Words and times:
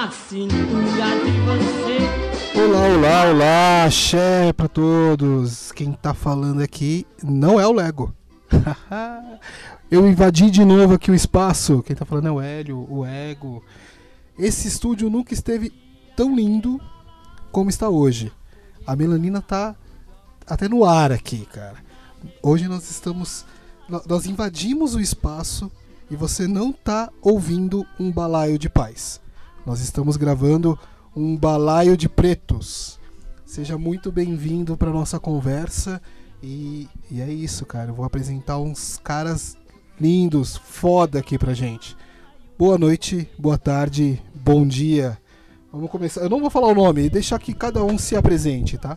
na 0.00 0.10
cintura 0.10 1.10
de 1.24 1.40
você 1.44 2.58
Olá, 2.58 2.88
olá, 2.88 3.30
olá, 3.30 3.84
axé 3.84 4.50
pra 4.54 4.66
todos. 4.66 5.72
Quem 5.72 5.92
tá 5.92 6.14
falando 6.14 6.62
aqui 6.62 7.06
não 7.22 7.60
é 7.60 7.66
o 7.66 7.72
Lego. 7.72 8.14
Eu 9.90 10.08
invadi 10.08 10.50
de 10.50 10.64
novo 10.64 10.94
aqui 10.94 11.10
o 11.10 11.14
espaço. 11.14 11.82
Quem 11.82 11.94
tá 11.94 12.06
falando 12.06 12.28
é 12.28 12.30
o 12.30 12.40
Hélio, 12.40 12.86
o 12.90 13.04
Ego. 13.04 13.62
Esse 14.38 14.68
estúdio 14.68 15.10
nunca 15.10 15.34
esteve 15.34 15.70
tão 16.16 16.34
lindo 16.34 16.80
como 17.52 17.68
está 17.68 17.90
hoje. 17.90 18.32
A 18.86 18.96
melanina 18.96 19.42
tá 19.42 19.76
até 20.46 20.66
no 20.66 20.82
ar 20.86 21.12
aqui, 21.12 21.44
cara. 21.44 21.76
Hoje 22.42 22.68
nós 22.68 22.90
estamos. 22.90 23.44
nó- 23.86 24.00
Nós 24.08 24.24
invadimos 24.24 24.94
o 24.94 25.00
espaço 25.00 25.70
e 26.10 26.16
você 26.16 26.48
não 26.48 26.72
tá 26.72 27.10
ouvindo 27.20 27.84
um 27.98 28.10
balaio 28.10 28.58
de 28.58 28.70
paz. 28.70 29.20
Nós 29.66 29.80
estamos 29.80 30.16
gravando 30.16 30.78
um 31.14 31.36
balaio 31.36 31.96
de 31.96 32.08
pretos. 32.08 32.98
Seja 33.44 33.76
muito 33.76 34.10
bem-vindo 34.10 34.76
para 34.76 34.90
nossa 34.90 35.20
conversa. 35.20 36.00
E, 36.42 36.88
e 37.10 37.20
é 37.20 37.30
isso, 37.30 37.66
cara. 37.66 37.90
Eu 37.90 37.94
vou 37.94 38.06
apresentar 38.06 38.58
uns 38.58 38.98
caras 39.02 39.58
lindos, 40.00 40.56
foda 40.56 41.18
aqui 41.18 41.38
pra 41.38 41.52
gente. 41.52 41.94
Boa 42.58 42.78
noite, 42.78 43.28
boa 43.38 43.58
tarde, 43.58 44.22
bom 44.34 44.66
dia. 44.66 45.18
Vamos 45.70 45.90
começar. 45.90 46.22
Eu 46.22 46.30
não 46.30 46.40
vou 46.40 46.50
falar 46.50 46.68
o 46.68 46.74
nome, 46.74 47.10
deixar 47.10 47.38
que 47.38 47.52
cada 47.52 47.84
um 47.84 47.98
se 47.98 48.16
apresente, 48.16 48.78
tá? 48.78 48.96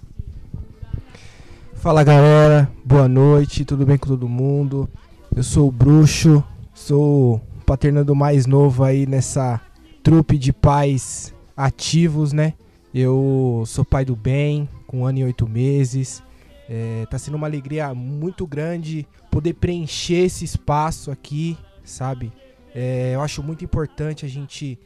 Fala 1.73 2.05
galera, 2.05 2.71
boa 2.85 3.09
noite, 3.09 3.65
tudo 3.65 3.85
bem 3.85 3.97
com 3.97 4.07
todo 4.07 4.29
mundo? 4.29 4.89
Eu 5.35 5.43
sou 5.43 5.67
o 5.67 5.71
Bruxo, 5.71 6.41
sou 6.73 7.35
o 7.35 7.41
paternando 7.65 8.15
mais 8.15 8.45
novo 8.45 8.83
aí 8.85 9.05
nessa 9.05 9.59
trupe 10.03 10.37
de 10.37 10.51
pais 10.51 11.33
ativos, 11.55 12.33
né? 12.33 12.53
Eu 12.93 13.63
sou 13.65 13.85
pai 13.85 14.03
do 14.03 14.15
bem, 14.15 14.67
com 14.85 14.99
um 14.99 15.05
ano 15.05 15.19
e 15.19 15.23
oito 15.23 15.47
meses. 15.47 16.21
É, 16.69 17.05
tá 17.09 17.17
sendo 17.17 17.35
uma 17.35 17.47
alegria 17.47 17.93
muito 17.93 18.45
grande 18.45 19.07
poder 19.31 19.53
preencher 19.53 20.25
esse 20.25 20.43
espaço 20.43 21.09
aqui, 21.09 21.57
sabe? 21.83 22.31
É, 22.75 23.11
eu 23.15 23.21
acho 23.21 23.41
muito 23.41 23.63
importante 23.63 24.25
a 24.25 24.29
gente 24.29 24.77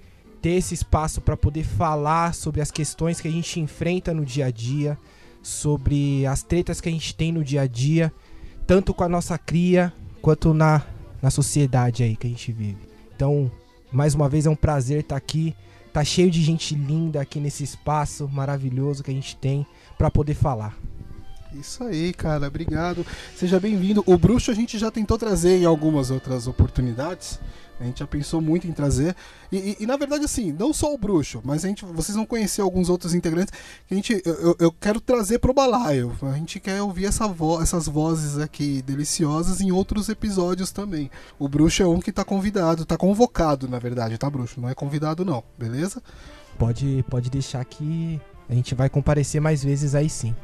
ter 0.41 0.51
esse 0.51 0.73
espaço 0.73 1.19
para 1.19 1.35
poder 1.35 1.63
falar 1.63 2.33
sobre 2.33 2.61
as 2.61 2.71
questões 2.71 3.19
que 3.19 3.27
a 3.27 3.31
gente 3.31 3.59
enfrenta 3.59 4.13
no 4.13 4.23
dia 4.23 4.45
a 4.45 4.51
dia, 4.51 4.97
sobre 5.41 6.25
as 6.25 6.43
tretas 6.43 6.79
que 6.79 6.89
a 6.89 6.91
gente 6.91 7.15
tem 7.15 7.31
no 7.31 7.43
dia 7.43 7.61
a 7.61 7.67
dia, 7.67 8.13
tanto 8.65 8.93
com 8.93 9.03
a 9.03 9.09
nossa 9.09 9.37
cria 9.37 9.91
quanto 10.21 10.53
na, 10.53 10.83
na 11.21 11.31
sociedade 11.31 12.03
aí 12.03 12.15
que 12.15 12.27
a 12.27 12.29
gente 12.29 12.51
vive. 12.51 12.77
Então, 13.15 13.51
mais 13.91 14.15
uma 14.15 14.27
vez 14.27 14.45
é 14.45 14.49
um 14.49 14.55
prazer 14.55 15.01
estar 15.01 15.15
aqui. 15.15 15.55
Tá 15.93 16.03
cheio 16.03 16.29
de 16.29 16.43
gente 16.43 16.75
linda 16.75 17.21
aqui 17.21 17.39
nesse 17.39 17.63
espaço 17.63 18.27
maravilhoso 18.27 19.03
que 19.03 19.11
a 19.11 19.13
gente 19.13 19.35
tem 19.35 19.65
para 19.97 20.11
poder 20.11 20.35
falar. 20.35 20.77
Isso 21.53 21.83
aí, 21.83 22.13
cara, 22.13 22.47
obrigado. 22.47 23.05
Seja 23.35 23.59
bem-vindo. 23.59 24.03
O 24.05 24.17
Bruxo 24.17 24.51
a 24.51 24.53
gente 24.53 24.77
já 24.77 24.91
tentou 24.91 25.17
trazer 25.17 25.57
em 25.57 25.65
algumas 25.65 26.11
outras 26.11 26.45
oportunidades. 26.47 27.39
A 27.79 27.83
gente 27.83 27.99
já 27.99 28.07
pensou 28.07 28.41
muito 28.41 28.65
em 28.67 28.71
trazer. 28.71 29.15
E, 29.51 29.57
e- 29.57 29.77
e, 29.81 29.85
na 29.85 29.95
verdade, 29.97 30.25
assim, 30.25 30.51
não 30.51 30.73
só 30.73 30.93
o 30.93 30.97
Bruxo, 30.97 31.41
mas 31.43 31.63
a 31.63 31.67
gente, 31.67 31.85
vocês 31.85 32.15
vão 32.15 32.25
conhecer 32.25 32.61
alguns 32.61 32.89
outros 32.89 33.13
integrantes 33.13 33.53
que 33.87 33.93
a 33.93 33.95
gente. 33.95 34.21
Eu, 34.25 34.55
eu- 34.59 34.71
quero 34.71 34.99
trazer 34.99 35.39
pro 35.39 35.53
balaio. 35.53 36.15
A 36.23 36.33
gente 36.37 36.59
quer 36.59 36.81
ouvir 36.81 37.05
essa 37.05 37.27
vo- 37.27 37.61
essas 37.61 37.87
vozes 37.87 38.37
aqui 38.39 38.81
deliciosas 38.81 39.61
em 39.61 39.71
outros 39.71 40.09
episódios 40.09 40.71
também. 40.71 41.11
O 41.37 41.47
Bruxo 41.47 41.83
é 41.83 41.87
um 41.87 41.99
que 41.99 42.11
tá 42.11 42.23
convidado, 42.25 42.83
tá 42.85 42.97
convocado, 42.97 43.67
na 43.67 43.77
verdade, 43.79 44.17
tá, 44.17 44.29
Bruxo? 44.29 44.59
Não 44.59 44.69
é 44.69 44.73
convidado, 44.73 45.23
não, 45.23 45.43
beleza? 45.57 46.01
Pode, 46.57 47.05
pode 47.09 47.29
deixar 47.29 47.63
que 47.63 48.19
a 48.49 48.53
gente 48.55 48.73
vai 48.73 48.89
comparecer 48.89 49.39
mais 49.39 49.63
vezes 49.63 49.93
aí 49.93 50.09
sim. 50.09 50.35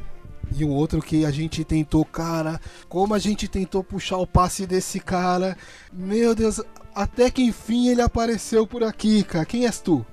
E 0.56 0.63
um 0.63 0.69
outro 0.69 1.02
que 1.02 1.25
a 1.25 1.31
gente 1.31 1.63
tentou, 1.63 2.03
cara, 2.06 2.59
como 2.88 3.13
a 3.16 3.19
gente 3.19 3.47
tentou 3.47 3.84
puxar 3.84 4.18
o 4.18 4.28
passe 4.28 4.68
desse 4.68 5.00
cara. 5.00 5.57
Meu 5.91 6.36
Deus, 6.36 6.62
até 6.96 7.30
que 7.30 7.42
enfim 7.44 7.88
ele 7.90 8.02
apareceu 8.02 8.66
por 8.66 8.84
aqui, 8.84 9.24
cara. 9.24 9.46
Quem 9.46 9.66
és 9.66 9.80
tu? 9.80 10.06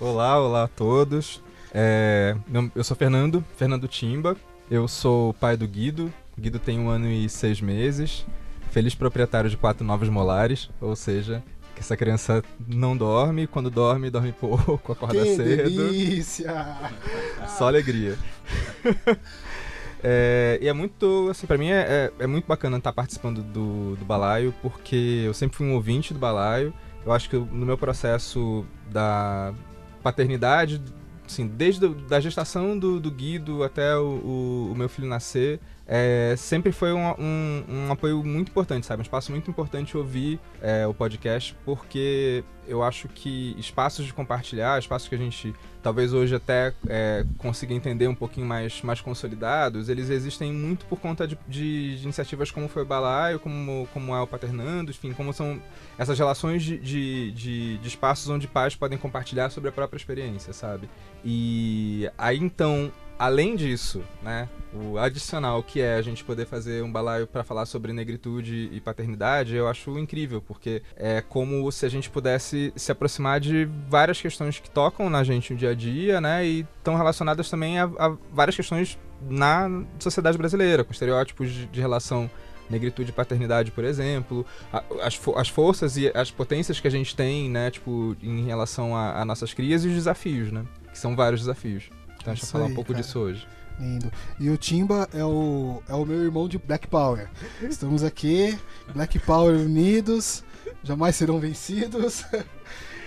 Olá, 0.00 0.40
olá 0.40 0.64
a 0.64 0.68
todos. 0.68 1.42
É, 1.72 2.36
eu 2.74 2.84
sou 2.84 2.96
Fernando, 2.96 3.44
Fernando 3.56 3.88
Timba. 3.88 4.36
Eu 4.70 4.88
sou 4.88 5.34
pai 5.34 5.56
do 5.56 5.66
Guido. 5.66 6.12
O 6.36 6.40
Guido 6.40 6.58
tem 6.58 6.78
um 6.78 6.88
ano 6.88 7.08
e 7.08 7.28
seis 7.28 7.60
meses. 7.60 8.26
Feliz 8.70 8.94
proprietário 8.94 9.48
de 9.48 9.56
quatro 9.56 9.84
novos 9.84 10.08
molares, 10.08 10.68
ou 10.80 10.94
seja, 10.94 11.42
que 11.74 11.80
essa 11.80 11.96
criança 11.96 12.42
não 12.66 12.96
dorme. 12.96 13.46
Quando 13.46 13.70
dorme, 13.70 14.10
dorme 14.10 14.32
pouco, 14.32 14.92
acorda 14.92 15.22
que 15.22 15.36
cedo. 15.36 15.70
delícia! 15.70 16.66
Só 17.56 17.68
alegria. 17.68 18.18
É, 20.02 20.58
e 20.60 20.68
é 20.68 20.72
muito, 20.72 21.28
assim, 21.30 21.46
pra 21.46 21.58
mim 21.58 21.68
é, 21.70 22.12
é, 22.18 22.24
é 22.24 22.26
muito 22.26 22.46
bacana 22.46 22.76
estar 22.78 22.92
participando 22.92 23.42
do, 23.42 23.96
do 23.96 24.04
balaio, 24.04 24.54
porque 24.62 25.22
eu 25.26 25.34
sempre 25.34 25.56
fui 25.56 25.66
um 25.66 25.74
ouvinte 25.74 26.12
do 26.12 26.18
balaio. 26.20 26.72
Eu 27.04 27.12
acho 27.12 27.28
que 27.30 27.36
no 27.36 27.64
meu 27.66 27.78
processo 27.78 28.64
da 28.90 29.52
paternidade, 30.02 30.80
assim, 31.26 31.46
desde 31.46 31.86
a 31.86 31.88
da 31.88 32.20
gestação 32.20 32.78
do, 32.78 33.00
do 33.00 33.10
Guido 33.10 33.62
até 33.64 33.96
o, 33.96 34.02
o- 34.24 34.72
o 34.72 34.74
meu 34.76 34.88
filho 34.88 35.08
nascer, 35.08 35.60
é, 35.86 36.34
sempre 36.36 36.72
foi 36.72 36.92
um, 36.92 37.08
um- 37.18 37.64
um 37.68 37.92
apoio 37.92 38.22
muito 38.24 38.48
importante, 38.50 38.86
sabe? 38.86 39.00
Um 39.00 39.02
espaço 39.02 39.30
muito 39.30 39.50
importante 39.50 39.96
ouvir 39.96 40.40
é, 40.60 40.86
o 40.86 40.92
podcast, 40.94 41.56
porque 41.64 42.42
eu 42.66 42.82
acho 42.82 43.06
que 43.08 43.54
espaços 43.56 44.04
de 44.04 44.12
compartilhar, 44.12 44.76
espaços 44.78 45.08
que 45.08 45.14
a 45.14 45.18
gente 45.18 45.54
talvez 45.80 46.12
hoje 46.12 46.34
até 46.34 46.74
é, 46.88 47.24
consiga 47.38 47.72
entender 47.72 48.08
um 48.08 48.14
pouquinho 48.14 48.44
mais, 48.44 48.82
mais 48.82 49.00
consolidados, 49.00 49.88
eles 49.88 50.10
existem 50.10 50.52
muito 50.52 50.84
por 50.86 50.98
conta 50.98 51.28
de, 51.28 51.38
de- 51.48 51.96
de 51.98 52.02
iniciativas 52.02 52.50
como 52.50 52.68
foi 52.68 52.82
o 52.82 52.84
Balaio, 52.86 53.38
como, 53.38 53.88
como 53.94 54.12
é 54.12 54.20
o 54.20 54.26
Paternando, 54.26 54.90
enfim, 54.90 55.12
como 55.12 55.32
são 55.32 55.62
essas 55.96 56.18
relações 56.18 56.64
de, 56.64 56.76
de, 56.78 57.30
de- 57.30 57.78
de 57.78 57.86
espaços 57.88 58.28
onde 58.28 58.48
pais 58.48 58.74
podem 58.74 58.98
compartilhar 58.98 59.48
sobre 59.50 59.68
a 59.68 59.72
própria 59.72 59.96
experiência, 59.96 60.52
sabe? 60.52 60.88
E 61.24 62.10
aí 62.18 62.38
então, 62.38 62.90
além 63.18 63.56
disso, 63.56 64.02
né, 64.22 64.48
o 64.72 64.98
adicional 64.98 65.62
que 65.62 65.80
é 65.80 65.94
a 65.94 66.02
gente 66.02 66.22
poder 66.22 66.46
fazer 66.46 66.82
um 66.82 66.90
balaio 66.90 67.26
para 67.26 67.42
falar 67.42 67.66
sobre 67.66 67.92
negritude 67.92 68.68
e 68.72 68.80
paternidade, 68.80 69.54
eu 69.54 69.68
acho 69.68 69.98
incrível, 69.98 70.42
porque 70.42 70.82
é 70.96 71.20
como 71.20 71.70
se 71.72 71.86
a 71.86 71.88
gente 71.88 72.10
pudesse 72.10 72.72
se 72.76 72.92
aproximar 72.92 73.40
de 73.40 73.68
várias 73.88 74.20
questões 74.20 74.58
que 74.58 74.70
tocam 74.70 75.08
na 75.08 75.24
gente 75.24 75.52
no 75.52 75.58
dia 75.58 75.70
a 75.70 75.74
dia, 75.74 76.20
né, 76.20 76.46
e 76.46 76.66
estão 76.78 76.96
relacionadas 76.96 77.48
também 77.48 77.78
a, 77.78 77.84
a 77.84 78.16
várias 78.32 78.56
questões 78.56 78.98
na 79.28 79.68
sociedade 79.98 80.36
brasileira, 80.36 80.84
com 80.84 80.92
estereótipos 80.92 81.50
de, 81.50 81.66
de 81.66 81.80
relação 81.80 82.30
negritude 82.68 83.10
e 83.10 83.12
paternidade, 83.12 83.70
por 83.70 83.84
exemplo, 83.84 84.44
as, 85.00 85.18
as 85.36 85.48
forças 85.48 85.96
e 85.96 86.10
as 86.14 86.30
potências 86.30 86.80
que 86.80 86.88
a 86.88 86.90
gente 86.90 87.14
tem, 87.14 87.48
né, 87.48 87.70
tipo, 87.70 88.16
em 88.22 88.44
relação 88.44 88.96
a, 88.96 89.22
a 89.22 89.24
nossas 89.24 89.54
crias 89.54 89.84
e 89.84 89.88
os 89.88 89.94
desafios, 89.94 90.50
né, 90.52 90.64
que 90.90 90.98
são 90.98 91.16
vários 91.16 91.40
desafios. 91.40 91.88
A 92.30 92.34
gente 92.34 92.44
Isso 92.44 92.52
vai 92.52 92.62
falar 92.62 92.72
um 92.72 92.74
pouco 92.74 92.92
cara. 92.92 93.02
disso 93.02 93.18
hoje. 93.18 93.46
Lindo. 93.78 94.10
E 94.40 94.48
o 94.48 94.56
Timba 94.56 95.08
é 95.12 95.24
o, 95.24 95.82
é 95.88 95.94
o 95.94 96.04
meu 96.04 96.22
irmão 96.22 96.48
de 96.48 96.58
Black 96.58 96.86
Power. 96.86 97.28
Estamos 97.62 98.02
aqui, 98.02 98.58
Black 98.94 99.18
Power 99.18 99.54
unidos, 99.54 100.42
jamais 100.82 101.16
serão 101.16 101.38
vencidos. 101.38 102.24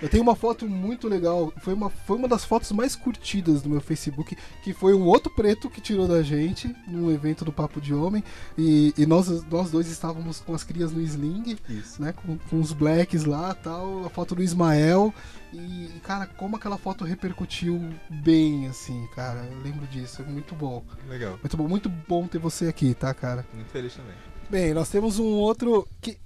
Eu 0.00 0.08
tenho 0.08 0.22
uma 0.22 0.34
foto 0.34 0.66
muito 0.66 1.08
legal, 1.08 1.52
foi 1.58 1.74
uma, 1.74 1.90
foi 1.90 2.16
uma 2.16 2.28
das 2.28 2.44
fotos 2.44 2.72
mais 2.72 2.96
curtidas 2.96 3.62
do 3.62 3.68
meu 3.68 3.80
Facebook, 3.80 4.36
que 4.62 4.72
foi 4.72 4.94
um 4.94 5.04
outro 5.04 5.30
preto 5.34 5.68
que 5.68 5.80
tirou 5.80 6.08
da 6.08 6.22
gente 6.22 6.74
num 6.86 7.10
evento 7.10 7.44
do 7.44 7.52
Papo 7.52 7.80
de 7.80 7.94
Homem. 7.94 8.24
E, 8.56 8.94
e 8.96 9.06
nós, 9.06 9.28
nós 9.44 9.70
dois 9.70 9.88
estávamos 9.88 10.40
com 10.40 10.54
as 10.54 10.64
crias 10.64 10.92
no 10.92 11.00
Sling, 11.00 11.58
Isso. 11.68 12.00
né? 12.00 12.12
Com, 12.12 12.38
com 12.38 12.60
os 12.60 12.72
blacks 12.72 13.24
lá 13.24 13.54
tal, 13.54 14.04
a 14.04 14.10
foto 14.10 14.34
do 14.34 14.42
Ismael. 14.42 15.12
E, 15.52 15.90
cara, 16.02 16.26
como 16.26 16.56
aquela 16.56 16.78
foto 16.78 17.04
repercutiu 17.04 17.92
bem, 18.08 18.68
assim, 18.68 19.06
cara. 19.14 19.44
Eu 19.50 19.60
lembro 19.60 19.86
disso, 19.88 20.22
é 20.22 20.24
muito 20.24 20.54
bom. 20.54 20.84
Legal. 21.08 21.38
Muito 21.42 21.56
bom, 21.56 21.68
muito 21.68 21.88
bom 21.88 22.26
ter 22.26 22.38
você 22.38 22.68
aqui, 22.68 22.94
tá, 22.94 23.12
cara? 23.12 23.44
Muito 23.52 23.68
feliz 23.68 23.94
também. 23.94 24.14
Bem, 24.48 24.74
nós 24.74 24.88
temos 24.88 25.18
um 25.18 25.26
outro 25.26 25.86
que. 26.00 26.18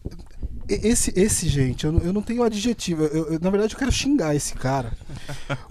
Esse, 0.69 1.13
esse 1.15 1.49
gente, 1.49 1.85
eu 1.85 1.93
não, 1.93 2.01
eu 2.01 2.13
não 2.13 2.23
tenho 2.23 2.43
adjetivo. 2.43 3.05
Eu, 3.05 3.33
eu- 3.33 3.41
na 3.41 3.51
verdade, 3.51 3.75
eu 3.75 3.79
quero 3.79 3.93
xingar 3.93 4.35
esse 4.35 4.55
cara. 4.55 4.93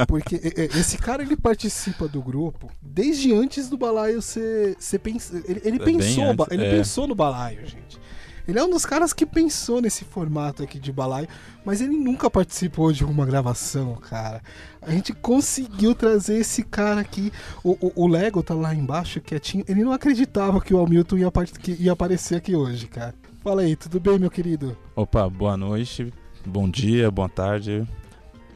Porque 0.08 0.40
esse 0.76 0.98
cara, 0.98 1.24
ele 1.24 1.36
participa 1.36 2.08
do 2.08 2.22
grupo 2.22 2.70
desde 2.82 3.34
antes 3.34 3.70
do 3.70 3.78
balaio 3.78 4.22
ser. 4.22 4.76
ser 4.80 5.00
pens... 5.00 5.32
Ele, 5.34 5.62
ele 5.64 5.78
É 5.82 5.86
pensou, 5.86 6.24
antes, 6.26 6.46
ele 6.52 6.66
é. 6.66 6.78
pensou 6.78 7.08
no 7.08 7.16
balaio, 7.16 7.66
gente. 7.66 8.02
Ele 8.46 8.60
é 8.60 8.64
um 8.64 8.70
dos 8.70 8.86
caras 8.86 9.14
que 9.14 9.26
pensou 9.26 9.82
nesse 9.82 10.04
formato 10.04 10.62
aqui 10.64 10.78
de 10.78 10.92
balaio, 10.92 11.30
mas 11.64 11.80
ele 11.80 11.96
nunca 11.96 12.30
participou 12.30 12.92
de 12.92 13.06
uma 13.06 13.26
gravação, 13.26 13.96
cara. 13.96 14.42
A 14.82 14.92
gente 14.92 15.14
conseguiu 15.14 15.96
trazer 15.96 16.40
esse 16.40 16.62
cara 16.62 17.00
aqui. 17.00 17.32
O, 17.64 17.72
o, 17.80 18.04
o 18.04 18.08
Lego 18.08 18.44
tá 18.44 18.54
lá 18.54 18.76
embaixo, 18.76 19.22
quietinho. 19.22 19.64
Ele 19.66 19.82
não 19.82 19.94
acreditava 19.94 20.60
que 20.60 20.74
o 20.74 20.84
Hamilton 20.84 21.18
ia, 21.20 21.32
ia 21.80 21.92
aparecer 21.94 22.36
aqui 22.36 22.54
hoje, 22.54 22.88
cara. 22.88 23.16
Fala 23.44 23.62
aí, 23.62 23.76
tudo 23.76 24.00
bem, 24.00 24.18
meu 24.18 24.32
querido? 24.32 24.78
Opa, 24.96 25.30
boa 25.30 25.58
noite, 25.58 26.14
bom 26.46 26.70
dia, 26.70 27.12
boa 27.12 27.28
tarde. 27.28 27.86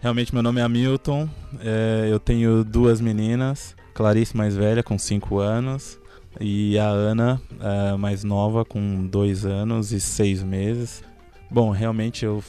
Realmente, 0.01 0.33
meu 0.33 0.41
nome 0.43 0.61
é 0.61 0.63
Hamilton. 0.63 1.27
é, 1.59 2.07
eu 2.09 2.19
tenho 2.19 2.63
duas 2.63 3.01
meninas, 3.01 3.75
Clarice 3.93 4.35
mais 4.37 4.55
velha, 4.55 4.81
com 4.83 4.97
5 4.97 5.39
anos, 5.39 5.99
e 6.39 6.77
a 6.79 6.87
Ana, 6.87 7.41
é, 7.59 7.97
mais 7.97 8.23
nova, 8.23 8.63
com 8.63 9.05
2 9.07 9.45
anos 9.45 9.91
e 9.91 9.99
6 9.99 10.41
meses. 10.43 11.03
Bom, 11.51 11.71
realmente 11.71 12.23
eu, 12.23 12.41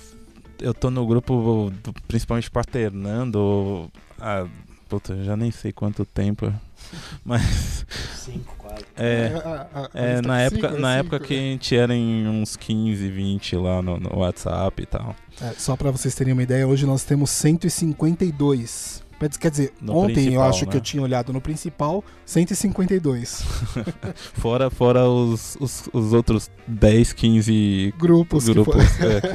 eu 0.61 0.73
tô 0.75 0.90
no 0.90 1.06
grupo, 1.06 1.73
do- 1.82 1.93
principalmente 2.06 2.50
paternando, 2.50 3.90
há, 4.20 4.46
puta, 4.88 5.12
eu 5.14 5.25
já 5.25 5.37
nem 5.37 5.50
sei 5.50 5.73
quanto 5.73 6.05
tempo, 6.05 6.52
mas 7.25 7.85
Cinco. 8.14 8.57
É, 8.98 9.32
a- 9.44 9.66
a- 9.74 9.88
a 9.94 10.00
é, 10.00 10.12
lista 10.14 10.28
na 10.28 10.40
é 10.42 10.46
época, 10.46 10.68
cinco, 10.68 10.80
na 10.80 10.96
é 10.96 10.98
época 11.00 11.20
que 11.20 11.34
a 11.34 11.36
gente 11.36 11.76
era 11.76 11.94
em 11.94 12.26
uns 12.28 12.56
15, 12.56 13.08
20 13.08 13.56
lá 13.56 13.82
no, 13.82 13.98
no 13.98 14.18
WhatsApp 14.18 14.82
e 14.82 14.86
tal. 14.86 15.14
É, 15.40 15.52
só 15.56 15.76
pra 15.76 15.90
vocês 15.90 16.14
terem 16.14 16.32
uma 16.32 16.42
ideia, 16.42 16.66
hoje 16.66 16.86
nós 16.86 17.04
temos 17.04 17.30
152. 17.30 19.06
Quer 19.40 19.50
dizer, 19.50 19.72
No 19.80 19.96
ontem 19.96 20.32
eu 20.34 20.42
acho 20.44 20.64
né? 20.64 20.70
que 20.70 20.76
eu 20.76 20.80
tinha 20.80 21.02
olhado 21.02 21.32
no 21.32 21.40
principal, 21.40 22.04
152 22.24 23.42
Fora, 24.34 24.70
fora 24.70 25.08
os, 25.08 25.56
os, 25.58 25.88
os 25.92 26.12
outros 26.12 26.48
10, 26.68 27.14
15 27.14 27.92
grupos. 27.98 28.44
que 28.44 28.52
grupos. 28.52 28.74
foram- 28.92 29.10
é, 29.10 29.20
que- 29.20 29.26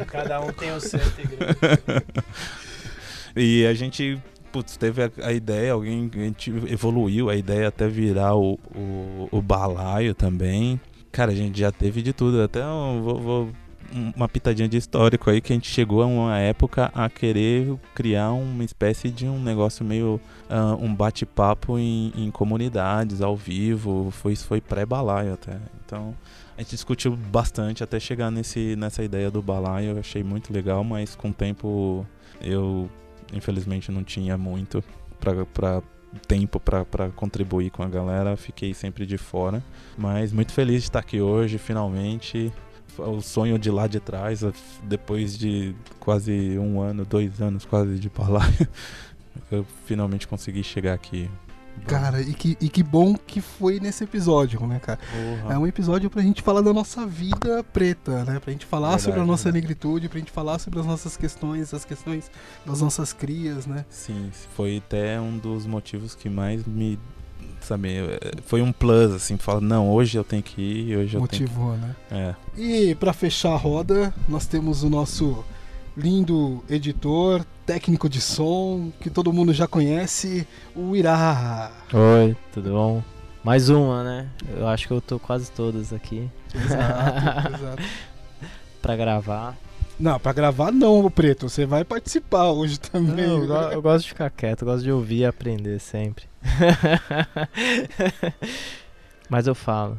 É, 0.00 0.04
cada 0.06 0.40
um 0.40 0.52
tem 0.52 0.70
o 0.72 0.80
seu 0.80 1.00
e 3.36 3.66
a 3.66 3.74
gente, 3.74 4.20
putz, 4.52 4.76
teve 4.76 5.02
a, 5.02 5.10
a 5.22 5.32
ideia, 5.32 5.72
alguém, 5.72 6.10
a 6.14 6.72
evoluiu 6.72 7.28
a 7.30 7.36
ideia 7.36 7.68
até 7.68 7.88
virar 7.88 8.34
o, 8.36 8.58
o, 8.74 9.28
o 9.30 9.42
balaio 9.42 10.14
também. 10.14 10.80
Cara, 11.12 11.32
a 11.32 11.34
gente 11.34 11.58
já 11.58 11.72
teve 11.72 12.02
de 12.02 12.12
tudo, 12.12 12.42
até 12.42 12.64
um, 12.66 13.02
vou- 13.02 13.20
vou- 13.20 13.48
um- 13.94 14.12
uma 14.14 14.28
pitadinha 14.28 14.68
de 14.68 14.76
histórico 14.76 15.30
aí 15.30 15.40
que 15.40 15.52
a 15.52 15.56
gente 15.56 15.68
chegou 15.70 16.02
a 16.02 16.06
uma 16.06 16.38
época 16.38 16.90
a 16.94 17.08
querer 17.08 17.74
criar 17.94 18.32
uma 18.32 18.62
espécie 18.62 19.08
de 19.10 19.26
um 19.26 19.40
negócio 19.42 19.84
meio 19.84 20.20
ah, 20.50 20.76
um 20.78 20.94
bate-papo 20.94 21.78
em, 21.78 22.12
em 22.14 22.30
comunidades 22.30 23.22
ao 23.22 23.34
vivo, 23.36 24.10
foi 24.10 24.36
foi 24.36 24.60
pré-balaio 24.60 25.32
até. 25.32 25.56
Então, 25.86 26.14
a 26.56 26.60
gente 26.60 26.70
discutiu 26.72 27.16
bastante 27.16 27.82
até 27.82 27.98
chegar 27.98 28.30
nesse 28.30 28.76
nessa 28.76 29.02
ideia 29.02 29.30
do 29.30 29.40
balaio, 29.40 29.92
eu 29.92 29.98
achei 29.98 30.22
muito 30.22 30.52
legal, 30.52 30.84
mas 30.84 31.14
com 31.16 31.30
o 31.30 31.32
tempo 31.32 32.04
eu 32.42 32.90
infelizmente 33.32 33.90
não 33.90 34.02
tinha 34.02 34.36
muito 34.36 34.82
pra, 35.20 35.44
pra 35.46 35.82
tempo 36.26 36.58
pra 36.58 36.84
contribuir 37.14 37.70
com 37.70 37.82
a 37.82 37.88
galera, 37.88 38.36
fiquei 38.36 38.72
sempre 38.72 39.04
de 39.06 39.18
fora, 39.18 39.62
mas 39.96 40.32
muito 40.32 40.52
feliz 40.52 40.82
de 40.82 40.88
estar 40.88 41.00
aqui 41.00 41.20
hoje, 41.20 41.58
finalmente. 41.58 42.52
O 42.96 43.20
sonho 43.20 43.58
de 43.58 43.70
lá 43.70 43.86
de 43.86 44.00
trás, 44.00 44.42
depois 44.82 45.38
de 45.38 45.72
quase 46.00 46.58
um 46.58 46.80
ano, 46.80 47.04
dois 47.04 47.40
anos 47.40 47.64
quase 47.64 47.96
de 47.98 48.08
balaio, 48.08 48.68
eu 49.52 49.64
finalmente 49.84 50.26
consegui 50.26 50.64
chegar 50.64 50.94
aqui. 50.94 51.30
Cara, 51.86 52.20
e 52.20 52.32
que, 52.34 52.56
e 52.60 52.68
que 52.68 52.82
bom 52.82 53.14
que 53.16 53.40
foi 53.40 53.78
nesse 53.80 54.04
episódio, 54.04 54.64
né, 54.66 54.78
cara? 54.78 54.98
Porra. 55.42 55.54
É 55.54 55.58
um 55.58 55.66
episódio 55.66 56.08
pra 56.10 56.22
gente 56.22 56.42
falar 56.42 56.60
da 56.60 56.72
nossa 56.72 57.06
vida 57.06 57.62
preta, 57.64 58.24
né? 58.24 58.38
Pra 58.40 58.52
gente 58.52 58.66
falar 58.66 58.88
Verdade, 58.88 59.02
sobre 59.04 59.20
a 59.20 59.24
nossa 59.24 59.44
verdade. 59.44 59.62
negritude, 59.62 60.08
pra 60.08 60.18
gente 60.18 60.30
falar 60.32 60.58
sobre 60.58 60.80
as 60.80 60.86
nossas 60.86 61.16
questões, 61.16 61.72
as 61.74 61.84
questões 61.84 62.30
das 62.64 62.80
nossas 62.80 63.12
crias, 63.12 63.66
né? 63.66 63.84
Sim, 63.88 64.30
foi 64.54 64.78
até 64.78 65.20
um 65.20 65.36
dos 65.38 65.66
motivos 65.66 66.14
que 66.14 66.28
mais 66.28 66.64
me. 66.66 66.98
Sabe, 67.60 67.88
eh, 67.98 68.18
foi 68.46 68.62
um 68.62 68.72
plus, 68.72 69.12
assim, 69.12 69.36
fala, 69.36 69.60
não, 69.60 69.90
hoje 69.90 70.16
eu 70.16 70.24
tenho 70.24 70.42
que 70.42 70.60
ir, 70.60 70.96
hoje 70.96 71.14
eu 71.16 71.20
Motivou, 71.20 71.76
né? 71.76 71.94
tenho 72.08 72.34
que. 72.56 72.60
É. 72.60 72.90
E 72.90 72.94
pra 72.94 73.12
fechar 73.12 73.52
a 73.52 73.56
roda, 73.56 74.14
nós 74.28 74.46
temos 74.46 74.82
o 74.82 74.88
nosso 74.90 75.44
lindo 75.98 76.62
editor, 76.70 77.44
técnico 77.66 78.08
de 78.08 78.20
som, 78.20 78.92
que 79.00 79.10
todo 79.10 79.32
mundo 79.32 79.52
já 79.52 79.66
conhece, 79.66 80.46
o 80.74 80.94
Irá. 80.94 81.72
Oi, 81.92 82.36
tudo 82.52 82.70
bom? 82.70 83.02
Mais 83.42 83.68
uma, 83.68 84.04
né? 84.04 84.28
Eu 84.56 84.68
acho 84.68 84.86
que 84.86 84.92
eu 84.92 85.00
tô 85.00 85.18
quase 85.18 85.50
todas 85.50 85.92
aqui 85.92 86.28
Exato, 86.54 87.54
exato. 87.54 87.82
pra 88.80 88.94
gravar. 88.96 89.56
Não, 89.98 90.20
pra 90.20 90.32
gravar 90.32 90.70
não, 90.70 91.04
ô 91.04 91.10
Preto. 91.10 91.48
Você 91.48 91.66
vai 91.66 91.84
participar 91.84 92.50
hoje 92.52 92.78
também. 92.78 93.26
Não, 93.26 93.38
eu, 93.42 93.46
go- 93.48 93.54
eu 93.72 93.82
gosto 93.82 94.04
de 94.04 94.10
ficar 94.10 94.30
quieto, 94.30 94.64
gosto 94.64 94.84
de 94.84 94.92
ouvir 94.92 95.18
e 95.18 95.24
aprender 95.26 95.80
sempre. 95.80 96.24
Mas 99.28 99.46
eu 99.48 99.54
falo, 99.54 99.98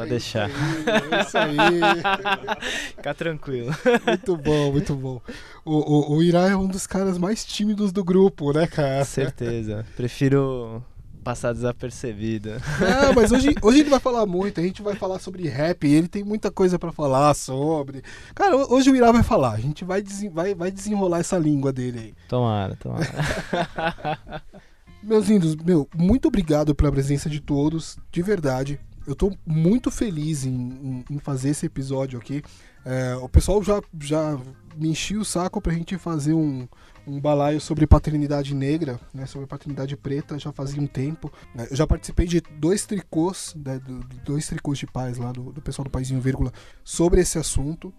pode 0.00 0.10
deixar. 0.10 0.50
É 0.50 1.22
isso 1.22 1.38
aí. 1.38 1.56
Ficar 2.96 3.14
tranquilo. 3.14 3.74
Muito 4.06 4.36
bom, 4.36 4.72
muito 4.72 4.94
bom. 4.94 5.20
O, 5.64 6.12
o, 6.12 6.16
o 6.16 6.22
Irá 6.22 6.48
é 6.48 6.56
um 6.56 6.66
dos 6.66 6.86
caras 6.86 7.18
mais 7.18 7.44
tímidos 7.44 7.92
do 7.92 8.02
grupo, 8.04 8.52
né, 8.52 8.66
cara? 8.66 9.04
Certeza. 9.04 9.84
Prefiro 9.96 10.82
passar 11.22 11.52
desapercebido. 11.52 12.50
Não, 12.50 13.12
mas 13.14 13.30
hoje, 13.30 13.54
hoje 13.60 13.80
ele 13.80 13.90
vai 13.90 14.00
falar 14.00 14.24
muito. 14.24 14.58
A 14.58 14.62
gente 14.62 14.80
vai 14.80 14.94
falar 14.94 15.18
sobre 15.18 15.46
rap. 15.48 15.86
Ele 15.86 16.08
tem 16.08 16.24
muita 16.24 16.50
coisa 16.50 16.78
pra 16.78 16.92
falar 16.92 17.34
sobre. 17.34 18.02
Cara, 18.34 18.56
ho- 18.56 18.74
hoje 18.74 18.90
o 18.90 18.96
Irá 18.96 19.12
vai 19.12 19.22
falar. 19.22 19.52
A 19.52 19.60
gente 19.60 19.84
vai, 19.84 20.00
desen- 20.00 20.30
vai, 20.30 20.54
vai 20.54 20.70
desenrolar 20.70 21.18
essa 21.20 21.36
língua 21.38 21.72
dele 21.72 21.98
aí. 21.98 22.14
Tomara, 22.26 22.74
tomara. 22.76 23.06
Meus 25.02 25.28
lindos, 25.28 25.56
meu, 25.56 25.88
muito 25.96 26.28
obrigado 26.28 26.74
pela 26.74 26.92
presença 26.92 27.28
de 27.30 27.40
todos, 27.40 27.96
de 28.12 28.20
verdade. 28.20 28.78
Eu 29.10 29.16
tô 29.16 29.32
muito 29.44 29.90
feliz 29.90 30.44
em, 30.46 31.04
em- 31.10 31.18
fazer 31.18 31.48
esse 31.50 31.66
episódio 31.66 32.16
aqui. 32.16 32.42
É, 32.84 33.16
o 33.16 33.28
pessoal 33.28 33.60
já, 33.60 33.82
já 34.00 34.38
me 34.76 34.88
enchia 34.90 35.18
o 35.18 35.24
saco 35.24 35.60
pra 35.60 35.72
gente 35.74 35.98
fazer 35.98 36.32
um, 36.32 36.68
um 37.04 37.20
balaio 37.20 37.60
sobre 37.60 37.88
paternidade 37.88 38.54
negra, 38.54 39.00
né, 39.12 39.26
sobre 39.26 39.48
paternidade 39.48 39.96
preta, 39.96 40.38
já 40.38 40.52
fazia 40.52 40.80
um 40.80 40.86
tempo. 40.86 41.30
né. 41.54 41.66
Eu 41.70 41.76
já 41.76 41.86
participei 41.88 42.24
de 42.26 42.40
dois 42.40 42.86
tricôs, 42.86 43.54
né, 43.56 43.80
do- 43.80 43.98
do- 43.98 44.16
dois 44.24 44.46
tricôs 44.46 44.78
de 44.78 44.86
paz 44.86 45.18
lá 45.18 45.32
do, 45.32 45.52
do 45.52 45.60
pessoal 45.60 45.84
do 45.84 45.90
Paizinho 45.90 46.20
Vírgula, 46.20 46.52
sobre 46.84 47.20
esse 47.20 47.36
assunto. 47.36 47.92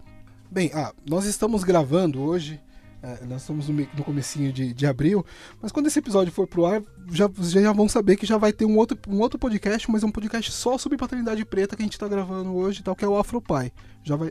Bem, 0.50 0.70
ah, 0.74 0.94
nós 1.06 1.26
estamos 1.26 1.62
gravando 1.62 2.20
hoje, 2.22 2.58
é, 3.02 3.24
nós 3.24 3.42
estamos 3.42 3.68
no, 3.68 3.74
no 3.74 4.04
comecinho 4.04 4.52
de, 4.52 4.72
de 4.72 4.86
abril, 4.86 5.26
mas 5.60 5.72
quando 5.72 5.88
esse 5.88 5.98
episódio 5.98 6.32
for 6.32 6.46
pro 6.46 6.64
ar, 6.64 6.82
já, 7.10 7.28
já 7.40 7.72
vão 7.72 7.88
saber 7.88 8.16
que 8.16 8.24
já 8.24 8.38
vai 8.38 8.52
ter 8.52 8.64
um 8.64 8.76
outro, 8.76 8.96
um 9.08 9.18
outro 9.20 9.38
podcast, 9.38 9.90
mas 9.90 10.02
é 10.02 10.06
um 10.06 10.12
podcast 10.12 10.52
só 10.52 10.78
sobre 10.78 10.96
paternidade 10.96 11.44
preta 11.44 11.74
que 11.74 11.82
a 11.82 11.84
gente 11.84 11.98
tá 11.98 12.06
gravando 12.06 12.54
hoje, 12.54 12.82
tal, 12.82 12.94
que 12.94 13.04
é 13.04 13.08
o 13.08 13.16
Afropai. 13.16 13.72
Já 14.04 14.14
vai. 14.14 14.30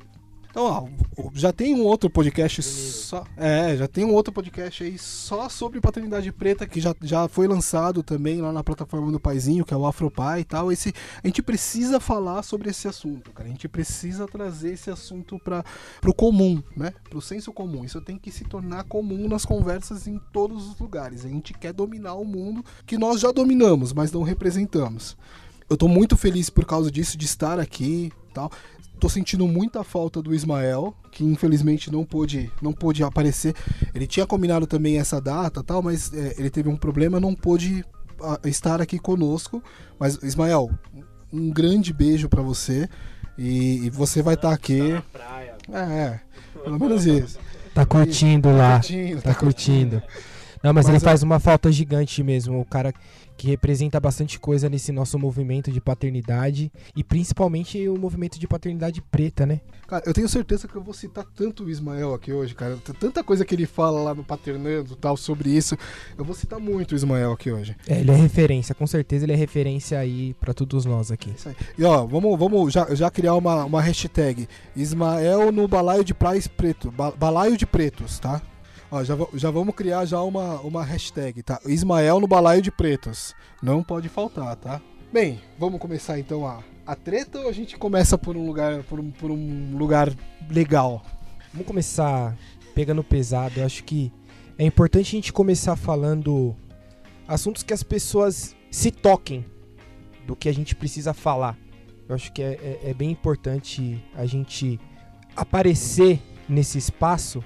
Então, 0.51 0.65
ó, 0.65 1.31
já 1.33 1.53
tem 1.53 1.73
um 1.73 1.83
outro 1.83 2.09
podcast 2.09 2.61
só. 2.61 3.23
É, 3.37 3.77
já 3.77 3.87
tem 3.87 4.03
um 4.03 4.13
outro 4.13 4.33
podcast 4.33 4.83
aí 4.83 4.97
só 4.97 5.47
sobre 5.47 5.79
paternidade 5.79 6.29
preta 6.29 6.67
que 6.67 6.81
já, 6.81 6.93
já 7.01 7.25
foi 7.29 7.47
lançado 7.47 8.03
também 8.03 8.41
lá 8.41 8.51
na 8.51 8.61
plataforma 8.61 9.09
do 9.13 9.19
Paizinho, 9.19 9.63
que 9.63 9.73
é 9.73 9.77
o 9.77 9.85
Afropai 9.85 10.41
e 10.41 10.43
tal. 10.43 10.69
Esse, 10.69 10.93
a 11.23 11.25
gente 11.25 11.41
precisa 11.41 12.01
falar 12.01 12.43
sobre 12.43 12.69
esse 12.69 12.85
assunto, 12.85 13.31
cara. 13.31 13.47
A 13.47 13.51
gente 13.51 13.69
precisa 13.69 14.27
trazer 14.27 14.73
esse 14.73 14.91
assunto 14.91 15.39
para 15.39 15.63
pro 16.01 16.13
comum, 16.13 16.61
né? 16.75 16.93
Pro 17.09 17.21
senso 17.21 17.53
comum. 17.53 17.85
Isso 17.85 18.01
tem 18.01 18.17
que 18.17 18.29
se 18.29 18.43
tornar 18.43 18.83
comum 18.83 19.29
nas 19.29 19.45
conversas 19.45 20.05
em 20.05 20.19
todos 20.33 20.67
os 20.67 20.77
lugares. 20.79 21.23
A 21.23 21.29
gente 21.29 21.53
quer 21.53 21.71
dominar 21.71 22.15
o 22.15 22.25
mundo 22.25 22.61
que 22.85 22.97
nós 22.97 23.21
já 23.21 23.31
dominamos, 23.31 23.93
mas 23.93 24.11
não 24.11 24.21
representamos. 24.21 25.15
Eu 25.69 25.77
tô 25.77 25.87
muito 25.87 26.17
feliz 26.17 26.49
por 26.49 26.65
causa 26.65 26.91
disso, 26.91 27.17
de 27.17 27.25
estar 27.25 27.57
aqui 27.57 28.11
tal. 28.33 28.51
Tô 29.01 29.09
sentindo 29.09 29.47
muita 29.47 29.83
falta 29.83 30.21
do 30.21 30.31
Ismael, 30.31 30.95
que 31.11 31.23
infelizmente 31.23 31.91
não 31.91 32.05
pôde, 32.05 32.51
não 32.61 32.71
pôde 32.71 33.03
aparecer. 33.03 33.55
Ele 33.95 34.05
tinha 34.05 34.27
combinado 34.27 34.67
também 34.67 34.99
essa 34.99 35.19
data 35.19 35.63
tal, 35.63 35.81
mas 35.81 36.13
é, 36.13 36.35
ele 36.37 36.51
teve 36.51 36.69
um 36.69 36.77
problema, 36.77 37.19
não 37.19 37.33
pôde 37.33 37.83
ah, 38.21 38.39
estar 38.45 38.79
aqui 38.79 38.99
conosco. 38.99 39.61
Mas, 39.99 40.21
Ismael, 40.21 40.69
um 41.33 41.49
grande 41.49 41.91
beijo 41.91 42.29
pra 42.29 42.43
você. 42.43 42.87
E, 43.35 43.87
e 43.87 43.89
você 43.89 44.21
vai 44.21 44.35
estar 44.35 44.53
aqui. 44.53 44.79
É, 45.73 45.79
é, 45.79 46.19
pelo 46.63 46.79
menos 46.79 47.03
isso. 47.07 47.39
Tá 47.73 47.83
curtindo 47.87 48.55
lá. 48.55 48.73
Curtindo, 48.73 49.21
Tá 49.23 49.33
curtindo. 49.33 50.03
Não, 50.63 50.71
mas, 50.73 50.85
Mas 50.85 50.89
ele 50.89 50.97
eu- 50.97 51.01
faz 51.01 51.23
uma 51.23 51.39
falta 51.39 51.71
gigante 51.71 52.21
mesmo. 52.21 52.61
O 52.61 52.65
cara 52.65 52.93
que 53.41 53.47
representa 53.47 53.99
bastante 53.99 54.39
coisa 54.39 54.69
nesse 54.69 54.91
nosso 54.91 55.17
movimento 55.17 55.71
de 55.71 55.81
paternidade. 55.81 56.71
E 56.95 57.03
principalmente 57.03 57.87
o 57.89 57.97
movimento 57.97 58.39
de 58.39 58.47
paternidade 58.47 59.01
preta, 59.01 59.47
né? 59.47 59.61
Cara, 59.87 60.03
eu 60.05 60.13
tenho 60.13 60.29
certeza 60.29 60.67
que 60.67 60.75
eu 60.75 60.81
vou 60.83 60.93
citar 60.93 61.25
tanto 61.35 61.63
o 61.63 61.69
Ismael 61.69 62.13
aqui 62.13 62.31
hoje, 62.31 62.53
cara. 62.53 62.77
Tanta 62.99 63.23
coisa 63.23 63.43
que 63.43 63.55
ele 63.55 63.65
fala 63.65 63.99
lá 63.99 64.13
no 64.13 64.23
Paternando 64.23 64.95
tal 64.95 65.17
sobre 65.17 65.49
isso. 65.49 65.75
Eu 66.15 66.23
vou 66.23 66.35
citar 66.35 66.59
muito 66.59 66.91
o 66.91 66.95
Ismael 66.95 67.31
aqui 67.31 67.51
hoje. 67.51 67.75
É, 67.87 68.01
ele 68.01 68.11
é 68.11 68.15
referência, 68.15 68.75
com 68.75 68.85
certeza 68.85 69.25
ele 69.25 69.33
é 69.33 69.35
referência 69.35 69.97
aí 69.97 70.35
pra 70.35 70.53
todos 70.53 70.85
nós 70.85 71.09
aqui. 71.11 71.33
E 71.79 71.83
ó, 71.83 72.05
vamos, 72.05 72.37
vamos 72.37 72.71
já, 72.71 72.93
já 72.93 73.09
criar 73.09 73.33
uma, 73.33 73.65
uma 73.65 73.81
hashtag. 73.81 74.47
Ismael 74.75 75.51
no 75.51 75.67
balaio 75.67 76.03
de 76.03 76.13
praias 76.13 76.45
preto. 76.47 76.91
Ba- 76.91 77.11
balaio 77.11 77.57
de 77.57 77.65
pretos, 77.65 78.19
tá? 78.19 78.39
Ó, 78.91 79.03
já, 79.03 79.15
já 79.35 79.49
vamos 79.49 79.73
criar 79.73 80.05
já 80.05 80.21
uma, 80.21 80.59
uma 80.61 80.83
hashtag, 80.83 81.41
tá? 81.41 81.59
Ismael 81.65 82.19
no 82.19 82.27
balaio 82.27 82.61
de 82.61 82.69
pretos. 82.71 83.33
Não 83.63 83.81
pode 83.83 84.09
faltar, 84.09 84.55
tá? 84.57 84.81
Bem, 85.13 85.39
vamos 85.57 85.79
começar 85.79 86.19
então 86.19 86.45
a, 86.45 86.61
a 86.85 86.95
treta 86.95 87.39
ou 87.39 87.47
a 87.49 87.53
gente 87.53 87.77
começa 87.77 88.17
por 88.17 88.35
um 88.35 88.45
lugar, 88.45 88.83
por 88.83 88.99
um, 88.99 89.09
por 89.11 89.31
um 89.31 89.77
lugar 89.77 90.13
legal? 90.49 91.03
Vamos 91.53 91.67
começar 91.67 92.37
pegando 92.75 93.03
pesado. 93.03 93.59
Eu 93.61 93.65
acho 93.65 93.83
que 93.85 94.11
é 94.57 94.65
importante 94.65 95.07
a 95.07 95.11
gente 95.17 95.31
começar 95.33 95.75
falando 95.77 96.55
assuntos 97.27 97.63
que 97.63 97.73
as 97.73 97.83
pessoas 97.83 98.55
se 98.69 98.91
toquem 98.91 99.45
do 100.27 100.35
que 100.35 100.49
a 100.49 100.53
gente 100.53 100.75
precisa 100.75 101.13
falar. 101.13 101.57
Eu 102.09 102.15
acho 102.15 102.31
que 102.33 102.41
é, 102.41 102.79
é- 102.83 102.89
é 102.89 102.93
bem 102.93 103.09
importante 103.11 104.03
a 104.15 104.25
gente 104.25 104.77
aparecer 105.35 106.21
nesse 106.47 106.77
espaço 106.77 107.41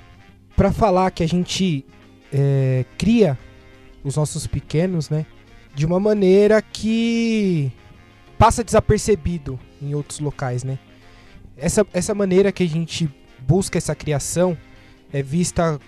para 0.56 0.72
falar 0.72 1.12
que 1.12 1.24
a 1.24 1.28
gente 1.28 1.86
é, 2.34 2.86
cria 2.98 3.38
os 4.04 4.16
nossos 4.16 4.48
pequenos, 4.48 5.10
né, 5.10 5.26
de 5.74 5.86
uma 5.86 6.00
maneira 6.00 6.62
que 6.62 7.72
passa 8.38 8.64
desapercebido 8.64 9.60
em 9.82 9.94
outros 9.96 10.20
locais, 10.20 10.64
né? 10.64 10.78
Essa, 11.58 11.86
essa 11.94 12.14
maneira 12.14 12.52
que 12.52 12.64
a 12.64 12.68
gente 12.68 13.10
busca 13.40 13.78
essa 13.78 13.96
criação 13.96 14.58
é 15.12 15.22
vista 15.22 15.80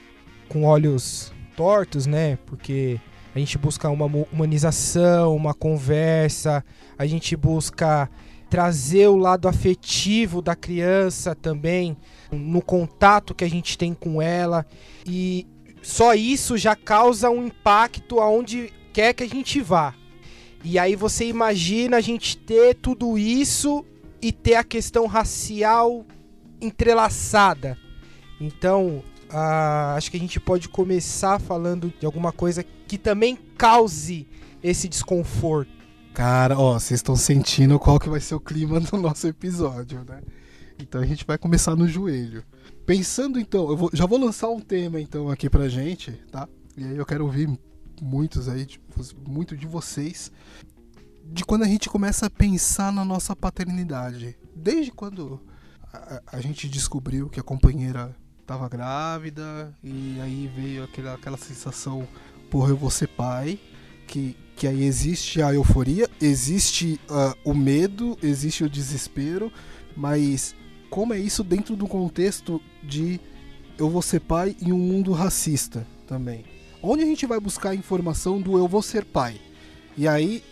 com 0.48 0.64
olhos 0.64 1.34
tortos, 1.56 2.06
né? 2.06 2.38
Porque 2.46 3.00
a 3.36 3.40
gente 3.40 3.58
busca 3.58 3.90
uma 3.90 4.06
humanização, 4.06 5.36
uma 5.36 5.54
conversa, 5.54 6.64
a 6.98 7.06
gente 7.06 7.36
busca 7.36 8.10
trazer 8.50 9.08
o 9.08 9.16
lado 9.16 9.48
afetivo 9.48 10.42
da 10.42 10.56
criança 10.56 11.36
também 11.36 11.98
no 12.32 12.62
contato 12.62 13.36
que 13.36 13.44
a 13.44 13.50
gente 13.50 13.78
tem 13.78 13.94
com 13.94 14.22
ela 14.22 14.66
e 15.06 15.46
só 15.82 16.14
isso 16.14 16.58
já 16.58 16.76
causa 16.76 17.30
um 17.30 17.46
impacto 17.48 18.20
aonde 18.20 18.74
quer 18.94 19.14
que 19.14 19.24
a 19.24 19.30
gente 19.30 19.62
vá. 19.62 19.94
E 20.64 20.78
aí 20.78 20.96
você 20.96 21.26
imagina 21.26 21.98
a 21.98 22.02
gente 22.02 22.36
ter 22.38 22.76
tudo 22.76 23.18
isso 23.18 23.86
e 24.22 24.32
ter 24.32 24.56
a 24.56 24.64
questão 24.64 25.06
racial 25.06 26.06
entrelaçada. 26.60 27.78
Então, 28.42 29.04
ah, 29.30 29.94
acho 29.96 30.12
que 30.12 30.18
a 30.18 30.20
gente 30.20 30.40
pode 30.40 30.68
começar 30.68 31.40
falando 31.40 31.94
de 32.00 32.06
alguma 32.06 32.32
coisa 32.32 32.64
que 32.64 32.98
também 32.98 33.38
cause 33.58 34.28
esse 34.64 34.88
desconforto. 34.88 35.77
Cara, 36.18 36.58
ó, 36.58 36.74
vocês 36.80 36.98
estão 36.98 37.16
sentindo 37.16 37.78
qual 37.78 38.00
que 38.00 38.10
vai 38.10 38.20
ser 38.20 38.34
o 38.34 38.40
clima 38.40 38.80
do 38.80 38.98
nosso 38.98 39.28
episódio, 39.28 40.04
né? 40.04 40.20
Então 40.80 41.00
a 41.00 41.06
gente 41.06 41.24
vai 41.24 41.38
começar 41.38 41.76
no 41.76 41.88
joelho. 41.88 42.44
Pensando 42.88 43.40
então, 43.40 43.70
eu 43.70 43.78
vou- 43.78 43.92
já 43.94 44.08
vou 44.08 44.18
lançar 44.18 44.50
um 44.50 44.60
tema 44.60 45.00
então 45.00 45.30
aqui 45.30 45.48
pra 45.48 45.70
gente, 45.70 46.12
tá? 46.32 46.50
E 46.76 46.84
aí 46.84 46.98
eu 46.98 47.06
quero 47.06 47.24
ouvir 47.24 47.48
muitos 48.02 48.50
aí, 48.50 48.66
muito 49.28 49.56
de 49.56 49.68
vocês, 49.68 50.32
de 51.24 51.46
quando 51.46 51.62
a 51.62 51.68
gente 51.68 51.88
começa 51.88 52.26
a 52.26 52.30
pensar 52.32 52.92
na 52.92 53.06
nossa 53.06 53.36
paternidade. 53.36 54.36
Desde 54.56 54.90
quando 54.92 55.40
a, 55.94 55.98
a- 55.98 56.22
a 56.38 56.42
gente 56.42 56.68
descobriu 56.68 57.30
que 57.30 57.40
a 57.40 57.44
companheira 57.44 58.16
tava 58.44 58.68
grávida 58.68 59.72
e 59.84 60.20
aí 60.20 60.52
veio 60.56 60.84
aquela, 60.84 61.14
aquela 61.14 61.38
sensação, 61.38 62.08
porra, 62.50 62.70
eu 62.72 62.78
vou 62.78 62.90
ser 62.90 63.08
pai 63.08 63.60
que, 64.08 64.36
que 64.58 64.66
aí 64.66 64.84
existe 64.84 65.40
a 65.40 65.54
euforia, 65.54 66.10
existe 66.20 67.00
ah, 67.08 67.38
o 67.46 67.54
medo, 67.54 68.18
existe 68.24 68.64
o 68.64 68.70
desespero, 68.70 69.54
mas 69.96 70.56
como 70.90 71.14
é 71.14 71.20
isso 71.20 71.44
dentro 71.44 71.76
do 71.76 71.88
contexto 71.88 72.60
de 72.84 73.20
eu 73.78 73.88
vou 73.88 74.02
ser 74.02 74.20
pai 74.20 74.58
em 74.60 74.72
um 74.72 74.80
mundo 74.80 75.12
racista 75.12 75.86
também? 76.08 76.44
Onde 76.82 77.04
a 77.04 77.06
gente 77.06 77.28
vai 77.28 77.40
buscar 77.40 77.70
a 77.70 77.76
informação 77.76 78.42
do 78.42 78.58
eu 78.58 78.68
vou 78.68 78.82
ser 78.82 79.06
pai? 79.06 79.40
E 79.96 80.08
aí 80.08 80.44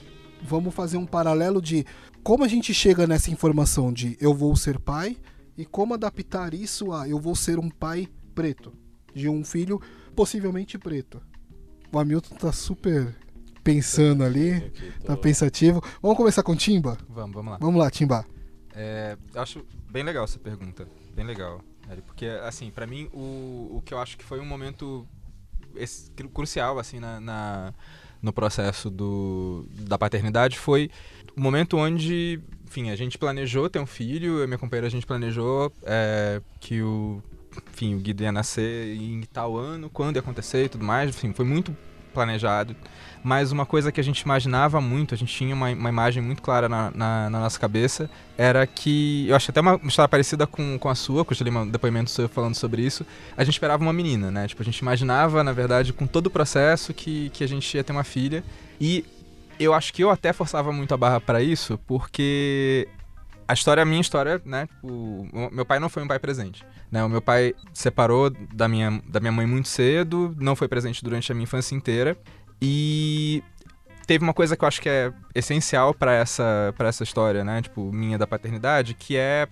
vamos 0.43 0.75
fazer 0.75 0.97
um 0.97 1.05
paralelo 1.05 1.59
de 1.59 1.83
como 2.23 2.43
a 2.43 2.47
gente 2.47 2.75
chega 2.75 3.07
nessa 3.07 3.31
informação 3.31 3.91
de 3.91 4.15
eu 4.21 4.35
vou 4.35 4.55
ser 4.55 4.77
pai 4.77 5.17
e 5.57 5.65
como 5.65 5.95
adaptar 5.95 6.53
isso 6.53 6.91
a 6.91 7.09
eu 7.09 7.19
vou 7.19 7.35
ser 7.35 7.57
um 7.57 7.71
pai 7.71 8.07
preto, 8.35 8.71
de 9.15 9.27
um 9.27 9.43
filho 9.43 9.81
possivelmente 10.15 10.77
preto. 10.77 11.19
O 11.91 11.97
Hamilton 11.97 12.35
tá 12.35 12.51
super 12.51 13.24
pensando 13.65 14.23
ali, 14.23 14.71
tá 15.03 15.17
pensativo. 15.17 15.83
Vamos 15.99 16.15
começar 16.15 16.43
com 16.43 16.55
Timba? 16.55 16.97
Vamos, 17.09 17.33
vamos 17.35 17.51
lá. 17.53 17.57
Vamos 17.59 17.79
lá, 17.79 17.89
Timba. 17.89 18.23
É, 18.75 19.17
eu 19.33 19.41
acho 19.41 19.65
bem 19.89 20.03
legal 20.03 20.23
essa 20.23 20.37
pergunta. 20.37 20.87
Bem 21.15 21.25
legal. 21.25 21.61
Porque, 22.05 22.27
assim, 22.27 22.69
pra 22.69 22.85
mim, 22.85 23.09
o, 23.11 23.77
o 23.77 23.81
que 23.83 23.91
eu 23.93 23.97
acho 23.97 24.17
que 24.17 24.23
foi 24.23 24.39
um 24.39 24.45
momento 24.45 25.05
esse- 25.75 26.11
crucial, 26.33 26.77
assim, 26.77 26.99
na, 26.99 27.19
na- 27.19 27.73
no 28.21 28.31
processo 28.31 28.89
do, 28.89 29.65
da 29.71 29.97
paternidade 29.97 30.57
foi 30.59 30.89
o 31.35 31.41
momento 31.41 31.75
onde, 31.77 32.39
enfim, 32.65 32.91
a 32.91 32.95
gente 32.95 33.17
planejou 33.17 33.67
ter 33.69 33.79
um 33.79 33.85
filho, 33.87 34.37
eu 34.39 34.43
e 34.43 34.47
minha 34.47 34.57
companheira, 34.59 34.87
a 34.87 34.91
gente 34.91 35.05
planejou 35.07 35.71
é, 35.83 36.39
que 36.59 36.81
o, 36.81 37.21
enfim, 37.71 37.95
o 37.95 37.99
Guido 37.99 38.23
ia 38.23 38.31
nascer 38.31 38.95
em 38.95 39.21
tal 39.31 39.57
ano, 39.57 39.89
quando 39.89 40.15
ia 40.17 40.21
acontecer 40.21 40.65
e 40.65 40.69
tudo 40.69 40.83
mais, 40.85 41.09
enfim, 41.09 41.33
foi 41.33 41.45
muito 41.45 41.75
planejado. 42.15 42.75
Mas 43.23 43.51
uma 43.51 43.65
coisa 43.65 43.91
que 43.91 43.99
a 43.99 44.03
gente 44.03 44.21
imaginava 44.21 44.79
muito, 44.79 45.15
a 45.15 45.17
gente 45.17 45.33
tinha 45.33 45.55
uma, 45.55 45.71
uma 45.71 45.89
imagem 45.89 46.21
muito 46.21 46.43
clara 46.43 46.69
na, 46.69 46.91
na, 46.93 47.29
na 47.29 47.39
nossa 47.39 47.59
cabeça, 47.59 48.09
era 48.37 48.65
que. 48.67 49.27
Eu 49.27 49.35
acho 49.35 49.49
até 49.49 49.61
uma 49.61 49.79
história 49.83 50.07
parecida 50.07 50.45
com, 50.45 50.77
com 50.77 50.89
a 50.89 50.93
sua, 50.95 51.25
que 51.25 51.33
eu 51.33 51.37
li 51.43 51.49
um 51.49 51.67
depoimento 51.67 52.11
seu 52.11 52.29
falando 52.29 52.55
sobre 52.55 52.83
isso. 52.83 53.05
A 53.35 53.43
gente 53.43 53.55
esperava 53.55 53.81
uma 53.81 53.91
menina, 53.91 54.29
né? 54.29 54.47
Tipo, 54.47 54.61
a 54.61 54.65
gente 54.65 54.77
imaginava, 54.77 55.43
na 55.43 55.51
verdade, 55.51 55.91
com 55.91 56.05
todo 56.05 56.27
o 56.27 56.29
processo, 56.29 56.93
que, 56.93 57.31
que 57.31 57.43
a 57.43 57.47
gente 57.47 57.75
ia 57.75 57.83
ter 57.83 57.91
uma 57.91 58.03
filha. 58.03 58.43
E 58.79 59.03
eu 59.59 59.73
acho 59.73 59.91
que 59.91 60.03
eu 60.03 60.11
até 60.11 60.31
forçava 60.31 60.71
muito 60.71 60.93
a 60.93 60.97
barra 60.97 61.19
para 61.19 61.41
isso, 61.41 61.79
porque 61.87 62.87
a 63.47 63.53
história, 63.53 63.83
a 63.83 63.85
minha 63.85 64.01
história, 64.01 64.41
né? 64.43 64.67
Tipo, 64.67 64.87
o 64.87 65.49
meu 65.51 65.65
pai 65.65 65.79
não 65.79 65.89
foi 65.89 66.03
um 66.03 66.07
pai 66.07 66.19
presente. 66.19 66.65
Né? 66.91 67.03
O 67.03 67.09
meu 67.09 67.21
pai 67.21 67.53
separou 67.73 68.29
da 68.29 68.67
minha, 68.67 69.01
da 69.07 69.19
minha 69.19 69.31
mãe 69.31 69.45
muito 69.45 69.67
cedo, 69.67 70.35
não 70.39 70.55
foi 70.55 70.67
presente 70.67 71.03
durante 71.03 71.31
a 71.31 71.35
minha 71.35 71.43
infância 71.43 71.75
inteira. 71.75 72.17
E 72.61 73.43
teve 74.07 74.23
uma 74.23 74.33
coisa 74.33 74.55
que 74.55 74.63
eu 74.63 74.67
acho 74.67 74.81
que 74.81 74.89
é 74.89 75.13
essencial 75.33 75.93
para 75.93 76.13
essa, 76.13 76.73
essa 76.79 77.03
história, 77.03 77.43
né? 77.43 77.61
Tipo, 77.61 77.91
minha 77.91 78.17
da 78.17 78.25
paternidade, 78.25 78.93
que 78.93 79.15
é 79.15 79.47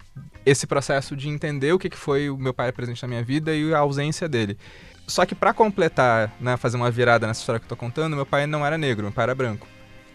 esse 0.45 0.65
processo 0.65 1.15
de 1.15 1.29
entender 1.29 1.71
o 1.73 1.79
que 1.79 1.89
que 1.89 1.97
foi 1.97 2.29
o 2.29 2.37
meu 2.37 2.53
pai 2.53 2.71
presente 2.71 3.01
na 3.03 3.07
minha 3.07 3.23
vida 3.23 3.53
e 3.53 3.73
a 3.73 3.79
ausência 3.79 4.27
dele. 4.27 4.57
Só 5.05 5.25
que 5.25 5.35
para 5.35 5.53
completar, 5.53 6.31
né, 6.39 6.55
fazer 6.55 6.77
uma 6.77 6.89
virada 6.89 7.27
nessa 7.27 7.41
história 7.41 7.59
que 7.59 7.65
eu 7.65 7.69
tô 7.69 7.75
contando, 7.75 8.15
meu 8.15 8.25
pai 8.25 8.47
não 8.47 8.65
era 8.65 8.77
negro, 8.77 9.03
meu 9.03 9.11
pai 9.11 9.23
era 9.23 9.35
branco. 9.35 9.67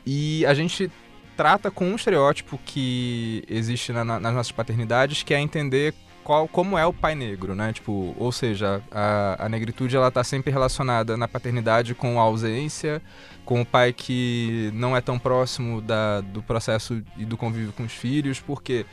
E 0.06 0.46
a 0.46 0.54
gente 0.54 0.90
trata 1.38 1.70
com 1.70 1.84
um 1.86 1.94
estereótipo 1.94 2.58
que 2.66 3.44
existe 3.48 3.92
na- 3.92 4.04
na- 4.04 4.18
nas 4.18 4.34
nossas 4.34 4.50
paternidades, 4.52 5.22
que 5.22 5.32
é 5.32 5.38
entender 5.40 5.94
qual, 6.24 6.48
como 6.48 6.76
é 6.76 6.84
o 6.84 6.92
pai 6.92 7.14
negro, 7.14 7.54
né? 7.54 7.72
Tipo, 7.72 8.12
ou 8.18 8.32
seja, 8.32 8.82
a, 8.90 9.46
a 9.46 9.48
negritude 9.48 9.94
ela 9.96 10.10
tá 10.10 10.24
sempre 10.24 10.50
relacionada 10.50 11.16
na 11.16 11.28
paternidade 11.28 11.94
com 11.94 12.18
a 12.20 12.24
ausência, 12.24 13.00
com 13.44 13.60
o 13.62 13.64
pai 13.64 13.92
que 13.92 14.70
não 14.74 14.96
é 14.96 15.00
tão 15.00 15.16
próximo 15.16 15.80
da, 15.80 16.20
do 16.20 16.42
processo 16.42 17.00
e 17.16 17.24
do 17.24 17.36
convívio 17.36 17.72
com 17.72 17.84
os 17.84 17.92
filhos, 17.92 18.40
porque 18.40 18.84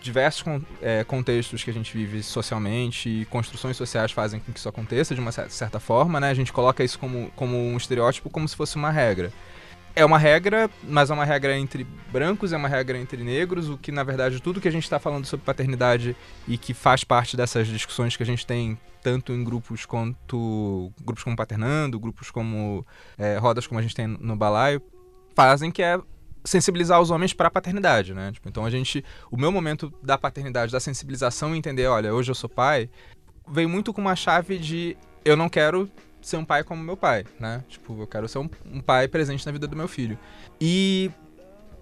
diversos 0.00 0.44
é, 0.80 1.04
contextos 1.04 1.62
que 1.62 1.70
a 1.70 1.74
gente 1.74 1.92
vive 1.96 2.22
socialmente 2.22 3.08
e 3.08 3.24
construções 3.26 3.76
sociais 3.76 4.10
fazem 4.10 4.40
com 4.40 4.50
que 4.50 4.58
isso 4.58 4.68
aconteça 4.68 5.14
de 5.14 5.20
uma 5.20 5.30
cer- 5.30 5.50
certa 5.50 5.78
forma, 5.78 6.18
né? 6.18 6.30
A 6.30 6.34
gente 6.34 6.52
coloca 6.52 6.82
isso 6.82 6.98
como, 6.98 7.30
como 7.36 7.56
um 7.56 7.76
estereótipo, 7.76 8.28
como 8.30 8.48
se 8.48 8.56
fosse 8.56 8.76
uma 8.76 8.90
regra. 8.90 9.30
É 9.94 10.04
uma 10.04 10.16
regra, 10.16 10.70
mas 10.82 11.10
é 11.10 11.14
uma 11.14 11.24
regra 11.24 11.56
entre 11.56 11.84
brancos, 12.10 12.52
é 12.52 12.56
uma 12.56 12.68
regra 12.68 12.96
entre 12.96 13.22
negros, 13.22 13.68
o 13.68 13.76
que 13.76 13.92
na 13.92 14.02
verdade 14.02 14.40
tudo 14.40 14.60
que 14.60 14.68
a 14.68 14.72
gente 14.72 14.84
está 14.84 14.98
falando 14.98 15.26
sobre 15.26 15.44
paternidade 15.44 16.16
e 16.48 16.56
que 16.56 16.72
faz 16.72 17.04
parte 17.04 17.36
dessas 17.36 17.66
discussões 17.68 18.16
que 18.16 18.22
a 18.22 18.26
gente 18.26 18.46
tem 18.46 18.78
tanto 19.02 19.32
em 19.32 19.44
grupos 19.44 19.84
quanto 19.84 20.90
grupos 21.02 21.24
como 21.24 21.36
Paternando, 21.36 22.00
grupos 22.00 22.30
como 22.30 22.86
é, 23.18 23.36
rodas 23.36 23.66
como 23.66 23.78
a 23.78 23.82
gente 23.82 23.94
tem 23.94 24.06
no 24.06 24.36
balaio, 24.36 24.80
fazem 25.34 25.70
que 25.70 25.82
é 25.82 26.00
sensibilizar 26.44 27.00
os 27.00 27.10
homens 27.10 27.32
para 27.32 27.48
a 27.48 27.50
paternidade, 27.50 28.14
né? 28.14 28.32
Tipo, 28.32 28.48
então 28.48 28.64
a 28.64 28.70
gente, 28.70 29.04
o 29.30 29.36
meu 29.36 29.52
momento 29.52 29.92
da 30.02 30.16
paternidade, 30.16 30.72
da 30.72 30.80
sensibilização 30.80 31.54
entender, 31.54 31.86
olha, 31.86 32.14
hoje 32.14 32.30
eu 32.30 32.34
sou 32.34 32.48
pai, 32.48 32.88
veio 33.48 33.68
muito 33.68 33.92
com 33.92 34.00
uma 34.00 34.16
chave 34.16 34.58
de 34.58 34.96
eu 35.24 35.36
não 35.36 35.48
quero 35.48 35.88
ser 36.22 36.36
um 36.36 36.44
pai 36.44 36.62
como 36.64 36.82
meu 36.82 36.96
pai, 36.96 37.24
né? 37.38 37.62
Tipo, 37.68 38.00
eu 38.02 38.06
quero 38.06 38.28
ser 38.28 38.38
um, 38.38 38.48
um 38.72 38.80
pai 38.80 39.08
presente 39.08 39.44
na 39.44 39.52
vida 39.52 39.66
do 39.66 39.76
meu 39.76 39.88
filho. 39.88 40.18
E 40.60 41.10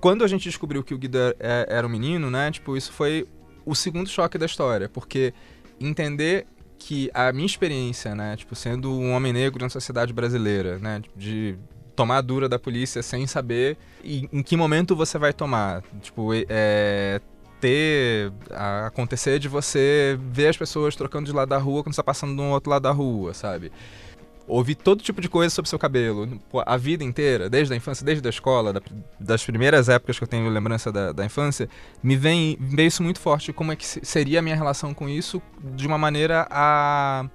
quando 0.01 0.25
a 0.25 0.29
gente 0.29 0.45
descobriu 0.45 0.83
que 0.83 0.95
o 0.95 0.99
Guido 0.99 1.19
é- 1.39 1.67
era 1.69 1.87
um 1.87 1.91
menino, 1.91 2.31
né? 2.31 2.51
Tipo, 2.51 2.77
isso 2.77 2.93
foi 2.93 3.27
o 3.67 3.75
segundo 3.75 4.09
choque 4.09 4.39
da 4.39 4.47
história, 4.47 4.89
porque 4.89 5.33
entender 5.79 6.47
que 6.79 7.11
a 7.13 7.31
minha 7.33 7.45
experiência, 7.47 8.15
né, 8.15 8.35
tipo, 8.37 8.55
sendo 8.55 8.91
um 8.91 9.13
homem 9.13 9.33
negro 9.33 9.63
na 9.63 9.69
sociedade 9.69 10.13
brasileira, 10.15 10.79
né, 10.79 11.03
de 11.15 11.55
tomar 11.95 12.23
dura 12.23 12.49
da 12.49 12.59
polícia 12.59 13.03
sem 13.03 13.27
saber 13.27 13.77
em, 14.03 14.27
em 14.33 14.43
que 14.43 14.57
momento 14.57 14.97
você 14.97 15.19
vai 15.19 15.35
tomar, 15.35 15.83
tipo, 16.01 16.31
é, 16.49 17.21
ter 17.61 18.33
a- 18.51 18.87
acontecer 18.87 19.39
de 19.39 19.47
você 19.49 20.19
ver 20.33 20.49
as 20.49 20.57
pessoas 20.57 20.97
trocando 20.97 21.27
de 21.27 21.33
lado 21.33 21.51
da 21.51 21.59
rua 21.59 21.83
quando 21.83 21.93
você 21.95 21.99
tá 22.01 22.05
passando 22.05 22.35
do 22.35 22.43
outro 22.45 22.71
lado 22.71 22.83
da 22.83 22.91
rua, 22.93 23.35
sabe? 23.35 23.71
Ouvir 24.51 24.75
todo 24.75 25.03
tipo 25.03 25.21
de 25.21 25.29
coisa 25.29 25.55
sobre 25.55 25.69
seu 25.69 25.79
cabelo, 25.79 26.41
a 26.67 26.77
vida 26.77 27.05
inteira, 27.05 27.49
desde 27.49 27.73
a 27.73 27.77
infância, 27.77 28.05
desde 28.05 28.27
a 28.27 28.31
escola, 28.31 28.73
da- 28.73 28.83
das 29.19 29.45
primeiras 29.45 29.89
épocas 29.89 30.19
que 30.19 30.25
eu 30.25 30.29
tenho 30.29 30.49
lembrança 30.51 30.91
da, 30.91 31.13
da 31.13 31.25
infância, 31.25 31.69
me 32.03 32.17
vem, 32.17 32.57
me 32.59 32.75
veio 32.77 32.89
isso 32.89 33.03
muito 33.03 33.21
forte 33.21 33.53
como 33.53 33.71
é 33.71 33.77
que 33.77 33.87
se- 33.87 34.01
seria 34.03 34.41
a 34.41 34.43
minha 34.43 34.57
relação 34.57 34.93
com 34.93 35.09
isso 35.09 35.41
de 35.75 35.87
uma 35.87 35.97
maneira 35.97 36.49
a 36.51 37.27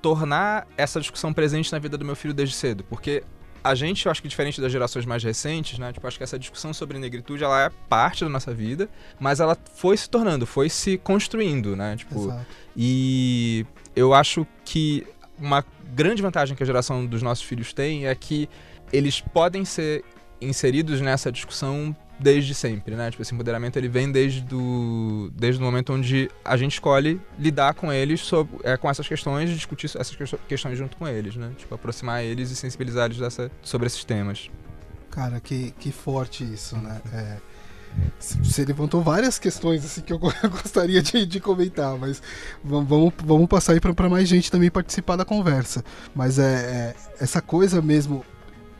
tornar 0.00 0.66
essa 0.76 1.00
discussão 1.00 1.32
presente 1.32 1.72
na 1.72 1.78
vida 1.78 1.98
do 1.98 2.04
meu 2.04 2.14
filho 2.16 2.32
desde 2.34 2.54
cedo, 2.54 2.84
porque 2.84 3.22
a 3.64 3.74
gente, 3.76 4.06
eu 4.06 4.10
acho 4.12 4.20
que 4.20 4.26
diferente 4.28 4.60
das 4.60 4.72
gerações 4.72 5.06
mais 5.06 5.22
recentes, 5.22 5.78
né, 5.78 5.92
tipo, 5.92 6.04
acho 6.06 6.16
que 6.18 6.24
essa 6.24 6.38
discussão 6.38 6.72
sobre 6.74 6.98
negritude, 6.98 7.44
ela 7.44 7.60
é 7.62 7.70
parte 7.88 8.24
da 8.24 8.30
nossa 8.30 8.52
vida, 8.52 8.88
mas 9.20 9.38
ela 9.40 9.56
foi 9.74 9.96
se 9.96 10.08
tornando, 10.10 10.46
foi 10.46 10.68
se 10.68 10.98
construindo, 10.98 11.76
né, 11.76 11.96
tipo, 11.96 12.18
Exato. 12.24 12.46
e 12.76 13.64
eu 13.94 14.12
acho 14.14 14.44
que 14.64 15.06
uma 15.38 15.64
grande 15.94 16.22
vantagem 16.22 16.56
que 16.56 16.62
a 16.62 16.66
geração 16.66 17.06
dos 17.06 17.22
nossos 17.22 17.44
filhos 17.44 17.72
tem 17.72 18.06
é 18.06 18.14
que 18.14 18.48
eles 18.92 19.20
podem 19.20 19.64
ser 19.64 20.04
inseridos 20.40 21.00
nessa 21.00 21.30
discussão 21.30 21.94
desde 22.18 22.54
sempre, 22.54 22.94
né? 22.94 23.10
Tipo, 23.10 23.22
esse 23.22 23.34
empoderamento 23.34 23.76
ele 23.76 23.88
vem 23.88 24.10
desde, 24.10 24.40
do, 24.42 25.30
desde 25.34 25.60
o 25.60 25.64
momento 25.64 25.92
onde 25.92 26.30
a 26.44 26.56
gente 26.56 26.74
escolhe 26.74 27.20
lidar 27.38 27.74
com 27.74 27.92
eles 27.92 28.20
sobre, 28.20 28.58
é, 28.62 28.76
com 28.76 28.88
essas 28.88 29.08
questões 29.08 29.50
discutir 29.50 29.86
essas 29.86 30.14
questões- 30.46 30.78
junto 30.78 30.96
com 30.96 31.06
eles, 31.08 31.36
né? 31.36 31.52
Tipo, 31.56 31.74
aproximar 31.74 32.22
eles 32.22 32.50
e 32.50 32.56
sensibilizar 32.56 33.06
eles 33.06 33.18
dessa, 33.18 33.50
sobre 33.60 33.86
esses 33.86 34.04
temas. 34.04 34.50
Cara, 35.10 35.40
que, 35.40 35.72
que 35.72 35.90
forte 35.90 36.44
isso, 36.44 36.76
né? 36.76 37.00
É, 37.12 37.36
você 38.18 38.64
levantou 38.64 39.02
várias 39.02 39.38
questões 39.38 39.84
assim 39.84 40.00
que 40.00 40.12
eu 40.12 40.18
go- 40.18 40.32
gostaria 40.50 41.02
de, 41.02 41.26
de 41.26 41.40
comentar, 41.40 41.96
mas 41.98 42.22
vam- 42.62 42.84
vamos, 42.84 43.12
vamos 43.24 43.46
passar 43.48 43.72
aí 43.72 43.80
para 43.80 44.08
mais 44.08 44.28
gente 44.28 44.50
também 44.50 44.70
participar 44.70 45.16
da 45.16 45.24
conversa. 45.24 45.84
Mas 46.14 46.38
é, 46.38 46.44
é, 46.44 46.94
essa 47.20 47.40
coisa 47.40 47.80
mesmo. 47.82 48.24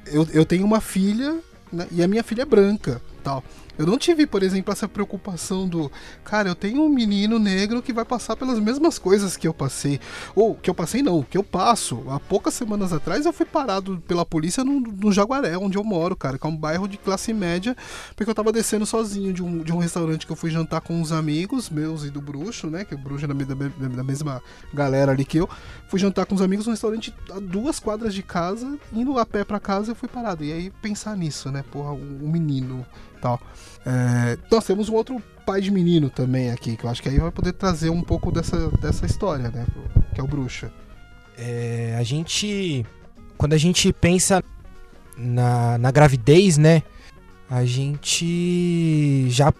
Eu, 0.07 0.26
eu 0.33 0.45
tenho 0.45 0.64
uma 0.64 0.81
filha 0.81 1.38
né, 1.73 1.87
e 1.90 2.02
a 2.02 2.09
minha 2.09 2.25
filha 2.25 2.42
é 2.42 2.47
branca, 2.47 3.00
tal. 3.23 3.42
Eu 3.79 3.87
não 3.87 3.97
tive, 3.97 4.26
por 4.26 4.43
exemplo, 4.43 4.73
essa 4.73 4.87
preocupação 4.87 5.67
do, 5.67 5.91
cara, 6.25 6.49
eu 6.49 6.55
tenho 6.55 6.83
um 6.83 6.88
menino 6.88 7.38
negro 7.38 7.81
que 7.83 7.93
vai 7.93 8.05
passar 8.05 8.37
pelas 8.37 8.59
mesmas 8.59 8.99
coisas 8.99 9.37
que 9.37 9.49
eu 9.49 9.55
passei. 9.55 9.99
Ou 10.35 10.55
que 10.55 10.69
eu 10.69 10.75
passei 10.75 11.02
não, 11.02 11.23
que 11.23 11.38
eu 11.38 11.43
passo. 11.43 12.02
Há 12.09 12.21
poucas 12.21 12.55
semanas 12.55 12.93
atrás 12.93 13.25
eu 13.25 13.33
fui 13.33 13.47
parado 13.47 14.02
pela 14.07 14.26
polícia 14.26 14.62
no, 14.62 14.81
no 14.81 15.11
Jaguaré, 15.11 15.57
onde 15.57 15.79
eu 15.79 15.85
moro, 15.85 16.14
cara, 16.14 16.38
que 16.38 16.47
é 16.47 16.50
um 16.50 16.57
bairro 16.57 16.87
de 16.87 16.99
classe 16.99 17.33
média, 17.33 17.75
porque 18.14 18.31
eu 18.31 18.35
tava 18.35 18.52
descendo 18.52 18.85
sozinho 18.85 19.33
de 19.33 19.43
um, 19.43 19.62
de 19.62 19.73
um 19.73 19.79
restaurante 19.79 20.26
que 20.26 20.33
eu 20.33 20.37
fui 20.37 20.50
jantar 20.50 20.83
com 20.83 21.00
uns 21.00 21.11
amigos 21.11 21.71
meus 21.71 22.05
e 22.05 22.11
do 22.11 22.21
Bruxo, 22.21 22.69
né? 22.69 22.85
Que 22.85 22.95
o 22.95 22.99
Bruxo 22.99 23.25
é 23.25 23.29
da, 23.29 23.35
da, 23.35 23.88
da 23.88 24.05
mesma 24.05 24.43
galera 24.73 25.12
ali 25.12 25.25
que 25.25 25.38
eu. 25.38 25.49
Fui 25.88 25.99
jantar 25.99 26.26
com 26.26 26.35
uns 26.35 26.43
amigos 26.43 26.67
num 26.67 26.73
restaurante 26.73 27.14
a 27.31 27.41
duas 27.41 27.81
quadras 27.81 28.12
de 28.12 28.23
casa, 28.23 28.79
indo 28.93 29.19
a 29.19 29.25
pé 29.25 29.45
pra 29.45 29.59
casa 29.59 29.93
eu 29.93 29.95
fui 29.95 30.09
parado. 30.09 30.45
E 30.45 30.52
aí 30.52 30.71
pensar 30.83 31.17
nisso, 31.17 31.50
né? 31.50 31.64
Porra, 31.71 31.93
um 31.93 32.29
menino 32.31 32.87
tal. 33.23 33.41
É, 33.87 34.37
nós 34.50 34.64
temos 34.67 34.88
um 34.88 34.95
outro 34.95 35.23
pai 35.47 35.61
de 35.61 35.71
menino 35.71 36.11
também 36.11 36.50
aqui, 36.50 36.76
que 36.76 36.85
eu 36.85 36.91
acho 36.91 37.02
que 37.02 37.09
aí 37.09 37.19
vai 37.19 37.31
poder 37.31 37.52
trazer 37.52 37.88
um 37.91 38.02
pouco 38.02 38.31
dessa, 38.31 38.69
dessa 38.73 39.07
história, 39.07 39.50
né? 39.50 39.64
Que 40.14 40.21
é 40.21 40.25
o 40.25 40.26
Bruxa. 40.26 40.71
É, 41.38 41.97
a 41.99 42.02
gente. 42.02 42.85
Quando 43.38 43.55
a 43.55 43.59
gente 43.59 43.93
pensa 43.93 44.43
na, 45.17 45.79
na 45.79 45.91
gravidez, 45.91 46.59
né? 46.59 46.83
A 47.49 47.64
gente 47.64 49.26
já 49.29 49.52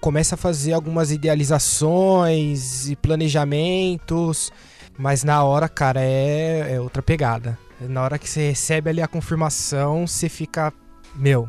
começa 0.00 0.34
a 0.34 0.38
fazer 0.38 0.72
algumas 0.72 1.10
idealizações 1.10 2.88
e 2.88 2.94
planejamentos, 2.94 4.52
mas 4.96 5.24
na 5.24 5.42
hora, 5.42 5.68
cara, 5.68 6.00
é, 6.00 6.74
é 6.74 6.80
outra 6.80 7.02
pegada. 7.02 7.58
Na 7.80 8.02
hora 8.02 8.18
que 8.18 8.28
você 8.28 8.50
recebe 8.50 8.90
ali 8.90 9.02
a 9.02 9.08
confirmação, 9.08 10.06
você 10.06 10.28
fica, 10.28 10.72
meu, 11.14 11.48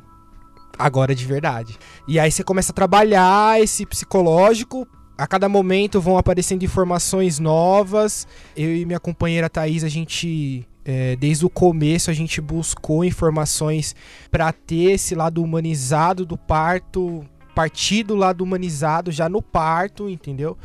agora 0.78 1.14
de 1.14 1.26
verdade. 1.26 1.78
E 2.08 2.20
aí 2.20 2.32
você 2.32 2.44
começa 2.44 2.72
a 2.72 2.76
trabalhar 2.76 3.62
esse 3.62 3.86
psicológico. 3.86 4.88
A 5.18 5.28
cada 5.28 5.48
momento 5.48 6.02
vão 6.02 6.18
aparecendo 6.18 6.64
informações 6.64 7.40
novas. 7.40 8.28
Eu 8.56 8.76
e 8.76 8.86
minha 8.86 9.00
companheira 9.00 9.50
Thaís, 9.50 9.84
a 9.84 9.90
gente, 9.90 10.68
é, 10.84 11.16
desde 11.16 11.46
o 11.46 11.50
começo, 11.50 12.10
a 12.10 12.14
gente 12.14 12.42
buscou 12.42 13.06
informações 13.06 13.96
para 14.32 14.52
ter 14.52 14.94
esse 14.94 15.14
lado 15.14 15.44
humanizado 15.44 16.26
do 16.26 16.38
parto, 16.38 17.24
partir 17.54 18.04
do 18.04 18.16
lado 18.16 18.44
humanizado 18.44 19.12
já 19.12 19.30
no 19.30 19.42
parto, 19.42 20.10
entendeu? 20.10 20.58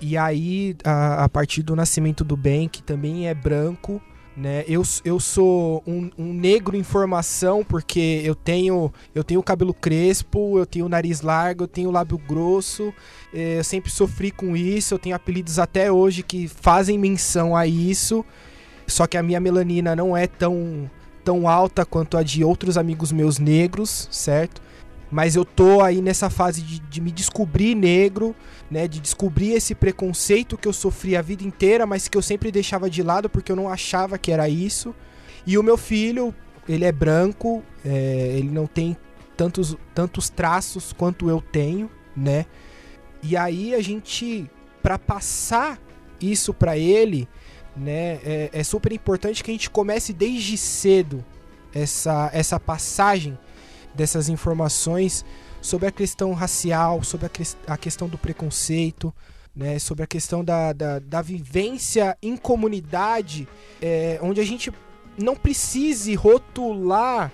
E 0.00 0.16
aí, 0.16 0.76
a, 0.84 1.24
a 1.24 1.28
partir 1.28 1.62
do 1.62 1.74
nascimento 1.74 2.22
do 2.22 2.36
bem, 2.36 2.68
que 2.68 2.82
também 2.82 3.28
é 3.28 3.34
branco, 3.34 4.02
né? 4.36 4.64
Eu, 4.68 4.82
eu 5.04 5.18
sou 5.18 5.82
um, 5.86 6.10
um 6.18 6.32
negro 6.32 6.76
em 6.76 6.82
formação 6.82 7.64
porque 7.64 8.20
eu 8.24 8.34
tenho 8.34 8.92
eu 9.14 9.24
tenho 9.24 9.42
cabelo 9.42 9.72
crespo, 9.72 10.58
eu 10.58 10.66
tenho 10.66 10.88
nariz 10.88 11.22
largo, 11.22 11.64
eu 11.64 11.68
tenho 11.68 11.90
lábio 11.90 12.18
grosso. 12.18 12.92
eh, 13.32 13.58
Eu 13.58 13.64
sempre 13.64 13.90
sofri 13.90 14.30
com 14.30 14.56
isso. 14.56 14.92
Eu 14.94 14.98
tenho 14.98 15.16
apelidos 15.16 15.58
até 15.58 15.90
hoje 15.90 16.22
que 16.22 16.48
fazem 16.48 16.98
menção 16.98 17.56
a 17.56 17.66
isso. 17.66 18.24
Só 18.86 19.06
que 19.06 19.16
a 19.16 19.22
minha 19.22 19.40
melanina 19.40 19.96
não 19.96 20.16
é 20.16 20.26
tão 20.26 20.90
tão 21.24 21.48
alta 21.48 21.84
quanto 21.84 22.16
a 22.16 22.22
de 22.22 22.44
outros 22.44 22.78
amigos 22.78 23.10
meus 23.10 23.38
negros, 23.38 24.08
certo? 24.12 24.62
Mas 25.10 25.36
eu 25.36 25.44
tô 25.44 25.80
aí 25.80 26.00
nessa 26.02 26.28
fase 26.28 26.62
de, 26.62 26.80
de 26.80 27.00
me 27.00 27.12
descobrir 27.12 27.74
negro, 27.74 28.34
né? 28.70 28.88
De 28.88 29.00
descobrir 29.00 29.52
esse 29.52 29.74
preconceito 29.74 30.58
que 30.58 30.66
eu 30.66 30.72
sofri 30.72 31.16
a 31.16 31.22
vida 31.22 31.44
inteira, 31.44 31.86
mas 31.86 32.08
que 32.08 32.18
eu 32.18 32.22
sempre 32.22 32.50
deixava 32.50 32.90
de 32.90 33.02
lado 33.02 33.30
porque 33.30 33.52
eu 33.52 33.56
não 33.56 33.68
achava 33.68 34.18
que 34.18 34.32
era 34.32 34.48
isso. 34.48 34.94
E 35.46 35.56
o 35.56 35.62
meu 35.62 35.76
filho, 35.76 36.34
ele 36.68 36.84
é 36.84 36.90
branco, 36.90 37.62
é, 37.84 38.34
ele 38.36 38.50
não 38.50 38.66
tem 38.66 38.96
tantos, 39.36 39.76
tantos 39.94 40.28
traços 40.28 40.92
quanto 40.92 41.30
eu 41.30 41.40
tenho, 41.40 41.88
né? 42.16 42.46
E 43.22 43.36
aí 43.36 43.74
a 43.74 43.80
gente, 43.80 44.50
para 44.82 44.98
passar 44.98 45.80
isso 46.20 46.52
para 46.52 46.76
ele, 46.76 47.28
né? 47.76 48.18
É, 48.24 48.50
é 48.52 48.64
super 48.64 48.92
importante 48.92 49.44
que 49.44 49.50
a 49.50 49.54
gente 49.54 49.70
comece 49.70 50.12
desde 50.12 50.56
cedo 50.56 51.24
essa, 51.72 52.30
essa 52.32 52.58
passagem 52.58 53.38
dessas 53.96 54.28
informações 54.28 55.24
sobre 55.60 55.88
a 55.88 55.90
questão 55.90 56.32
racial, 56.32 57.02
sobre 57.02 57.26
a, 57.26 57.28
ques- 57.28 57.56
a 57.66 57.76
questão 57.76 58.08
do 58.08 58.18
preconceito, 58.18 59.12
né, 59.54 59.78
sobre 59.78 60.04
a 60.04 60.06
questão 60.06 60.44
da, 60.44 60.72
da, 60.72 60.98
da 60.98 61.22
vivência 61.22 62.16
em 62.22 62.36
comunidade, 62.36 63.48
é, 63.80 64.18
onde 64.22 64.40
a 64.40 64.44
gente 64.44 64.70
não 65.18 65.34
precise 65.34 66.14
rotular 66.14 67.32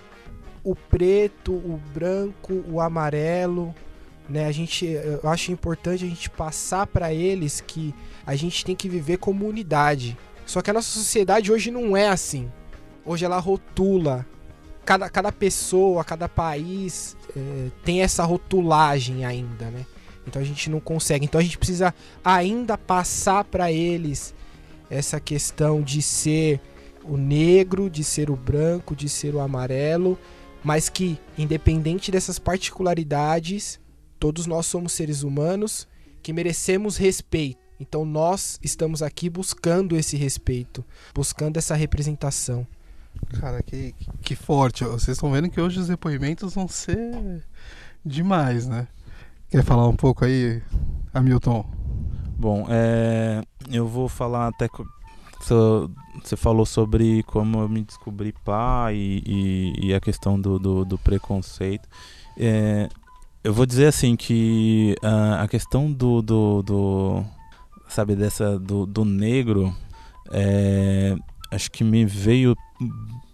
o 0.63 0.77
preto, 0.77 1.53
o 1.53 1.81
branco, 1.93 2.65
o 2.71 2.81
amarelo. 2.81 3.75
Né, 4.29 4.47
a 4.47 4.53
gente, 4.53 4.87
eu 4.87 5.29
acho 5.29 5.51
importante 5.51 6.05
a 6.05 6.09
gente 6.09 6.31
passar 6.31 6.87
para 6.87 7.13
eles 7.13 7.61
que 7.61 7.93
a 8.25 8.37
gente 8.37 8.65
tem 8.65 8.77
que 8.77 8.89
viver 8.89 9.19
como 9.19 9.47
unidade. 9.47 10.17
Só 10.47 10.63
que 10.63 10.71
a 10.71 10.73
nossa 10.73 10.89
sociedade 10.89 11.51
hoje 11.51 11.73
não 11.73 11.97
é 11.97 12.09
assim. 12.09 12.51
Hoje 13.05 13.25
ela 13.25 13.39
rotula 13.41 14.25
cada, 14.85 15.09
cada 15.09 15.33
pessoa, 15.33 16.05
cada 16.05 16.29
país 16.29 17.17
é, 17.37 17.69
tem 17.85 18.03
essa 18.03 18.25
rotulagem 18.25 19.25
ainda, 19.25 19.67
né? 19.67 19.87
Então 20.27 20.41
a 20.41 20.45
gente 20.45 20.71
não 20.71 20.81
consegue. 20.81 21.25
Então 21.25 21.41
a 21.41 21.45
gente 21.45 21.59
precisa 21.59 21.95
ainda 22.25 22.79
passar 22.79 23.45
para 23.45 23.73
eles 23.73 24.35
essa 24.89 25.19
questão 25.19 25.83
de 25.83 26.03
ser 26.03 26.61
o 27.05 27.17
negro, 27.17 27.91
de 27.91 28.05
ser 28.05 28.31
o 28.31 28.37
branco, 28.37 28.95
de 28.95 29.09
ser 29.09 29.35
o 29.35 29.41
amarelo, 29.41 30.19
mas 30.63 30.89
que 30.89 31.19
independente 31.37 32.11
dessas 32.11 32.39
particularidades, 32.39 33.81
todos 34.19 34.47
nós 34.47 34.67
somos 34.67 34.93
seres 34.93 35.23
humanos 35.23 35.89
que 36.23 36.33
merecemos 36.33 36.97
respeito. 36.97 37.61
Então 37.81 38.05
nós 38.05 38.61
estamos 38.63 39.03
aqui 39.03 39.29
buscando 39.29 39.97
esse 39.97 40.17
respeito, 40.17 40.85
buscando 41.13 41.57
essa 41.57 41.75
representação. 41.75 42.65
Cara, 43.41 43.63
que, 43.63 43.95
que 44.21 44.35
forte. 44.37 44.85
Vocês 44.85 45.17
estão 45.17 45.31
vendo 45.31 45.49
que 45.51 45.61
hoje 45.61 45.81
os 45.81 45.89
depoimentos 45.89 46.55
vão 46.55 46.69
ser 46.69 47.45
demais, 48.05 48.67
né? 48.67 48.87
Quer 49.51 49.65
falar 49.65 49.89
um 49.89 49.97
pouco 49.97 50.25
aí, 50.25 50.63
Hamilton? 51.13 51.65
Bom, 52.39 52.67
é, 52.69 53.43
eu 53.71 53.87
vou 53.87 54.09
falar 54.09 54.49
até 54.49 54.69
você 56.23 56.37
falou 56.37 56.65
sobre 56.65 57.23
como 57.25 57.61
eu 57.61 57.69
me 57.69 57.83
descobri 57.83 58.33
pai 58.45 58.95
e, 58.95 59.23
e, 59.27 59.87
e 59.89 59.95
a 59.95 60.01
questão 60.01 60.41
do, 60.41 60.59
do, 60.59 60.85
do 60.85 60.99
preconceito. 60.99 61.89
É, 62.39 62.89
eu 63.43 63.53
vou 63.53 63.67
dizer 63.67 63.87
assim 63.87 64.15
que 64.15 64.95
uh, 65.03 65.43
a 65.43 65.49
questão 65.49 65.93
do, 65.93 66.23
do, 66.23 66.63
do, 66.63 67.25
sabe 67.89 68.15
dessa 68.15 68.59
do, 68.59 68.87
do 68.87 69.05
negro 69.05 69.75
é, 70.31 71.17
acho 71.53 71.71
que 71.71 71.85
me 71.85 72.05
veio 72.05 72.57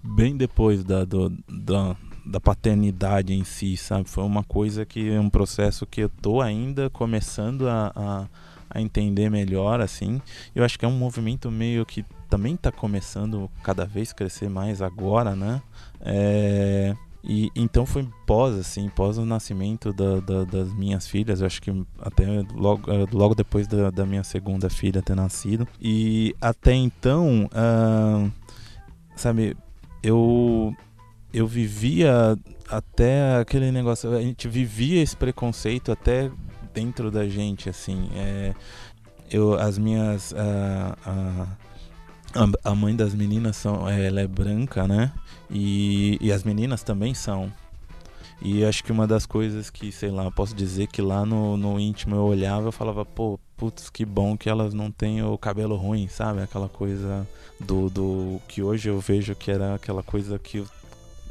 bem 0.03 0.37
depois 0.37 0.83
da, 0.83 1.05
do, 1.05 1.31
da, 1.49 1.97
da 2.27 2.41
paternidade 2.41 3.33
em 3.33 3.45
si, 3.45 3.77
sabe? 3.77 4.09
Foi 4.09 4.25
uma 4.25 4.43
coisa 4.43 4.85
que 4.85 5.11
é 5.11 5.21
um 5.21 5.31
processo 5.31 5.87
que 5.87 6.01
eu 6.01 6.09
tô 6.09 6.41
ainda 6.41 6.91
começando 6.91 7.69
a, 7.69 7.93
a, 7.95 8.27
a 8.69 8.81
entender 8.81 9.31
melhor, 9.31 9.81
assim. 9.81 10.21
Eu 10.55 10.65
acho 10.65 10.79
que 10.79 10.85
é 10.85 10.89
um 10.89 10.99
movimento 10.99 11.51
meio 11.51 11.87
que 11.87 12.05
também 12.29 12.55
está 12.55 12.73
começando 12.73 13.49
cada 13.63 13.87
vez 13.87 14.13
crescer 14.13 14.51
mais 14.51 14.83
agora, 14.83 15.35
né? 15.37 15.63
É, 16.01 16.95
e 17.23 17.51
então 17.55 17.85
foi 17.85 18.09
pós, 18.27 18.57
assim, 18.57 18.89
pós 18.89 19.19
o 19.19 19.25
nascimento 19.25 19.93
da, 19.93 20.21
da, 20.21 20.45
das 20.45 20.73
minhas 20.73 21.07
filhas, 21.07 21.41
eu 21.41 21.47
acho 21.47 21.61
que 21.61 21.71
até 22.01 22.25
logo, 22.55 22.91
eh, 22.91 23.07
logo 23.13 23.35
depois 23.35 23.67
da, 23.67 23.91
da 23.91 24.07
minha 24.07 24.23
segunda 24.23 24.71
filha 24.71 25.03
ter 25.03 25.15
nascido. 25.15 25.67
E 25.81 26.35
até 26.41 26.75
então, 26.75 27.47
uh, 27.47 28.31
sabe, 29.17 29.57
eu, 30.03 30.73
eu 31.33 31.47
vivia 31.47 32.39
até 32.69 33.37
aquele 33.37 33.73
negócio, 33.73 34.15
a 34.15 34.23
gente 34.23 34.47
vivia 34.47 35.03
esse 35.03 35.17
preconceito 35.17 35.91
até 35.91 36.31
dentro 36.73 37.11
da 37.11 37.29
gente, 37.29 37.69
assim. 37.69 38.09
É, 38.15 38.55
eu, 39.31 39.55
as 39.55 39.77
minhas. 39.77 40.33
Uh, 40.33 41.11
uh, 41.11 41.68
a, 42.65 42.75
mãe 42.75 42.95
das 42.95 43.15
meninas 43.15 43.57
são, 43.57 43.89
ela 43.89 44.21
é 44.21 44.27
branca, 44.27 44.87
né? 44.87 45.13
E, 45.51 46.19
e 46.21 46.33
as 46.33 46.45
meninas 46.45 46.83
também 46.83 47.15
são. 47.15 47.53
E 48.41 48.65
acho 48.65 48.85
que 48.85 48.93
uma 48.93 49.07
das 49.07 49.27
coisas 49.27 49.69
que, 49.69 49.91
sei 49.91 50.11
lá, 50.11 50.31
posso 50.31 50.55
dizer 50.55 50.87
que 50.87 51.03
lá 51.03 51.27
no, 51.27 51.57
no 51.57 51.81
íntimo 51.81 52.15
eu 52.15 52.23
olhava 52.23 52.69
e 52.69 52.73
falava, 52.73 53.05
pô, 53.05 53.39
putz, 53.57 53.91
que 53.91 54.05
bom 54.05 54.37
que 54.37 54.49
elas 54.49 54.73
não 54.73 54.91
têm 54.91 55.23
o 55.23 55.37
cabelo 55.37 55.75
ruim, 55.75 56.07
sabe? 56.07 56.43
Aquela 56.43 56.69
coisa 56.69 57.27
do, 57.59 57.91
do 57.91 58.41
que 58.47 58.63
hoje 58.63 58.89
eu 58.89 59.01
vejo 59.01 59.35
que 59.35 59.51
era 59.51 59.75
aquela 59.75 60.03
coisa 60.03 60.39
que 60.39 60.65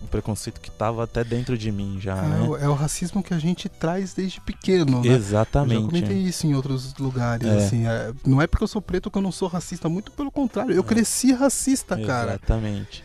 o 0.03 0.07
preconceito 0.07 0.61
que 0.61 0.69
estava 0.69 1.03
até 1.03 1.23
dentro 1.23 1.57
de 1.57 1.71
mim 1.71 1.97
já, 1.99 2.17
é, 2.17 2.27
né? 2.27 2.41
O, 2.47 2.57
é 2.57 2.69
o 2.69 2.73
racismo 2.73 3.23
que 3.23 3.33
a 3.33 3.39
gente 3.39 3.67
traz 3.67 4.13
desde 4.13 4.39
pequeno, 4.41 5.01
né? 5.01 5.09
Exatamente. 5.09 5.75
Eu 5.75 5.81
já 5.81 5.87
comentei 5.87 6.17
isso 6.17 6.47
em 6.47 6.53
outros 6.53 6.95
lugares, 6.97 7.47
é. 7.47 7.57
assim. 7.57 7.87
É, 7.87 8.13
não 8.25 8.41
é 8.41 8.47
porque 8.47 8.63
eu 8.63 8.67
sou 8.67 8.81
preto 8.81 9.09
que 9.09 9.17
eu 9.17 9.21
não 9.21 9.31
sou 9.31 9.47
racista, 9.47 9.89
muito 9.89 10.11
pelo 10.11 10.31
contrário. 10.31 10.73
Eu 10.73 10.81
é. 10.81 10.85
cresci 10.85 11.33
racista, 11.33 11.97
cara. 11.97 12.31
Exatamente. 12.31 13.03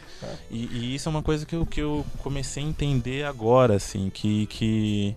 E, 0.50 0.66
e, 0.66 0.94
isso 0.94 1.08
é 1.08 1.10
uma 1.10 1.22
coisa 1.22 1.44
que 1.44 1.54
eu, 1.54 1.66
que 1.66 1.80
eu 1.80 2.06
comecei 2.18 2.62
a 2.62 2.66
entender 2.66 3.24
agora, 3.24 3.74
assim, 3.74 4.08
que, 4.10 4.46
que, 4.46 5.16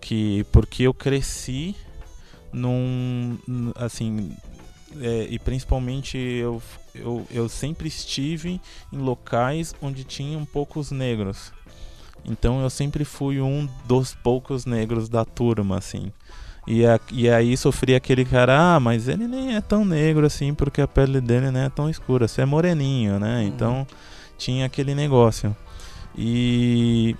que 0.00 0.46
porque 0.52 0.84
eu 0.84 0.94
cresci 0.94 1.74
num, 2.52 3.38
assim, 3.74 4.32
é, 5.00 5.26
e 5.30 5.38
principalmente 5.38 6.16
eu, 6.16 6.62
eu, 6.94 7.26
eu 7.30 7.48
sempre 7.48 7.88
estive 7.88 8.60
em 8.92 8.98
locais 8.98 9.74
onde 9.80 10.04
tinham 10.04 10.44
poucos 10.44 10.90
negros. 10.90 11.52
Então 12.24 12.60
eu 12.60 12.70
sempre 12.70 13.04
fui 13.04 13.40
um 13.40 13.68
dos 13.86 14.14
poucos 14.14 14.66
negros 14.66 15.08
da 15.08 15.24
turma, 15.24 15.78
assim. 15.78 16.12
E, 16.66 16.84
a, 16.84 16.98
e 17.12 17.30
aí 17.30 17.56
sofri 17.56 17.94
aquele 17.94 18.24
cara, 18.24 18.74
ah, 18.74 18.80
mas 18.80 19.06
ele 19.06 19.28
nem 19.28 19.54
é 19.54 19.60
tão 19.60 19.84
negro 19.84 20.26
assim, 20.26 20.52
porque 20.52 20.80
a 20.80 20.88
pele 20.88 21.20
dele 21.20 21.52
não 21.52 21.60
é 21.60 21.68
tão 21.68 21.88
escura, 21.88 22.26
você 22.26 22.42
é 22.42 22.44
moreninho, 22.44 23.20
né? 23.20 23.38
Uhum. 23.38 23.46
Então 23.46 23.86
tinha 24.36 24.66
aquele 24.66 24.94
negócio. 24.94 25.54
E. 26.16 27.14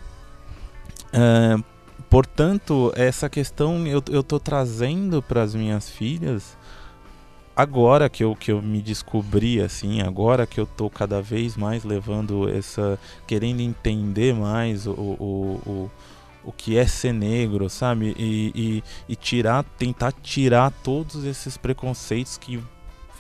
Uh, 1.15 1.63
portanto, 2.11 2.93
essa 2.97 3.29
questão 3.29 3.87
eu, 3.87 4.03
eu 4.11 4.23
tô 4.23 4.41
trazendo 4.41 5.23
para 5.23 5.43
as 5.43 5.55
minhas 5.55 5.89
filhas 5.89 6.56
agora 7.57 8.09
que 8.09 8.23
eu, 8.23 8.37
que 8.37 8.53
eu 8.53 8.61
me 8.61 8.83
descobri 8.83 9.61
assim, 9.61 10.03
agora 10.03 10.47
que 10.47 10.61
eu 10.61 10.67
tô 10.67 10.91
cada 10.91 11.23
vez 11.23 11.57
mais 11.57 11.83
levando 11.83 12.49
essa. 12.49 12.99
querendo 13.27 13.61
entender 13.61 14.35
mais 14.35 14.87
o, 14.87 14.93
o, 14.93 15.63
o, 15.67 15.91
o 16.45 16.53
que 16.53 16.77
é 16.77 16.87
ser 16.87 17.15
negro, 17.15 17.71
sabe? 17.71 18.15
E, 18.19 18.53
e, 18.55 18.85
e, 19.09 19.17
tirar, 19.17 19.65
tentar 19.79 20.13
tirar 20.13 20.71
todos 20.71 21.25
esses 21.25 21.57
preconceitos 21.57 22.37
que 22.37 22.63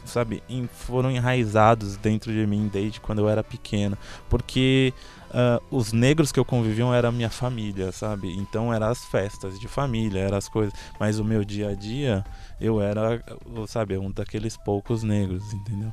sabe, 0.04 0.42
foram 0.72 1.10
enraizados 1.10 1.96
dentro 1.96 2.32
de 2.32 2.46
mim 2.46 2.70
desde 2.72 3.00
quando 3.00 3.20
eu 3.20 3.28
era 3.28 3.42
pequeno. 3.42 3.96
Porque 4.28 4.92
uh, 5.30 5.62
os 5.70 5.92
negros 5.92 6.32
que 6.32 6.38
eu 6.38 6.44
conviviam 6.44 6.92
era 6.92 7.08
a 7.08 7.12
minha 7.12 7.30
família, 7.30 7.92
sabe? 7.92 8.34
Então 8.36 8.72
eram 8.72 8.88
as 8.88 9.04
festas 9.06 9.58
de 9.58 9.68
família, 9.68 10.20
eram 10.20 10.36
as 10.36 10.48
coisas. 10.48 10.72
Mas 10.98 11.18
o 11.18 11.24
meu 11.24 11.44
dia 11.44 11.70
a 11.70 11.74
dia, 11.74 12.24
eu 12.60 12.80
era, 12.80 13.22
sabe, 13.66 13.96
um 13.98 14.10
daqueles 14.10 14.56
poucos 14.56 15.02
negros, 15.02 15.52
entendeu? 15.52 15.92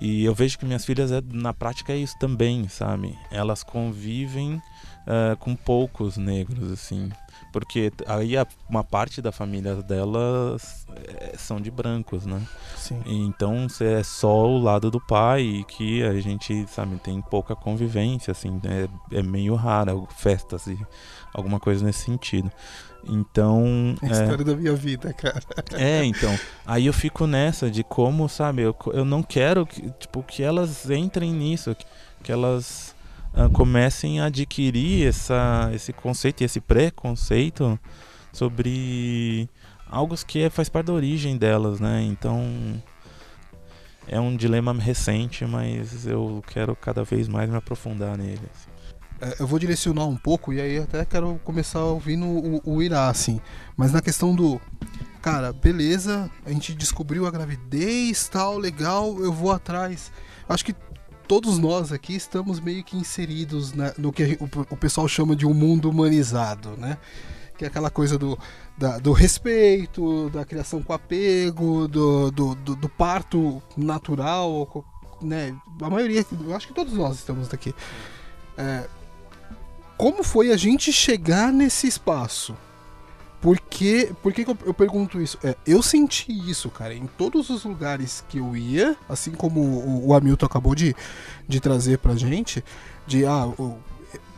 E 0.00 0.24
eu 0.24 0.34
vejo 0.34 0.58
que 0.58 0.64
minhas 0.64 0.84
filhas, 0.84 1.10
é, 1.10 1.20
na 1.32 1.52
prática, 1.52 1.92
é 1.92 1.96
isso 1.96 2.16
também, 2.18 2.68
sabe? 2.68 3.18
Elas 3.32 3.64
convivem 3.64 4.54
uh, 4.54 5.36
com 5.38 5.56
poucos 5.56 6.16
negros, 6.16 6.70
assim. 6.70 7.10
Porque 7.52 7.92
aí 8.06 8.34
uma 8.68 8.84
parte 8.84 9.22
da 9.22 9.32
família 9.32 9.76
delas 9.76 10.86
é, 10.96 11.34
são 11.36 11.60
de 11.60 11.70
brancos, 11.70 12.26
né? 12.26 12.40
Sim. 12.76 13.02
Então 13.06 13.66
é 13.80 14.02
só 14.02 14.46
o 14.46 14.58
lado 14.58 14.90
do 14.90 15.00
pai 15.00 15.64
que 15.68 16.02
a 16.02 16.18
gente, 16.20 16.66
sabe, 16.68 16.96
tem 16.98 17.20
pouca 17.22 17.56
convivência, 17.56 18.32
assim, 18.32 18.60
é, 18.64 19.18
é 19.18 19.22
meio 19.22 19.54
raro 19.54 20.06
festas 20.16 20.66
e 20.66 20.78
alguma 21.32 21.58
coisa 21.58 21.84
nesse 21.84 22.04
sentido. 22.04 22.50
Então. 23.06 23.94
É 24.02 24.06
a 24.06 24.10
história 24.10 24.44
da 24.44 24.56
minha 24.56 24.74
vida, 24.74 25.12
cara. 25.12 25.40
É, 25.74 26.04
então. 26.04 26.36
Aí 26.66 26.86
eu 26.86 26.92
fico 26.92 27.26
nessa 27.26 27.70
de 27.70 27.82
como, 27.82 28.28
sabe, 28.28 28.62
eu, 28.62 28.76
eu 28.92 29.04
não 29.04 29.22
quero 29.22 29.66
que, 29.66 29.90
tipo, 29.92 30.22
que 30.22 30.42
elas 30.42 30.88
entrem 30.90 31.32
nisso, 31.32 31.74
que, 31.74 31.86
que 32.24 32.32
elas 32.32 32.94
uh, 33.34 33.50
comecem 33.52 34.20
a 34.20 34.26
adquirir 34.26 35.06
essa, 35.06 35.70
esse 35.74 35.92
conceito 35.92 36.42
e 36.42 36.44
esse 36.44 36.60
preconceito 36.60 37.78
sobre 38.32 39.48
algo 39.90 40.14
que 40.26 40.42
é, 40.42 40.50
faz 40.50 40.68
parte 40.68 40.86
da 40.86 40.92
origem 40.92 41.36
delas, 41.36 41.80
né? 41.80 42.02
Então 42.02 42.42
é 44.06 44.18
um 44.18 44.36
dilema 44.36 44.72
recente, 44.72 45.44
mas 45.44 46.06
eu 46.06 46.42
quero 46.46 46.74
cada 46.74 47.04
vez 47.04 47.28
mais 47.28 47.48
me 47.48 47.56
aprofundar 47.56 48.16
nele. 48.16 48.40
Assim. 48.54 48.78
É, 49.20 49.42
eu 49.42 49.46
vou 49.46 49.58
direcionar 49.58 50.06
um 50.06 50.16
pouco 50.16 50.52
e 50.52 50.60
aí 50.60 50.78
até 50.78 51.04
quero 51.04 51.40
começar 51.44 51.82
ouvindo 51.84 52.24
o, 52.26 52.62
o 52.64 52.82
Irá, 52.82 53.08
assim. 53.08 53.40
Mas 53.76 53.92
na 53.92 54.00
questão 54.00 54.34
do. 54.34 54.60
Cara, 55.20 55.52
beleza, 55.52 56.30
a 56.46 56.50
gente 56.50 56.74
descobriu 56.74 57.26
a 57.26 57.30
gravidez, 57.30 58.28
tal, 58.28 58.56
legal, 58.56 59.18
eu 59.18 59.32
vou 59.32 59.50
atrás. 59.50 60.12
Acho 60.48 60.64
que 60.64 60.74
todos 61.28 61.58
nós 61.58 61.92
aqui 61.92 62.16
estamos 62.16 62.58
meio 62.58 62.82
que 62.82 62.96
inseridos 62.96 63.74
né, 63.74 63.92
no 63.98 64.10
que 64.10 64.38
o, 64.40 64.48
o, 64.70 64.76
pessoal 64.76 65.06
chama 65.06 65.36
de 65.36 65.46
um 65.46 65.52
mundo 65.52 65.90
humanizado, 65.90 66.70
né? 66.78 66.96
Que 67.56 67.64
é 67.64 67.68
aquela 67.68 67.90
coisa 67.90 68.16
do, 68.16 68.38
da, 68.78 68.98
do 68.98 69.12
respeito, 69.12 70.30
da 70.30 70.44
criação 70.44 70.82
com 70.82 70.92
apego, 70.92 71.86
do, 71.86 72.30
do, 72.30 72.54
do, 72.54 72.76
do 72.76 72.88
parto 72.88 73.62
natural, 73.76 74.84
né? 75.20 75.54
A 75.82 75.90
maioria, 75.90 76.24
eu 76.44 76.56
acho 76.56 76.66
que 76.66 76.74
todos 76.74 76.94
nós 76.94 77.16
estamos 77.16 77.48
daqui. 77.48 77.74
É, 78.56 78.88
como 79.98 80.24
foi 80.24 80.50
a 80.50 80.56
gente 80.56 80.92
chegar 80.92 81.52
nesse 81.52 81.86
espaço? 81.86 82.56
Por 83.40 83.60
que, 83.60 84.12
por 84.20 84.32
que, 84.32 84.44
que 84.44 84.50
eu, 84.50 84.58
eu, 84.66 84.74
pergunto 84.74 85.20
isso? 85.20 85.38
É, 85.44 85.54
eu 85.64 85.80
senti 85.80 86.32
isso, 86.50 86.68
cara, 86.70 86.92
em 86.92 87.06
todos 87.06 87.50
os 87.50 87.64
lugares 87.64 88.24
que 88.28 88.38
eu 88.38 88.56
ia, 88.56 88.96
assim 89.08 89.30
como 89.30 89.60
o, 89.60 90.08
o 90.08 90.14
Hamilton 90.14 90.46
acabou 90.46 90.74
de, 90.74 90.94
de 91.46 91.60
trazer 91.60 91.98
pra 91.98 92.16
gente, 92.16 92.64
de 93.06 93.24
ah, 93.24 93.48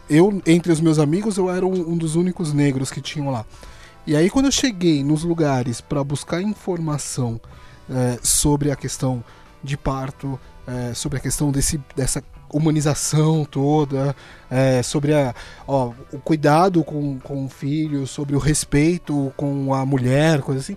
eu, 0.09 0.43
entre 0.45 0.71
os 0.71 0.81
meus 0.81 0.99
amigos, 0.99 1.39
eu 1.39 1.49
era 1.51 1.65
um, 1.65 1.93
um 1.93 1.97
dos 1.97 2.15
únicos 2.15 2.53
negros 2.53 2.91
que 2.91 3.01
tinham 3.01 3.31
lá. 3.31 3.47
E 4.07 4.17
aí, 4.17 4.29
quando 4.29 4.47
eu 4.47 4.53
cheguei 4.53 5.05
nos 5.05 5.23
lugares 5.23 5.81
para 5.81 6.03
buscar 6.03 6.43
informação 6.43 7.41
é, 7.89 8.19
sobre 8.23 8.71
a 8.71 8.77
questão 8.77 9.25
de 9.63 9.77
parto, 9.77 10.39
é, 10.67 10.95
sobre 10.95 11.19
a 11.19 11.21
questão 11.21 11.51
desse, 11.51 11.81
dessa 11.95 12.23
humanização 12.53 13.45
toda, 13.45 14.15
é, 14.51 14.83
sobre 14.83 15.15
a, 15.15 15.35
ó, 15.67 15.93
o 16.13 16.19
cuidado 16.19 16.83
com, 16.85 17.19
com 17.21 17.47
o 17.47 17.49
filho, 17.49 18.07
sobre 18.07 18.35
o 18.35 18.39
respeito 18.39 19.33
com 19.37 19.73
a 19.75 19.85
mulher, 19.87 20.41
coisa 20.41 20.61
assim, 20.61 20.77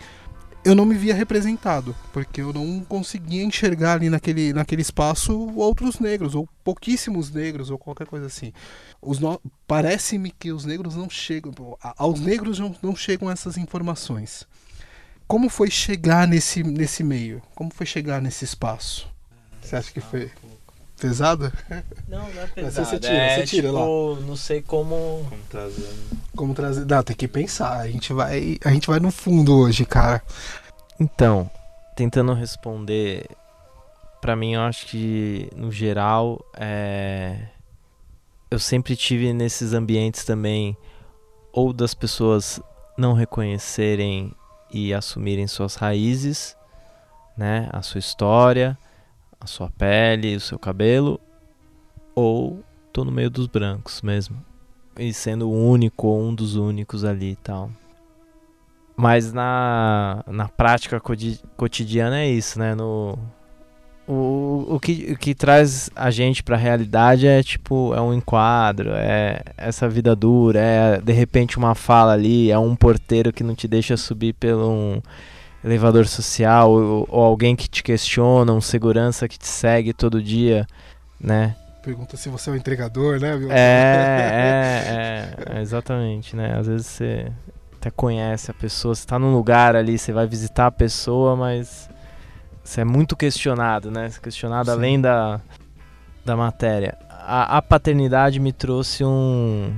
eu 0.65 0.73
não 0.73 0.85
me 0.85 0.95
via 0.95 1.13
representado, 1.13 1.93
porque 2.13 2.41
eu 2.41 2.53
não 2.53 2.79
conseguia 2.87 3.43
enxergar 3.43 3.93
ali 3.93 4.09
naquele, 4.09 4.53
naquele 4.53 4.81
espaço 4.81 5.37
outros 5.55 5.99
negros, 5.99 6.35
ou 6.35 6.47
pouquíssimos 6.63 7.29
negros, 7.29 7.69
ou 7.69 7.77
qualquer 7.77 8.07
coisa 8.07 8.27
assim. 8.27 8.53
Parece-me 9.67 10.31
que 10.31 10.51
os 10.51 10.63
negros 10.63 10.95
não 10.95 11.09
chegam, 11.09 11.53
aos 11.97 12.19
negros 12.21 12.59
não, 12.59 12.73
não 12.81 12.95
chegam 12.95 13.29
essas 13.29 13.57
informações. 13.57 14.47
Como 15.27 15.49
foi 15.49 15.69
chegar 15.69 16.27
nesse, 16.27 16.63
nesse 16.63 17.03
meio? 17.03 17.41
Como 17.55 17.71
foi 17.73 17.85
chegar 17.85 18.21
nesse 18.21 18.45
espaço? 18.45 19.07
Você 19.61 19.75
acha 19.75 19.91
que 19.91 20.01
foi 20.01 20.31
pesado? 21.07 21.51
Não, 22.07 22.29
não 22.29 22.41
é 22.41 22.47
pesado. 22.47 22.87
você 22.87 22.99
tira, 22.99 23.13
é, 23.13 23.35
você 23.35 23.45
tira 23.45 23.67
tipo, 23.67 24.17
não 24.25 24.35
sei 24.35 24.61
como. 24.61 25.25
Como 25.29 25.43
trazer. 25.49 25.89
Como 26.35 26.53
trazer. 26.53 26.85
Não, 26.85 27.03
tem 27.03 27.15
que 27.15 27.27
pensar. 27.27 27.79
A 27.79 27.87
gente 27.87 28.13
vai, 28.13 28.57
a 28.63 28.69
gente 28.69 28.87
vai 28.87 28.99
no 28.99 29.11
fundo 29.11 29.57
hoje, 29.57 29.85
cara. 29.85 30.23
Então, 30.99 31.49
tentando 31.95 32.33
responder, 32.33 33.25
pra 34.21 34.35
mim 34.35 34.53
eu 34.53 34.61
acho 34.61 34.85
que 34.85 35.49
no 35.55 35.71
geral 35.71 36.43
é 36.55 37.37
eu 38.49 38.59
sempre 38.59 38.95
tive 38.95 39.33
nesses 39.33 39.73
ambientes 39.73 40.23
também 40.23 40.77
ou 41.51 41.73
das 41.73 41.95
pessoas 41.95 42.61
não 42.95 43.13
reconhecerem 43.13 44.31
e 44.71 44.93
assumirem 44.93 45.47
suas 45.47 45.73
raízes, 45.73 46.55
né, 47.35 47.67
a 47.73 47.81
sua 47.81 47.97
história, 47.97 48.77
a 49.43 49.47
sua 49.47 49.69
pele, 49.69 50.35
o 50.35 50.39
seu 50.39 50.57
cabelo, 50.57 51.19
ou 52.15 52.63
tô 52.91 53.03
no 53.03 53.11
meio 53.11 53.29
dos 53.29 53.47
brancos 53.47 54.01
mesmo. 54.01 54.43
E 54.97 55.11
sendo 55.11 55.49
o 55.49 55.69
único 55.69 56.07
ou 56.07 56.21
um 56.21 56.33
dos 56.33 56.55
únicos 56.55 57.03
ali 57.03 57.31
e 57.31 57.35
tal. 57.35 57.69
Mas 58.95 59.33
na, 59.33 60.23
na 60.27 60.47
prática 60.47 61.01
cotidiana 61.57 62.19
é 62.19 62.29
isso, 62.29 62.59
né? 62.59 62.75
No, 62.75 63.17
o, 64.07 64.75
o, 64.75 64.79
que, 64.79 65.13
o 65.13 65.17
que 65.17 65.33
traz 65.33 65.89
a 65.95 66.11
gente 66.11 66.43
pra 66.43 66.57
realidade 66.57 67.25
é 67.25 67.41
tipo, 67.41 67.93
é 67.95 68.01
um 68.01 68.13
enquadro, 68.13 68.91
é 68.93 69.41
essa 69.57 69.89
vida 69.89 70.15
dura, 70.15 70.59
é 70.59 71.01
de 71.01 71.13
repente 71.13 71.57
uma 71.57 71.73
fala 71.73 72.13
ali, 72.13 72.51
é 72.51 72.59
um 72.59 72.75
porteiro 72.75 73.33
que 73.33 73.43
não 73.43 73.55
te 73.55 73.67
deixa 73.67 73.97
subir 73.97 74.33
pelo 74.33 74.69
um 74.69 75.01
elevador 75.63 76.07
social, 76.07 76.71
ou, 76.71 77.07
ou 77.09 77.23
alguém 77.23 77.55
que 77.55 77.67
te 77.67 77.81
questiona, 77.81 78.51
um 78.51 78.61
segurança 78.61 79.27
que 79.27 79.37
te 79.37 79.47
segue 79.47 79.93
todo 79.93 80.21
dia, 80.21 80.67
né? 81.19 81.55
Pergunta 81.83 82.15
se 82.15 82.29
você 82.29 82.49
é 82.49 82.53
o 82.53 82.55
entregador, 82.55 83.19
né? 83.19 83.37
É, 83.49 85.35
é, 85.51 85.57
é, 85.57 85.61
exatamente, 85.61 86.35
né? 86.35 86.57
Às 86.57 86.67
vezes 86.67 86.87
você 86.87 87.31
até 87.73 87.91
conhece 87.91 88.49
a 88.49 88.53
pessoa, 88.53 88.95
você 88.95 89.05
tá 89.05 89.19
num 89.19 89.33
lugar 89.33 89.75
ali, 89.75 89.97
você 89.97 90.13
vai 90.13 90.25
visitar 90.25 90.67
a 90.67 90.71
pessoa, 90.71 91.35
mas 91.35 91.89
você 92.63 92.81
é 92.81 92.85
muito 92.85 93.15
questionado, 93.15 93.91
né? 93.91 94.07
É 94.07 94.19
Questionado 94.21 94.67
Sim. 94.67 94.71
além 94.71 95.01
da, 95.01 95.41
da 96.23 96.37
matéria. 96.37 96.97
A, 97.09 97.57
a 97.57 97.61
paternidade 97.61 98.39
me 98.39 98.53
trouxe 98.53 99.03
um, 99.03 99.73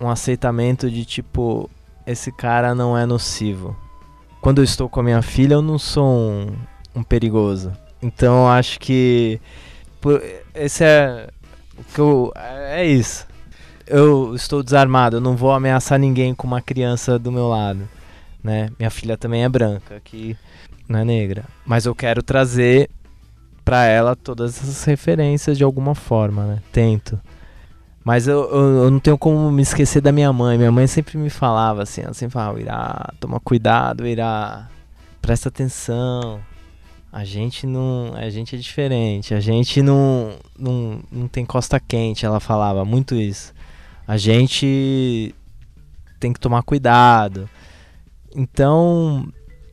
um 0.00 0.08
aceitamento 0.08 0.88
de 0.88 1.04
tipo, 1.04 1.68
esse 2.06 2.30
cara 2.30 2.74
não 2.74 2.96
é 2.96 3.04
nocivo. 3.04 3.76
Quando 4.42 4.58
eu 4.58 4.64
estou 4.64 4.88
com 4.88 5.00
a 5.00 5.02
minha 5.02 5.22
filha, 5.22 5.54
eu 5.54 5.62
não 5.62 5.78
sou 5.78 6.04
um, 6.04 6.46
um 6.96 7.02
perigoso. 7.02 7.72
Então 8.02 8.46
acho 8.48 8.78
que 8.80 9.40
por- 10.00 10.20
esse 10.54 10.84
é 10.84 11.28
o 11.78 11.84
que 11.84 11.98
eu, 12.00 12.32
é 12.36 12.84
isso. 12.84 13.26
Eu 13.86 14.34
estou 14.34 14.62
desarmado, 14.62 15.16
eu 15.16 15.20
não 15.20 15.36
vou 15.36 15.52
ameaçar 15.52 15.98
ninguém 15.98 16.34
com 16.34 16.46
uma 16.46 16.60
criança 16.60 17.18
do 17.18 17.30
meu 17.32 17.48
lado, 17.48 17.88
né? 18.42 18.68
Minha 18.78 18.90
filha 18.90 19.16
também 19.16 19.44
é 19.44 19.48
branca, 19.48 20.00
que 20.04 20.36
não 20.88 20.98
é 21.00 21.04
negra, 21.04 21.44
mas 21.64 21.86
eu 21.86 21.94
quero 21.94 22.22
trazer 22.22 22.90
pra 23.64 23.84
ela 23.84 24.16
todas 24.16 24.58
essas 24.58 24.82
referências 24.84 25.56
de 25.56 25.62
alguma 25.64 25.94
forma, 25.94 26.44
né? 26.44 26.58
Tento. 26.72 27.18
Mas 28.04 28.26
eu, 28.26 28.42
eu, 28.50 28.84
eu 28.84 28.90
não 28.90 28.98
tenho 28.98 29.16
como 29.16 29.50
me 29.50 29.62
esquecer 29.62 30.00
da 30.00 30.10
minha 30.10 30.32
mãe. 30.32 30.58
Minha 30.58 30.72
mãe 30.72 30.86
sempre 30.86 31.16
me 31.16 31.30
falava 31.30 31.82
assim, 31.82 32.02
ela 32.02 32.14
sempre 32.14 32.32
falava, 32.32 32.60
Irá, 32.60 33.12
toma 33.20 33.38
cuidado, 33.38 34.06
Irá, 34.06 34.68
presta 35.20 35.48
atenção. 35.48 36.40
A 37.12 37.24
gente 37.24 37.66
não. 37.66 38.14
A 38.14 38.30
gente 38.30 38.56
é 38.56 38.58
diferente. 38.58 39.34
A 39.34 39.40
gente 39.40 39.82
não, 39.82 40.32
não, 40.58 41.00
não 41.12 41.28
tem 41.28 41.44
costa 41.44 41.78
quente, 41.78 42.24
ela 42.26 42.40
falava 42.40 42.84
muito 42.84 43.14
isso. 43.14 43.52
A 44.06 44.16
gente 44.16 45.34
tem 46.18 46.32
que 46.32 46.40
tomar 46.40 46.62
cuidado. 46.62 47.48
Então, 48.34 49.28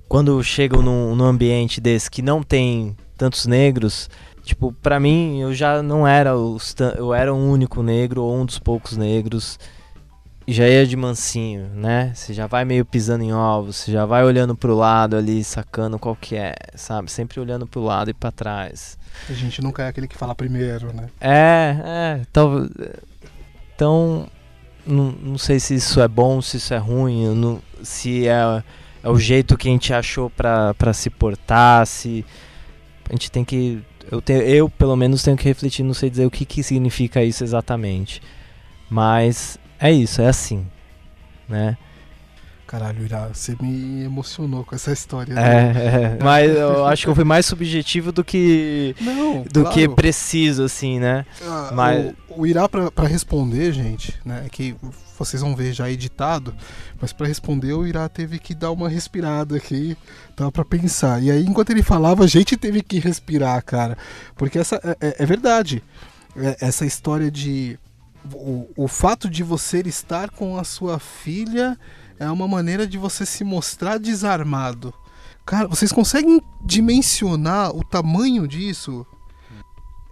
quando 0.07 0.43
chegam 0.43 0.81
num, 0.81 1.15
num 1.15 1.25
ambiente 1.25 1.79
desse 1.79 2.11
que 2.11 2.21
não 2.21 2.43
tem 2.43 2.95
tantos 3.17 3.45
negros, 3.45 4.09
tipo, 4.49 4.71
pra 4.73 4.99
mim 4.99 5.39
eu 5.41 5.53
já 5.53 5.81
não 5.81 6.07
era 6.07 6.31
tan- 6.75 6.93
eu 6.97 7.13
era 7.13 7.33
um 7.33 7.51
único 7.51 7.81
negro 7.83 8.23
ou 8.23 8.35
um 8.35 8.45
dos 8.45 8.57
poucos 8.59 8.97
negros 8.97 9.59
e 10.47 10.51
já 10.53 10.67
ia 10.67 10.85
de 10.85 10.95
mansinho, 10.95 11.69
né? 11.75 12.11
Você 12.15 12.33
já 12.33 12.47
vai 12.47 12.65
meio 12.65 12.83
pisando 12.83 13.23
em 13.23 13.31
ovos, 13.31 13.75
você 13.77 13.91
já 13.91 14.05
vai 14.05 14.23
olhando 14.23 14.55
pro 14.55 14.75
lado 14.75 15.15
ali, 15.15 15.43
sacando 15.43 15.99
qual 15.99 16.15
que 16.15 16.35
é, 16.35 16.55
sabe? 16.75 17.11
Sempre 17.11 17.39
olhando 17.39 17.67
pro 17.67 17.81
lado 17.83 18.09
e 18.09 18.13
pra 18.13 18.31
trás. 18.31 18.97
A 19.29 19.33
gente 19.33 19.61
nunca 19.61 19.83
é 19.83 19.87
aquele 19.87 20.07
que 20.07 20.17
fala 20.17 20.33
primeiro, 20.33 20.91
né? 20.93 21.07
É, 21.21 21.75
é, 21.83 22.21
então 22.23 22.67
não, 24.85 25.11
não 25.11 25.37
sei 25.37 25.59
se 25.59 25.75
isso 25.75 26.01
é 26.01 26.07
bom, 26.07 26.41
se 26.41 26.57
isso 26.57 26.73
é 26.73 26.77
ruim, 26.77 27.35
não- 27.35 27.61
se 27.83 28.27
é, 28.27 28.63
é 29.03 29.09
o 29.09 29.17
jeito 29.19 29.55
que 29.55 29.67
a 29.67 29.71
gente 29.71 29.93
achou 29.93 30.29
pra, 30.29 30.73
pra 30.73 30.91
se 30.93 31.09
portar, 31.11 31.85
se 31.85 32.25
a 33.07 33.13
gente 33.13 33.31
tem 33.31 33.45
que 33.45 33.81
eu, 34.11 34.21
tenho, 34.21 34.41
eu 34.41 34.69
pelo 34.69 34.95
menos 34.95 35.23
tenho 35.23 35.37
que 35.37 35.45
refletir, 35.45 35.83
não 35.83 35.93
sei 35.93 36.09
dizer 36.09 36.25
o 36.25 36.31
que, 36.31 36.45
que 36.45 36.63
significa 36.63 37.23
isso 37.23 37.43
exatamente, 37.43 38.21
mas 38.89 39.59
é 39.79 39.91
isso, 39.91 40.21
é 40.21 40.27
assim, 40.27 40.65
né? 41.47 41.77
Caralho, 42.69 43.03
Irá, 43.03 43.29
você 43.33 43.55
me 43.59 44.03
emocionou 44.03 44.63
com 44.63 44.75
essa 44.75 44.91
história. 44.91 45.33
né? 45.33 45.41
É, 45.41 45.85
é, 46.19 46.23
mas 46.23 46.51
eu 46.55 46.85
acho 46.85 47.03
que 47.03 47.09
eu 47.09 47.15
fui 47.15 47.23
mais 47.23 47.47
subjetivo 47.47 48.11
do 48.11 48.23
que 48.23 48.95
Não, 49.01 49.41
do 49.41 49.61
claro. 49.61 49.69
que 49.75 49.89
preciso, 49.89 50.63
assim, 50.65 50.99
né? 50.99 51.25
Ah, 51.41 51.71
Mas- 51.73 52.13
o, 52.29 52.41
o 52.41 52.45
Irá, 52.45 52.69
pra, 52.69 52.91
pra 52.91 53.07
responder, 53.07 53.73
gente, 53.73 54.13
né, 54.23 54.43
é 54.45 54.49
que 54.49 54.75
vocês 55.17 55.41
vão 55.41 55.55
ver 55.55 55.73
já 55.73 55.89
editado, 55.89 56.53
mas 57.01 57.11
pra 57.11 57.25
responder 57.25 57.73
o 57.73 57.87
Irá 57.87 58.07
teve 58.07 58.37
que 58.37 58.53
dar 58.53 58.69
uma 58.69 58.87
respirada 58.87 59.55
aqui, 59.57 59.97
tá, 60.35 60.51
pra 60.51 60.63
pensar. 60.63 61.23
E 61.23 61.31
aí, 61.31 61.43
enquanto 61.43 61.71
ele 61.71 61.81
falava, 61.81 62.23
a 62.23 62.27
gente 62.27 62.55
teve 62.55 62.83
que 62.83 62.99
respirar, 62.99 63.63
cara, 63.65 63.97
porque 64.35 64.59
essa 64.59 64.75
é, 65.01 65.07
é- 65.07 65.15
é 65.23 65.25
verdade. 65.25 65.81
Essa 66.61 66.85
história 66.85 67.31
de... 67.31 67.79
O, 68.31 68.67
o 68.77 68.87
fato 68.87 69.27
de 69.27 69.41
você 69.41 69.79
estar 69.79 70.29
com 70.29 70.55
a 70.57 70.63
sua 70.63 70.99
filha 70.99 71.75
é 72.19 72.29
uma 72.29 72.47
maneira 72.47 72.85
de 72.85 72.97
você 72.97 73.25
se 73.25 73.43
mostrar 73.43 73.97
desarmado. 73.97 74.93
Cara, 75.45 75.67
vocês 75.67 75.91
conseguem 75.91 76.41
dimensionar 76.61 77.75
o 77.75 77.83
tamanho 77.83 78.47
disso? 78.47 79.05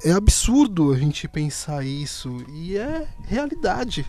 É 0.03 0.11
absurdo 0.11 0.93
a 0.93 0.97
gente 0.97 1.27
pensar 1.27 1.83
isso 1.85 2.43
e 2.53 2.77
é 2.77 3.07
realidade. 3.23 4.05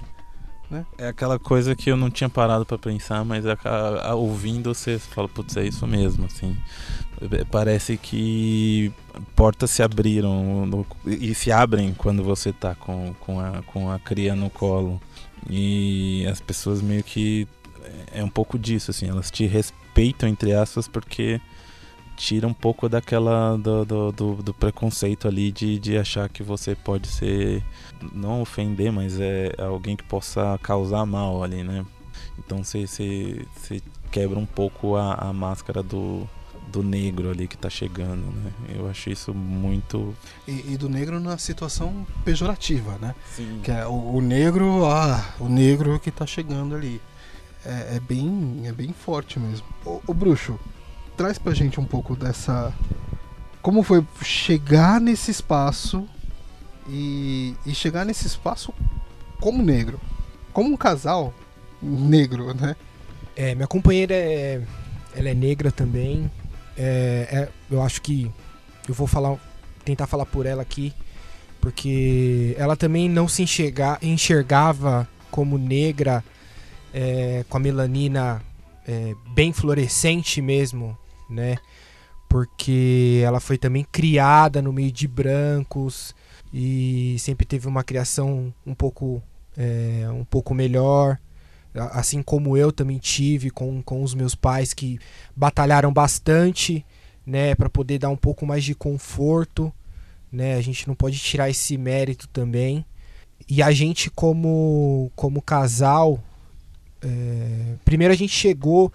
É 0.98 1.08
aquela 1.08 1.38
coisa 1.38 1.74
que 1.74 1.90
eu 1.90 1.96
não 1.96 2.10
tinha 2.10 2.28
parado 2.28 2.66
pra 2.66 2.76
pensar, 2.76 3.24
mas 3.24 3.46
a- 3.46 3.56
a- 3.64 4.10
a- 4.10 4.14
ouvindo 4.14 4.74
você 4.74 4.98
fala, 4.98 5.26
putz, 5.26 5.56
é 5.56 5.64
isso 5.66 5.86
mesmo, 5.86 6.26
assim. 6.26 6.54
É, 7.32 7.42
Parece 7.44 7.96
que 7.96 8.92
portas 9.34 9.70
se 9.70 9.82
abriram 9.82 10.66
no- 10.66 10.86
e 11.06 11.34
se 11.34 11.50
abrem 11.50 11.94
quando 11.96 12.22
você 12.22 12.52
tá 12.52 12.74
com, 12.74 13.14
com, 13.20 13.40
a, 13.40 13.62
com 13.62 13.90
a 13.90 13.98
cria 13.98 14.36
no 14.36 14.50
colo. 14.50 15.00
E 15.48 16.26
as 16.30 16.38
pessoas 16.40 16.82
meio 16.82 17.02
que. 17.02 17.48
É 18.12 18.22
um 18.24 18.28
pouco 18.28 18.58
disso, 18.58 18.90
assim, 18.90 19.08
elas 19.08 19.30
te 19.30 19.46
respeitam, 19.46 20.28
entre 20.28 20.52
aspas, 20.54 20.86
porque 20.88 21.40
tira 22.16 22.46
um 22.48 22.52
pouco 22.54 22.88
daquela 22.88 23.56
do, 23.56 23.84
do, 23.84 24.12
do- 24.12 24.42
do 24.42 24.54
preconceito 24.54 25.28
ali 25.28 25.52
de, 25.52 25.78
de 25.78 25.96
achar 25.96 26.28
que 26.28 26.42
você 26.42 26.74
pode 26.74 27.06
ser 27.06 27.62
não 28.12 28.42
ofender, 28.42 28.90
mas 28.90 29.20
é 29.20 29.52
alguém 29.58 29.94
que 29.94 30.02
possa 30.04 30.58
causar 30.62 31.06
mal 31.06 31.42
ali, 31.44 31.62
né? 31.62 31.86
Então 32.38 32.64
você 32.64 32.86
você- 32.86 33.46
você 33.54 33.80
quebra 34.10 34.38
um 34.38 34.46
pouco 34.46 34.96
a, 34.96 35.14
a 35.14 35.32
máscara 35.32 35.80
do, 35.82 36.28
do 36.72 36.82
negro 36.82 37.30
ali 37.30 37.46
que 37.46 37.56
tá 37.56 37.70
chegando, 37.70 38.22
né? 38.32 38.50
Eu 38.74 38.88
acho 38.90 39.10
isso 39.10 39.32
muito. 39.32 40.12
E, 40.46 40.72
e 40.72 40.76
do 40.76 40.88
negro 40.88 41.20
na 41.20 41.38
situação 41.38 42.04
pejorativa, 42.24 42.98
né? 43.00 43.14
Sim. 43.36 43.60
Que 43.62 43.70
é 43.70 43.86
o, 43.86 44.16
o 44.16 44.20
negro, 44.20 44.84
ah, 44.86 45.24
o 45.38 45.48
negro 45.48 46.00
que 46.00 46.10
tá 46.10 46.26
chegando 46.26 46.74
ali. 46.74 47.00
É, 47.64 47.96
é 47.96 48.00
bem, 48.00 48.62
é 48.64 48.72
bem 48.72 48.92
forte 48.92 49.38
mesmo. 49.38 49.66
Ô, 49.84 50.00
ô 50.06 50.14
Bruxo, 50.14 50.58
traz 51.16 51.38
pra 51.38 51.52
gente 51.52 51.80
um 51.80 51.84
pouco 51.84 52.14
dessa. 52.14 52.72
Como 53.60 53.82
foi 53.82 54.04
chegar 54.22 55.00
nesse 55.00 55.30
espaço 55.30 56.08
e, 56.88 57.54
e 57.66 57.74
chegar 57.74 58.04
nesse 58.04 58.26
espaço 58.26 58.72
como 59.40 59.62
negro? 59.62 60.00
Como 60.52 60.72
um 60.72 60.76
casal 60.76 61.34
negro, 61.82 62.54
né? 62.54 62.76
É, 63.36 63.54
minha 63.54 63.66
companheira 63.66 64.14
é, 64.14 64.62
ela 65.14 65.28
é 65.28 65.34
negra 65.34 65.70
também. 65.70 66.30
É, 66.76 67.28
é, 67.30 67.48
eu 67.70 67.82
acho 67.82 68.00
que 68.00 68.30
eu 68.88 68.94
vou 68.94 69.06
falar, 69.06 69.36
tentar 69.84 70.06
falar 70.06 70.26
por 70.26 70.46
ela 70.46 70.62
aqui, 70.62 70.94
porque 71.60 72.54
ela 72.56 72.76
também 72.76 73.08
não 73.08 73.26
se 73.26 73.42
enxerga, 73.42 73.98
enxergava 74.00 75.08
como 75.30 75.58
negra, 75.58 76.24
é, 76.92 77.44
com 77.48 77.56
a 77.56 77.60
melanina 77.60 78.42
é, 78.86 79.14
bem 79.34 79.52
fluorescente 79.52 80.40
mesmo, 80.40 80.96
né? 81.28 81.58
porque 82.28 83.22
ela 83.24 83.40
foi 83.40 83.56
também 83.56 83.86
criada 83.90 84.60
no 84.60 84.72
meio 84.72 84.92
de 84.92 85.08
brancos 85.08 86.14
e 86.52 87.16
sempre 87.18 87.46
teve 87.46 87.66
uma 87.66 87.82
criação 87.82 88.52
um 88.66 88.74
pouco, 88.74 89.22
é, 89.56 90.06
um 90.10 90.24
pouco 90.24 90.54
melhor. 90.54 91.18
Assim 91.74 92.22
como 92.22 92.56
eu 92.56 92.72
também 92.72 92.98
tive 92.98 93.50
com, 93.50 93.80
com 93.82 94.02
os 94.02 94.14
meus 94.14 94.34
pais 94.34 94.74
que 94.74 94.98
batalharam 95.34 95.92
bastante 95.92 96.84
né, 97.24 97.54
para 97.54 97.68
poder 97.68 97.98
dar 97.98 98.10
um 98.10 98.16
pouco 98.16 98.44
mais 98.44 98.64
de 98.64 98.74
conforto, 98.74 99.72
né? 100.32 100.54
A 100.54 100.60
gente 100.60 100.88
não 100.88 100.94
pode 100.94 101.18
tirar 101.18 101.48
esse 101.48 101.76
mérito 101.76 102.26
também. 102.28 102.84
E 103.48 103.62
a 103.62 103.70
gente 103.70 104.10
como 104.10 105.12
como 105.14 105.40
casal, 105.40 106.22
é, 107.02 107.74
primeiro 107.84 108.12
a 108.12 108.16
gente 108.16 108.32
chegou 108.32 108.92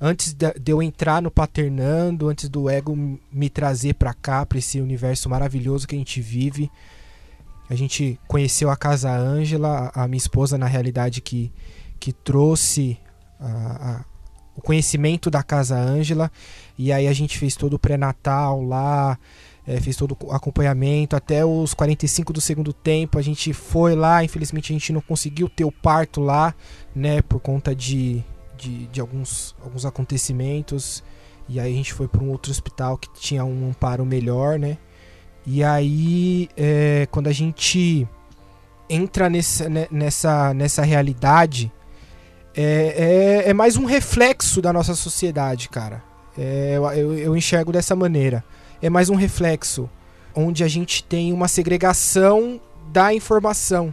antes 0.00 0.32
de, 0.32 0.52
eu 0.66 0.82
entrar 0.82 1.22
no 1.22 1.30
paternando, 1.30 2.28
antes 2.28 2.48
do 2.48 2.68
ego 2.68 2.96
me 3.32 3.48
trazer 3.48 3.94
para 3.94 4.12
cá, 4.12 4.44
para 4.44 4.58
esse 4.58 4.80
universo 4.80 5.28
maravilhoso 5.28 5.86
que 5.86 5.94
a 5.94 5.98
gente 5.98 6.20
vive. 6.20 6.70
A 7.68 7.74
gente 7.74 8.18
conheceu 8.28 8.70
a 8.70 8.76
casa 8.76 9.10
Ângela, 9.10 9.90
a 9.94 10.06
minha 10.06 10.18
esposa 10.18 10.56
na 10.56 10.66
realidade 10.66 11.20
que 11.20 11.52
que 11.98 12.12
trouxe 12.12 12.98
a, 13.40 13.90
a, 13.90 14.04
o 14.54 14.60
conhecimento 14.60 15.30
da 15.30 15.42
casa 15.42 15.76
Ângela 15.76 16.30
e 16.78 16.92
aí 16.92 17.08
a 17.08 17.12
gente 17.12 17.38
fez 17.38 17.56
todo 17.56 17.74
o 17.74 17.78
pré-natal 17.78 18.62
lá, 18.62 19.18
é, 19.66 19.80
fez 19.80 19.96
todo 19.96 20.16
o 20.22 20.32
acompanhamento 20.32 21.16
até 21.16 21.44
os 21.44 21.74
45 21.74 22.32
do 22.32 22.40
segundo 22.40 22.72
tempo. 22.72 23.18
A 23.18 23.22
gente 23.22 23.52
foi 23.52 23.94
lá, 23.96 24.22
infelizmente 24.22 24.72
a 24.72 24.74
gente 24.74 24.92
não 24.92 25.00
conseguiu 25.00 25.48
ter 25.48 25.64
o 25.64 25.72
parto 25.72 26.20
lá, 26.20 26.54
né, 26.94 27.20
por 27.22 27.40
conta 27.40 27.74
de, 27.74 28.22
de, 28.56 28.86
de 28.86 29.00
alguns, 29.00 29.56
alguns 29.62 29.84
acontecimentos. 29.84 31.02
E 31.48 31.58
aí 31.58 31.72
a 31.72 31.76
gente 31.76 31.92
foi 31.92 32.06
para 32.06 32.22
um 32.22 32.30
outro 32.30 32.50
hospital 32.50 32.96
que 32.96 33.08
tinha 33.18 33.44
um 33.44 33.70
amparo 33.70 34.04
melhor, 34.04 34.58
né? 34.58 34.78
E 35.46 35.62
aí, 35.62 36.48
é, 36.56 37.06
quando 37.10 37.28
a 37.28 37.32
gente 37.32 38.06
entra 38.90 39.30
nessa, 39.30 39.68
né, 39.68 39.86
nessa, 39.92 40.52
nessa 40.52 40.82
realidade, 40.82 41.72
é, 42.56 43.44
é, 43.44 43.50
é 43.50 43.54
mais 43.54 43.76
um 43.76 43.84
reflexo 43.84 44.60
da 44.60 44.72
nossa 44.72 44.94
sociedade, 44.96 45.68
cara. 45.68 46.02
É, 46.36 46.74
eu, 46.96 47.16
eu 47.16 47.36
enxergo 47.36 47.70
dessa 47.70 47.94
maneira. 47.94 48.44
É 48.80 48.90
mais 48.90 49.08
um 49.08 49.14
reflexo 49.14 49.88
onde 50.34 50.62
a 50.62 50.68
gente 50.68 51.02
tem 51.02 51.32
uma 51.32 51.48
segregação 51.48 52.60
da 52.92 53.14
informação. 53.14 53.92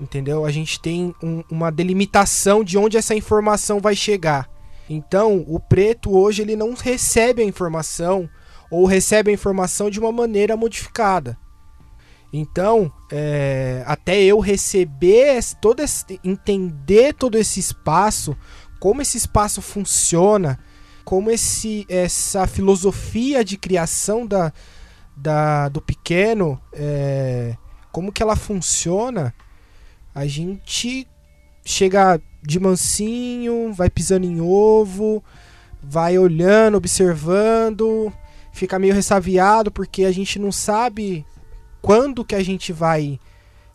Entendeu? 0.00 0.44
A 0.44 0.50
gente 0.50 0.80
tem 0.80 1.14
um, 1.22 1.44
uma 1.50 1.70
delimitação 1.70 2.64
de 2.64 2.76
onde 2.76 2.96
essa 2.96 3.14
informação 3.14 3.78
vai 3.78 3.94
chegar. 3.94 4.50
Então, 4.88 5.44
o 5.46 5.60
preto 5.60 6.16
hoje 6.16 6.42
ele 6.42 6.56
não 6.56 6.74
recebe 6.74 7.42
a 7.42 7.44
informação 7.44 8.28
ou 8.70 8.86
recebe 8.86 9.30
a 9.30 9.34
informação 9.34 9.88
de 9.88 10.00
uma 10.00 10.10
maneira 10.10 10.56
modificada. 10.56 11.38
Então, 12.32 12.90
é, 13.10 13.82
até 13.86 14.20
eu 14.20 14.38
receber 14.40 15.40
todo 15.60 15.80
esse, 15.80 16.18
entender 16.24 17.14
todo 17.14 17.36
esse 17.36 17.60
espaço, 17.60 18.36
como 18.80 19.02
esse 19.02 19.18
espaço 19.18 19.60
funciona, 19.60 20.58
como 21.04 21.30
esse, 21.30 21.86
essa 21.88 22.46
filosofia 22.46 23.44
de 23.44 23.56
criação 23.56 24.26
da, 24.26 24.52
da, 25.16 25.68
do 25.68 25.80
pequeno, 25.80 26.60
é, 26.72 27.56
como 27.92 28.12
que 28.12 28.22
ela 28.22 28.36
funciona, 28.36 29.34
a 30.14 30.26
gente 30.26 31.06
chega 31.64 32.20
de 32.42 32.58
mansinho, 32.58 33.72
vai 33.72 33.90
pisando 33.90 34.26
em 34.26 34.40
ovo, 34.40 35.22
vai 35.82 36.18
olhando, 36.18 36.76
observando, 36.76 38.12
fica 38.52 38.78
meio 38.78 38.94
ressaviado 38.94 39.70
porque 39.70 40.04
a 40.04 40.12
gente 40.12 40.38
não 40.38 40.50
sabe 40.50 41.24
quando 41.80 42.24
que 42.24 42.34
a 42.34 42.42
gente 42.42 42.72
vai 42.72 43.18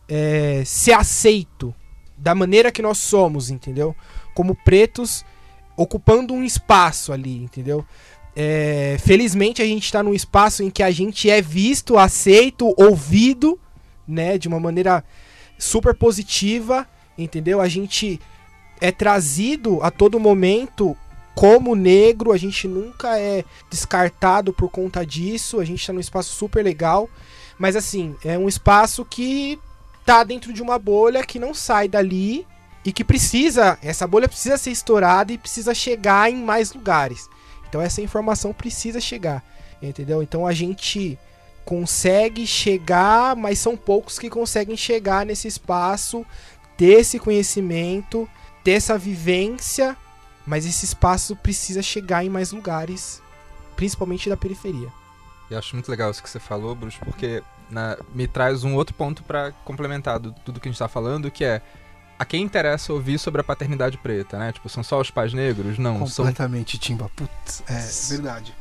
é, 0.08 0.62
ser 0.64 0.92
aceito 0.92 1.74
da 2.16 2.34
maneira 2.34 2.72
que 2.72 2.82
nós 2.82 2.98
somos, 2.98 3.50
entendeu? 3.50 3.94
Como 4.34 4.54
pretos 4.54 5.24
ocupando 5.76 6.32
um 6.32 6.42
espaço 6.42 7.12
ali, 7.12 7.42
entendeu? 7.42 7.84
É, 8.34 8.96
felizmente 9.00 9.62
a 9.62 9.64
gente 9.64 9.84
está 9.84 10.02
num 10.02 10.14
espaço 10.14 10.62
em 10.62 10.70
que 10.70 10.82
a 10.82 10.90
gente 10.90 11.30
é 11.30 11.40
visto, 11.40 11.98
aceito, 11.98 12.74
ouvido, 12.76 13.58
né, 14.06 14.36
de 14.38 14.46
uma 14.46 14.60
maneira 14.60 15.04
super 15.58 15.94
positiva, 15.94 16.86
entendeu? 17.16 17.60
A 17.60 17.68
gente 17.68 18.20
é 18.80 18.92
trazido 18.92 19.82
a 19.82 19.90
todo 19.90 20.20
momento 20.20 20.96
como 21.34 21.74
negro, 21.74 22.32
a 22.32 22.36
gente 22.36 22.66
nunca 22.66 23.18
é 23.18 23.44
descartado 23.70 24.52
por 24.52 24.70
conta 24.70 25.04
disso, 25.04 25.60
a 25.60 25.64
gente 25.64 25.80
está 25.80 25.92
num 25.92 26.00
espaço 26.00 26.34
super 26.34 26.64
legal, 26.64 27.08
mas 27.58 27.76
assim, 27.76 28.14
é 28.24 28.38
um 28.38 28.48
espaço 28.48 29.04
que 29.04 29.58
tá 30.04 30.22
dentro 30.24 30.52
de 30.52 30.62
uma 30.62 30.78
bolha 30.78 31.24
que 31.24 31.38
não 31.38 31.52
sai 31.52 31.88
dali 31.88 32.46
e 32.86 32.92
que 32.92 33.02
precisa, 33.02 33.76
essa 33.82 34.06
bolha 34.06 34.28
precisa 34.28 34.56
ser 34.56 34.70
estourada 34.70 35.32
e 35.32 35.38
precisa 35.38 35.74
chegar 35.74 36.30
em 36.30 36.36
mais 36.36 36.72
lugares. 36.72 37.28
Então 37.68 37.82
essa 37.82 38.00
informação 38.00 38.52
precisa 38.52 39.00
chegar, 39.00 39.42
entendeu? 39.82 40.22
Então 40.22 40.46
a 40.46 40.52
gente 40.52 41.18
consegue 41.64 42.46
chegar, 42.46 43.34
mas 43.34 43.58
são 43.58 43.76
poucos 43.76 44.20
que 44.20 44.30
conseguem 44.30 44.76
chegar 44.76 45.26
nesse 45.26 45.48
espaço, 45.48 46.24
ter 46.76 47.00
esse 47.00 47.18
conhecimento, 47.18 48.28
ter 48.62 48.72
essa 48.72 48.96
vivência, 48.96 49.96
mas 50.46 50.64
esse 50.64 50.84
espaço 50.84 51.34
precisa 51.34 51.82
chegar 51.82 52.24
em 52.24 52.28
mais 52.28 52.52
lugares, 52.52 53.20
principalmente 53.74 54.28
da 54.28 54.36
periferia. 54.36 54.92
Eu 55.50 55.58
acho 55.58 55.74
muito 55.74 55.90
legal 55.90 56.08
isso 56.12 56.22
que 56.22 56.30
você 56.30 56.38
falou, 56.38 56.72
Bruce, 56.76 56.98
porque 57.00 57.42
na, 57.68 57.98
me 58.14 58.28
traz 58.28 58.62
um 58.62 58.76
outro 58.76 58.94
ponto 58.94 59.24
para 59.24 59.50
complementar 59.64 60.20
do, 60.20 60.32
tudo 60.44 60.60
que 60.60 60.68
a 60.68 60.70
gente 60.70 60.76
está 60.76 60.86
falando, 60.86 61.32
que 61.32 61.44
é 61.44 61.60
a 62.18 62.24
quem 62.24 62.42
interessa 62.42 62.92
ouvir 62.92 63.18
sobre 63.18 63.40
a 63.40 63.44
paternidade 63.44 63.98
preta, 63.98 64.38
né? 64.38 64.52
Tipo, 64.52 64.68
são 64.68 64.82
só 64.82 65.00
os 65.00 65.10
pais 65.10 65.32
negros? 65.32 65.78
Não, 65.78 65.98
Completamente, 65.98 66.72
são... 66.72 66.80
Timba. 66.80 67.10
Putz, 67.14 67.62
é 67.68 68.14
verdade. 68.14 68.54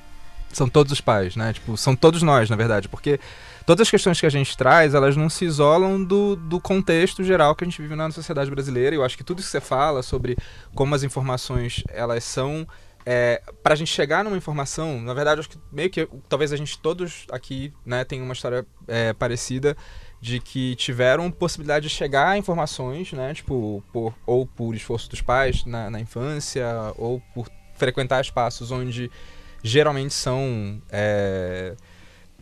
São 0.52 0.70
todos 0.70 0.92
os 0.92 1.02
pais, 1.02 1.36
né? 1.36 1.54
Tipo, 1.54 1.76
são 1.76 1.96
todos 1.96 2.22
nós, 2.22 2.50
na 2.50 2.56
verdade, 2.56 2.88
porque 2.88 3.20
todas 3.66 3.88
as 3.88 3.92
questões 3.92 4.20
que 4.20 4.26
a 4.26 4.30
gente 4.30 4.58
traz, 4.58 4.94
elas 4.94 5.16
não 5.18 5.30
se 5.30 5.46
isolam 5.46 6.04
do, 6.04 6.36
do 6.36 6.60
contexto 6.60 7.24
geral 7.24 7.56
que 7.56 7.64
a 7.64 7.68
gente 7.68 7.82
vive 7.82 7.96
na 7.96 8.10
sociedade 8.12 8.50
brasileira. 8.50 8.96
E 8.96 8.98
eu 8.98 9.04
acho 9.04 9.18
que 9.18 9.24
tudo 9.24 9.42
que 9.42 9.48
você 9.48 9.60
fala 9.62 10.02
sobre 10.02 10.38
como 10.74 10.96
as 10.96 11.04
informações, 11.04 11.84
elas 11.90 12.24
são... 12.24 12.68
É, 13.08 13.40
para 13.62 13.74
a 13.74 13.76
gente 13.76 13.94
chegar 13.94 14.24
numa 14.24 14.36
informação, 14.36 15.00
na 15.00 15.14
verdade, 15.14 15.40
acho 15.40 15.50
que 15.50 15.60
meio 15.72 15.92
que 15.92 16.10
talvez 16.28 16.52
a 16.52 16.58
gente 16.58 16.80
todos 16.80 17.28
aqui 17.32 17.72
né, 17.86 18.04
tenha 18.04 18.24
uma 18.24 18.34
história 18.34 18.66
é, 18.88 19.14
parecida 19.14 19.78
de 20.26 20.40
que 20.40 20.76
tiveram 20.76 21.30
possibilidade 21.30 21.88
de 21.88 21.94
chegar 21.94 22.30
a 22.30 22.38
informações, 22.38 23.14
né? 23.14 23.32
Tipo, 23.32 23.84
por, 23.94 24.12
ou 24.26 24.48
por 24.48 24.74
esforço 24.74 25.08
dos 25.08 25.22
pais 25.22 25.64
na, 25.66 25.88
na 25.92 26.00
infância, 26.00 26.66
ou 26.98 27.22
por 27.32 27.48
frequentar 27.76 28.22
espaços 28.22 28.72
onde 28.72 29.12
geralmente 29.64 30.16
são 30.16 30.82
é, 30.90 31.76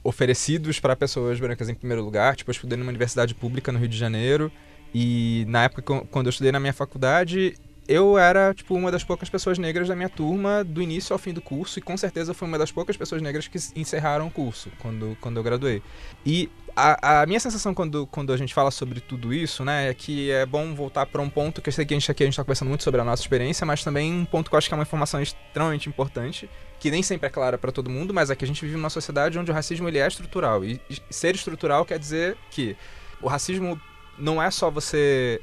oferecidos 0.01 0.79
para 0.79 0.95
pessoas 0.95 1.37
brancas 1.41 1.67
em 1.67 1.75
primeiro 1.75 2.01
lugar. 2.01 2.37
Tipo, 2.37 2.51
eu 2.51 2.53
estudei 2.53 2.77
numa 2.77 2.87
universidade 2.87 3.35
pública 3.35 3.69
no 3.69 3.79
Rio 3.79 3.89
de 3.89 3.97
Janeiro 3.97 4.49
e 4.95 5.43
na 5.49 5.65
época 5.65 6.05
quando 6.09 6.27
eu 6.27 6.29
estudei 6.29 6.53
na 6.53 6.61
minha 6.61 6.71
faculdade, 6.71 7.53
eu 7.87 8.17
era, 8.17 8.53
tipo, 8.53 8.75
uma 8.75 8.91
das 8.91 9.03
poucas 9.03 9.29
pessoas 9.29 9.57
negras 9.57 9.87
da 9.87 9.95
minha 9.95 10.09
turma 10.09 10.63
do 10.63 10.81
início 10.81 11.13
ao 11.13 11.19
fim 11.19 11.33
do 11.33 11.41
curso 11.41 11.79
e 11.79 11.81
com 11.81 11.97
certeza 11.97 12.33
foi 12.33 12.47
uma 12.47 12.57
das 12.57 12.71
poucas 12.71 12.95
pessoas 12.95 13.21
negras 13.21 13.47
que 13.47 13.57
encerraram 13.75 14.27
o 14.27 14.31
curso 14.31 14.71
quando, 14.79 15.17
quando 15.19 15.37
eu 15.37 15.43
graduei. 15.43 15.81
E 16.25 16.49
a, 16.75 17.21
a, 17.21 17.25
minha 17.25 17.39
sensação 17.39 17.73
quando, 17.73 18.07
quando 18.07 18.31
a 18.31 18.37
gente 18.37 18.53
fala 18.53 18.71
sobre 18.71 18.99
tudo 18.99 19.33
isso, 19.33 19.65
né, 19.65 19.89
é 19.89 19.93
que 19.93 20.31
é 20.31 20.45
bom 20.45 20.73
voltar 20.73 21.05
para 21.05 21.21
um 21.21 21.29
ponto 21.29 21.61
que 21.61 21.69
eu 21.69 21.73
sei 21.73 21.85
que 21.85 21.93
a 21.93 21.99
gente 21.99 22.09
aqui 22.09 22.23
a 22.23 22.25
gente 22.25 22.33
está 22.33 22.43
conversando 22.43 22.69
muito 22.69 22.83
sobre 22.83 23.01
a 23.01 23.03
nossa 23.03 23.21
experiência, 23.21 23.65
mas 23.65 23.83
também 23.83 24.13
um 24.13 24.25
ponto 24.25 24.49
que 24.49 24.55
eu 24.55 24.57
acho 24.57 24.67
que 24.67 24.73
é 24.73 24.77
uma 24.77 24.83
informação 24.83 25.21
extremamente 25.21 25.89
importante, 25.89 26.49
que 26.79 26.89
nem 26.89 27.03
sempre 27.03 27.27
é 27.27 27.29
clara 27.29 27.57
para 27.57 27.71
todo 27.71 27.89
mundo, 27.89 28.13
mas 28.13 28.29
é 28.29 28.35
que 28.35 28.45
a 28.45 28.47
gente 28.47 28.61
vive 28.63 28.77
numa 28.77 28.89
sociedade 28.89 29.37
onde 29.37 29.51
o 29.51 29.53
racismo 29.53 29.87
ele 29.87 29.99
é 29.99 30.07
estrutural. 30.07 30.63
E 30.63 30.79
ser 31.09 31.35
estrutural 31.35 31.85
quer 31.85 31.99
dizer 31.99 32.37
que 32.49 32.75
o 33.21 33.27
racismo 33.27 33.79
não 34.17 34.41
é 34.41 34.49
só 34.49 34.69
você 34.69 35.41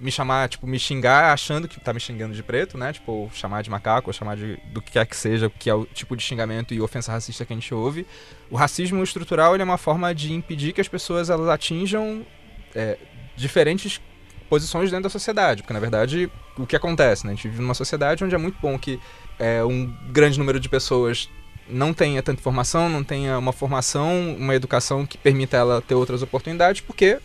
me 0.00 0.10
chamar, 0.10 0.48
tipo, 0.48 0.66
me 0.66 0.78
xingar 0.78 1.32
achando 1.32 1.66
que 1.66 1.80
tá 1.80 1.92
me 1.92 2.00
xingando 2.00 2.34
de 2.34 2.42
preto, 2.42 2.78
né? 2.78 2.92
Tipo, 2.92 3.30
chamar 3.34 3.62
de 3.62 3.70
macaco, 3.70 4.10
ou 4.10 4.12
chamar 4.12 4.36
de 4.36 4.58
do 4.72 4.80
que 4.80 4.92
quer 4.92 5.06
que 5.06 5.16
seja, 5.16 5.50
que 5.50 5.68
é 5.68 5.74
o 5.74 5.84
tipo 5.84 6.16
de 6.16 6.22
xingamento 6.22 6.72
e 6.72 6.80
ofensa 6.80 7.12
racista 7.12 7.44
que 7.44 7.52
a 7.52 7.56
gente 7.56 7.72
ouve. 7.74 8.06
O 8.50 8.56
racismo 8.56 9.02
estrutural 9.02 9.54
ele 9.54 9.62
é 9.62 9.64
uma 9.64 9.78
forma 9.78 10.14
de 10.14 10.32
impedir 10.32 10.72
que 10.72 10.80
as 10.80 10.88
pessoas 10.88 11.30
elas 11.30 11.48
atinjam 11.48 12.24
é, 12.74 12.96
diferentes 13.36 14.00
posições 14.48 14.90
dentro 14.90 15.04
da 15.04 15.10
sociedade, 15.10 15.62
porque 15.62 15.74
na 15.74 15.80
verdade 15.80 16.30
o 16.56 16.66
que 16.66 16.76
acontece, 16.76 17.26
né? 17.26 17.32
A 17.32 17.34
gente 17.34 17.48
vive 17.48 17.60
numa 17.60 17.74
sociedade 17.74 18.24
onde 18.24 18.34
é 18.34 18.38
muito 18.38 18.58
bom 18.60 18.78
que 18.78 18.98
é, 19.38 19.62
um 19.64 19.86
grande 20.10 20.38
número 20.38 20.58
de 20.58 20.68
pessoas 20.68 21.28
não 21.68 21.92
tenha 21.92 22.22
tanta 22.22 22.40
formação, 22.40 22.88
não 22.88 23.04
tenha 23.04 23.38
uma 23.38 23.52
formação, 23.52 24.34
uma 24.38 24.54
educação 24.54 25.04
que 25.04 25.18
permita 25.18 25.56
ela 25.56 25.82
ter 25.82 25.94
outras 25.94 26.22
oportunidades, 26.22 26.80
porque 26.80 27.18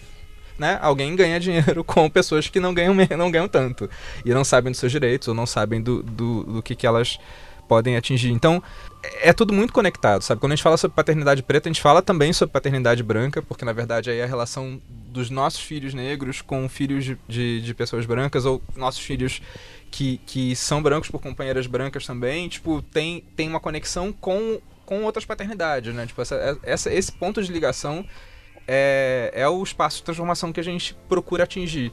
né, 0.57 0.79
alguém 0.81 1.15
ganha 1.15 1.39
dinheiro 1.39 1.83
com 1.85 2.09
pessoas 2.09 2.47
que 2.47 2.59
não 2.59 2.73
ganham, 2.73 2.95
não 3.17 3.31
ganham 3.31 3.47
tanto. 3.47 3.89
E 4.25 4.33
não 4.33 4.43
sabem 4.43 4.71
dos 4.71 4.79
seus 4.79 4.91
direitos, 4.91 5.27
ou 5.27 5.33
não 5.33 5.45
sabem 5.45 5.81
do, 5.81 6.03
do, 6.03 6.43
do 6.43 6.63
que, 6.63 6.75
que 6.75 6.87
elas 6.87 7.19
podem 7.67 7.95
atingir. 7.95 8.31
Então, 8.31 8.61
é 9.01 9.29
é 9.29 9.33
tudo 9.33 9.53
muito 9.53 9.73
conectado, 9.73 10.21
sabe? 10.21 10.39
Quando 10.39 10.53
a 10.53 10.55
gente 10.55 10.63
fala 10.63 10.77
sobre 10.77 10.95
paternidade 10.95 11.43
preta, 11.43 11.67
a 11.67 11.71
gente 11.71 11.81
fala 11.81 12.01
também 12.01 12.31
sobre 12.33 12.53
paternidade 12.53 13.03
branca, 13.03 13.41
porque 13.41 13.65
na 13.65 13.73
verdade 13.73 14.09
aí 14.09 14.19
é 14.19 14.23
a 14.23 14.27
relação 14.27 14.81
dos 14.87 15.29
nossos 15.29 15.61
filhos 15.61 15.93
negros 15.93 16.41
com 16.41 16.67
filhos 16.69 17.03
de, 17.03 17.17
de, 17.27 17.61
de 17.61 17.73
pessoas 17.73 18.05
brancas, 18.05 18.45
ou 18.45 18.61
nossos 18.75 19.01
filhos 19.01 19.41
que, 19.91 20.17
que 20.25 20.55
são 20.55 20.81
brancos 20.81 21.09
por 21.09 21.21
companheiras 21.21 21.67
brancas 21.67 22.05
também, 22.05 22.47
tipo, 22.47 22.81
tem, 22.81 23.23
tem 23.35 23.47
uma 23.47 23.59
conexão 23.59 24.11
com, 24.11 24.59
com 24.85 25.03
outras 25.03 25.25
paternidades, 25.25 25.93
né? 25.93 26.05
Tipo, 26.05 26.21
essa, 26.21 26.59
essa, 26.63 26.93
esse 26.93 27.11
ponto 27.11 27.43
de 27.43 27.51
ligação 27.51 28.05
é, 28.67 29.31
é 29.33 29.47
o 29.47 29.61
espaço 29.61 29.97
de 29.97 30.03
transformação 30.03 30.51
que 30.51 30.59
a 30.59 30.63
gente 30.63 30.93
procura 31.07 31.43
atingir. 31.43 31.91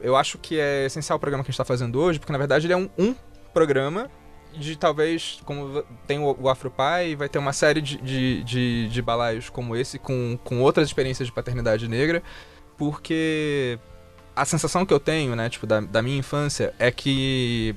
Eu 0.00 0.16
acho 0.16 0.38
que 0.38 0.58
é 0.58 0.86
essencial 0.86 1.16
o 1.16 1.20
programa 1.20 1.44
que 1.44 1.48
a 1.48 1.52
gente 1.52 1.60
está 1.60 1.64
fazendo 1.64 2.00
hoje, 2.00 2.18
porque 2.18 2.32
na 2.32 2.38
verdade 2.38 2.66
ele 2.66 2.72
é 2.72 2.76
um, 2.76 2.88
um 2.98 3.14
programa 3.52 4.10
de 4.56 4.76
talvez, 4.76 5.40
como 5.44 5.82
tem 6.06 6.18
o, 6.18 6.48
Afropai, 6.48 7.14
vai 7.14 7.28
ter 7.28 7.38
uma 7.38 7.52
série 7.52 7.80
de, 7.80 7.98
de, 7.98 8.42
de, 8.42 8.88
de 8.88 9.02
balaios 9.02 9.48
como 9.48 9.76
esse, 9.76 9.98
com, 9.98 10.38
com 10.42 10.60
outras 10.60 10.88
experiências 10.88 11.28
de 11.28 11.32
paternidade 11.32 11.86
negra, 11.86 12.22
porque 12.76 13.78
a 14.34 14.44
sensação 14.44 14.84
que 14.84 14.92
eu 14.92 14.98
tenho, 14.98 15.36
né, 15.36 15.48
tipo, 15.48 15.66
da, 15.66 15.80
da 15.80 16.02
minha 16.02 16.18
infância, 16.18 16.74
é 16.78 16.90
que 16.90 17.74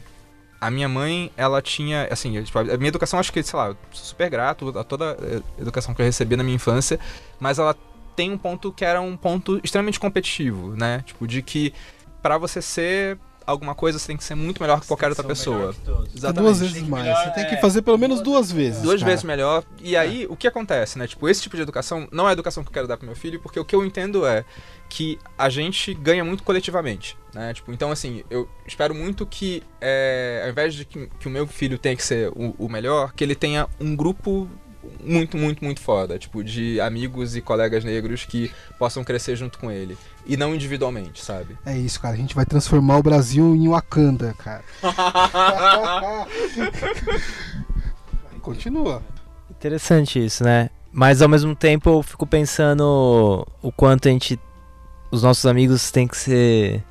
a 0.59 0.71
minha 0.71 0.87
mãe, 0.87 1.31
ela 1.35 1.61
tinha, 1.61 2.07
assim, 2.09 2.41
tipo, 2.41 2.57
a 2.57 2.63
minha 2.63 2.87
educação, 2.87 3.19
acho 3.19 3.33
que, 3.33 3.43
sei 3.43 3.59
lá, 3.59 3.75
sou 3.91 4.05
super 4.05 4.29
grato 4.29 4.77
a 4.79 4.83
toda 4.83 5.17
a 5.57 5.61
educação 5.61 5.93
que 5.93 6.01
eu 6.01 6.05
recebi 6.05 6.37
na 6.37 6.43
minha 6.43 6.55
infância, 6.55 6.99
mas 7.39 7.59
ela 7.59 7.75
tem 8.15 8.31
um 8.31 8.37
ponto 8.37 8.71
que 8.71 8.85
era 8.85 9.01
um 9.01 9.17
ponto 9.17 9.59
extremamente 9.63 9.99
competitivo, 9.99 10.75
né? 10.75 11.03
Tipo, 11.05 11.27
de 11.27 11.41
que 11.41 11.73
para 12.21 12.37
você 12.37 12.61
ser 12.61 13.19
alguma 13.45 13.75
coisa, 13.75 13.99
você 13.99 14.07
tem 14.07 14.17
que 14.17 14.23
ser 14.23 14.35
muito 14.35 14.61
melhor 14.61 14.79
que 14.79 14.87
qualquer 14.87 15.09
outra 15.09 15.23
pessoa. 15.23 15.75
Duas 16.33 16.59
vezes 16.59 16.81
mais. 16.83 17.05
Você 17.05 17.31
tem 17.31 17.47
que 17.47 17.57
fazer 17.57 17.81
pelo 17.81 17.97
menos 17.97 18.21
duas 18.21 18.51
vezes. 18.51 18.81
Duas 18.81 18.99
cara. 19.01 19.11
vezes 19.11 19.23
melhor. 19.23 19.63
E 19.81 19.95
aí, 19.95 20.25
o 20.29 20.35
que 20.35 20.47
acontece, 20.47 20.97
né? 20.97 21.07
Tipo, 21.07 21.27
esse 21.27 21.41
tipo 21.41 21.55
de 21.55 21.61
educação 21.61 22.07
não 22.11 22.25
é 22.25 22.29
a 22.29 22.33
educação 22.33 22.63
que 22.63 22.69
eu 22.69 22.73
quero 22.73 22.87
dar 22.87 22.97
pro 22.97 23.05
meu 23.05 23.15
filho, 23.15 23.39
porque 23.39 23.59
o 23.59 23.65
que 23.65 23.75
eu 23.75 23.85
entendo 23.85 24.25
é 24.25 24.45
que 24.89 25.19
a 25.37 25.49
gente 25.49 25.93
ganha 25.93 26.23
muito 26.23 26.43
coletivamente, 26.43 27.17
né? 27.33 27.53
Tipo, 27.53 27.71
então, 27.71 27.91
assim, 27.91 28.23
eu 28.29 28.47
espero 28.65 28.93
muito 28.93 29.25
que, 29.25 29.63
é, 29.81 30.41
ao 30.43 30.49
invés 30.49 30.73
de 30.73 30.85
que, 30.85 31.09
que 31.19 31.27
o 31.27 31.31
meu 31.31 31.47
filho 31.47 31.77
tenha 31.77 31.95
que 31.95 32.03
ser 32.03 32.29
o, 32.29 32.55
o 32.57 32.69
melhor, 32.69 33.13
que 33.13 33.23
ele 33.23 33.35
tenha 33.35 33.67
um 33.79 33.95
grupo 33.95 34.47
muito, 35.03 35.37
muito, 35.37 35.63
muito 35.63 35.81
foda, 35.81 36.17
tipo, 36.17 36.43
de 36.43 36.79
amigos 36.81 37.35
e 37.35 37.41
colegas 37.41 37.83
negros 37.83 38.25
que 38.25 38.51
possam 38.77 39.03
crescer 39.03 39.35
junto 39.35 39.59
com 39.59 39.71
ele. 39.71 39.97
E 40.25 40.37
não 40.37 40.55
individualmente, 40.55 41.23
sabe? 41.23 41.57
É 41.65 41.77
isso, 41.77 41.99
cara. 41.99 42.13
A 42.15 42.17
gente 42.17 42.33
vai 42.35 42.45
transformar 42.45 42.97
o 42.97 43.03
Brasil 43.03 43.55
em 43.55 43.67
Wakanda, 43.67 44.33
cara. 44.37 44.63
Continua. 48.41 49.01
Interessante 49.49 50.23
isso, 50.23 50.43
né? 50.43 50.69
Mas 50.91 51.21
ao 51.21 51.29
mesmo 51.29 51.55
tempo 51.55 51.89
eu 51.89 52.03
fico 52.03 52.25
pensando 52.25 53.45
o 53.61 53.71
quanto 53.71 54.07
a 54.07 54.11
gente. 54.11 54.39
Os 55.11 55.23
nossos 55.23 55.45
amigos 55.45 55.91
têm 55.91 56.07
que 56.07 56.17
ser 56.17 56.83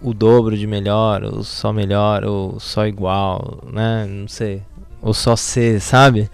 o 0.00 0.14
dobro 0.14 0.56
de 0.56 0.66
melhor, 0.66 1.22
ou 1.22 1.44
só 1.44 1.72
melhor, 1.72 2.24
ou 2.24 2.58
só 2.58 2.86
igual, 2.86 3.62
né? 3.72 4.06
Não 4.06 4.26
sei. 4.28 4.62
Ou 5.00 5.14
só 5.14 5.36
ser, 5.36 5.80
sabe? 5.80 6.30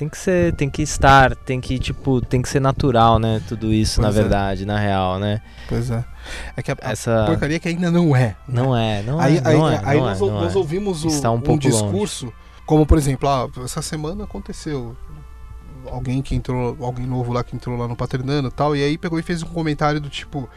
Tem 0.00 0.08
que 0.08 0.16
ser, 0.16 0.54
tem 0.54 0.70
que 0.70 0.80
estar, 0.80 1.36
tem 1.36 1.60
que, 1.60 1.78
tipo, 1.78 2.22
tem 2.22 2.40
que 2.40 2.48
ser 2.48 2.58
natural, 2.58 3.18
né? 3.18 3.42
Tudo 3.46 3.70
isso, 3.70 4.00
na 4.00 4.06
Pois 4.06 4.16
é. 4.16 4.20
verdade, 4.22 4.64
na 4.64 4.78
real, 4.78 5.18
né? 5.18 5.42
Pois 5.68 5.90
é. 5.90 6.02
É 6.56 6.62
que 6.62 6.70
a, 6.72 6.76
Essa. 6.80 7.26
porcaria 7.26 7.60
que 7.60 7.68
ainda 7.68 7.90
não 7.90 8.16
é. 8.16 8.34
Não 8.48 8.74
é, 8.74 9.02
não 9.02 9.20
é. 9.20 9.24
aí, 9.26 9.40
não 9.42 9.68
é, 9.68 9.82
aí 9.84 9.98
não 9.98 10.06
nós, 10.06 10.16
é, 10.16 10.24
não 10.24 10.40
nós 10.40 10.54
é. 10.54 10.58
ouvimos 10.58 11.04
o- 11.04 11.08
Está 11.08 11.30
um 11.30 11.42
um, 11.46 11.58
discurso, 11.58 12.32
como 12.64 12.86
por 12.86 12.96
exemplo, 12.96 13.28
ah, 13.28 13.46
essa 13.62 13.82
semana 13.82 14.24
aconteceu 14.24 14.96
alguém 15.92 16.22
que 16.22 16.34
entrou, 16.34 16.78
alguém 16.80 17.04
novo 17.04 17.30
lá 17.30 17.44
que 17.44 17.54
entrou 17.54 17.76
lá 17.76 17.86
no 17.86 17.94
Paternando 17.94 18.48
e 18.48 18.52
tal, 18.52 18.74
e 18.74 18.82
aí 18.82 18.96
pegou 18.96 19.18
e 19.18 19.22
fez 19.22 19.42
um 19.42 19.48
comentário 19.48 20.00
do 20.00 20.08
tipo, 20.08 20.48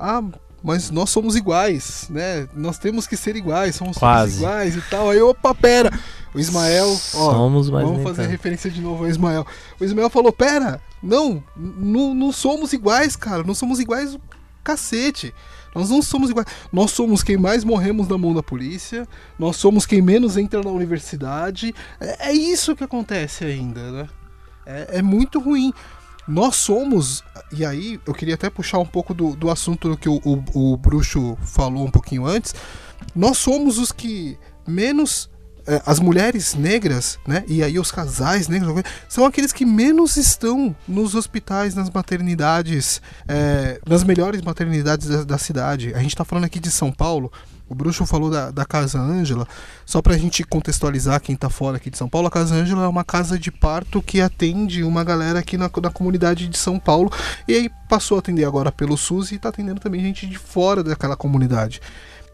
ah, 0.00 0.22
mas 0.62 0.90
nós 0.90 1.10
somos 1.10 1.36
iguais, 1.36 2.06
né? 2.10 2.48
Nós 2.54 2.78
temos 2.78 3.06
que 3.06 3.16
ser 3.16 3.36
iguais, 3.36 3.76
somos 3.76 3.96
Quase. 3.96 4.38
iguais 4.38 4.76
e 4.76 4.82
tal. 4.82 5.10
Aí, 5.10 5.20
opa, 5.20 5.54
pera. 5.54 5.90
O 6.34 6.38
Ismael, 6.38 6.88
ó, 7.14 7.32
Somos, 7.32 7.70
mas 7.70 7.82
vamos 7.84 8.02
fazer 8.02 8.22
tanto. 8.22 8.30
referência 8.30 8.70
de 8.70 8.80
novo 8.80 9.04
ao 9.04 9.10
Ismael. 9.10 9.46
O 9.80 9.84
Ismael 9.84 10.10
falou, 10.10 10.30
pera, 10.32 10.80
não, 11.02 11.42
não, 11.56 12.14
não 12.14 12.32
somos 12.32 12.72
iguais, 12.72 13.16
cara, 13.16 13.42
não 13.42 13.54
somos 13.54 13.80
iguais 13.80 14.18
cacete. 14.62 15.34
Nós 15.74 15.90
não 15.90 16.02
somos 16.02 16.30
iguais. 16.30 16.46
Nós 16.72 16.90
somos 16.90 17.22
quem 17.22 17.36
mais 17.36 17.64
morremos 17.64 18.08
na 18.08 18.18
mão 18.18 18.34
da 18.34 18.42
polícia. 18.42 19.06
Nós 19.38 19.56
somos 19.56 19.86
quem 19.86 20.02
menos 20.02 20.36
entra 20.36 20.60
na 20.62 20.70
universidade. 20.70 21.74
É, 22.00 22.28
é 22.30 22.32
isso 22.32 22.74
que 22.76 22.84
acontece 22.84 23.44
ainda, 23.44 23.90
né? 23.90 24.08
É, 24.66 24.98
é 24.98 25.02
muito 25.02 25.40
ruim. 25.40 25.72
Nós 26.28 26.56
somos. 26.56 27.24
E 27.50 27.64
aí, 27.64 27.98
eu 28.06 28.12
queria 28.12 28.34
até 28.34 28.50
puxar 28.50 28.78
um 28.78 28.86
pouco 28.86 29.14
do, 29.14 29.34
do 29.34 29.50
assunto 29.50 29.96
que 29.96 30.08
o, 30.08 30.20
o, 30.24 30.72
o 30.72 30.76
Bruxo 30.76 31.38
falou 31.42 31.86
um 31.86 31.90
pouquinho 31.90 32.26
antes. 32.26 32.54
Nós 33.14 33.38
somos 33.38 33.78
os 33.78 33.90
que 33.90 34.38
menos. 34.66 35.30
é, 35.66 35.82
as 35.84 36.00
mulheres 36.00 36.54
negras, 36.54 37.18
né? 37.26 37.44
E 37.46 37.62
aí 37.62 37.78
os 37.78 37.90
casais 37.90 38.48
negros 38.48 38.82
são 39.08 39.26
aqueles 39.26 39.52
que 39.52 39.66
menos 39.66 40.16
estão 40.16 40.74
nos 40.86 41.14
hospitais, 41.14 41.74
nas 41.74 41.90
maternidades, 41.90 43.02
é, 43.26 43.78
nas 43.86 44.02
melhores 44.02 44.40
maternidades 44.42 45.08
da, 45.08 45.24
da 45.24 45.38
cidade. 45.38 45.94
A 45.94 46.00
gente 46.00 46.16
tá 46.16 46.24
falando 46.24 46.44
aqui 46.44 46.58
de 46.58 46.70
São 46.70 46.90
Paulo. 46.90 47.30
O 47.68 47.74
Bruxo 47.74 48.06
falou 48.06 48.30
da, 48.30 48.50
da 48.50 48.64
Casa 48.64 48.98
Ângela. 48.98 49.46
Só 49.84 50.00
pra 50.02 50.16
gente 50.16 50.42
contextualizar 50.44 51.20
quem 51.20 51.36
tá 51.36 51.50
fora 51.50 51.76
aqui 51.76 51.90
de 51.90 51.98
São 51.98 52.08
Paulo, 52.08 52.28
a 52.28 52.30
Casa 52.30 52.54
Ângela 52.54 52.84
é 52.84 52.88
uma 52.88 53.04
casa 53.04 53.38
de 53.38 53.50
parto 53.50 54.00
que 54.02 54.20
atende 54.20 54.82
uma 54.82 55.04
galera 55.04 55.38
aqui 55.38 55.56
na, 55.56 55.70
na 55.82 55.90
comunidade 55.90 56.48
de 56.48 56.56
São 56.58 56.78
Paulo. 56.78 57.10
E 57.46 57.54
aí 57.54 57.70
passou 57.88 58.16
a 58.16 58.20
atender 58.20 58.44
agora 58.44 58.72
pelo 58.72 58.96
SUS 58.96 59.32
e 59.32 59.38
tá 59.38 59.48
atendendo 59.48 59.80
também 59.80 60.00
gente 60.02 60.26
de 60.26 60.38
fora 60.38 60.82
daquela 60.82 61.16
comunidade. 61.16 61.80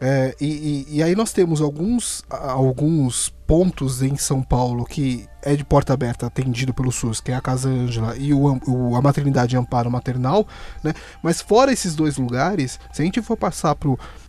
É, 0.01 0.35
e, 0.41 0.47
e- 0.91 0.97
e 0.97 1.03
aí 1.03 1.14
nós 1.14 1.32
temos 1.32 1.61
alguns, 1.61 2.24
a- 2.28 2.51
alguns 2.51 3.32
pontos 3.47 4.03
em 4.03 4.16
São 4.16 4.43
Paulo 4.43 4.85
que 4.85 5.26
é 5.41 5.55
de 5.55 5.64
porta 5.64 5.93
aberta 5.93 6.26
atendido 6.26 6.74
pelo 6.74 6.91
SUS, 6.91 7.20
que 7.20 7.30
é 7.30 7.35
a 7.37 7.41
Casa 7.41 7.68
Ângela 7.68 8.16
e 8.16 8.35
o, 8.35 8.59
o- 8.66 8.97
a 8.97 9.01
maternidade 9.01 9.57
Amparo 9.57 9.91
Maternal, 9.91 10.47
né? 10.82 10.93
Mas 11.22 11.41
fora 11.41 11.72
esses 11.72 11.95
dois 11.95 12.16
lugares, 12.18 12.78
se 12.93 13.03
a 13.03 13.05
gente 13.05 13.22
for 13.22 13.37
passar 13.37 13.74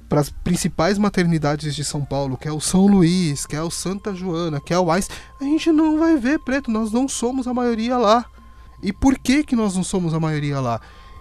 para 0.07 0.21
as 0.21 0.29
principais 0.29 0.97
maternidades 0.97 1.75
de 1.75 1.83
São 1.83 2.05
Paulo, 2.05 2.37
que 2.37 2.47
é 2.47 2.51
o 2.51 2.59
São 2.61 2.85
Luís, 2.85 3.45
que 3.45 3.55
é 3.55 3.61
o 3.61 3.71
Santa 3.71 4.13
Joana, 4.13 4.61
que 4.61 4.73
é 4.73 4.79
o 4.79 4.91
AIS, 4.91 5.09
a 5.41 5.43
gente 5.43 5.71
não 5.71 5.97
vai 5.99 6.15
ver 6.17 6.39
preto, 6.39 6.69
nós 6.69 6.91
não 6.91 7.07
somos 7.07 7.47
a 7.47 7.53
maioria 7.53 7.97
lá. 7.97 8.25
E 8.83 8.93
por 8.93 9.17
que 9.17 9.43
que 9.43 9.55
nós 9.55 9.75
não 9.75 9.83
somos 9.83 10.13
a 10.13 10.19
maioria 10.19 10.59
lá? 10.59 10.79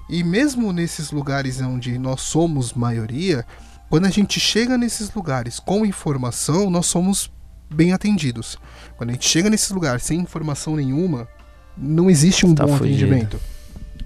E 0.09 0.23
mesmo 0.23 0.73
nesses 0.73 1.11
lugares 1.11 1.61
onde 1.63 1.99
nós 1.99 2.21
somos 2.21 2.75
maioria, 2.75 3.47
quando 3.89 4.05
a 4.07 4.11
gente 4.11 4.39
chega 4.39 4.77
nesses 4.77 5.13
lugares 5.15 5.59
com 5.59 5.87
informação, 5.87 6.69
nós 6.69 6.87
somos 6.87 7.33
bem 7.73 7.93
atendidos. 7.93 8.59
Quando 8.99 9.11
a 9.11 9.13
gente 9.15 9.27
chega 9.29 9.49
nesses 9.49 9.71
lugares 9.71 10.03
sem 10.03 10.21
informação 10.21 10.77
nenhuma, 10.77 11.27
não 11.77 12.11
existe 12.11 12.45
um 12.45 12.55
Tá 12.55 12.67
bom 12.67 12.77
fudido. 12.77 12.97
atendimento. 13.07 13.41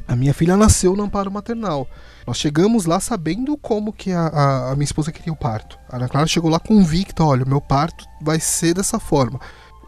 A 0.07 0.15
minha 0.15 0.33
filha 0.33 0.57
nasceu 0.57 0.95
no 0.95 1.03
amparo 1.03 1.31
maternal. 1.31 1.89
Nós 2.29 2.37
chegamos 2.37 2.85
lá 2.85 3.01
sabendo 3.01 3.57
como 3.57 3.91
que 3.91 4.13
a, 4.13 4.27
a- 4.27 4.73
a 4.73 4.75
minha 4.75 4.85
esposa 4.85 5.11
queria 5.11 5.33
o 5.33 5.37
parto. 5.37 5.79
A 5.89 5.97
Ana 5.97 6.11
Clara 6.11 6.27
chegou 6.27 6.51
lá 6.51 6.61
convicta, 6.61 7.25
olha, 7.25 7.43
meu 7.47 7.59
parto 7.59 8.05
vai 8.21 8.39
ser 8.39 8.75
dessa 8.75 9.01
forma. 9.01 9.41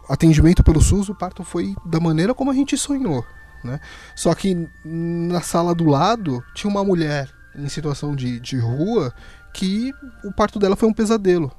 Atendimento 0.09 0.63
pelo 0.63 0.81
SUS, 0.81 1.07
o 1.07 1.13
parto 1.13 1.43
foi 1.43 1.75
da 1.85 1.99
maneira 1.99 2.33
como 2.33 2.49
a 2.49 2.53
gente 2.55 2.75
sonhou. 2.75 3.23
Né? 3.63 3.79
Só 4.15 4.33
que 4.33 4.67
na 4.83 5.39
sala 5.41 5.75
do 5.75 5.85
lado 5.85 6.43
tinha 6.55 6.67
uma 6.71 6.83
mulher 6.83 7.29
em 7.55 7.69
situação 7.69 8.15
de, 8.15 8.39
de 8.39 8.57
rua 8.57 9.13
que 9.53 9.91
o 10.25 10.33
parto 10.33 10.57
dela 10.57 10.75
foi 10.75 10.89
um 10.89 10.93
pesadelo. 10.93 11.51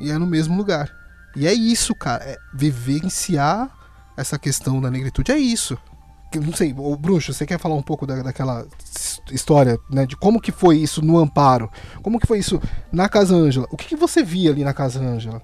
E 0.00 0.10
é 0.10 0.16
no 0.16 0.26
mesmo 0.26 0.56
lugar. 0.56 0.90
E 1.36 1.46
é 1.46 1.52
isso, 1.52 1.94
cara. 1.94 2.24
É 2.24 2.38
vivenciar 2.54 3.70
essa 4.16 4.38
questão 4.38 4.80
da 4.80 4.90
negritude. 4.90 5.32
É 5.32 5.36
isso. 5.36 5.76
Não 6.38 6.52
sei, 6.52 6.74
o 6.76 6.96
Bruxo, 6.96 7.32
você 7.32 7.44
quer 7.44 7.58
falar 7.58 7.74
um 7.74 7.82
pouco 7.82 8.06
da, 8.06 8.22
daquela 8.22 8.66
história, 9.32 9.78
né? 9.90 10.06
De 10.06 10.16
como 10.16 10.40
que 10.40 10.52
foi 10.52 10.76
isso 10.76 11.02
no 11.02 11.18
Amparo? 11.18 11.70
Como 12.02 12.20
que 12.20 12.26
foi 12.26 12.38
isso 12.38 12.60
na 12.92 13.08
Casa 13.08 13.34
Ângela? 13.34 13.66
O 13.70 13.76
que, 13.76 13.86
que 13.86 13.96
você 13.96 14.22
via 14.22 14.50
ali 14.50 14.62
na 14.62 14.72
Casa 14.72 15.00
Ângela? 15.00 15.42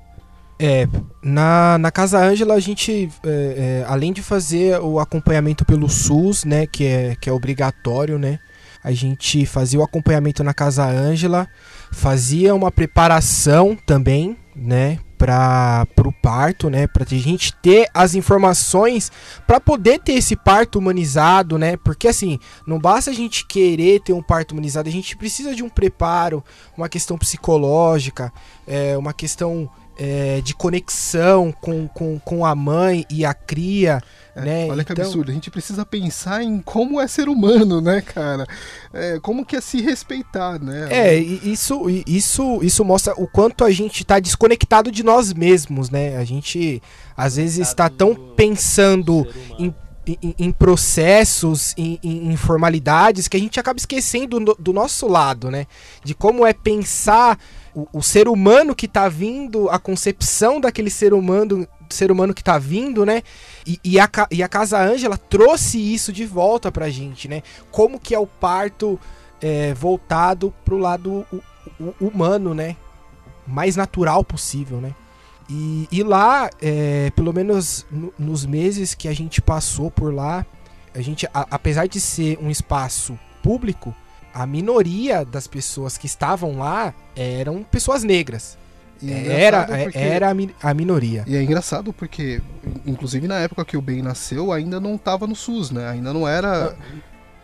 É, 0.59 0.89
na, 1.22 1.76
na 1.76 1.91
Casa 1.91 2.18
Ângela 2.18 2.55
a 2.55 2.61
gente, 2.61 3.11
é, 3.24 3.28
é, 3.28 3.84
além 3.89 4.12
de 4.12 4.22
fazer 4.22 4.80
o 4.80 4.99
acompanhamento 4.99 5.64
pelo 5.66 5.89
SUS, 5.89 6.45
né, 6.45 6.66
que 6.66 6.84
é, 6.87 7.14
que 7.14 7.28
é 7.28 7.32
obrigatório, 7.32 8.18
né, 8.18 8.39
a 8.82 8.91
gente 8.93 9.45
fazia 9.45 9.78
o 9.78 9.82
acompanhamento 9.82 10.43
na 10.43 10.55
Casa 10.55 10.87
Ângela, 10.87 11.47
fazia 11.93 12.55
uma 12.55 12.70
preparação 12.70 13.76
também, 13.87 14.34
né, 14.55 14.99
para 15.17 15.87
o 16.05 16.12
parto, 16.12 16.69
né, 16.71 16.87
para 16.87 17.05
a 17.05 17.07
gente 17.07 17.55
ter 17.55 17.89
as 17.93 18.14
informações 18.14 19.11
para 19.47 19.61
poder 19.61 20.01
ter 20.01 20.12
esse 20.12 20.37
parto 20.37 20.79
humanizado, 20.79 21.59
né, 21.59 21.77
porque 21.77 22.09
assim, 22.09 22.39
não 22.67 22.79
basta 22.79 23.11
a 23.11 23.14
gente 23.14 23.47
querer 23.47 24.01
ter 24.01 24.12
um 24.12 24.23
parto 24.23 24.53
humanizado, 24.53 24.89
a 24.89 24.93
gente 24.93 25.17
precisa 25.17 25.55
de 25.55 25.62
um 25.62 25.69
preparo, 25.69 26.45
uma 26.77 26.89
questão 26.89 27.17
psicológica, 27.17 28.33
é, 28.67 28.97
uma 28.97 29.12
questão 29.12 29.69
é, 29.97 30.40
de 30.42 30.55
conexão 30.55 31.51
com, 31.53 31.88
com, 31.88 32.18
com 32.18 32.44
a 32.44 32.55
mãe 32.55 33.05
e 33.11 33.24
a 33.24 33.32
cria. 33.32 34.01
É, 34.34 34.40
né? 34.42 34.66
Olha 34.70 34.84
que 34.84 34.92
Então- 34.92 35.05
absurdo. 35.05 35.30
A 35.30 35.34
gente 35.34 35.51
precisa 35.51 35.84
pensar 35.86 36.42
em 36.42 36.61
como 36.61 37.01
é 37.01 37.09
ser 37.09 37.28
humano, 37.28 37.80
né, 37.80 38.03
cara? 38.03 38.47
É, 38.92 39.18
como 39.20 39.44
que 39.47 39.57
é 39.57 39.61
se 39.61 39.80
respeitar, 39.80 40.59
né? 40.62 40.88
É, 40.90 41.18
e 41.18 41.51
isso, 41.53 41.88
e 41.88 42.05
isso, 42.07 42.61
isso 42.62 42.84
mostra 42.84 43.14
o 43.16 43.26
quanto 43.26 43.64
a 43.64 43.70
gente 43.70 44.05
tá 44.05 44.20
desconectado 44.20 44.90
de 44.92 45.03
nós 45.03 45.32
mesmos, 45.32 45.88
né? 45.88 46.18
A 46.18 46.24
gente 46.24 46.82
às 47.16 47.36
vezes 47.36 47.66
está 47.66 47.88
tão 47.88 48.14
pensando 48.36 49.26
em, 49.59 49.74
em, 50.07 50.34
em 50.38 50.53
processos, 50.53 51.72
em, 51.78 51.99
em, 52.03 52.30
em 52.30 52.36
formalidades, 52.36 53.28
que 53.28 53.36
a 53.38 53.40
gente 53.40 53.59
acaba 53.59 53.78
esquecendo 53.78 54.38
do, 54.38 54.55
do 54.59 54.72
nosso 54.72 55.09
lado, 55.09 55.51
né? 55.51 55.66
De 56.05 56.14
como 56.14 56.44
é 56.47 56.53
pensar 56.53 57.38
o, 57.93 58.03
ser 58.03 58.29
humano 58.29 58.74
que 58.74 58.89
tá 58.89 59.09
vindo, 59.09 59.68
a 59.68 59.79
concepção 59.79 60.61
daquele 60.61 60.89
ser 60.91 61.12
humano, 61.12 61.66
ser 61.91 62.11
humano 62.11 62.33
que 62.33 62.43
tá 62.43 62.57
vindo, 62.59 63.05
né? 63.05 63.22
E, 63.66 63.79
e, 63.85 64.01
a, 64.01 64.09
e 64.31 64.43
a 64.43 64.49
Casa 64.49 64.81
Ângela 64.81 65.18
trouxe 65.18 65.79
isso 65.79 66.12
de 66.12 66.24
volta 66.24 66.72
pra 66.72 66.89
gente, 66.89 67.29
né? 67.29 67.43
Como 67.70 68.01
que 68.01 68.14
é 68.14 68.18
o 68.18 68.27
parto 68.27 68.99
é, 69.43 69.74
voltado 69.74 70.55
pro 70.64 70.79
lado 70.79 71.27
hu- 71.33 71.43
hu- 71.79 71.95
humano, 72.01 72.55
né? 72.55 72.77
Mais 73.47 73.77
natural 73.77 74.24
possível, 74.24 74.81
né? 74.81 74.95
E, 75.49 75.87
e 75.93 76.03
lá, 76.03 76.51
é, 76.61 77.11
pelo 77.14 77.33
menos 77.33 77.87
no- 77.91 78.12
nos 78.18 78.45
meses 78.47 78.95
que 78.95 79.07
a 79.07 79.12
gente 79.14 79.41
passou 79.43 79.91
por 79.91 80.12
lá, 80.14 80.45
a 80.95 81.01
gente, 81.03 81.27
a- 81.27 81.47
apesar 81.51 81.87
de 81.87 82.01
ser 82.01 82.39
um 82.41 82.51
espaço 82.51 83.18
público, 83.43 83.95
a 84.43 84.47
minoria 84.47 85.24
das 85.24 85.47
pessoas 85.47 85.97
que 85.97 86.07
estavam 86.07 86.59
lá 86.59 86.93
eram 87.16 87.62
pessoas 87.62 88.03
negras. 88.05 88.59
E 89.03 89.12
é 89.12 89.43
Era, 89.45 89.64
porque- 89.64 89.99
era 89.99 90.30
a, 90.30 90.34
mi- 90.34 90.55
a 90.62 90.72
minoria. 90.74 91.22
E 91.26 91.37
é 91.37 91.43
engraçado 91.43 91.93
porque, 91.93 92.41
inclusive 92.87 93.26
na 93.28 93.37
época 93.37 93.64
que 93.64 93.76
o 93.76 93.82
Ben 93.82 94.01
nasceu, 94.03 94.53
ainda 94.53 94.80
não 94.80 94.97
tava 94.97 95.26
no 95.26 95.34
SUS, 95.37 95.70
né? 95.70 95.89
Ainda 95.91 96.12
não 96.12 96.26
era. 96.26 96.74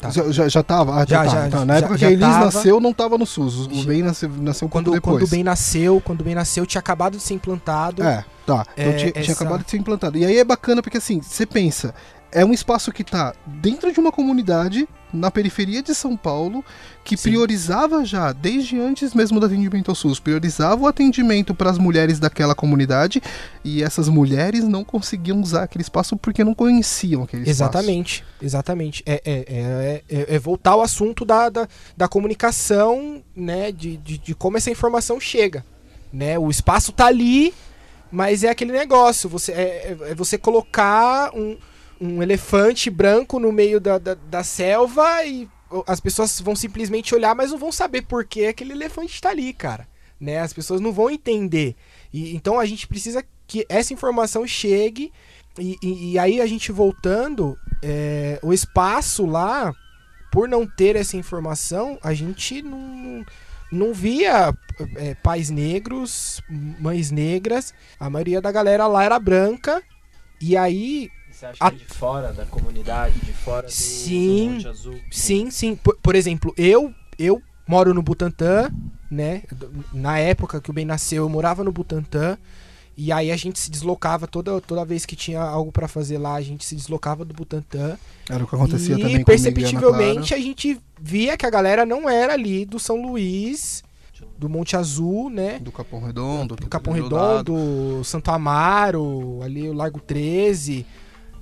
Tá. 0.01 0.11
Já, 0.11 0.31
já, 0.33 0.49
já 0.49 0.63
tava? 0.63 0.95
Ah, 1.01 1.05
já, 1.07 1.25
Já, 1.25 1.31
já, 1.45 1.49
Tá, 1.51 1.65
Na 1.65 1.75
já- 1.75 1.79
época 1.81 1.97
já 1.99 2.07
que 2.09 2.13
Elis 2.15 2.27
tava. 2.27 2.45
nasceu, 2.47 2.81
não 2.81 2.93
tava 2.93 3.17
no 3.19 3.25
SUS. 3.27 3.67
O 3.67 3.85
Ben 3.85 4.03
nasceu, 4.03 4.29
nasceu 4.31 4.67
um 4.67 4.69
Quando, 4.71 4.91
depois. 4.91 5.19
quando 5.19 5.27
o 5.27 5.31
Ben 5.31 5.45
nasceu, 5.45 6.01
quando 6.05 6.23
o 6.23 6.25
Ben 6.25 6.35
nasceu, 6.35 6.67
tinha 6.67 6.81
acabado 6.81 7.17
de 7.17 7.23
ser 7.23 7.35
implantado. 7.35 8.03
É, 8.03 8.25
tá. 8.47 8.67
Então 8.77 8.91
É, 8.93 8.97
tinha, 8.97 9.13
tinha 9.13 9.23
essa- 9.23 9.33
acabado 9.33 9.63
de 9.65 9.71
ser 9.71 9.77
implantado. 9.77 10.19
E 10.19 10.25
aí 10.25 10.39
é 10.39 10.45
bacana 10.45 10.83
porque 10.83 10.99
assim, 10.99 11.21
você 11.23 11.47
pensa, 11.47 11.95
é 12.33 12.45
um 12.45 12.53
espaço 12.53 12.91
que 12.91 13.05
tá 13.05 13.33
dentro 13.47 13.93
de 13.93 14.01
uma 14.01 14.11
comunidade, 14.11 14.89
na 15.13 15.31
periferia 15.31 15.83
de 15.83 15.95
São 15.95 16.17
Paulo, 16.17 16.65
que 17.05 17.17
Sim. 17.17 17.31
priorizava 17.31 18.05
já, 18.05 18.33
desde 18.33 18.79
antes 18.81 19.13
mesmo 19.15 19.39
do 19.39 19.47
atendimento 19.47 19.91
ao 19.91 19.95
SUS, 19.95 20.19
priorizava 20.19 20.83
o 20.83 20.87
atendimento 20.87 21.55
para 21.55 21.71
as 21.71 21.79
mulheres 21.79 22.19
daquela 22.19 22.55
comunidade 22.55 23.23
e 23.65 23.83
essas 23.83 24.09
mulheres 24.09 24.65
não 24.65 24.85
conseguiam 24.85 25.41
usar 25.41 25.65
aquele 25.65 25.83
espaço 25.83 26.17
porque 26.17 26.43
não 26.43 26.55
conheciam 26.55 27.23
aquele 27.23 27.43
espaço. 27.43 27.63
Exatamente, 27.63 28.25
exatamente. 28.41 29.03
É, 29.05 29.23
é, 29.25 29.45
é, 29.49 30.03
é- 30.09 30.35
é 30.37 30.39
voltar 30.39 30.73
ao 30.73 30.83
assunto 30.83 31.25
da, 31.25 31.49
da, 31.49 31.69
da 31.97 32.09
comunicação, 32.09 33.23
né? 33.37 33.71
De, 33.73 33.97
de, 33.97 34.19
de 34.19 34.35
como 34.35 34.57
essa 34.57 34.71
informação 34.71 35.19
chega. 35.21 35.65
Né? 36.13 36.39
O 36.39 36.51
espaço 36.51 36.93
tá 36.93 37.07
ali, 37.07 37.55
mas 38.11 38.45
é 38.45 38.51
aquele 38.51 38.73
negócio. 38.73 39.29
Você, 39.29 39.53
é, 39.53 39.97
é- 40.01 40.11
é 40.11 40.15
você 40.15 40.37
colocar 40.39 41.31
um, 41.35 41.57
um 42.03 42.21
elefante 42.23 42.91
branco 42.91 43.39
no 43.39 43.53
meio 43.53 43.81
da, 43.81 43.97
da, 43.97 44.15
da 44.15 44.43
selva 44.43 45.25
e 45.25 45.49
as 45.87 46.01
pessoas 46.01 46.41
vão 46.41 46.57
simplesmente 46.57 47.15
olhar, 47.15 47.35
mas 47.35 47.51
não 47.53 47.59
vão 47.59 47.71
saber 47.71 48.03
por 48.03 48.25
que 48.25 48.45
aquele 48.47 48.73
elefante 48.73 49.15
está 49.15 49.31
ali, 49.31 49.53
cara. 49.53 49.87
Né? 50.21 50.39
As 50.41 50.53
pessoas 50.53 50.81
não 50.81 50.93
vão 50.93 51.09
entender. 51.09 51.77
E, 52.13 52.35
então 52.35 52.59
a 52.59 52.67
gente 52.67 52.87
precisa 52.89 53.25
que 53.47 53.65
essa 53.69 53.93
informação 53.93 54.47
chegue. 54.47 55.13
E, 55.59 55.77
e- 55.83 56.13
e 56.13 56.19
aí 56.19 56.41
a 56.41 56.47
gente 56.47 56.73
voltando, 56.73 57.57
é, 57.83 58.39
o 58.43 58.53
espaço 58.53 59.25
lá, 59.25 59.73
por 60.33 60.49
não 60.49 60.67
ter 60.67 60.97
essa 60.97 61.17
informação, 61.17 61.99
a 62.03 62.13
gente 62.13 62.63
não, 62.63 63.25
não 63.71 63.95
via 63.95 64.53
é, 64.97 65.15
pais 65.15 65.51
negros, 65.51 66.43
mães 66.81 67.11
negras. 67.11 67.73
A 67.99 68.11
maioria 68.11 68.41
da 68.41 68.51
galera 68.51 68.87
lá 68.87 69.05
era 69.05 69.19
branca. 69.19 69.83
E 70.41 70.57
aí 70.57 71.09
Você 71.43 71.47
acha 71.47 71.57
A- 71.59 71.71
que 71.73 71.77
é 71.77 71.79
de 71.81 71.95
fora 71.95 72.33
da 72.33 72.45
comunidade, 72.45 73.19
de 73.19 73.33
fora 73.33 73.67
do, 73.67 73.73
Sim, 73.73 74.47
do 74.47 74.53
Monte 74.55 74.69
Azul? 74.69 75.01
Sim, 75.11 75.51
sim. 75.51 75.75
Por, 75.75 75.97
por 76.01 76.15
exemplo, 76.15 76.55
eu 76.57 76.95
eu 77.19 77.43
moro 77.67 77.93
no 77.93 78.01
Butantã, 78.01 78.71
né? 79.11 79.43
Na 79.93 80.19
época 80.19 80.61
que 80.61 80.71
o 80.71 80.73
Ben 80.73 80.85
nasceu, 80.85 81.25
eu 81.25 81.29
morava 81.29 81.65
no 81.65 81.73
Butantã. 81.73 82.39
E 82.97 83.11
aí 83.11 83.33
a 83.33 83.37
gente 83.37 83.59
se 83.59 83.71
deslocava 83.71 84.29
toda, 84.29 84.61
toda 84.61 84.85
vez 84.85 85.05
que 85.05 85.17
tinha 85.17 85.41
algo 85.41 85.73
pra 85.73 85.89
fazer 85.89 86.19
lá, 86.19 86.35
a 86.35 86.43
gente 86.43 86.65
se 86.65 86.77
deslocava 86.77 87.25
do 87.25 87.35
Butantã. 87.35 87.99
Era 88.31 88.45
o 88.45 88.47
que 88.47 88.55
acontecia 88.55 88.95
e 88.95 89.01
também 89.01 89.19
com 89.19 89.25
perceptivelmente 89.25 90.35
a 90.35 90.39
gente 90.39 90.81
via 91.01 91.37
que 91.37 91.47
a 91.47 91.51
galera 91.51 91.85
não 91.85 92.09
era 92.09 92.35
ali 92.35 92.65
do 92.65 92.79
São 92.79 93.03
Luís, 93.03 93.83
do 94.39 94.49
Monte 94.49 94.77
Azul, 94.77 95.29
né? 95.29 95.59
do 95.59 95.73
Capão 95.73 96.01
Redondo, 96.01 96.55
do 96.55 96.69
Capão 96.69 96.97
Eldorado. 96.97 97.53
Redondo, 97.55 98.05
Santo 98.05 98.31
Amaro, 98.31 99.41
ali 99.43 99.69
o 99.69 99.73
Largo 99.73 99.99
13, 99.99 100.87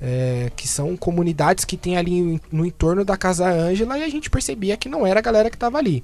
é, 0.00 0.50
que 0.56 0.66
são 0.66 0.96
comunidades 0.96 1.64
que 1.64 1.76
tem 1.76 1.96
ali 1.96 2.40
no 2.50 2.64
entorno 2.64 3.04
da 3.04 3.16
Casa 3.16 3.48
Ângela 3.50 3.98
e 3.98 4.02
a 4.02 4.08
gente 4.08 4.30
percebia 4.30 4.76
que 4.76 4.88
não 4.88 5.06
era 5.06 5.18
a 5.20 5.22
galera 5.22 5.50
que 5.50 5.58
tava 5.58 5.78
ali. 5.78 6.02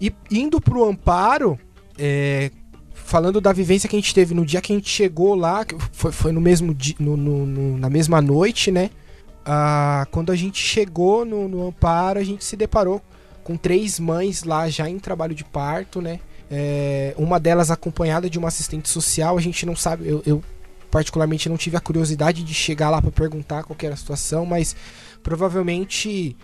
E 0.00 0.12
indo 0.30 0.60
pro 0.60 0.84
Amparo, 0.84 1.58
é, 1.98 2.50
falando 2.92 3.40
da 3.40 3.52
vivência 3.52 3.88
que 3.88 3.96
a 3.96 3.98
gente 3.98 4.14
teve 4.14 4.34
no 4.34 4.44
dia 4.44 4.60
que 4.60 4.72
a 4.72 4.76
gente 4.76 4.88
chegou 4.90 5.34
lá, 5.34 5.64
foi, 5.92 6.12
foi 6.12 6.32
no 6.32 6.40
mesmo 6.40 6.74
dia, 6.74 6.96
no- 6.98 7.16
no- 7.16 7.46
no- 7.46 7.78
na 7.78 7.88
mesma 7.88 8.20
noite, 8.20 8.70
né? 8.70 8.90
Ah, 9.44 10.06
quando 10.10 10.30
a 10.30 10.36
gente 10.36 10.58
chegou 10.62 11.24
no, 11.24 11.48
no 11.48 11.66
Amparo, 11.66 12.18
a 12.18 12.24
gente 12.24 12.44
se 12.44 12.54
deparou 12.56 13.00
com 13.42 13.56
três 13.56 13.98
mães 13.98 14.42
lá 14.44 14.68
já 14.68 14.90
em 14.90 14.98
trabalho 14.98 15.34
de 15.34 15.42
parto, 15.44 16.02
né? 16.02 16.20
É, 16.50 17.14
uma 17.16 17.38
delas 17.40 17.70
acompanhada 17.70 18.28
de 18.28 18.38
uma 18.38 18.48
assistente 18.48 18.88
social, 18.88 19.38
a 19.38 19.40
gente 19.40 19.64
não 19.64 19.74
sabe, 19.76 20.06
eu, 20.08 20.22
eu 20.26 20.42
particularmente 20.90 21.48
não 21.48 21.56
tive 21.56 21.76
a 21.76 21.80
curiosidade 21.80 22.42
de 22.42 22.54
chegar 22.54 22.90
lá 22.90 23.00
para 23.00 23.10
perguntar 23.10 23.64
qual 23.64 23.76
era 23.82 23.94
a 23.94 23.96
situação, 23.96 24.46
mas 24.46 24.74
provavelmente 25.22 26.36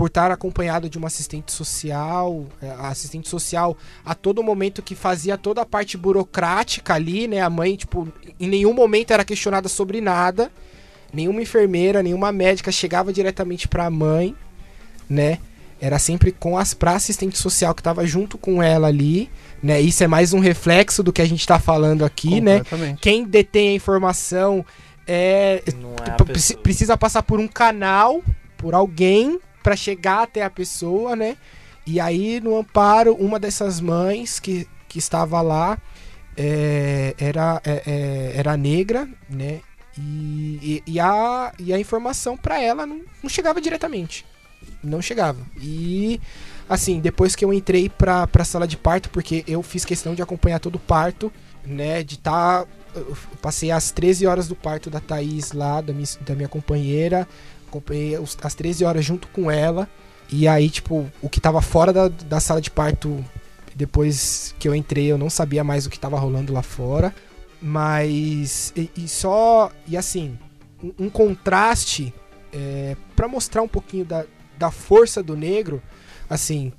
por 0.00 0.06
estar 0.06 0.30
acompanhado 0.30 0.88
de 0.88 0.96
uma 0.96 1.08
assistente 1.08 1.52
social, 1.52 2.46
é, 2.62 2.70
a 2.70 2.88
assistente 2.88 3.28
social 3.28 3.76
a 4.02 4.14
todo 4.14 4.42
momento 4.42 4.80
que 4.80 4.94
fazia 4.94 5.36
toda 5.36 5.60
a 5.60 5.66
parte 5.66 5.98
burocrática 5.98 6.94
ali, 6.94 7.28
né? 7.28 7.42
A 7.42 7.50
mãe, 7.50 7.76
tipo, 7.76 8.08
em 8.40 8.48
nenhum 8.48 8.72
momento 8.72 9.10
era 9.10 9.26
questionada 9.26 9.68
sobre 9.68 10.00
nada. 10.00 10.50
Nenhuma 11.12 11.42
enfermeira, 11.42 12.02
nenhuma 12.02 12.32
médica 12.32 12.72
chegava 12.72 13.12
diretamente 13.12 13.68
para 13.68 13.84
a 13.84 13.90
mãe, 13.90 14.34
né? 15.06 15.38
Era 15.78 15.98
sempre 15.98 16.32
com 16.32 16.56
as 16.56 16.72
pra 16.72 16.92
assistente 16.92 17.36
social 17.36 17.74
que 17.74 17.82
estava 17.82 18.06
junto 18.06 18.38
com 18.38 18.62
ela 18.62 18.88
ali, 18.88 19.28
né? 19.62 19.80
Isso 19.80 20.02
é 20.02 20.06
mais 20.06 20.32
um 20.32 20.38
reflexo 20.40 21.02
do 21.02 21.12
que 21.12 21.22
a 21.22 21.26
gente 21.26 21.46
tá 21.46 21.58
falando 21.58 22.04
aqui, 22.04 22.40
né? 22.40 22.62
Quem 23.00 23.24
detém 23.24 23.68
a 23.70 23.74
informação 23.74 24.64
é 25.06 25.62
é 25.66 26.12
preci- 26.24 26.56
precisa 26.56 26.96
passar 26.96 27.22
por 27.22 27.38
um 27.40 27.48
canal, 27.48 28.22
por 28.56 28.74
alguém, 28.74 29.40
pra 29.62 29.76
chegar 29.76 30.22
até 30.22 30.42
a 30.42 30.50
pessoa, 30.50 31.14
né? 31.16 31.36
E 31.86 31.98
aí, 31.98 32.40
no 32.40 32.56
amparo, 32.56 33.14
uma 33.14 33.38
dessas 33.40 33.80
mães 33.80 34.38
que, 34.38 34.66
que 34.88 34.98
estava 34.98 35.40
lá 35.40 35.78
é, 36.36 37.14
era, 37.18 37.60
é, 37.64 37.82
é, 37.86 38.32
era 38.36 38.56
negra, 38.56 39.08
né? 39.28 39.60
E, 39.98 40.82
e, 40.86 40.92
e 40.94 41.00
a, 41.00 41.52
e 41.58 41.72
a 41.72 41.78
informação 41.78 42.36
pra 42.36 42.60
ela 42.60 42.86
não, 42.86 43.00
não 43.22 43.28
chegava 43.28 43.60
diretamente. 43.60 44.24
Não 44.82 45.02
chegava. 45.02 45.38
E, 45.60 46.20
assim, 46.70 47.00
depois 47.00 47.34
que 47.34 47.44
eu 47.44 47.52
entrei 47.52 47.88
pra, 47.88 48.26
pra 48.28 48.44
sala 48.44 48.66
de 48.66 48.76
parto, 48.76 49.10
porque 49.10 49.44
eu 49.46 49.62
fiz 49.62 49.84
questão 49.84 50.14
de 50.14 50.22
acompanhar 50.22 50.60
todo 50.60 50.76
o 50.76 50.78
parto, 50.78 51.30
né? 51.66 52.02
De 52.04 52.14
estar 52.14 52.66
eu 52.94 53.16
passei 53.40 53.70
as 53.70 53.90
13 53.90 54.26
horas 54.26 54.48
do 54.48 54.56
parto 54.56 54.90
da 54.90 55.00
Thaís 55.00 55.52
lá, 55.52 55.80
da 55.80 55.92
minha, 55.92 56.08
da 56.20 56.34
minha 56.34 56.48
companheira. 56.48 57.26
Acompanhei 57.68 58.18
as 58.42 58.54
13 58.54 58.84
horas 58.84 59.04
junto 59.04 59.28
com 59.28 59.50
ela. 59.50 59.88
E 60.30 60.46
aí, 60.46 60.70
tipo, 60.70 61.10
o 61.20 61.28
que 61.28 61.40
tava 61.40 61.60
fora 61.60 61.92
da, 61.92 62.08
da 62.08 62.40
sala 62.40 62.60
de 62.60 62.70
parto, 62.70 63.24
depois 63.74 64.54
que 64.58 64.68
eu 64.68 64.74
entrei, 64.74 65.06
eu 65.06 65.18
não 65.18 65.30
sabia 65.30 65.62
mais 65.64 65.86
o 65.86 65.90
que 65.90 65.98
tava 65.98 66.18
rolando 66.18 66.52
lá 66.52 66.62
fora. 66.62 67.14
Mas. 67.60 68.72
E, 68.76 68.90
e 68.96 69.08
só. 69.08 69.70
E 69.86 69.96
assim, 69.96 70.38
um, 70.82 71.06
um 71.06 71.10
contraste 71.10 72.12
é, 72.52 72.96
para 73.14 73.28
mostrar 73.28 73.62
um 73.62 73.68
pouquinho 73.68 74.04
da, 74.04 74.24
da 74.58 74.70
força 74.70 75.22
do 75.22 75.36
negro. 75.36 75.82
Assim, 76.30 76.72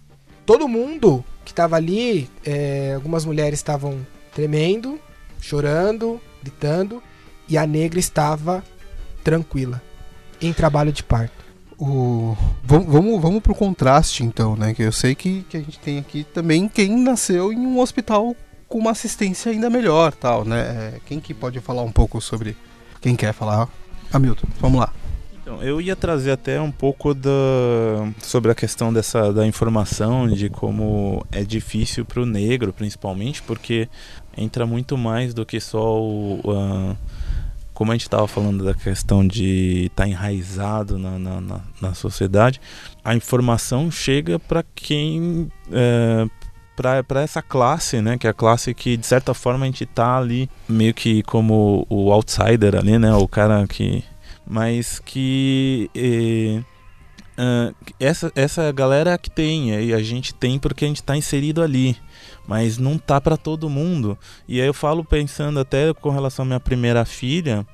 todo 0.45 0.69
mundo 0.69 1.23
que 1.43 1.53
tava 1.53 1.75
ali, 1.75 2.29
é, 2.45 2.93
algumas 2.95 3.25
mulheres 3.25 3.59
estavam 3.59 4.07
tremendo, 4.33 4.97
chorando, 5.41 6.21
gritando, 6.41 7.03
e 7.49 7.57
a 7.57 7.67
negra 7.67 7.99
estava 7.99 8.63
tranquila, 9.23 9.81
em 10.41 10.53
trabalho 10.53 10.93
de 10.93 11.03
parto. 11.03 11.41
O... 11.77 12.37
Vamos, 12.63 12.87
vamos, 12.87 13.21
vamos 13.21 13.41
pro 13.41 13.53
contraste, 13.53 14.23
então, 14.23 14.55
né? 14.55 14.73
Que 14.73 14.83
eu 14.83 14.91
sei 14.91 15.15
que, 15.15 15.41
que 15.49 15.57
a 15.57 15.59
gente 15.59 15.79
tem 15.79 15.99
aqui 15.99 16.23
também 16.23 16.69
quem 16.69 16.95
nasceu 16.95 17.51
em 17.51 17.57
um 17.57 17.79
hospital 17.79 18.35
com 18.69 18.77
uma 18.77 18.91
assistência 18.91 19.51
ainda 19.51 19.69
melhor, 19.69 20.13
tal, 20.13 20.45
né? 20.45 20.59
É, 20.59 20.99
Quem 21.05 21.19
que 21.19 21.33
pode 21.33 21.59
falar 21.59 21.81
um 21.81 21.91
pouco 21.91 22.21
sobre 22.21 22.55
quem 23.01 23.17
quer 23.17 23.33
falar? 23.33 23.67
Hamilton, 24.13 24.47
vamos 24.61 24.79
lá. 24.79 24.93
Então, 25.51 25.61
eu 25.63 25.81
ia 25.81 25.97
trazer 25.97 26.31
até 26.31 26.61
um 26.61 26.71
pouco 26.71 27.13
da, 27.13 27.29
sobre 28.21 28.51
a 28.51 28.55
questão 28.55 28.93
dessa 28.93 29.33
da 29.33 29.45
informação, 29.45 30.27
de 30.29 30.49
como 30.49 31.25
é 31.29 31.43
difícil 31.43 32.05
para 32.05 32.21
o 32.21 32.25
negro, 32.25 32.71
principalmente, 32.71 33.41
porque 33.43 33.89
entra 34.37 34.65
muito 34.65 34.97
mais 34.97 35.33
do 35.33 35.45
que 35.45 35.59
só 35.59 35.99
o. 36.01 36.39
a- 36.47 36.95
como 37.73 37.91
a 37.91 37.95
gente 37.95 38.03
estava 38.03 38.27
falando 38.27 38.63
da 38.63 38.75
questão 38.75 39.27
de 39.27 39.85
estar 39.87 40.07
enraizado 40.07 40.99
na, 40.99 41.17
na, 41.17 41.41
na, 41.41 41.59
na 41.81 41.93
sociedade, 41.95 42.61
a 43.03 43.15
informação 43.15 43.89
chega 43.91 44.37
para 44.39 44.63
quem. 44.75 45.51
É, 45.71 46.27
para 47.07 47.21
essa 47.21 47.41
classe, 47.43 48.01
né, 48.01 48.17
que 48.17 48.25
é 48.25 48.29
a 48.31 48.33
classe 48.33 48.73
que 48.73 48.97
de 48.97 49.05
certa 49.05 49.33
forma 49.35 49.65
a 49.65 49.67
gente 49.67 49.85
tá 49.85 50.17
ali 50.17 50.49
meio 50.67 50.93
que 50.95 51.21
como 51.23 51.85
o 51.89 52.11
outsider 52.11 52.75
ali, 52.75 52.97
né, 52.97 53.13
o 53.13 53.27
cara 53.27 53.67
que 53.67 54.03
mas 54.45 54.99
que 54.99 55.89
eh, 55.95 56.61
ah, 57.43 57.73
essa, 57.99 58.31
essa 58.35 58.71
galera 58.71 59.17
que 59.17 59.29
tem, 59.29 59.71
e 59.71 59.93
a 59.93 60.03
gente 60.03 60.31
tem 60.31 60.59
porque 60.59 60.85
a 60.85 60.87
gente 60.87 60.97
está 61.01 61.17
inserido 61.17 61.63
ali, 61.63 61.97
mas 62.47 62.77
não 62.77 62.99
tá 62.99 63.19
para 63.19 63.35
todo 63.35 63.67
mundo. 63.69 64.15
E 64.47 64.61
aí 64.61 64.67
eu 64.67 64.73
falo 64.75 65.03
pensando 65.03 65.59
até 65.59 65.91
com 65.91 66.11
relação 66.11 66.43
à 66.43 66.45
minha 66.45 66.59
primeira 66.59 67.03
filha, 67.03 67.65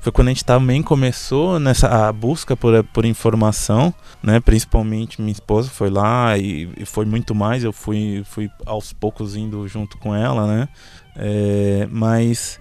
foi 0.00 0.12
quando 0.12 0.28
a 0.28 0.30
gente 0.30 0.44
também 0.44 0.82
começou 0.82 1.58
nessa 1.58 2.08
a 2.08 2.12
busca 2.12 2.54
por, 2.54 2.84
por 2.84 3.06
informação, 3.06 3.94
né? 4.22 4.40
Principalmente 4.40 5.22
minha 5.22 5.32
esposa 5.32 5.70
foi 5.70 5.88
lá 5.88 6.36
e, 6.36 6.68
e 6.76 6.84
foi 6.84 7.06
muito 7.06 7.34
mais, 7.34 7.64
eu 7.64 7.72
fui, 7.72 8.22
fui 8.26 8.50
aos 8.66 8.92
poucos 8.92 9.36
indo 9.36 9.66
junto 9.66 9.96
com 9.96 10.14
ela, 10.14 10.46
né? 10.46 10.68
É, 11.16 11.88
mas 11.90 12.60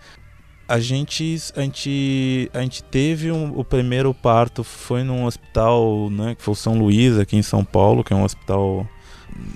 a 0.73 0.79
gente, 0.79 1.37
a 1.55 1.61
gente, 1.61 2.49
a 2.53 2.61
gente 2.61 2.83
teve 2.83 3.31
um, 3.31 3.57
o 3.57 3.63
primeiro 3.63 4.13
parto 4.13 4.63
foi 4.63 5.03
num 5.03 5.25
hospital, 5.25 6.09
né, 6.09 6.35
que 6.35 6.41
foi 6.41 6.53
o 6.53 6.55
São 6.55 6.77
Luís 6.77 7.17
aqui 7.19 7.35
em 7.37 7.41
São 7.43 7.63
Paulo, 7.63 8.03
que 8.03 8.13
é 8.13 8.15
um 8.15 8.23
hospital 8.23 8.87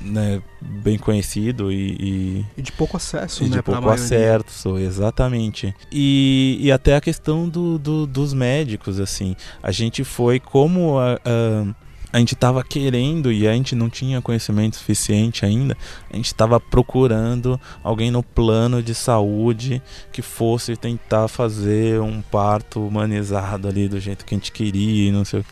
né, 0.01 0.41
bem 0.61 0.97
conhecido 0.97 1.71
e, 1.71 1.95
e 1.99 2.45
E 2.57 2.61
de 2.61 2.71
pouco 2.71 2.97
acesso, 2.97 3.43
e 3.43 3.49
né? 3.49 3.57
de 3.57 3.61
pouco 3.63 3.89
acesso, 3.89 4.77
exatamente. 4.77 5.73
E, 5.91 6.57
e 6.61 6.71
até 6.71 6.95
a 6.95 7.01
questão 7.01 7.47
do, 7.47 7.77
do- 7.77 8.07
dos 8.07 8.33
médicos, 8.33 8.99
assim. 8.99 9.35
A 9.61 9.71
gente 9.71 10.03
foi 10.03 10.39
como 10.39 10.97
a, 10.97 11.13
a, 11.23 11.65
a 12.11 12.19
gente 12.19 12.33
estava 12.33 12.63
querendo 12.63 13.31
e 13.31 13.47
a 13.47 13.53
gente 13.53 13.75
não 13.75 13.89
tinha 13.89 14.21
conhecimento 14.21 14.77
suficiente 14.77 15.45
ainda. 15.45 15.77
A 16.09 16.15
gente 16.15 16.27
estava 16.27 16.59
procurando 16.59 17.59
alguém 17.83 18.09
no 18.09 18.23
plano 18.23 18.81
de 18.81 18.95
saúde 18.95 19.81
que 20.11 20.21
fosse 20.21 20.77
tentar 20.77 21.27
fazer 21.27 21.99
um 21.99 22.21
parto 22.21 22.85
humanizado 22.85 23.67
ali 23.67 23.89
do 23.89 23.99
jeito 23.99 24.25
que 24.25 24.33
a 24.33 24.37
gente 24.37 24.51
queria 24.51 25.11
não 25.11 25.25
sei 25.25 25.41
o 25.41 25.43
que. 25.43 25.49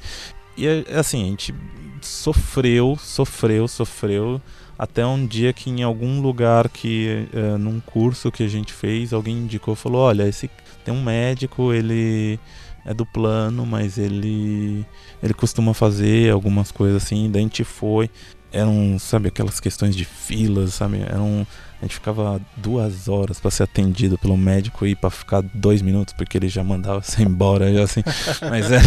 E 0.57 0.85
assim, 0.97 1.23
a 1.23 1.25
gente 1.25 1.53
sofreu, 2.01 2.97
sofreu, 2.99 3.67
sofreu 3.67 4.41
até 4.77 5.05
um 5.05 5.25
dia 5.25 5.51
que 5.51 5.69
em 5.69 5.83
algum 5.83 6.21
lugar 6.21 6.69
que 6.69 7.27
eh, 7.33 7.57
num 7.57 7.79
curso 7.79 8.31
que 8.31 8.43
a 8.43 8.47
gente 8.47 8.73
fez 8.73 9.13
alguém 9.13 9.37
indicou 9.37 9.73
falou 9.73 10.01
olha 10.01 10.27
esse 10.27 10.49
tem 10.83 10.93
um 10.93 11.01
médico 11.01 11.71
ele 11.71 12.37
é 12.85 12.93
do 12.93 13.05
plano 13.05 13.65
mas 13.65 13.97
ele 13.97 14.85
ele 15.21 15.33
costuma 15.33 15.73
fazer 15.73 16.31
algumas 16.31 16.71
coisas 16.71 17.03
assim. 17.03 17.29
Daí 17.31 17.41
a 17.41 17.43
gente 17.43 17.63
foi. 17.63 18.09
Eram 18.51 18.97
sabe 18.99 19.27
aquelas 19.27 19.59
questões 19.59 19.95
de 19.95 20.05
filas 20.05 20.75
sabe? 20.75 20.99
Eram 21.01 21.45
a 21.81 21.85
gente 21.85 21.95
ficava 21.95 22.39
duas 22.55 23.09
horas 23.09 23.39
para 23.39 23.51
ser 23.51 23.63
atendido 23.63 24.17
pelo 24.17 24.37
médico 24.37 24.85
e 24.87 24.95
para 24.95 25.09
ficar 25.09 25.41
dois 25.53 25.81
minutos 25.81 26.13
porque 26.13 26.37
ele 26.37 26.47
já 26.47 26.63
mandava 26.63 27.01
você 27.01 27.21
embora 27.25 27.73
já 27.73 27.83
assim. 27.83 28.01
Mas 28.49 28.71
é 28.71 28.79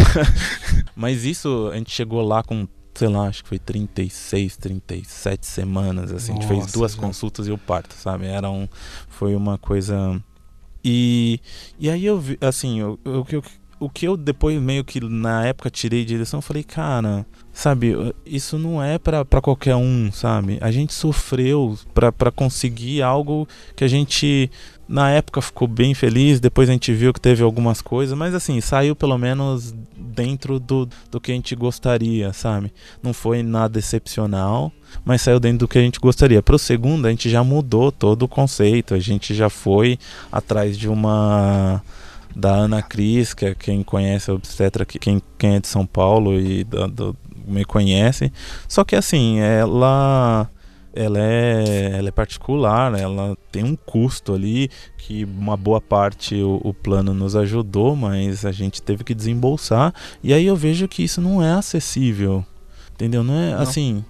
mas 0.95 1.23
isso 1.25 1.69
a 1.71 1.77
gente 1.77 1.91
chegou 1.91 2.21
lá 2.25 2.41
com 2.41 2.67
sei 2.95 3.07
lá, 3.07 3.27
acho 3.27 3.43
que 3.43 3.49
foi 3.49 3.59
36, 3.59 4.57
37 4.57 5.45
semanas, 5.47 6.11
assim, 6.11 6.33
a 6.33 6.35
gente 6.35 6.47
fez 6.47 6.59
Nossa, 6.61 6.73
duas 6.73 6.95
consultas 6.95 7.47
e 7.47 7.51
o 7.51 7.57
parto, 7.57 7.93
sabe? 7.93 8.25
Era 8.25 8.49
um, 8.49 8.67
foi 9.07 9.35
uma 9.35 9.57
coisa 9.57 10.21
e 10.83 11.39
e 11.79 11.89
aí 11.89 12.05
eu 12.05 12.19
vi, 12.19 12.37
assim, 12.41 12.81
o, 12.83 12.97
que 13.23 13.37
eu- 13.37 13.43
o 13.79 13.89
que 13.89 14.05
eu 14.05 14.17
depois 14.17 14.61
meio 14.61 14.83
que 14.83 14.99
na 14.99 15.45
época 15.45 15.69
tirei 15.69 16.01
de 16.01 16.13
direção, 16.13 16.39
eu 16.39 16.41
falei, 16.41 16.63
cara, 16.63 17.25
sabe, 17.53 17.93
isso 18.25 18.57
não 18.57 18.83
é 18.83 18.97
pra 18.97 19.23
qualquer 19.41 19.75
um, 19.75 20.11
sabe? 20.11 20.57
A 20.61 20.69
gente 20.69 20.93
sofreu 20.93 21.77
pra 21.93 22.31
conseguir 22.31 23.01
algo 23.01 23.47
que 23.75 23.83
a 23.83 23.87
gente 23.87 24.51
na 24.87 25.11
época 25.11 25.39
ficou 25.39 25.67
bem 25.67 25.93
feliz, 25.93 26.39
depois 26.39 26.67
a 26.67 26.73
gente 26.73 26.91
viu 26.91 27.13
que 27.13 27.21
teve 27.21 27.43
algumas 27.43 27.79
coisas, 27.79 28.17
mas 28.17 28.33
assim, 28.33 28.59
saiu 28.59 28.95
pelo 28.95 29.17
menos 29.19 29.73
dentro 29.95 30.59
do, 30.59 30.89
do 31.11 31.21
que 31.21 31.31
a 31.31 31.35
gente 31.35 31.55
gostaria, 31.55 32.33
sabe? 32.33 32.73
Não 33.01 33.13
foi 33.13 33.43
nada 33.43 33.77
excepcional, 33.77 34.71
mas 35.05 35.21
saiu 35.21 35.39
dentro 35.39 35.59
do 35.59 35.67
que 35.67 35.77
a 35.77 35.81
gente 35.81 35.99
gostaria. 35.99 36.41
Pro 36.41 36.57
segundo, 36.57 37.05
a 37.05 37.11
gente 37.11 37.29
já 37.29 37.43
mudou 37.43 37.91
todo 37.91 38.23
o 38.23 38.27
conceito, 38.27 38.95
a 38.95 38.99
gente 38.99 39.35
já 39.35 39.47
foi 39.47 39.99
atrás 40.31 40.75
de 40.75 40.89
uma 40.89 41.83
da 42.35 42.51
Ana 42.51 42.81
Cris, 42.81 43.33
que 43.33 43.45
é 43.45 43.55
quem 43.55 43.83
conhece 43.83 44.29
a 44.31 44.33
obstetra, 44.33 44.85
que- 44.85 44.99
quem, 44.99 45.21
quem 45.37 45.55
é 45.55 45.59
de 45.59 45.67
São 45.67 45.85
Paulo 45.85 46.39
e 46.39 46.63
da- 46.63 46.87
do- 46.87 47.15
me 47.47 47.65
conhece. 47.65 48.31
Só 48.67 48.83
que 48.83 48.95
assim, 48.95 49.39
ela 49.39 50.49
ela 50.91 51.19
é, 51.19 51.91
ela 51.97 52.07
é 52.09 52.11
particular, 52.11 52.97
ela 52.99 53.37
tem 53.51 53.63
um 53.63 53.75
custo 53.75 54.33
ali 54.33 54.69
que 54.97 55.23
uma 55.23 55.55
boa 55.55 55.79
parte 55.79 56.35
o, 56.41 56.59
o 56.63 56.73
plano 56.73 57.13
nos 57.13 57.35
ajudou, 57.35 57.95
mas 57.95 58.43
a 58.43 58.51
gente 58.51 58.81
teve 58.81 59.03
que 59.03 59.13
desembolsar. 59.13 59.93
E 60.23 60.33
aí 60.33 60.45
eu 60.45 60.55
vejo 60.55 60.87
que 60.87 61.03
isso 61.03 61.21
não 61.21 61.43
é 61.43 61.53
acessível, 61.53 62.43
entendeu? 62.93 63.23
Não 63.23 63.35
é 63.35 63.51
Não. 63.53 63.61
assim. 63.61 64.03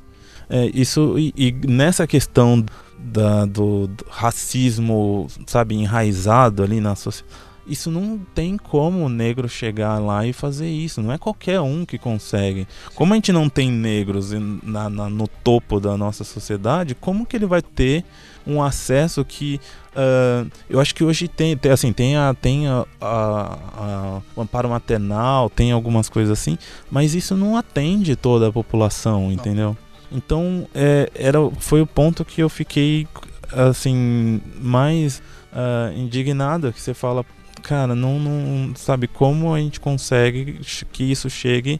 é, 0.49 0.65
isso 0.73 1.19
e, 1.19 1.33
e 1.37 1.51
nessa 1.67 2.07
questão 2.07 2.65
da, 2.97 3.45
do, 3.45 3.87
do 3.87 4.05
racismo, 4.09 5.27
sabe, 5.47 5.75
enraizado 5.75 6.63
ali 6.63 6.79
na 6.81 6.95
sociedade. 6.95 7.37
Isso 7.69 7.91
não 7.91 8.17
tem 8.33 8.57
como 8.57 9.05
o 9.05 9.09
negro 9.09 9.47
chegar 9.47 9.99
lá 9.99 10.25
e 10.25 10.33
fazer 10.33 10.67
isso. 10.69 11.01
Não 11.01 11.11
é 11.11 11.17
qualquer 11.17 11.61
um 11.61 11.85
que 11.85 11.97
consegue. 11.97 12.67
Como 12.95 13.13
a 13.13 13.15
gente 13.15 13.31
não 13.31 13.47
tem 13.47 13.71
negros 13.71 14.31
na- 14.63 14.89
na- 14.89 15.09
no 15.09 15.27
topo 15.27 15.79
da 15.79 15.95
nossa 15.95 16.23
sociedade, 16.23 16.95
como 16.95 17.25
que 17.25 17.35
ele 17.37 17.45
vai 17.45 17.61
ter 17.61 18.03
um 18.47 18.63
acesso 18.63 19.23
que 19.23 19.59
ah, 19.95 20.45
eu 20.69 20.79
acho 20.79 20.95
que 20.95 21.03
hoje 21.03 21.27
tem, 21.27 21.55
tem, 21.57 21.71
assim 21.71 21.91
tem 21.93 22.15
a 22.15 22.33
tem 22.33 22.67
a, 22.67 22.85
a- 22.99 23.57
a- 23.77 24.21
o 24.35 24.41
amparo 24.41 24.69
maternal 24.69 25.49
tem 25.49 25.71
algumas 25.71 26.07
coisas 26.09 26.39
assim 26.39 26.57
mas 26.89 27.13
isso 27.13 27.35
não 27.35 27.57
atende 27.57 28.15
toda 28.15 28.47
a 28.47 28.51
população 28.51 29.31
entendeu 29.31 29.75
então 30.11 30.67
é, 30.73 31.11
era 31.13 31.37
foi 31.59 31.81
o 31.81 31.85
ponto 31.87 32.23
que 32.23 32.41
eu 32.41 32.49
fiquei 32.49 33.07
assim 33.51 34.41
mais 34.61 35.21
ah, 35.53 35.91
indignado 35.95 36.71
que 36.71 36.81
você 36.81 36.93
fala 36.93 37.25
cara 37.59 37.93
não, 37.95 38.19
não 38.19 38.75
sabe 38.75 39.07
como 39.07 39.53
a 39.53 39.59
gente 39.59 39.79
consegue 39.79 40.59
que 40.91 41.03
isso 41.03 41.29
chegue 41.29 41.79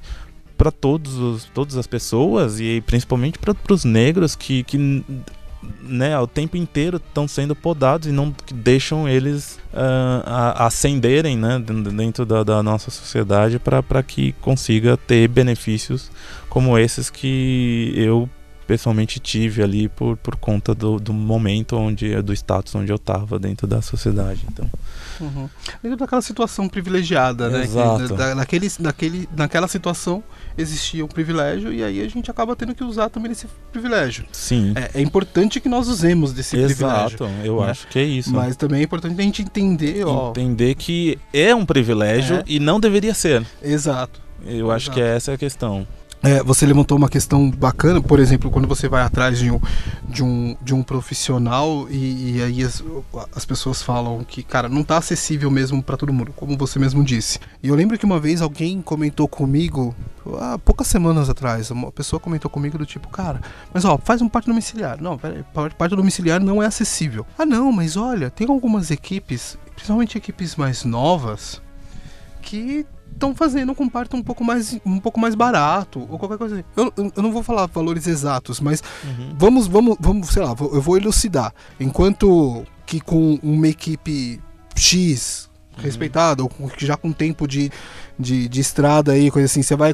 para 0.58 0.72
todos 0.72 1.16
os, 1.16 1.46
todas 1.54 1.78
as 1.78 1.88
pessoas 1.88 2.60
e 2.60 2.82
principalmente 2.86 3.40
para 3.40 3.56
os 3.74 3.86
negros 3.86 4.36
que, 4.36 4.64
que 4.64 5.04
né, 5.82 6.18
o 6.20 6.28
tempo 6.28 6.58
inteiro 6.58 6.98
estão 6.98 7.28
sendo 7.28 7.56
podados 7.56 8.08
e 8.08 8.12
não 8.12 8.34
deixam 8.54 9.08
eles 9.08 9.58
a- 9.74 10.66
ascenderem 10.66 11.38
né, 11.38 11.60
dentro- 11.60 11.92
dentro 11.92 12.26
da, 12.26 12.44
da 12.44 12.62
nossa 12.64 12.92
sociedade 12.92 13.60
para 13.60 14.04
que 14.04 14.34
consiga 14.42 14.98
ter 14.98 15.28
benefícios 15.28 16.12
como 16.50 16.78
esses 16.78 17.10
que 17.10 17.94
eu 17.96 18.30
pessoalmente 18.70 19.20
tive 19.20 19.64
ali 19.64 19.90
por, 19.90 20.16
por 20.18 20.36
conta 20.36 20.76
do, 20.76 21.00
do 21.00 21.12
momento 21.12 21.76
onde 21.76 22.22
do 22.22 22.32
status 22.34 22.76
onde 22.76 22.92
eu 22.92 22.98
estava 22.98 23.40
dentro 23.40 23.66
da 23.66 23.82
sociedade 23.82 24.42
então 24.48 24.70
Uhum. 25.20 25.50
Dentro 25.84 25.98
daquela 25.98 26.22
situação 26.22 26.70
privilegiada, 26.70 27.50
né? 27.50 27.64
que 27.64 27.66
Exato. 27.68 28.16
naquele, 28.36 28.72
naquele, 28.80 29.30
naquela 29.36 29.68
situação 29.68 30.24
existia 30.58 31.04
um 31.04 31.10
privilégio 31.10 31.74
e 31.74 31.84
aí 31.84 32.02
a 32.02 32.08
gente 32.08 32.32
acaba 32.32 32.56
tendo 32.56 32.74
que 32.74 32.86
usar 32.86 33.10
também 33.10 33.30
esse 33.34 33.46
privilégio. 33.70 34.24
sim 34.32 34.72
É, 34.76 35.00
é 35.00 35.02
importante 35.02 35.60
que 35.60 35.68
nós 35.68 35.90
usemos 35.90 36.32
desse 36.32 36.52
privilégio. 36.56 37.18
exato 37.18 37.24
eu 37.44 37.60
né? 37.60 37.70
acho 37.72 37.86
que 37.90 38.00
é 38.00 38.04
isso 38.04 38.32
Mas 38.34 38.56
também 38.56 38.80
é 38.80 38.84
importante 38.84 39.20
a 39.20 39.24
gente 39.24 39.42
entender, 39.42 40.06
ó. 40.06 40.30
entender 40.30 40.76
que 40.76 41.18
é 41.34 41.54
um 41.54 41.66
privilégio 41.66 42.38
É. 42.38 42.44
e 42.48 42.58
não 42.58 42.80
deveria 42.80 43.14
ser 43.14 43.46
Exato. 43.62 44.22
Eu 44.46 44.72
acho 44.72 44.86
Exato. 44.86 44.96
que 44.96 45.02
essa 45.04 45.32
é 45.32 45.34
a 45.34 45.38
questão. 45.38 45.86
É, 46.22 46.44
você 46.44 46.66
levantou 46.66 46.98
uma 46.98 47.08
questão 47.08 47.50
bacana, 47.50 48.02
por 48.02 48.20
exemplo, 48.20 48.52
quando 48.52 48.68
você 48.68 48.90
vai 48.90 49.02
atrás 49.02 49.40
de 49.40 49.50
um, 49.50 49.60
de 50.08 50.24
um, 50.24 50.58
de 50.62 50.74
um 50.74 50.84
profissional 50.84 51.88
e, 51.90 52.36
e 52.36 52.44
aí 52.44 52.64
as, 52.64 52.84
as 53.34 53.46
pessoas 53.46 53.82
falam 53.82 54.24
que, 54.26 54.44
cara, 54.44 54.68
não 54.68 54.84
tá 54.84 54.98
acessível 54.98 55.50
mesmo 55.50 55.82
para 55.82 55.96
todo 55.96 56.12
mundo, 56.12 56.34
como 56.36 56.58
você 56.58 56.78
mesmo 56.78 57.04
disse. 57.04 57.40
E 57.64 57.70
eu 57.70 57.76
lembro 57.76 57.98
que 57.98 58.06
uma 58.06 58.20
vez 58.20 58.42
alguém 58.42 58.82
comentou 58.82 59.30
comigo, 59.30 59.96
há 60.40 60.58
poucas 60.58 60.88
semanas 60.88 61.30
atrás, 61.30 61.72
uma 61.72 61.92
pessoa 61.92 62.20
comentou 62.20 62.52
comigo 62.52 62.78
do 62.78 62.86
tipo, 62.86 63.08
cara, 63.08 63.40
mas 63.74 63.86
ó, 63.86 63.98
faz 63.98 64.22
um 64.22 64.28
parto 64.28 64.48
domiciliar. 64.48 65.02
Não, 65.02 65.18
peraí, 65.18 65.46
parto 65.78 65.96
domiciliar 65.96 66.42
não 66.42 66.62
é 66.62 66.66
acessível. 66.66 67.26
Ah, 67.38 67.46
não, 67.46 67.72
mas 67.72 67.96
olha, 67.96 68.30
tem 68.30 68.46
algumas 68.50 68.92
equipes, 68.92 69.58
principalmente 69.74 70.18
equipes 70.18 70.58
mais 70.58 70.84
novas, 70.84 71.62
que 72.42 72.86
estão 73.20 73.36
fazendo 73.36 73.76
com 73.76 73.88
parto 73.90 74.16
um 74.16 74.24
pouco 74.24 74.44
mais 74.44 74.80
um 74.86 75.00
pouco 75.00 75.20
mais 75.20 75.36
barato 75.36 76.00
ou 76.10 76.18
qualquer 76.18 76.38
coisa 76.38 76.56
assim. 76.56 76.64
Eu, 76.76 76.94
eu 77.16 77.22
não 77.22 77.32
vou 77.32 77.44
falar 77.44 77.68
valores 77.68 78.08
exatos, 78.08 78.60
mas 78.60 78.82
Uhum. 79.04 79.36
vamos 79.38 79.68
vamos 79.68 79.98
vamos, 80.00 80.30
sei 80.30 80.42
lá, 80.42 80.56
eu 80.60 80.82
vou 80.82 80.98
elucidar. 80.98 81.54
Enquanto 81.80 82.66
que 82.86 83.00
com 83.00 83.38
uma 83.44 83.68
equipe 83.68 84.40
X 84.76 85.50
respeitada 85.78 86.44
ou 86.44 86.50
com- 86.50 86.70
já 86.78 86.98
com 86.98 87.12
tempo 87.12 87.48
de, 87.48 87.72
de, 88.18 88.48
de 88.50 88.60
estrada 88.62 89.12
aí, 89.14 89.30
coisa 89.32 89.46
assim, 89.46 89.62
você 89.62 89.76
vai 89.76 89.94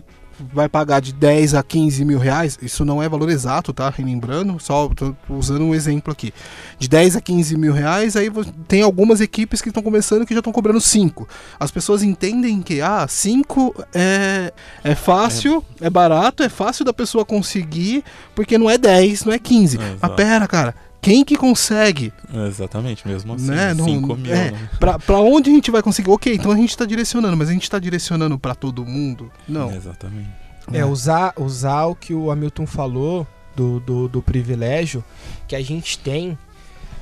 vai 0.54 0.68
pagar 0.68 1.00
de 1.00 1.14
10 1.14 1.54
a 1.56 1.64
15 1.64 2.04
mil 2.04 2.20
reais, 2.20 2.58
isso 2.62 2.84
não 2.84 3.02
é 3.02 3.08
valor 3.08 3.30
exato, 3.30 3.74
tá? 3.74 3.90
Relembrando, 3.90 4.58
só 4.60 4.90
tô 4.90 5.16
usando 5.30 5.64
um 5.64 5.74
exemplo 5.74 6.12
aqui. 6.12 6.34
De 6.78 6.88
10 6.88 7.16
a 7.16 7.22
15 7.22 7.58
mil 7.58 7.74
reais, 7.74 8.16
aí 8.16 8.30
tem 8.68 8.82
algumas 8.82 9.22
equipes 9.22 9.62
que 9.62 9.70
estão 9.70 9.84
começando 9.84 10.26
que 10.26 10.34
já 10.34 10.40
estão 10.40 10.54
cobrando 10.54 10.82
5. 10.82 11.28
As 11.60 11.72
pessoas 11.72 12.04
entendem 12.04 12.62
que, 12.62 12.82
ah, 12.82 13.06
5 13.08 13.86
é, 13.94 14.54
é 14.84 14.96
fácil, 14.96 15.64
é. 15.80 15.90
barato, 15.90 16.44
é 16.44 16.50
fácil 16.50 16.84
da 16.84 16.94
pessoa 16.94 17.26
conseguir, 17.26 18.04
porque 18.34 18.58
não 18.58 18.70
é 18.70 18.78
10, 18.78 19.26
não 19.26 19.34
é 19.34 19.40
15. 19.40 19.78
Mas 19.78 19.94
Exato. 19.96 20.16
pera, 20.16 20.48
cara, 20.48 20.76
quem 21.02 21.24
que 21.24 21.36
consegue? 21.36 22.12
Exatamente, 22.48 23.08
mesmo 23.08 23.34
assim. 23.34 23.48
Né, 23.52 23.74
não- 23.74 23.86
5 23.86 24.16
mil. 24.16 24.34
é. 24.34 24.52
né? 24.52 24.70
Pra, 24.80 24.98
pra 24.98 25.20
onde 25.20 25.50
a 25.50 25.54
gente 25.54 25.70
vai 25.72 25.82
conseguir? 25.82 26.10
Ok, 26.10 26.34
então 26.34 26.52
a 26.52 26.56
gente 26.56 26.76
tá 26.76 26.86
direcionando, 26.86 27.38
mas 27.38 27.50
a 27.50 27.54
gente 27.54 27.70
tá 27.70 27.78
direcionando 27.80 28.38
pra 28.40 28.56
todo 28.56 28.86
mundo? 28.86 29.32
Não. 29.48 29.72
Exatamente. 29.74 30.30
É, 30.74 30.84
usar, 30.84 31.34
usar 31.38 31.86
o 31.86 31.96
que 31.96 32.14
o 32.14 32.32
Hamilton 32.32 32.66
falou 32.66 33.28
do, 33.56 33.80
do, 33.80 34.08
do 34.08 34.22
privilégio 34.22 35.04
que 35.48 35.56
a 35.56 35.62
gente 35.62 36.00
tem 36.00 36.38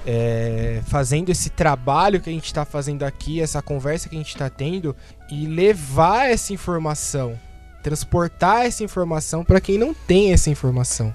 é, 0.05 0.81
fazendo 0.85 1.29
esse 1.29 1.49
trabalho 1.49 2.19
que 2.19 2.29
a 2.29 2.33
gente 2.33 2.45
está 2.45 2.65
fazendo 2.65 3.03
aqui, 3.03 3.41
essa 3.41 3.61
conversa 3.61 4.09
que 4.09 4.15
a 4.15 4.17
gente 4.17 4.29
está 4.29 4.49
tendo, 4.49 4.95
e 5.31 5.45
levar 5.47 6.29
essa 6.29 6.51
informação, 6.53 7.39
transportar 7.81 8.65
essa 8.65 8.83
informação 8.83 9.43
para 9.43 9.61
quem 9.61 9.77
não 9.77 9.93
tem 9.93 10.33
essa 10.33 10.49
informação. 10.49 11.13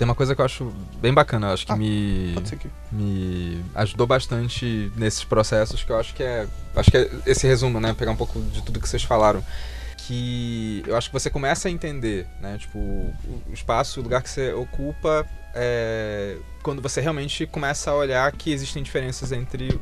Tem 0.00 0.06
uma 0.06 0.14
coisa 0.14 0.34
que 0.34 0.40
eu 0.40 0.46
acho 0.46 0.72
bem 0.98 1.12
bacana, 1.12 1.48
eu 1.48 1.52
acho 1.52 1.66
que 1.66 1.72
Ah, 1.72 1.76
me, 1.76 2.34
me 2.90 3.62
ajudou 3.74 4.06
bastante 4.06 4.90
nesses 4.96 5.24
processos, 5.24 5.84
que 5.84 5.92
eu 5.92 6.00
acho 6.00 6.14
que 6.14 6.22
é. 6.22 6.46
Acho 6.74 6.90
que 6.90 6.96
é 6.96 7.10
esse 7.26 7.46
resumo, 7.46 7.78
né? 7.78 7.92
Pegar 7.92 8.10
um 8.10 8.16
pouco 8.16 8.40
de 8.40 8.62
tudo 8.62 8.80
que 8.80 8.88
vocês 8.88 9.02
falaram. 9.02 9.44
Que 9.98 10.82
eu 10.86 10.96
acho 10.96 11.10
que 11.10 11.12
você 11.12 11.28
começa 11.28 11.68
a 11.68 11.70
entender, 11.70 12.26
né? 12.40 12.56
Tipo, 12.56 12.78
o 12.78 13.42
o 13.46 13.52
espaço, 13.52 14.00
o 14.00 14.02
lugar 14.02 14.22
que 14.22 14.30
você 14.30 14.54
ocupa, 14.54 15.26
é, 15.54 16.38
quando 16.62 16.80
você 16.80 17.02
realmente 17.02 17.46
começa 17.46 17.90
a 17.90 17.94
olhar 17.94 18.32
que 18.32 18.50
existem 18.52 18.82
diferenças 18.82 19.32
entre 19.32 19.78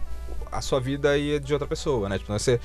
a 0.50 0.60
sua 0.60 0.80
vida 0.80 1.16
e 1.16 1.36
a 1.36 1.38
de 1.38 1.52
outra 1.52 1.68
pessoa, 1.68 2.08
né? 2.08 2.18
Tipo, 2.18 2.32
você 2.32 2.58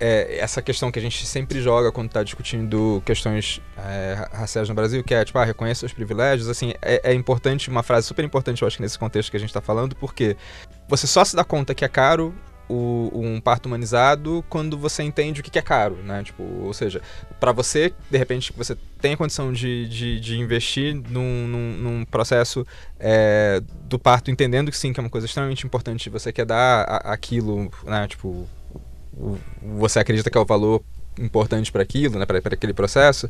é, 0.00 0.38
essa 0.38 0.60
questão 0.62 0.90
que 0.90 0.98
a 0.98 1.02
gente 1.02 1.24
sempre 1.26 1.60
joga 1.60 1.90
quando 1.92 2.08
está 2.08 2.22
discutindo 2.22 3.02
questões 3.04 3.60
é, 3.76 4.14
ra- 4.14 4.30
raciais 4.32 4.68
no 4.68 4.74
Brasil, 4.74 5.02
que 5.04 5.14
é 5.14 5.24
tipo, 5.24 5.38
ah, 5.38 5.44
reconheça 5.44 5.86
os 5.86 5.92
privilégios, 5.92 6.48
assim, 6.48 6.72
é, 6.82 7.10
é 7.10 7.14
importante, 7.14 7.68
uma 7.70 7.82
frase 7.82 8.06
super 8.06 8.24
importante, 8.24 8.62
eu 8.62 8.68
acho 8.68 8.80
nesse 8.82 8.98
contexto 8.98 9.30
que 9.30 9.36
a 9.36 9.40
gente 9.40 9.50
está 9.50 9.60
falando, 9.60 9.94
porque 9.96 10.36
você 10.88 11.06
só 11.06 11.24
se 11.24 11.34
dá 11.36 11.44
conta 11.44 11.74
que 11.74 11.84
é 11.84 11.88
caro 11.88 12.34
o- 12.66 13.10
um 13.12 13.40
parto 13.42 13.66
humanizado 13.66 14.42
quando 14.48 14.78
você 14.78 15.02
entende 15.02 15.40
o 15.40 15.44
que 15.44 15.50
que 15.50 15.58
é 15.58 15.62
caro, 15.62 15.96
né? 15.96 16.22
Tipo, 16.24 16.42
ou 16.42 16.72
seja, 16.72 17.02
para 17.38 17.52
você, 17.52 17.92
de 18.10 18.16
repente, 18.16 18.52
que 18.52 18.58
você 18.58 18.74
tem 19.00 19.12
a 19.12 19.16
condição 19.18 19.52
de, 19.52 19.86
de, 19.86 20.18
de 20.18 20.38
investir 20.38 20.94
num, 21.10 21.46
num, 21.46 21.72
num 21.76 22.04
processo 22.06 22.66
é, 22.98 23.60
do 23.82 23.98
parto, 23.98 24.30
entendendo 24.30 24.70
que 24.70 24.78
sim, 24.78 24.94
que 24.94 24.98
é 24.98 25.02
uma 25.02 25.10
coisa 25.10 25.26
extremamente 25.26 25.66
importante, 25.66 26.08
você 26.08 26.32
quer 26.32 26.46
dar 26.46 26.84
a- 26.88 27.12
aquilo, 27.12 27.70
né? 27.84 28.08
Tipo, 28.08 28.48
você 29.62 29.98
acredita 29.98 30.30
que 30.30 30.36
é 30.36 30.40
o 30.40 30.44
valor 30.44 30.82
importante 31.18 31.70
para 31.70 31.82
aquilo, 31.82 32.18
né, 32.18 32.26
para 32.26 32.38
aquele 32.38 32.72
processo, 32.72 33.28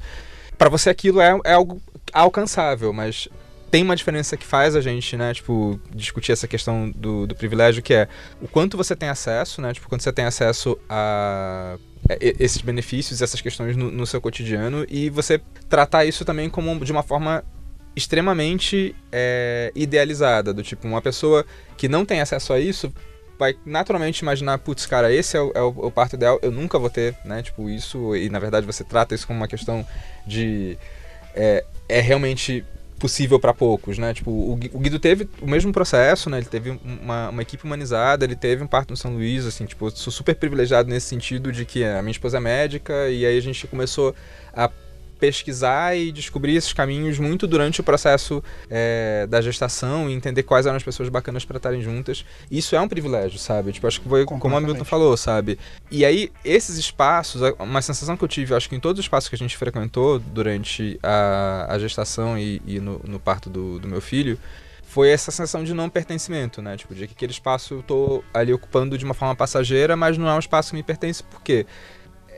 para 0.57 0.69
você 0.69 0.91
aquilo 0.91 1.21
é, 1.21 1.39
é 1.45 1.53
algo 1.53 1.81
alcançável, 2.13 2.93
mas 2.93 3.29
tem 3.71 3.83
uma 3.83 3.97
diferença 3.97 4.37
que 4.37 4.47
faz 4.47 4.77
a 4.77 4.81
gente, 4.81 5.17
né, 5.17 5.35
tipo, 5.35 5.81
discutir 5.95 6.33
essa 6.33 6.47
questão 6.47 6.91
do, 6.91 7.27
do 7.27 7.35
privilégio, 7.35 7.83
que 7.83 7.93
é 7.93 8.09
o 8.41 8.47
quanto 8.47 8.77
você 8.77 8.95
tem 8.95 9.09
acesso, 9.09 9.61
né, 9.61 9.73
tipo, 9.73 9.89
quando 9.89 10.01
você 10.01 10.13
tem 10.13 10.25
acesso 10.25 10.79
a 10.89 11.77
esses 12.21 12.61
benefícios, 12.61 13.23
essas 13.23 13.41
questões 13.41 13.77
no, 13.77 13.91
no 13.91 14.07
seu 14.07 14.21
cotidiano 14.21 14.85
e 14.91 15.09
você 15.09 15.41
tratar 15.71 16.05
isso 16.05 16.25
também 16.25 16.51
como 16.51 16.85
de 16.85 16.93
uma 16.93 17.03
forma 17.03 17.43
extremamente 17.97 18.95
é, 19.11 19.73
idealizada, 19.75 20.53
do 20.53 20.63
tipo, 20.63 20.87
uma 20.87 21.01
pessoa 21.01 21.47
que 21.77 21.89
não 21.89 22.05
tem 22.05 22.21
acesso 22.21 22.53
a 22.53 22.61
isso 22.61 22.93
vai 23.39 23.55
naturalmente 23.65 24.21
imaginar, 24.21 24.59
putz, 24.59 24.87
cara, 24.87 25.13
esse 25.13 25.37
é 25.37 25.41
o, 25.41 25.53
é 25.55 25.63
o- 25.63 25.91
parto 25.91 26.17
ideal, 26.17 26.39
eu 26.43 26.51
nunca 26.51 26.79
vou 26.79 26.91
ter, 26.91 27.17
né, 27.25 27.43
tipo, 27.43 27.69
isso, 27.69 28.15
e 28.17 28.29
na 28.29 28.39
verdade 28.39 28.67
você 28.67 28.85
trata 28.85 29.15
isso 29.15 29.27
como 29.27 29.39
uma 29.39 29.49
questão 29.49 29.87
de... 30.27 30.79
é, 31.35 31.65
é 31.89 32.01
realmente 32.01 32.65
possível 32.99 33.39
para 33.39 33.53
poucos, 33.53 33.99
né? 33.99 34.15
Tipo, 34.15 34.31
o 34.31 34.57
Gui- 34.57 34.71
o 34.73 34.79
Guido 34.79 34.99
teve 34.99 35.29
o 35.43 35.47
mesmo 35.47 35.73
processo, 35.73 36.31
né? 36.31 36.39
Ele 36.39 36.47
teve 36.47 36.71
uma, 36.85 37.29
uma 37.29 37.43
equipe 37.43 37.65
humanizada, 37.65 38.25
ele 38.25 38.37
teve 38.37 38.63
um 38.63 38.67
parto 38.67 38.91
no 38.93 38.97
São 38.97 39.13
Luís, 39.15 39.45
assim, 39.45 39.67
tipo, 39.67 39.91
sou 39.91 40.13
super 40.13 40.35
privilegiado 40.35 40.89
nesse 40.89 41.09
sentido 41.09 41.53
de 41.53 41.67
que 41.67 41.85
a 41.85 42.01
minha 42.01 42.13
esposa 42.13 42.39
é 42.39 42.41
médica 42.41 43.11
e 43.11 43.27
aí 43.27 43.37
a 43.37 43.41
gente 43.43 43.67
começou 43.67 44.15
a 44.55 44.71
pesquisar 45.19 45.97
e 45.97 46.13
descobrir 46.13 46.57
esses 46.57 46.73
caminhos 46.73 47.19
muito 47.19 47.47
durante 47.47 47.81
o 47.81 47.85
processo 47.85 48.43
é, 48.71 49.27
da 49.29 49.41
gestação 49.41 50.09
e 50.09 50.13
entender 50.13 50.43
quais 50.43 50.67
eram 50.67 50.77
as 50.77 50.83
pessoas 50.83 51.09
bacanas 51.09 51.45
para 51.45 51.57
estarem 51.57 51.81
juntas. 51.81 52.25
Isso 52.51 52.75
é 52.77 52.81
um 52.81 52.89
privilégio, 52.89 53.39
sabe? 53.39 53.73
Tipo, 53.73 53.87
acho 53.87 54.01
que 54.01 54.09
foi 54.09 54.25
como 54.25 54.57
a 54.57 54.61
Milton 54.61 54.85
falou, 54.85 55.17
sabe? 55.17 55.59
E 55.91 56.05
aí, 56.05 56.31
esses 56.45 56.77
espaços, 56.77 57.43
uma 57.59 57.83
sensação 57.83 58.17
que 58.17 58.25
eu 58.25 58.29
tive, 58.29 58.55
acho 58.55 58.69
que 58.69 58.77
em 58.77 58.81
todos 58.81 58.99
os 58.99 59.05
espaços 59.05 59.29
que 59.29 59.35
a 59.35 59.39
gente 59.39 59.57
frequentou 59.57 60.19
durante 60.19 60.99
a, 61.03 61.67
a 61.71 61.79
gestação 61.79 62.39
e, 62.39 62.61
e 62.67 62.81
no, 62.81 63.01
no 63.05 63.21
parto 63.21 63.49
do, 63.49 63.79
do 63.79 63.89
meu 63.89 64.01
filho, 64.01 64.39
foi 64.95 65.11
essa 65.11 65.33
sensação 65.33 65.65
de 65.65 65.75
não 65.75 65.91
pertencimento, 65.91 66.63
né? 66.63 66.77
Tipo, 66.77 66.95
de 66.95 67.09
que 67.09 67.15
aquele 67.15 67.33
espaço 67.33 67.75
eu 67.75 67.83
tô 67.83 68.23
ali 68.33 68.53
ocupando 68.53 68.97
de 68.97 69.05
uma 69.05 69.13
forma 69.13 69.35
passageira, 69.35 69.97
mas 69.97 70.17
não 70.17 70.29
é 70.29 70.35
um 70.35 70.39
espaço 70.39 70.71
que 70.71 70.77
me 70.77 70.85
pertence, 70.85 71.21
por 71.21 71.43
quê? 71.43 71.67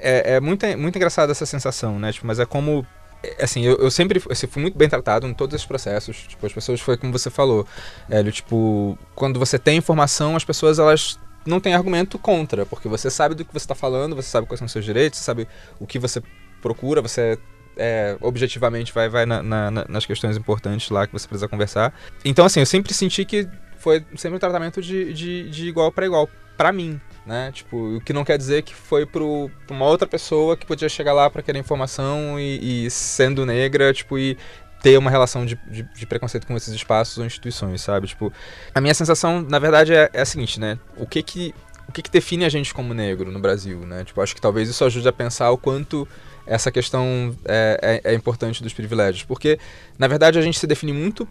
É, 0.00 0.34
é 0.36 0.40
muito, 0.40 0.66
muito 0.78 0.96
engraçada 0.96 1.32
essa 1.32 1.46
sensação, 1.46 1.98
né? 1.98 2.12
Tipo, 2.12 2.26
mas 2.26 2.38
é 2.38 2.46
como. 2.46 2.86
é, 3.22 3.44
Assim, 3.44 3.62
eu, 3.64 3.76
eu 3.76 3.90
sempre 3.90 4.22
assim, 4.30 4.46
fui 4.46 4.62
muito 4.62 4.76
bem 4.76 4.88
tratado 4.88 5.26
em 5.26 5.34
todos 5.34 5.54
esses 5.54 5.66
processos. 5.66 6.16
Tipo, 6.28 6.46
as 6.46 6.52
pessoas, 6.52 6.80
foi 6.80 6.96
como 6.96 7.12
você 7.12 7.30
falou, 7.30 7.66
Hélio, 8.10 8.32
tipo, 8.32 8.98
quando 9.14 9.38
você 9.38 9.58
tem 9.58 9.76
informação, 9.78 10.36
as 10.36 10.44
pessoas, 10.44 10.78
elas 10.78 11.18
não 11.46 11.60
têm 11.60 11.74
argumento 11.74 12.18
contra, 12.18 12.66
porque 12.66 12.88
você 12.88 13.08
sabe 13.10 13.34
do 13.34 13.44
que 13.44 13.52
você 13.52 13.58
está 13.64 13.74
falando, 13.74 14.16
você 14.16 14.28
sabe 14.28 14.46
quais 14.46 14.58
são 14.58 14.66
os 14.66 14.72
seus 14.72 14.84
direitos, 14.84 15.18
você 15.20 15.24
sabe 15.24 15.48
o 15.78 15.86
que 15.86 15.98
você 15.98 16.20
procura, 16.60 17.00
você 17.00 17.38
é, 17.76 18.16
objetivamente 18.20 18.92
vai, 18.92 19.08
vai 19.08 19.26
na- 19.26 19.42
na- 19.42 19.70
na- 19.70 19.84
nas 19.88 20.06
questões 20.06 20.36
importantes 20.36 20.88
lá 20.90 21.06
que 21.06 21.12
você 21.12 21.28
precisa 21.28 21.46
conversar. 21.46 21.94
Então, 22.24 22.44
assim, 22.46 22.60
eu 22.60 22.66
sempre 22.66 22.92
senti 22.94 23.24
que 23.24 23.46
foi 23.78 24.04
sempre 24.16 24.36
um 24.36 24.40
tratamento 24.40 24.80
de, 24.82 25.12
de, 25.12 25.50
de 25.50 25.68
igual 25.68 25.92
para 25.92 26.06
igual, 26.06 26.28
pra 26.56 26.72
mim, 26.72 26.98
né? 27.26 27.50
Tipo, 27.52 27.96
o 27.96 28.00
que 28.00 28.12
não 28.12 28.24
quer 28.24 28.38
dizer 28.38 28.62
que 28.62 28.74
foi 28.74 29.04
pro, 29.04 29.50
pra 29.66 29.74
uma 29.74 29.84
outra 29.84 30.06
pessoa 30.06 30.56
que 30.56 30.64
podia 30.64 30.88
chegar 30.88 31.12
lá 31.12 31.28
para 31.28 31.42
querer 31.42 31.58
informação 31.58 32.38
e, 32.38 32.86
e 32.86 32.90
sendo 32.90 33.44
negra, 33.44 33.92
tipo, 33.92 34.16
e 34.16 34.38
ter 34.80 34.96
uma 34.96 35.10
relação 35.10 35.44
de, 35.44 35.58
de, 35.68 35.82
de 35.82 36.06
preconceito 36.06 36.46
com 36.46 36.56
esses 36.56 36.72
espaços 36.72 37.18
ou 37.18 37.24
instituições, 37.24 37.80
sabe? 37.80 38.06
Tipo, 38.06 38.32
a 38.72 38.80
minha 38.80 38.94
sensação, 38.94 39.42
na 39.42 39.58
verdade, 39.58 39.92
é, 39.92 40.08
é 40.12 40.20
a 40.20 40.24
seguinte, 40.24 40.60
né? 40.60 40.78
O 40.96 41.06
que 41.06 41.22
que, 41.22 41.52
o 41.88 41.92
que 41.92 42.02
que 42.02 42.10
define 42.10 42.44
a 42.44 42.48
gente 42.48 42.72
como 42.72 42.94
negro 42.94 43.32
no 43.32 43.40
Brasil, 43.40 43.80
né? 43.80 44.04
Tipo, 44.04 44.20
acho 44.20 44.34
que 44.34 44.40
talvez 44.40 44.68
isso 44.68 44.84
ajude 44.84 45.08
a 45.08 45.12
pensar 45.12 45.50
o 45.50 45.58
quanto 45.58 46.06
essa 46.46 46.70
questão 46.70 47.36
é, 47.44 48.00
é, 48.04 48.12
é 48.12 48.14
importante 48.14 48.62
dos 48.62 48.72
privilégios. 48.72 49.24
Porque, 49.24 49.58
na 49.98 50.06
verdade, 50.06 50.38
a 50.38 50.42
gente 50.42 50.58
se 50.58 50.66
define 50.66 50.92
muito 50.92 51.26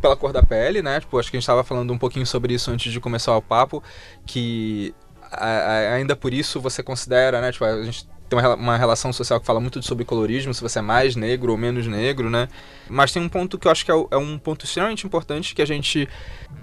pela 0.00 0.16
cor 0.16 0.32
da 0.32 0.42
pele, 0.42 0.82
né? 0.82 0.98
Tipo, 0.98 1.18
acho 1.18 1.30
que 1.30 1.36
a 1.36 1.38
gente 1.38 1.44
estava 1.44 1.62
falando 1.62 1.92
um 1.92 1.98
pouquinho 1.98 2.26
sobre 2.26 2.54
isso 2.54 2.70
antes 2.70 2.92
de 2.92 2.98
começar 3.00 3.36
o 3.36 3.42
papo, 3.42 3.82
que 4.26 4.94
ainda 5.32 6.14
por 6.16 6.32
isso 6.32 6.60
você 6.60 6.82
considera, 6.82 7.40
né? 7.40 7.52
Tipo, 7.52 7.64
a 7.64 7.82
gente 7.82 8.06
tem 8.28 8.36
uma, 8.36 8.42
rela- 8.42 8.56
uma 8.56 8.76
relação 8.76 9.12
social 9.12 9.38
que 9.38 9.46
fala 9.46 9.60
muito 9.60 9.80
sobre 9.82 10.04
colorismo, 10.04 10.52
se 10.52 10.60
você 10.60 10.80
é 10.80 10.82
mais 10.82 11.14
negro 11.14 11.52
ou 11.52 11.58
menos 11.58 11.86
negro, 11.86 12.28
né? 12.28 12.48
Mas 12.88 13.12
tem 13.12 13.22
um 13.22 13.28
ponto 13.28 13.58
que 13.58 13.68
eu 13.68 13.72
acho 13.72 13.84
que 13.84 13.92
é, 13.92 13.94
é 14.10 14.16
um 14.16 14.38
ponto 14.38 14.64
extremamente 14.64 15.06
importante 15.06 15.54
que 15.54 15.62
a 15.62 15.66
gente 15.66 16.08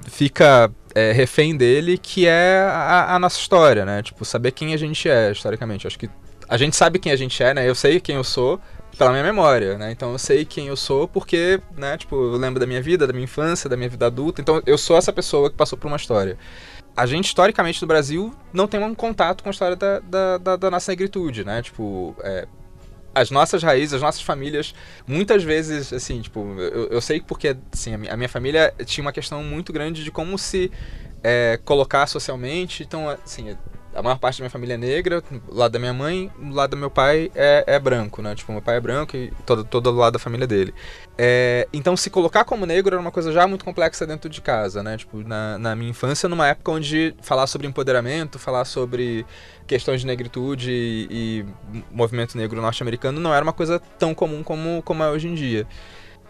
fica 0.10 0.72
é, 0.94 1.12
refém 1.12 1.56
dele, 1.56 1.98
que 1.98 2.28
é 2.28 2.62
a, 2.70 3.16
a 3.16 3.20
nossa 3.20 3.40
história, 3.40 3.86
né? 3.86 4.02
Tipo, 4.04 4.26
saber 4.26 4.52
quem 4.52 4.74
a 4.74 4.78
gente 4.78 5.08
é, 5.10 5.32
historicamente. 5.32 5.88
Acho 5.88 5.98
que 5.98 6.10
a 6.50 6.58
gente 6.58 6.76
sabe 6.76 7.00
quem 7.00 7.12
a 7.12 7.16
gente 7.16 7.42
é, 7.42 7.54
né? 7.54 7.68
Eu 7.68 7.76
sei 7.76 8.00
quem 8.00 8.16
eu 8.16 8.24
sou, 8.24 8.60
pela 8.98 9.12
minha 9.12 9.24
memória, 9.24 9.78
né? 9.78 9.92
Então 9.92 10.12
eu 10.12 10.20
sei 10.20 10.46
quem 10.46 10.68
eu 10.68 10.76
sou 10.76 11.08
porque, 11.08 11.60
né, 11.78 11.98
tipo, 11.98 12.16
eu 12.16 12.38
lembro 12.38 12.60
da 12.60 12.66
minha 12.68 12.82
vida, 12.82 13.08
da 13.08 13.14
minha 13.14 13.24
infância, 13.24 13.70
da 13.70 13.78
minha 13.78 13.90
vida 13.90 14.06
adulta. 14.06 14.42
Então 14.42 14.62
eu 14.66 14.78
sou 14.78 14.98
essa 14.98 15.12
pessoa 15.14 15.50
que 15.50 15.56
passou 15.56 15.78
por 15.78 15.88
uma 15.88 15.98
história. 15.98 16.38
A 16.96 17.06
gente, 17.06 17.26
historicamente, 17.26 17.82
no 17.82 17.88
Brasil, 17.88 18.34
não 18.52 18.68
tem 18.68 18.80
um 18.80 18.94
contato 18.94 19.44
com 19.44 19.50
a 19.50 19.52
história 19.52 19.76
da, 19.76 20.00
da, 20.00 20.38
da, 20.38 20.56
da 20.56 20.72
nossa 20.72 20.92
negritude, 20.92 21.44
né? 21.44 21.62
Tipo, 21.62 22.16
é, 22.22 22.48
as 23.16 23.32
nossas 23.32 23.64
raízes, 23.64 23.94
as 23.94 24.02
nossas 24.02 24.22
famílias, 24.22 24.76
muitas 25.08 25.44
vezes, 25.44 25.92
assim, 25.92 26.22
tipo, 26.22 26.40
eu, 26.60 26.88
eu 26.90 27.02
sei 27.02 27.22
porque, 27.22 27.56
assim, 27.72 27.94
a 27.94 28.18
minha, 28.18 28.30
família 28.30 28.74
tinha 28.86 29.04
uma 29.04 29.12
questão 29.12 29.44
muito 29.44 29.74
grande 29.74 30.04
de 30.04 30.12
como 30.12 30.38
se 30.38 30.72
é, 31.24 31.60
colocar 31.66 32.06
socialmente. 32.08 32.84
Então, 32.84 33.10
assim, 33.10 33.58
a 33.96 34.02
maior 34.02 34.18
parte 34.18 34.40
da 34.40 34.44
minha 34.44 34.50
família 34.50 34.74
é 34.74 34.78
negra, 34.78 35.22
do 35.22 35.54
lado 35.54 35.72
da 35.72 35.80
minha 35.80 35.94
mãe, 35.94 36.32
do 36.38 36.54
lado 36.54 36.72
do 36.72 36.78
meu 36.78 36.90
pai 36.90 37.32
é, 37.36 37.64
é 37.68 37.80
branco, 37.80 38.22
né? 38.22 38.36
Tipo, 38.36 38.52
meu 38.52 38.62
pai 38.62 38.78
é 38.78 38.80
branco 38.80 39.16
e 39.16 39.32
todo, 39.46 39.64
todo 39.64 39.92
lado 39.92 40.14
da 40.14 40.20
família 40.20 40.48
dele. 40.48 40.74
É, 41.18 41.68
então, 41.72 41.96
se 41.96 42.10
colocar 42.10 42.44
como 42.44 42.66
negro 42.66 42.96
era 42.96 43.02
uma 43.02 43.12
coisa 43.12 43.32
já 43.32 43.48
muito 43.48 43.64
complexa 43.64 44.06
dentro 44.06 44.30
de 44.30 44.42
casa, 44.42 44.82
né? 44.82 44.98
Tipo, 44.98 45.18
na, 45.28 45.58
na 45.58 45.76
minha 45.76 45.92
infância, 45.92 46.28
numa 46.28 46.48
época 46.48 46.72
onde 46.72 47.16
falar 47.22 47.48
sobre 47.48 47.68
empoderamento, 47.68 48.40
falar 48.40 48.66
sobre 48.66 49.26
questões 49.68 50.02
de 50.02 50.08
negritude 50.08 50.72
e, 50.72 51.08
e 51.12 51.46
movimento 51.92 52.38
negro 52.38 52.62
norte-americano 52.62 53.20
não 53.20 53.34
era 53.34 53.44
uma 53.44 53.54
coisa 53.54 53.80
tão 53.80 54.14
comum 54.14 54.44
como, 54.44 54.82
como 54.84 55.04
é 55.04 55.10
hoje 55.10 55.28
em 55.28 55.36
dia. 55.36 55.68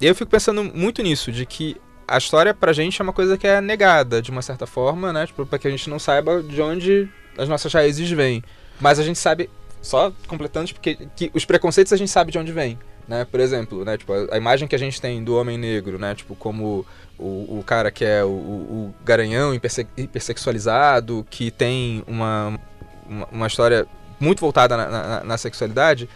E 0.02 0.06
eu 0.06 0.16
fico 0.16 0.30
pensando 0.30 0.64
muito 0.64 1.02
nisso, 1.02 1.32
de 1.32 1.46
que 1.46 1.78
a 2.08 2.18
história 2.18 2.54
pra 2.54 2.74
gente 2.74 3.02
é 3.02 3.04
uma 3.04 3.14
coisa 3.14 3.38
que 3.38 3.48
é 3.48 3.62
negada, 3.62 4.22
de 4.22 4.32
uma 4.32 4.42
certa 4.42 4.68
forma, 4.68 5.14
né? 5.14 5.26
Tipo, 5.26 5.46
pra 5.46 5.58
que 5.58 5.68
a 5.68 5.72
gente 5.72 5.90
não 5.90 5.98
saiba 5.98 6.44
de 6.44 6.62
onde 6.62 7.10
as 7.38 7.48
nossas 7.50 7.74
raízes 7.74 8.10
vêm. 8.10 8.44
Mas 8.80 9.00
a 9.00 9.04
gente 9.04 9.20
sabe, 9.20 9.50
só 9.82 10.12
completando, 10.28 10.74
porque 10.74 10.98
que 11.16 11.32
os 11.34 11.46
preconceitos 11.46 11.94
a 11.94 11.98
gente 11.98 12.12
sabe 12.12 12.32
de 12.32 12.38
onde 12.38 12.52
vem. 12.52 12.78
Né? 13.08 13.26
Por 13.26 13.40
exemplo, 13.40 13.84
né? 13.84 13.98
tipo, 13.98 14.14
a, 14.14 14.38
imagem 14.38 14.68
que 14.68 14.76
a 14.76 14.80
gente 14.80 15.02
tem 15.02 15.24
do 15.24 15.36
homem 15.36 15.58
negro, 15.58 16.00
né? 16.00 16.16
tipo, 16.16 16.36
como 16.36 16.86
o, 17.20 17.60
o 17.60 17.64
cara 17.66 17.92
que 17.92 18.06
é 18.06 18.24
o, 18.24 18.30
o 18.30 18.96
garanhão 19.04 19.54
hiperse 19.54 19.86
hipersexualizado, 19.98 21.26
que 21.30 21.52
tem 21.52 22.04
uma, 22.08 22.60
uma, 23.06 23.26
uma 23.32 23.48
história 23.48 23.86
muito 24.20 24.40
voltada 24.40 24.78
na, 24.78 24.88
na, 24.90 25.24
na 25.24 25.38
sexualidade, 25.38 26.10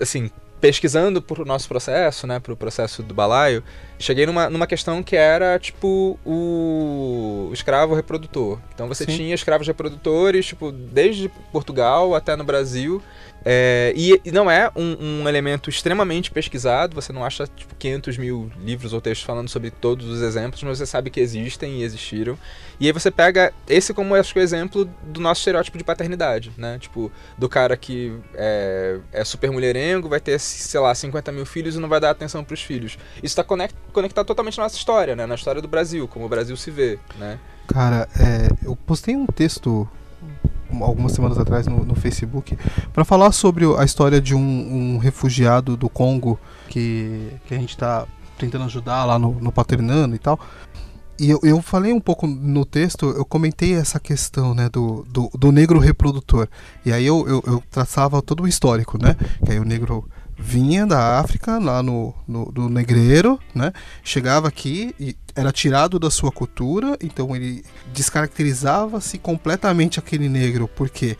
assim, 0.00 0.30
pesquisando 0.60 1.22
pro 1.22 1.44
nosso 1.44 1.68
processo, 1.68 2.26
né, 2.26 2.40
pro 2.40 2.56
processo 2.56 3.02
do 3.02 3.14
balaio, 3.14 3.62
cheguei 3.98 4.26
numa, 4.26 4.50
numa 4.50 4.66
questão 4.66 5.02
que 5.02 5.16
era, 5.16 5.58
tipo, 5.58 6.18
o 6.24 7.50
escravo 7.52 7.94
reprodutor. 7.94 8.58
Então 8.74 8.88
você 8.88 9.04
Sim. 9.04 9.16
tinha 9.16 9.34
escravos 9.34 9.66
reprodutores, 9.66 10.46
tipo, 10.46 10.72
desde 10.72 11.28
Portugal 11.52 12.14
até 12.14 12.36
no 12.36 12.44
Brasil, 12.44 13.02
é, 13.44 13.92
e, 13.96 14.20
e, 14.24 14.32
não 14.32 14.50
é 14.50 14.70
um, 14.74 15.22
um, 15.22 15.28
elemento 15.28 15.70
extremamente 15.70 16.30
pesquisado, 16.30 16.94
você 16.94 17.12
não 17.12 17.24
acha 17.24 17.46
tipo, 17.46 17.74
500 17.76 18.18
mil 18.18 18.50
livros 18.60 18.92
ou 18.92 19.00
textos 19.00 19.24
falando 19.24 19.48
sobre 19.48 19.70
todos 19.70 20.06
os 20.06 20.22
exemplos, 20.22 20.62
mas 20.62 20.78
você 20.78 20.86
sabe 20.86 21.10
que 21.10 21.20
existem 21.20 21.80
e 21.80 21.82
existiram. 21.82 22.36
E 22.80 22.86
aí 22.86 22.92
você 22.92 23.10
pega 23.10 23.52
esse 23.68 23.94
como 23.94 24.14
acho 24.14 24.32
que 24.32 24.38
o 24.38 24.42
exemplo 24.42 24.84
do 25.02 25.20
nosso 25.20 25.40
estereótipo 25.40 25.78
de 25.78 25.84
paternidade, 25.84 26.52
né? 26.56 26.78
Tipo, 26.78 27.10
do 27.36 27.48
cara 27.48 27.76
que 27.76 28.12
é, 28.34 28.98
é 29.12 29.24
super 29.24 29.50
mulherengo, 29.50 30.08
vai 30.08 30.20
ter, 30.20 30.38
sei 30.38 30.80
lá, 30.80 30.94
50 30.94 31.32
mil 31.32 31.46
filhos 31.46 31.76
e 31.76 31.78
não 31.78 31.88
vai 31.88 32.00
dar 32.00 32.10
atenção 32.10 32.44
para 32.44 32.54
os 32.54 32.62
filhos. 32.62 32.98
Isso 33.16 33.32
está 33.32 33.44
conect, 33.44 33.74
conectado 33.92 34.26
totalmente 34.26 34.58
na 34.58 34.64
nossa 34.64 34.76
história, 34.76 35.16
né? 35.16 35.26
Na 35.26 35.34
história 35.34 35.62
do 35.62 35.68
Brasil, 35.68 36.06
como 36.06 36.26
o 36.26 36.28
Brasil 36.28 36.56
se 36.56 36.70
vê, 36.70 36.98
né? 37.18 37.38
Cara, 37.66 38.08
é, 38.18 38.48
eu 38.66 38.74
postei 38.74 39.14
um 39.14 39.26
texto 39.26 39.88
algumas 40.80 41.12
semanas 41.12 41.38
atrás 41.38 41.66
no, 41.66 41.84
no 41.84 41.94
Facebook 41.94 42.56
para 42.92 43.04
falar 43.04 43.32
sobre 43.32 43.64
a 43.76 43.84
história 43.84 44.20
de 44.20 44.34
um, 44.34 44.38
um, 44.40 44.98
refugiado 44.98 45.76
do 45.76 45.88
Congo 45.88 46.38
que, 46.68 47.32
que 47.46 47.54
a 47.54 47.58
gente 47.58 47.70
está 47.70 48.06
tentando 48.38 48.64
ajudar 48.64 49.04
lá 49.04 49.18
no, 49.18 49.32
no 49.40 49.50
Paternano 49.50 50.14
e 50.14 50.18
tal. 50.18 50.38
E 51.18 51.30
eu, 51.30 51.40
eu 51.42 51.60
falei 51.60 51.92
um 51.92 52.00
pouco 52.00 52.28
no 52.28 52.64
texto, 52.64 53.06
eu 53.06 53.24
comentei 53.24 53.74
essa 53.74 53.98
questão 53.98 54.54
né, 54.54 54.68
do, 54.68 55.04
do, 55.10 55.28
do 55.34 55.50
negro 55.50 55.80
reprodutor. 55.80 56.46
E 56.86 56.92
aí 56.92 57.04
eu, 57.04 57.26
eu, 57.26 57.42
eu 57.44 57.62
traçava 57.68 58.22
todo 58.22 58.44
o 58.44 58.48
histórico, 58.48 59.02
né? 59.02 59.16
Que 59.44 59.52
aí 59.52 59.58
o 59.58 59.64
negro 59.64 60.08
vinha 60.38 60.86
da 60.86 61.18
África, 61.18 61.58
lá 61.58 61.82
no, 61.82 62.14
no 62.28 62.68
negreiro, 62.68 63.38
né? 63.52 63.72
Chegava 64.04 64.46
aqui 64.46 64.94
e 65.00 65.16
era 65.38 65.52
tirado 65.52 66.00
da 66.00 66.10
sua 66.10 66.32
cultura, 66.32 66.98
então 67.00 67.34
ele 67.36 67.64
descaracterizava-se 67.94 69.18
completamente 69.18 70.00
aquele 70.00 70.28
negro, 70.28 70.68
porque 70.74 71.16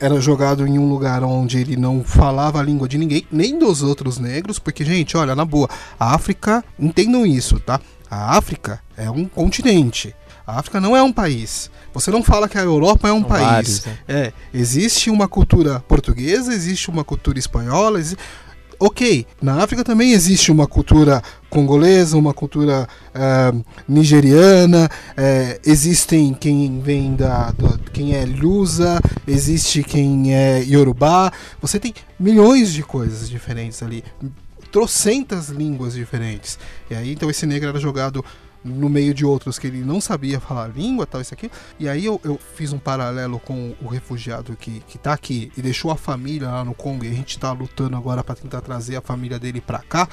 era 0.00 0.20
jogado 0.20 0.66
em 0.66 0.76
um 0.76 0.88
lugar 0.88 1.22
onde 1.22 1.56
ele 1.56 1.76
não 1.76 2.02
falava 2.02 2.58
a 2.58 2.62
língua 2.64 2.88
de 2.88 2.98
ninguém, 2.98 3.24
nem 3.30 3.56
dos 3.56 3.80
outros 3.80 4.18
negros, 4.18 4.58
porque, 4.58 4.84
gente, 4.84 5.16
olha, 5.16 5.36
na 5.36 5.44
boa, 5.44 5.70
a 6.00 6.16
África, 6.16 6.64
entendam 6.76 7.24
isso, 7.24 7.60
tá? 7.60 7.80
A 8.10 8.36
África 8.36 8.80
é 8.96 9.08
um 9.08 9.24
continente. 9.24 10.16
A 10.44 10.58
África 10.58 10.80
não 10.80 10.96
é 10.96 11.02
um 11.02 11.12
país. 11.12 11.70
Você 11.94 12.10
não 12.10 12.24
fala 12.24 12.48
que 12.48 12.58
a 12.58 12.62
Europa 12.62 13.08
é 13.08 13.12
um 13.12 13.20
São 13.20 13.28
país. 13.28 13.46
Vários, 13.46 13.84
né? 13.84 13.98
É, 14.08 14.32
existe 14.52 15.10
uma 15.10 15.28
cultura 15.28 15.78
portuguesa, 15.86 16.52
existe 16.52 16.90
uma 16.90 17.04
cultura 17.04 17.38
espanhola, 17.38 18.00
existe 18.00 18.20
ok, 18.80 19.26
na 19.42 19.62
África 19.62 19.84
também 19.84 20.12
existe 20.12 20.50
uma 20.50 20.66
cultura 20.66 21.22
congolesa, 21.50 22.16
uma 22.16 22.32
cultura 22.32 22.88
uh, 23.14 23.64
nigeriana, 23.86 24.86
uh, 24.86 25.60
existem 25.64 26.32
quem 26.32 26.80
vem 26.80 27.14
da, 27.14 27.50
da, 27.52 27.78
quem 27.92 28.14
é 28.14 28.24
lusa, 28.24 28.98
existe 29.28 29.82
quem 29.82 30.34
é 30.34 30.64
yorubá, 30.64 31.30
você 31.60 31.78
tem 31.78 31.92
milhões 32.18 32.72
de 32.72 32.82
coisas 32.82 33.28
diferentes 33.28 33.82
ali, 33.82 34.02
trocentas 34.72 35.50
línguas 35.50 35.92
diferentes. 35.92 36.58
E 36.90 36.94
aí 36.94 37.12
então 37.12 37.28
esse 37.28 37.44
negro 37.44 37.68
era 37.68 37.78
jogado 37.78 38.24
no 38.64 38.88
meio 38.88 39.14
de 39.14 39.24
outros 39.24 39.58
que 39.58 39.66
ele 39.66 39.80
não 39.80 40.00
sabia 40.00 40.38
falar 40.38 40.68
língua, 40.68 41.06
tal, 41.06 41.20
isso 41.20 41.34
aqui. 41.34 41.50
E 41.78 41.88
aí 41.88 42.04
eu, 42.04 42.20
eu 42.22 42.38
fiz 42.54 42.72
um 42.72 42.78
paralelo 42.78 43.38
com 43.40 43.74
o 43.80 43.88
refugiado 43.88 44.56
que, 44.56 44.80
que 44.80 44.98
tá 44.98 45.12
aqui 45.12 45.50
e 45.56 45.62
deixou 45.62 45.90
a 45.90 45.96
família 45.96 46.48
lá 46.48 46.64
no 46.64 46.74
Congo 46.74 47.04
e 47.04 47.08
a 47.08 47.12
gente 47.12 47.38
tá 47.38 47.52
lutando 47.52 47.96
agora 47.96 48.22
para 48.22 48.34
tentar 48.34 48.60
trazer 48.60 48.96
a 48.96 49.00
família 49.00 49.38
dele 49.38 49.60
pra 49.60 49.78
cá. 49.80 50.08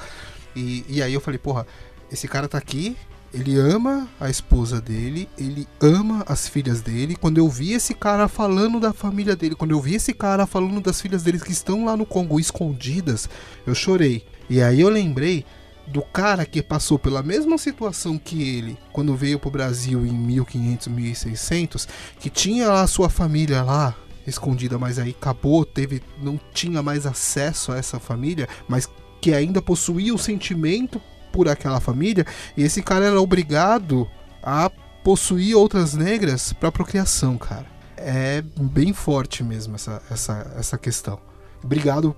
E, 0.56 0.84
e 0.88 1.02
aí 1.02 1.12
eu 1.12 1.20
falei, 1.20 1.38
porra, 1.38 1.66
esse 2.10 2.26
cara 2.26 2.48
tá 2.48 2.56
aqui, 2.56 2.96
ele 3.32 3.58
ama 3.58 4.08
a 4.18 4.30
esposa 4.30 4.80
dele, 4.80 5.28
ele 5.36 5.68
ama 5.80 6.24
as 6.26 6.48
filhas 6.48 6.80
dele. 6.80 7.14
Quando 7.14 7.38
eu 7.38 7.48
vi 7.48 7.72
esse 7.72 7.92
cara 7.92 8.26
falando 8.28 8.80
da 8.80 8.92
família 8.92 9.36
dele, 9.36 9.54
quando 9.54 9.72
eu 9.72 9.80
vi 9.80 9.94
esse 9.94 10.14
cara 10.14 10.46
falando 10.46 10.80
das 10.80 11.00
filhas 11.00 11.22
dele 11.22 11.38
que 11.38 11.52
estão 11.52 11.84
lá 11.84 11.96
no 11.96 12.06
Congo 12.06 12.40
escondidas, 12.40 13.28
eu 13.66 13.74
chorei. 13.74 14.24
E 14.48 14.62
aí 14.62 14.80
eu 14.80 14.88
lembrei 14.88 15.44
do 15.92 16.02
cara 16.02 16.44
que 16.44 16.62
passou 16.62 16.98
pela 16.98 17.22
mesma 17.22 17.56
situação 17.58 18.18
que 18.18 18.56
ele 18.56 18.78
quando 18.92 19.16
veio 19.16 19.38
pro 19.38 19.50
Brasil 19.50 20.06
em 20.06 20.12
1500, 20.12 20.88
1600, 20.88 21.88
que 22.20 22.28
tinha 22.30 22.68
lá 22.68 22.82
a 22.82 22.86
sua 22.86 23.08
família 23.08 23.62
lá 23.62 23.94
escondida, 24.26 24.78
mas 24.78 24.98
aí 24.98 25.10
acabou, 25.10 25.64
teve 25.64 26.02
não 26.22 26.38
tinha 26.52 26.82
mais 26.82 27.06
acesso 27.06 27.72
a 27.72 27.78
essa 27.78 27.98
família, 27.98 28.46
mas 28.68 28.88
que 29.20 29.32
ainda 29.32 29.62
possuía 29.62 30.14
o 30.14 30.18
sentimento 30.18 31.00
por 31.32 31.48
aquela 31.48 31.80
família, 31.80 32.26
e 32.56 32.62
esse 32.62 32.82
cara 32.82 33.06
era 33.06 33.20
obrigado 33.20 34.08
a 34.42 34.70
possuir 35.02 35.56
outras 35.56 35.94
negras 35.94 36.52
para 36.52 36.72
procriação, 36.72 37.38
cara. 37.38 37.66
É 37.96 38.42
bem 38.60 38.92
forte 38.92 39.42
mesmo 39.42 39.74
essa, 39.74 40.02
essa, 40.10 40.52
essa 40.56 40.78
questão. 40.78 41.18
Obrigado 41.62 42.14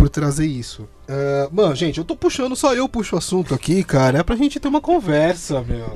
por 0.00 0.08
trazer 0.08 0.46
isso. 0.46 0.88
Uh, 1.06 1.54
mano, 1.54 1.74
gente, 1.74 1.98
eu 1.98 2.04
tô 2.04 2.16
puxando, 2.16 2.56
só 2.56 2.72
eu 2.72 2.88
puxo 2.88 3.16
o 3.16 3.18
assunto 3.18 3.54
aqui, 3.54 3.84
cara. 3.84 4.20
É 4.20 4.22
pra 4.22 4.34
gente 4.34 4.58
ter 4.58 4.66
uma 4.66 4.80
conversa, 4.80 5.62
meu. 5.62 5.94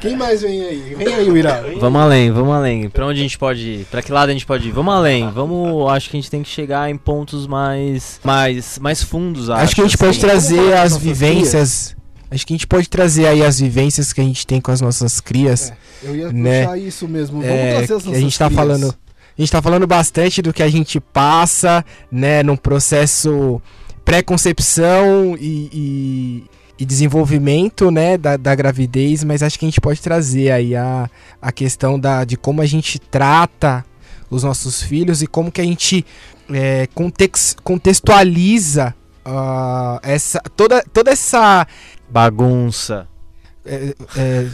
Quem 0.00 0.16
mais 0.16 0.40
vem 0.40 0.62
aí? 0.62 0.94
Vem 0.94 1.14
aí, 1.14 1.28
Ira. 1.28 1.62
Vamos 1.78 2.00
além, 2.00 2.30
vamos 2.30 2.54
além. 2.54 2.88
Pra 2.88 3.06
onde 3.06 3.20
a 3.20 3.22
gente 3.22 3.36
pode 3.36 3.60
ir? 3.60 3.84
Pra 3.90 4.00
que 4.00 4.10
lado 4.10 4.30
a 4.30 4.32
gente 4.32 4.46
pode 4.46 4.68
ir? 4.68 4.72
Vamos 4.72 4.94
além. 4.94 5.30
Vamos. 5.30 5.90
Acho 5.90 6.08
que 6.08 6.16
a 6.16 6.20
gente 6.20 6.30
tem 6.30 6.42
que 6.42 6.48
chegar 6.48 6.88
em 6.88 6.96
pontos 6.96 7.46
mais. 7.46 8.18
mais, 8.24 8.78
mais 8.78 9.02
fundos, 9.02 9.50
acho. 9.50 9.64
Acho 9.64 9.74
que 9.74 9.80
a 9.82 9.84
gente 9.84 9.96
assim. 9.96 10.06
pode 10.06 10.18
trazer 10.18 10.72
as 10.74 10.96
vivências. 10.96 11.94
Acho 12.30 12.46
que 12.46 12.54
a 12.54 12.56
gente 12.56 12.66
pode 12.66 12.88
trazer 12.88 13.26
aí 13.26 13.44
as 13.44 13.60
vivências 13.60 14.10
que 14.10 14.20
a 14.22 14.24
gente 14.24 14.46
tem 14.46 14.58
com 14.58 14.70
as 14.70 14.80
nossas 14.80 15.20
crias. 15.20 15.70
É, 15.70 16.08
eu 16.08 16.16
ia 16.16 16.32
né? 16.32 16.62
puxar 16.62 16.78
isso 16.78 17.06
mesmo. 17.06 17.42
Vamos 17.42 17.54
é, 17.54 17.76
trazer 17.76 17.94
as 17.94 18.04
nossas 18.04 18.18
A 18.18 18.20
gente 18.22 18.38
tá 18.38 18.46
crias. 18.46 18.58
falando 18.58 18.94
a 19.36 19.40
gente 19.40 19.50
tá 19.50 19.62
falando 19.62 19.86
bastante 19.86 20.42
do 20.42 20.52
que 20.52 20.62
a 20.62 20.68
gente 20.68 21.00
passa, 21.00 21.84
né, 22.10 22.42
num 22.42 22.56
processo 22.56 23.60
pré-concepção 24.04 25.36
e, 25.38 25.70
e, 25.72 26.44
e, 26.78 26.84
desenvolvimento, 26.84 27.90
né, 27.90 28.18
da, 28.18 28.36
da, 28.36 28.54
gravidez, 28.54 29.24
mas 29.24 29.42
acho 29.42 29.58
que 29.58 29.64
a 29.64 29.68
gente 29.68 29.80
pode 29.80 30.00
trazer 30.00 30.50
aí 30.50 30.76
a, 30.76 31.08
a 31.40 31.52
questão 31.52 31.98
da, 31.98 32.24
de 32.24 32.36
como 32.36 32.60
a 32.60 32.66
gente 32.66 32.98
trata 32.98 33.84
os 34.28 34.42
nossos 34.42 34.82
filhos 34.82 35.22
e 35.22 35.26
como 35.26 35.52
que 35.52 35.60
a 35.60 35.64
gente 35.64 36.04
é, 36.50 36.86
context, 36.94 37.56
contextualiza 37.62 38.94
uh, 39.26 39.98
essa, 40.02 40.40
toda, 40.56 40.82
toda 40.92 41.10
essa 41.10 41.66
bagunça. 42.08 43.08
É, 43.64 43.94
é, 44.16 44.48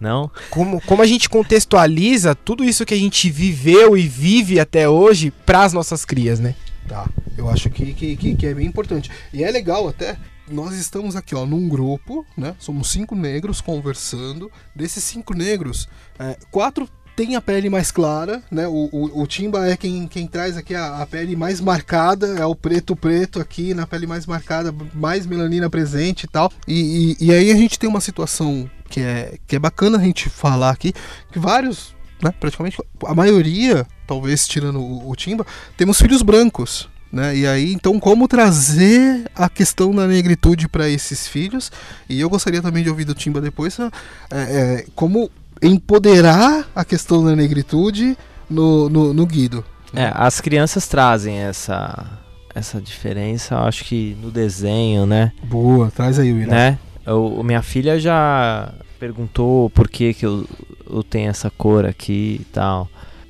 não? 0.00 0.30
Como, 0.50 0.80
como 0.82 1.02
a 1.02 1.06
gente 1.06 1.28
contextualiza 1.28 2.34
tudo 2.34 2.64
isso 2.64 2.84
que 2.84 2.94
a 2.94 2.98
gente 2.98 3.30
viveu 3.30 3.96
e 3.96 4.06
vive 4.06 4.60
até 4.60 4.88
hoje 4.88 5.30
para 5.30 5.64
as 5.64 5.72
nossas 5.72 6.04
crias, 6.04 6.40
né? 6.40 6.54
Tá. 6.88 7.08
Eu 7.36 7.48
acho 7.48 7.68
que, 7.70 7.92
que, 7.92 8.16
que, 8.16 8.34
que 8.34 8.46
é 8.46 8.54
bem 8.54 8.66
importante. 8.66 9.10
E 9.32 9.42
é 9.42 9.50
legal 9.50 9.88
até. 9.88 10.16
Nós 10.48 10.76
estamos 10.76 11.16
aqui, 11.16 11.34
ó, 11.34 11.44
num 11.44 11.68
grupo, 11.68 12.24
né? 12.36 12.54
Somos 12.58 12.90
cinco 12.90 13.16
negros 13.16 13.60
conversando. 13.60 14.50
Desses 14.74 15.02
cinco 15.02 15.34
negros, 15.34 15.88
é, 16.18 16.36
quatro 16.50 16.88
têm 17.16 17.34
a 17.34 17.40
pele 17.40 17.68
mais 17.68 17.90
clara, 17.90 18.42
né? 18.50 18.68
O, 18.68 18.88
o, 18.92 19.22
o 19.22 19.26
Timba 19.26 19.66
é 19.66 19.76
quem, 19.76 20.06
quem 20.06 20.26
traz 20.26 20.56
aqui 20.56 20.74
a, 20.74 21.02
a 21.02 21.06
pele 21.06 21.34
mais 21.34 21.60
marcada, 21.60 22.38
é 22.38 22.44
o 22.44 22.54
preto 22.54 22.94
preto 22.94 23.40
aqui, 23.40 23.74
na 23.74 23.86
pele 23.86 24.06
mais 24.06 24.26
marcada, 24.26 24.72
mais 24.94 25.26
melanina 25.26 25.68
presente 25.68 26.24
e 26.24 26.28
tal. 26.28 26.52
E, 26.68 27.16
e, 27.18 27.26
e 27.26 27.32
aí 27.32 27.50
a 27.50 27.56
gente 27.56 27.78
tem 27.78 27.88
uma 27.88 28.00
situação 28.00 28.70
que 28.88 29.00
é, 29.00 29.38
que 29.46 29.56
é 29.56 29.58
bacana 29.58 29.98
a 29.98 30.02
gente 30.02 30.28
falar 30.28 30.70
aqui, 30.70 30.92
que 31.32 31.38
vários, 31.38 31.94
né, 32.22 32.32
praticamente 32.38 32.78
a 33.04 33.14
maioria, 33.14 33.86
talvez 34.06 34.46
tirando 34.46 34.80
o, 34.80 35.10
o 35.10 35.16
Timba, 35.16 35.46
temos 35.76 35.98
filhos 36.00 36.22
brancos. 36.22 36.88
Né? 37.12 37.36
E 37.36 37.46
aí, 37.46 37.72
então, 37.72 37.98
como 38.00 38.26
trazer 38.26 39.30
a 39.34 39.48
questão 39.48 39.94
da 39.94 40.06
negritude 40.06 40.68
para 40.68 40.88
esses 40.88 41.26
filhos? 41.26 41.70
E 42.08 42.20
eu 42.20 42.28
gostaria 42.28 42.60
também 42.60 42.82
de 42.82 42.90
ouvir 42.90 43.04
do 43.04 43.14
Timba 43.14 43.40
depois 43.40 43.78
é, 43.78 43.90
é, 44.30 44.86
como 44.94 45.30
empoderar 45.62 46.68
a 46.74 46.84
questão 46.84 47.24
da 47.24 47.34
negritude 47.34 48.16
no, 48.50 48.88
no, 48.88 49.14
no 49.14 49.26
Guido. 49.26 49.64
É, 49.94 50.12
as 50.14 50.40
crianças 50.40 50.86
trazem 50.86 51.38
essa, 51.38 52.20
essa 52.54 52.80
diferença, 52.80 53.58
acho 53.60 53.84
que 53.84 54.16
no 54.20 54.30
desenho, 54.30 55.06
né? 55.06 55.32
Boa, 55.44 55.90
traz 55.90 56.18
aí 56.18 56.32
o 56.32 56.46
né? 56.46 56.78
Eu, 57.06 57.40
minha 57.44 57.62
filha 57.62 57.98
já 58.00 58.72
perguntou 58.98 59.70
por 59.70 59.88
que, 59.88 60.12
que 60.14 60.26
eu, 60.26 60.46
eu 60.90 61.02
tenho 61.02 61.30
essa 61.30 61.50
cor 61.50 61.84
aqui 61.86 62.38
e 62.40 62.44
tal. 62.52 62.88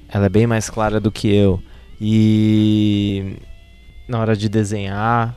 Ela 0.08 0.26
é 0.26 0.28
bem 0.30 0.46
mais 0.46 0.70
clara 0.70 0.98
do 1.00 1.10
que 1.12 1.28
eu. 1.34 1.60
E 2.00 3.36
na 4.08 4.18
hora 4.20 4.36
de 4.36 4.48
desenhar, 4.48 5.34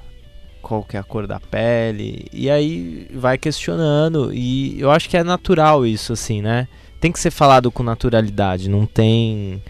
qual 0.61 0.83
que 0.83 0.95
é 0.95 0.99
a 0.99 1.03
cor 1.03 1.25
da 1.27 1.39
pele. 1.39 2.27
E 2.31 2.49
aí 2.49 3.07
vai 3.13 3.37
questionando. 3.37 4.31
E 4.33 4.79
eu 4.79 4.91
acho 4.91 5.09
que 5.09 5.17
é 5.17 5.23
natural 5.23 5.85
isso, 5.85 6.13
assim, 6.13 6.41
né? 6.41 6.67
Tem 7.01 7.11
que 7.11 7.19
ser 7.19 7.31
falado 7.31 7.71
com 7.71 7.81
naturalidade, 7.83 8.69
não 8.69 8.85
tem. 8.85 9.61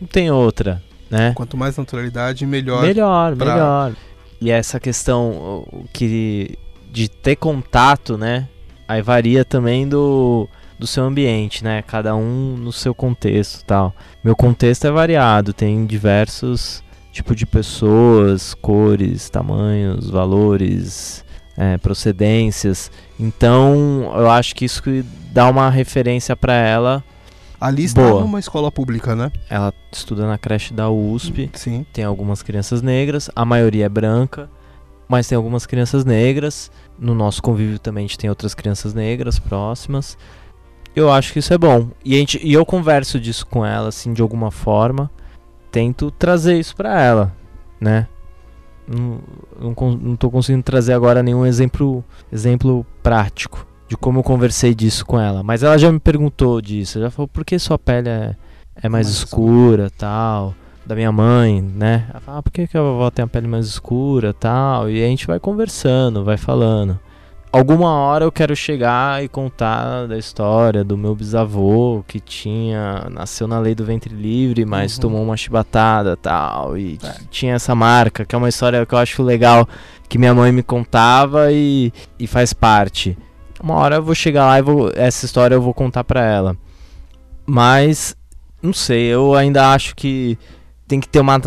Não 0.00 0.06
tem 0.08 0.30
outra, 0.30 0.82
né? 1.10 1.32
Quanto 1.34 1.56
mais 1.56 1.76
naturalidade, 1.76 2.44
melhor. 2.46 2.82
Melhor, 2.82 3.34
pra- 3.36 3.52
melhor. 3.54 3.92
E 4.40 4.50
essa 4.50 4.78
questão 4.78 5.30
o- 5.72 5.84
que 5.92 6.58
de 6.94 7.08
ter 7.08 7.34
contato, 7.34 8.16
né? 8.16 8.48
Aí 8.86 9.02
varia 9.02 9.44
também 9.44 9.88
do, 9.88 10.48
do 10.78 10.86
seu 10.86 11.02
ambiente, 11.02 11.64
né? 11.64 11.82
Cada 11.82 12.14
um 12.14 12.56
no 12.56 12.72
seu 12.72 12.94
contexto 12.94 13.62
e 13.62 13.64
tal. 13.64 13.92
Meu 14.22 14.36
contexto 14.36 14.86
é 14.86 14.90
variado, 14.92 15.52
tem 15.52 15.84
diversos 15.84 16.84
tipos 17.12 17.34
de 17.36 17.44
pessoas, 17.46 18.54
cores, 18.54 19.28
tamanhos, 19.28 20.08
valores, 20.08 21.24
é, 21.56 21.76
procedências. 21.78 22.92
Então, 23.18 24.12
eu 24.14 24.30
acho 24.30 24.54
que 24.54 24.64
isso 24.64 24.80
dá 25.32 25.48
uma 25.48 25.68
referência 25.70 26.36
pra 26.36 26.54
ela. 26.54 27.02
Ali 27.60 27.84
está 27.84 28.02
Boa. 28.02 28.20
numa 28.20 28.38
escola 28.38 28.70
pública, 28.70 29.16
né? 29.16 29.32
Ela 29.50 29.74
estuda 29.90 30.28
na 30.28 30.38
creche 30.38 30.72
da 30.72 30.88
USP. 30.90 31.50
Sim. 31.54 31.84
Tem 31.92 32.04
algumas 32.04 32.40
crianças 32.40 32.82
negras, 32.82 33.28
a 33.34 33.44
maioria 33.44 33.86
é 33.86 33.88
branca, 33.88 34.48
mas 35.08 35.28
tem 35.28 35.36
algumas 35.36 35.66
crianças 35.66 36.04
negras. 36.04 36.70
No 36.98 37.14
nosso 37.14 37.42
convívio 37.42 37.78
também 37.78 38.04
a 38.04 38.06
gente 38.06 38.18
tem 38.18 38.30
outras 38.30 38.54
crianças 38.54 38.94
negras 38.94 39.38
próximas. 39.38 40.16
Eu 40.94 41.10
acho 41.10 41.32
que 41.32 41.40
isso 41.40 41.52
é 41.52 41.58
bom. 41.58 41.88
E, 42.04 42.14
a 42.14 42.18
gente, 42.18 42.40
e 42.42 42.52
eu 42.52 42.64
converso 42.64 43.18
disso 43.18 43.46
com 43.46 43.66
ela, 43.66 43.88
assim, 43.88 44.12
de 44.12 44.22
alguma 44.22 44.50
forma. 44.50 45.10
Tento 45.72 46.10
trazer 46.10 46.58
isso 46.58 46.76
pra 46.76 47.00
ela, 47.00 47.34
né? 47.80 48.06
Não, 48.86 49.18
não, 49.58 49.90
não 49.96 50.16
tô 50.16 50.30
conseguindo 50.30 50.62
trazer 50.62 50.92
agora 50.92 51.22
nenhum 51.22 51.44
exemplo, 51.44 52.04
exemplo 52.30 52.86
prático 53.02 53.66
de 53.88 53.96
como 53.96 54.20
eu 54.20 54.22
conversei 54.22 54.74
disso 54.74 55.04
com 55.04 55.18
ela. 55.18 55.42
Mas 55.42 55.62
ela 55.62 55.76
já 55.76 55.90
me 55.90 55.98
perguntou 55.98 56.60
disso. 56.60 56.98
Ela 56.98 57.06
já 57.06 57.10
falou, 57.10 57.28
por 57.28 57.44
que 57.44 57.58
sua 57.58 57.78
pele 57.78 58.08
é, 58.08 58.36
é 58.76 58.88
mais 58.88 59.06
Mais 59.06 59.08
escura 59.08 59.90
tal? 59.90 60.54
Da 60.86 60.94
minha 60.94 61.10
mãe, 61.10 61.62
né? 61.62 62.06
Ela 62.10 62.20
fala, 62.20 62.38
ah, 62.38 62.42
por 62.42 62.52
que, 62.52 62.66
que 62.66 62.76
a 62.76 62.82
vovó 62.82 63.10
tem 63.10 63.24
a 63.24 63.28
pele 63.28 63.46
mais 63.46 63.66
escura 63.66 64.34
tal? 64.34 64.90
E 64.90 65.02
a 65.02 65.06
gente 65.06 65.26
vai 65.26 65.40
conversando, 65.40 66.22
vai 66.24 66.36
falando. 66.36 66.98
Alguma 67.50 67.90
hora 67.92 68.24
eu 68.24 68.32
quero 68.32 68.54
chegar 68.56 69.22
e 69.22 69.28
contar 69.28 70.06
da 70.08 70.18
história 70.18 70.82
do 70.82 70.96
meu 70.98 71.14
bisavô 71.14 72.04
que 72.06 72.18
tinha. 72.20 73.06
nasceu 73.10 73.46
na 73.46 73.58
lei 73.60 73.74
do 73.76 73.84
ventre 73.84 74.12
livre, 74.14 74.64
mas 74.66 74.96
Uhum. 74.96 75.00
tomou 75.02 75.22
uma 75.22 75.36
chibatada 75.36 76.16
tal. 76.16 76.76
E 76.76 76.98
É. 77.02 77.14
tinha 77.30 77.54
essa 77.54 77.74
marca, 77.74 78.24
que 78.24 78.34
é 78.34 78.38
uma 78.38 78.48
história 78.48 78.84
que 78.84 78.92
eu 78.94 78.98
acho 78.98 79.22
legal 79.22 79.66
que 80.08 80.18
minha 80.18 80.34
mãe 80.34 80.50
me 80.52 80.62
contava 80.64 81.50
e, 81.52 81.92
e 82.18 82.26
faz 82.26 82.52
parte. 82.52 83.16
Uma 83.62 83.76
hora 83.76 83.96
eu 83.96 84.02
vou 84.02 84.14
chegar 84.16 84.46
lá 84.46 84.58
e 84.58 84.62
vou, 84.62 84.90
essa 84.94 85.24
história 85.24 85.54
eu 85.54 85.62
vou 85.62 85.72
contar 85.72 86.02
pra 86.04 86.22
ela. 86.22 86.56
Mas, 87.46 88.16
não 88.60 88.72
sei, 88.72 89.04
eu 89.06 89.34
ainda 89.34 89.72
acho 89.72 89.94
que 89.94 90.36
tem 90.86 91.00
que 91.00 91.08
ter 91.08 91.20
uma. 91.20 91.40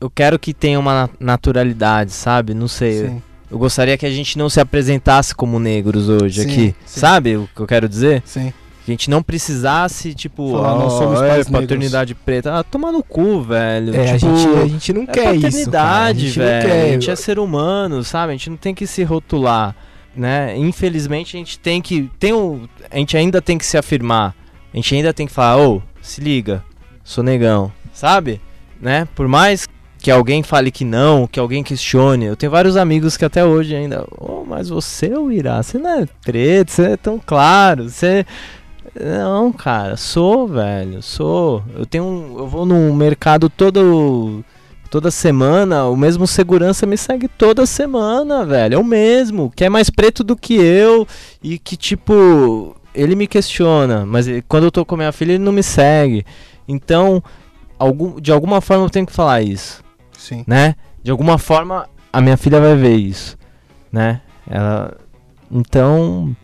Eu 0.00 0.08
quero 0.10 0.38
que 0.38 0.54
tenha 0.54 0.78
uma 0.78 0.94
na- 1.02 1.08
naturalidade, 1.20 2.12
sabe? 2.12 2.54
Não 2.54 2.68
sei. 2.68 3.06
Sim. 3.08 3.22
Eu 3.50 3.58
gostaria 3.58 3.98
que 3.98 4.06
a 4.06 4.10
gente 4.10 4.38
não 4.38 4.48
se 4.48 4.60
apresentasse 4.60 5.34
como 5.34 5.58
negros 5.58 6.08
hoje 6.08 6.42
Sim, 6.42 6.48
aqui. 6.50 6.74
sim. 6.86 7.00
Sabe 7.00 7.36
o 7.36 7.48
que 7.54 7.60
eu 7.60 7.66
quero 7.66 7.88
dizer? 7.88 8.22
Sim. 8.24 8.52
Que 8.84 8.92
a 8.92 8.94
gente 8.94 9.10
não 9.10 9.22
precisasse, 9.22 10.14
tipo, 10.14 10.52
Falar, 10.52 10.74
"Ó, 10.76 10.88
somos 10.90 11.20
é, 11.20 11.44
paternidade 11.44 12.14
preta. 12.14 12.58
Ah, 12.58 12.62
tomar 12.64 12.92
no 12.92 13.02
cu, 13.02 13.42
velho. 13.42 13.94
É, 13.94 14.12
a, 14.12 14.18
Tipo, 14.18 14.36
gente, 14.36 14.58
a 14.58 14.66
gente 14.68 14.92
não 14.92 15.02
é 15.02 15.06
quer 15.06 15.34
isso. 15.34 15.40
Cara. 15.40 15.40
A 15.40 15.40
paternidade, 15.50 16.28
velho. 16.30 16.66
quer. 16.68 16.82
A 16.84 16.92
gente 16.92 17.10
é 17.10 17.16
ser 17.16 17.38
humano, 17.38 18.02
sabe? 18.04 18.32
A 18.32 18.36
gente 18.36 18.48
não 18.50 18.56
tem 18.56 18.74
que 18.74 18.86
se 18.86 19.02
rotular, 19.02 19.74
né? 20.16 20.56
Infelizmente 20.56 21.36
a 21.36 21.38
gente 21.38 21.58
tem 21.58 21.82
que 21.82 22.08
tem 22.18 22.32
o, 22.32 22.68
a 22.90 22.96
gente 22.96 23.16
ainda 23.16 23.42
tem 23.42 23.58
que 23.58 23.66
se 23.66 23.76
afirmar. 23.76 24.34
A 24.72 24.76
gente 24.76 24.94
ainda 24.94 25.12
tem 25.12 25.26
que 25.26 25.32
falar, 25.32 25.58
ô, 25.60 25.82
se 26.00 26.20
liga, 26.20 26.64
sou 27.04 27.22
negão, 27.24 27.70
sabe? 27.92 28.40
Né? 28.80 29.06
Por 29.14 29.28
mais 29.28 29.68
que 29.98 30.10
alguém 30.10 30.42
fale 30.42 30.70
que 30.70 30.84
não, 30.84 31.26
que 31.26 31.38
alguém 31.38 31.62
questione. 31.62 32.24
Eu 32.24 32.36
tenho 32.36 32.50
vários 32.50 32.76
amigos 32.76 33.16
que 33.16 33.24
até 33.24 33.44
hoje 33.44 33.74
ainda, 33.74 34.06
ô, 34.18 34.44
mas 34.46 34.68
você, 34.68 35.08
o 35.08 35.30
Irá, 35.30 35.62
você 35.62 35.78
não 35.78 35.90
é 35.90 36.08
preto, 36.22 36.72
você 36.72 36.82
é 36.92 36.96
tão 36.96 37.20
claro, 37.24 37.88
você 37.88 38.24
não, 38.98 39.52
cara, 39.52 39.96
sou, 39.96 40.48
velho, 40.48 41.02
sou. 41.02 41.62
Eu 41.76 41.86
tenho 41.86 42.04
um, 42.04 42.38
eu 42.38 42.48
vou 42.48 42.66
num 42.66 42.92
mercado 42.94 43.48
todo 43.48 44.42
toda 44.90 45.08
semana, 45.08 45.86
o 45.86 45.96
mesmo 45.96 46.26
segurança 46.26 46.84
me 46.84 46.96
segue 46.96 47.28
toda 47.28 47.64
semana, 47.64 48.44
velho. 48.44 48.74
É 48.74 48.78
o 48.78 48.84
mesmo, 48.84 49.52
que 49.54 49.64
é 49.64 49.68
mais 49.68 49.88
preto 49.88 50.24
do 50.24 50.36
que 50.36 50.54
eu 50.54 51.06
e 51.42 51.58
que 51.58 51.76
tipo, 51.76 52.74
ele 52.92 53.14
me 53.14 53.28
questiona, 53.28 54.04
mas 54.04 54.26
quando 54.48 54.64
eu 54.64 54.70
tô 54.72 54.84
com 54.84 54.96
minha 54.96 55.12
filha 55.12 55.32
ele 55.32 55.44
não 55.44 55.52
me 55.52 55.62
segue. 55.62 56.24
Então, 56.66 57.22
algum, 57.80 58.20
de 58.20 58.30
alguma 58.30 58.60
forma 58.60 58.84
eu 58.84 58.90
tenho 58.90 59.06
que 59.06 59.12
falar 59.12 59.40
isso, 59.42 59.82
Sim. 60.16 60.44
né? 60.46 60.74
De 61.02 61.10
alguma 61.10 61.38
forma 61.38 61.88
a 62.12 62.20
minha 62.20 62.36
filha 62.36 62.60
vai 62.60 62.76
ver 62.76 62.94
isso, 62.96 63.36
né? 63.90 64.20
Ela 64.48 64.96
então, 65.50 66.36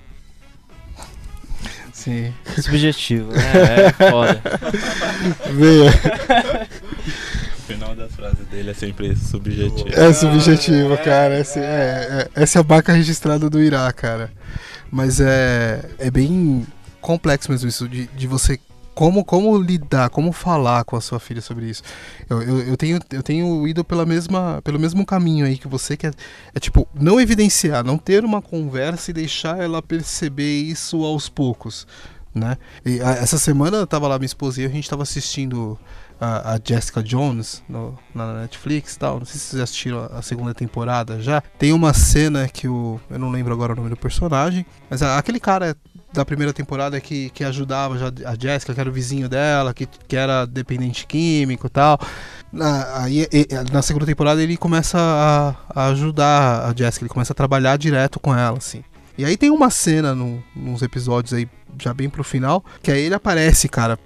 Sim. 1.92 2.32
subjetivo, 2.60 3.30
né? 3.32 3.42
É 3.86 4.10
foda. 4.10 4.40
O 7.58 7.62
final 7.66 7.94
das 7.94 8.12
frases 8.14 8.46
dele 8.46 8.70
é 8.70 8.74
sempre 8.74 9.14
subjetivo. 9.16 9.88
É 9.92 10.12
subjetivo, 10.12 10.96
cara. 10.98 11.40
Esse, 11.40 11.58
é, 11.58 11.62
é- 12.34 12.42
essa 12.42 12.58
é 12.58 12.62
a 12.62 12.64
marca 12.64 12.92
registrada 12.92 13.50
do 13.50 13.60
Irá, 13.60 13.92
cara. 13.92 14.30
Mas 14.90 15.20
é, 15.20 15.84
é 15.98 16.10
bem 16.10 16.64
complexo 17.00 17.50
mesmo 17.50 17.68
isso 17.68 17.88
de, 17.88 18.06
de 18.06 18.26
você. 18.26 18.58
Como, 18.96 19.22
como 19.22 19.58
lidar, 19.60 20.08
como 20.08 20.32
falar 20.32 20.82
com 20.84 20.96
a 20.96 21.02
sua 21.02 21.20
filha 21.20 21.42
sobre 21.42 21.66
isso. 21.66 21.82
Eu, 22.30 22.40
eu, 22.40 22.58
eu 22.60 22.76
tenho, 22.78 22.98
eu 23.12 23.22
tenho 23.22 23.68
ido 23.68 23.84
pela 23.84 24.06
mesma, 24.06 24.62
pelo 24.64 24.78
mesmo 24.80 25.04
caminho 25.04 25.44
aí 25.44 25.58
que 25.58 25.68
você, 25.68 25.98
que 25.98 26.06
é, 26.06 26.10
é 26.54 26.58
tipo, 26.58 26.88
não 26.98 27.20
evidenciar, 27.20 27.84
não 27.84 27.98
ter 27.98 28.24
uma 28.24 28.40
conversa 28.40 29.10
e 29.10 29.14
deixar 29.14 29.60
ela 29.62 29.82
perceber 29.82 30.62
isso 30.62 31.04
aos 31.04 31.28
poucos. 31.28 31.86
Né? 32.34 32.56
E, 32.86 32.98
a- 33.02 33.10
essa 33.16 33.36
semana 33.38 33.76
eu 33.76 33.86
tava 33.86 34.08
lá, 34.08 34.18
minha 34.18 34.24
esposa 34.26 34.62
e 34.62 34.64
eu, 34.64 34.70
a 34.70 34.72
gente 34.72 34.88
tava 34.88 35.02
assistindo 35.02 35.78
a, 36.18 36.54
a 36.54 36.60
Jessica 36.64 37.02
Jones 37.02 37.62
no- 37.68 37.98
na 38.14 38.40
Netflix 38.40 38.94
e 38.94 38.98
tal. 38.98 39.18
Não 39.18 39.26
sei 39.26 39.38
se 39.38 39.46
vocês 39.48 39.58
já 39.58 39.64
assistiram 39.64 40.08
a, 40.10 40.22
segunda 40.22 40.54
temporada 40.54 41.20
já. 41.20 41.42
Tem 41.58 41.70
uma 41.70 41.92
cena 41.92 42.48
que 42.48 42.66
o. 42.66 42.98
Eu 43.10 43.18
não 43.18 43.30
lembro 43.30 43.52
agora 43.52 43.74
o 43.74 43.76
nome 43.76 43.90
do 43.90 43.96
personagem. 43.96 44.64
Mas 44.88 45.02
a- 45.02 45.18
aquele 45.18 45.38
cara 45.38 45.76
da 46.16 46.24
primeira 46.24 46.52
temporada 46.52 47.00
que, 47.00 47.30
que 47.30 47.44
ajudava 47.44 47.98
já 47.98 48.12
a 48.24 48.34
Jessica, 48.34 48.74
que 48.74 48.80
era 48.80 48.88
o 48.88 48.92
vizinho 48.92 49.28
dela, 49.28 49.72
que, 49.72 49.86
que 49.86 50.16
era 50.16 50.46
dependente 50.46 51.06
químico 51.06 51.66
e 51.66 51.70
tal. 51.70 51.98
Na, 52.52 53.02
aí, 53.02 53.28
na 53.70 53.82
segunda 53.82 54.06
temporada 54.06 54.42
ele 54.42 54.56
começa 54.56 54.98
a, 54.98 55.54
a 55.68 55.86
ajudar 55.88 56.68
a 56.68 56.74
Jessica, 56.74 57.04
ele 57.04 57.12
começa 57.12 57.32
a 57.32 57.36
trabalhar 57.36 57.76
direto 57.76 58.18
com 58.18 58.34
ela, 58.34 58.56
assim. 58.58 58.82
E 59.18 59.24
aí 59.24 59.36
tem 59.36 59.50
uma 59.50 59.70
cena 59.70 60.14
num, 60.14 60.42
nos 60.54 60.82
episódios 60.82 61.32
aí, 61.32 61.48
já 61.80 61.92
bem 61.92 62.08
pro 62.08 62.24
final, 62.24 62.64
que 62.82 62.90
aí 62.90 63.02
ele 63.02 63.14
aparece, 63.14 63.68
cara, 63.68 63.98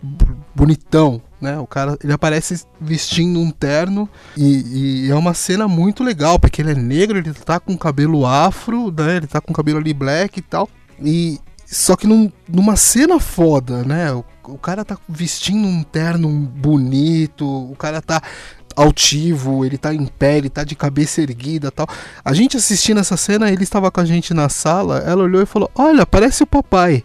bonitão, 0.55 1.21
né? 1.41 1.59
O 1.59 1.67
cara, 1.67 1.97
ele 2.03 2.13
aparece 2.13 2.65
vestindo 2.81 3.41
um 3.41 3.51
terno 3.51 4.09
e, 4.37 5.07
e, 5.07 5.11
é 5.11 5.15
uma 5.15 5.35
cena 5.35 5.67
muito 5.67 6.05
legal, 6.05 6.39
porque 6.39 6.63
ele 6.63 6.73
é 6.73 6.75
negro, 6.75 7.19
ele 7.19 7.33
tá 7.33 7.59
com 7.59 7.77
cabelo 7.77 8.25
afro, 8.25 8.93
né? 8.93 9.17
Ele 9.17 9.27
tá 9.27 9.41
com 9.41 9.53
cabelo 9.53 9.79
ali 9.79 9.93
black 9.93 10.39
e 10.39 10.43
tal. 10.43 10.69
E 11.03 11.41
só 11.71 11.95
que 11.95 12.07
num, 12.07 12.31
numa 12.49 12.75
cena 12.75 13.21
foda, 13.21 13.85
né? 13.85 14.13
O, 14.13 14.25
o 14.49 14.59
cara 14.59 14.85
tá 14.85 14.99
vestindo 15.09 15.67
um 15.67 15.85
terno 15.85 16.29
bonito, 16.29 17.47
o 17.47 17.77
cara 17.77 18.03
tá 18.03 18.21
altivo, 18.75 19.65
ele 19.65 19.79
tá 19.79 19.95
em 19.95 20.07
pé, 20.07 20.39
ele 20.39 20.51
tá 20.51 20.65
de 20.65 20.75
cabeça 20.75 21.21
erguida 21.21 21.71
tal. 21.71 21.87
A 22.25 22.33
gente 22.33 22.57
assistindo 22.57 22.99
essa 22.99 23.17
cena, 23.17 23.51
ele 23.51 23.63
estava 23.63 23.89
com 23.91 24.01
a 24.01 24.05
gente 24.05 24.35
na 24.35 24.49
sala, 24.49 24.99
ela 24.99 25.23
olhou 25.23 25.43
e 25.43 25.47
falou: 25.47 25.71
Olha, 25.75 26.05
parece 26.05 26.43
o 26.43 26.47
papai. 26.47 27.05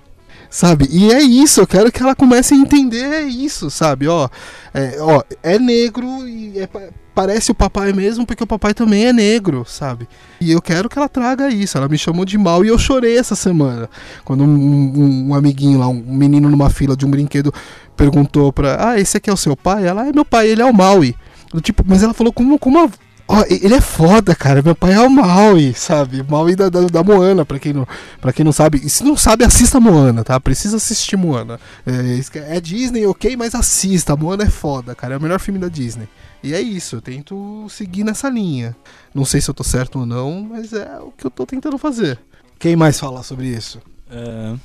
Sabe? 0.50 0.88
E 0.90 1.12
é 1.12 1.22
isso, 1.22 1.60
eu 1.60 1.68
quero 1.68 1.92
que 1.92 2.02
ela 2.02 2.16
comece 2.16 2.54
a 2.54 2.58
entender 2.58 3.24
isso, 3.24 3.70
sabe? 3.70 4.08
Ó, 4.08 4.30
é, 4.74 4.98
ó, 5.00 5.22
é 5.44 5.60
negro 5.60 6.28
e 6.28 6.60
é, 6.60 6.70
parece 7.16 7.50
o 7.50 7.56
papai 7.56 7.94
mesmo, 7.94 8.26
porque 8.26 8.44
o 8.44 8.48
papai 8.48 8.74
também 8.74 9.06
é 9.06 9.14
negro, 9.14 9.64
sabe? 9.66 10.08
E 10.40 10.52
eu 10.52 10.62
quero 10.62 10.90
que 10.90 11.00
ela 11.00 11.08
traga 11.08 11.50
isso. 11.50 11.78
Ela 11.78 11.88
me 11.88 11.98
chamou 11.98 12.26
de 12.26 12.38
mal 12.38 12.64
e 12.66 12.68
eu 12.68 12.78
chorei 12.78 13.18
essa 13.18 13.36
semana. 13.36 13.90
Quando 14.26 14.44
um, 14.44 14.48
um, 14.48 15.30
um 15.30 15.34
amiguinho 15.34 15.80
lá, 15.80 15.88
um 15.88 16.04
menino 16.06 16.50
numa 16.50 16.70
fila 16.70 16.96
de 16.96 17.06
um 17.06 17.10
brinquedo, 17.10 17.54
perguntou 17.96 18.52
pra. 18.52 18.92
Ah, 18.92 19.00
esse 19.00 19.16
aqui 19.16 19.30
é 19.30 19.34
o 19.34 19.38
seu 19.38 19.56
pai? 19.56 19.88
Ela, 19.88 20.08
é 20.08 20.12
meu 20.12 20.26
pai, 20.26 20.50
ele 20.50 20.62
é 20.62 20.66
o 20.66 20.74
Maui. 20.74 21.16
Tipo, 21.62 21.84
mas 21.88 22.04
ela 22.04 22.14
falou 22.14 22.34
como, 22.34 22.60
como 22.60 22.80
a, 22.80 22.90
Ó, 23.28 23.44
ele 23.50 23.74
é 23.74 23.82
foda, 23.82 24.36
cara. 24.36 24.62
Meu 24.62 24.76
pai 24.76 24.94
é 24.94 25.02
o 25.02 25.10
Maui, 25.10 25.74
sabe? 25.74 26.24
Maui 26.30 26.56
da, 26.56 26.70
da, 26.70 26.82
da, 26.82 27.04
Moana, 27.04 27.44
pra 27.44 27.58
quem, 27.58 27.74
não, 27.74 27.88
pra 28.22 28.32
quem 28.32 28.46
não 28.46 28.52
sabe. 28.52 28.80
E 28.84 28.90
se 28.90 29.04
não 29.04 29.18
sabe, 29.18 29.44
assista 29.44 29.80
Moana, 29.80 30.24
tá? 30.24 30.40
Precisa 30.40 30.78
assistir 30.78 31.18
Moana. 31.18 31.60
É, 31.86 32.56
é 32.56 32.62
Disney, 32.62 33.06
ok, 33.08 33.36
mas 33.36 33.56
assista. 33.56 34.16
Moana 34.16 34.44
é 34.44 34.50
foda, 34.50 34.94
cara. 34.94 35.16
É 35.16 35.18
o 35.18 35.22
melhor 35.22 35.40
filme 35.40 35.60
da 35.60 35.68
Disney. 35.68 36.08
E 36.44 36.54
é 36.54 36.62
isso, 36.62 36.98
eu 36.98 37.02
tento 37.02 37.66
seguir 37.70 38.04
nessa 38.04 38.30
linha. 38.30 38.76
Não 39.14 39.26
sei 39.26 39.42
se 39.42 39.50
eu 39.50 39.54
tô 39.54 39.64
certo 39.64 40.00
ou 40.00 40.06
não, 40.06 40.44
mas 40.44 40.74
é 40.74 41.00
o 41.00 41.12
que 41.12 41.26
eu 41.26 41.32
tô 41.32 41.46
tentando 41.46 41.78
fazer. 41.80 42.20
Quem 42.60 42.76
mais 42.76 43.00
fala 43.00 43.24
sobre 43.24 43.48
isso? 43.48 43.82
É... 44.12 44.56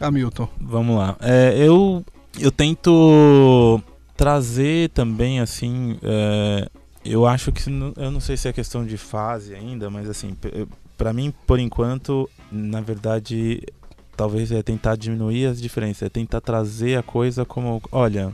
Hamilton. 0.00 0.48
Vamos 0.60 0.98
lá. 0.98 1.16
É, 1.20 1.54
eu, 1.56 2.04
eu 2.38 2.50
tento 2.50 3.80
trazer 4.16 4.90
também, 4.90 5.40
assim, 5.40 5.98
é, 6.02 6.68
eu 7.04 7.26
acho 7.26 7.50
que, 7.52 7.62
eu 7.96 8.10
não 8.10 8.20
sei 8.20 8.36
se 8.36 8.48
é 8.48 8.52
questão 8.52 8.84
de 8.84 8.96
fase 8.96 9.54
ainda, 9.54 9.90
mas 9.90 10.08
assim, 10.08 10.36
para 10.96 11.12
mim, 11.12 11.32
por 11.46 11.58
enquanto, 11.58 12.28
na 12.50 12.80
verdade, 12.80 13.62
talvez 14.16 14.52
é 14.52 14.62
tentar 14.62 14.96
diminuir 14.96 15.46
as 15.46 15.60
diferenças, 15.60 16.02
é 16.02 16.08
tentar 16.08 16.40
trazer 16.40 16.98
a 16.98 17.02
coisa 17.02 17.44
como, 17.44 17.82
olha, 17.90 18.32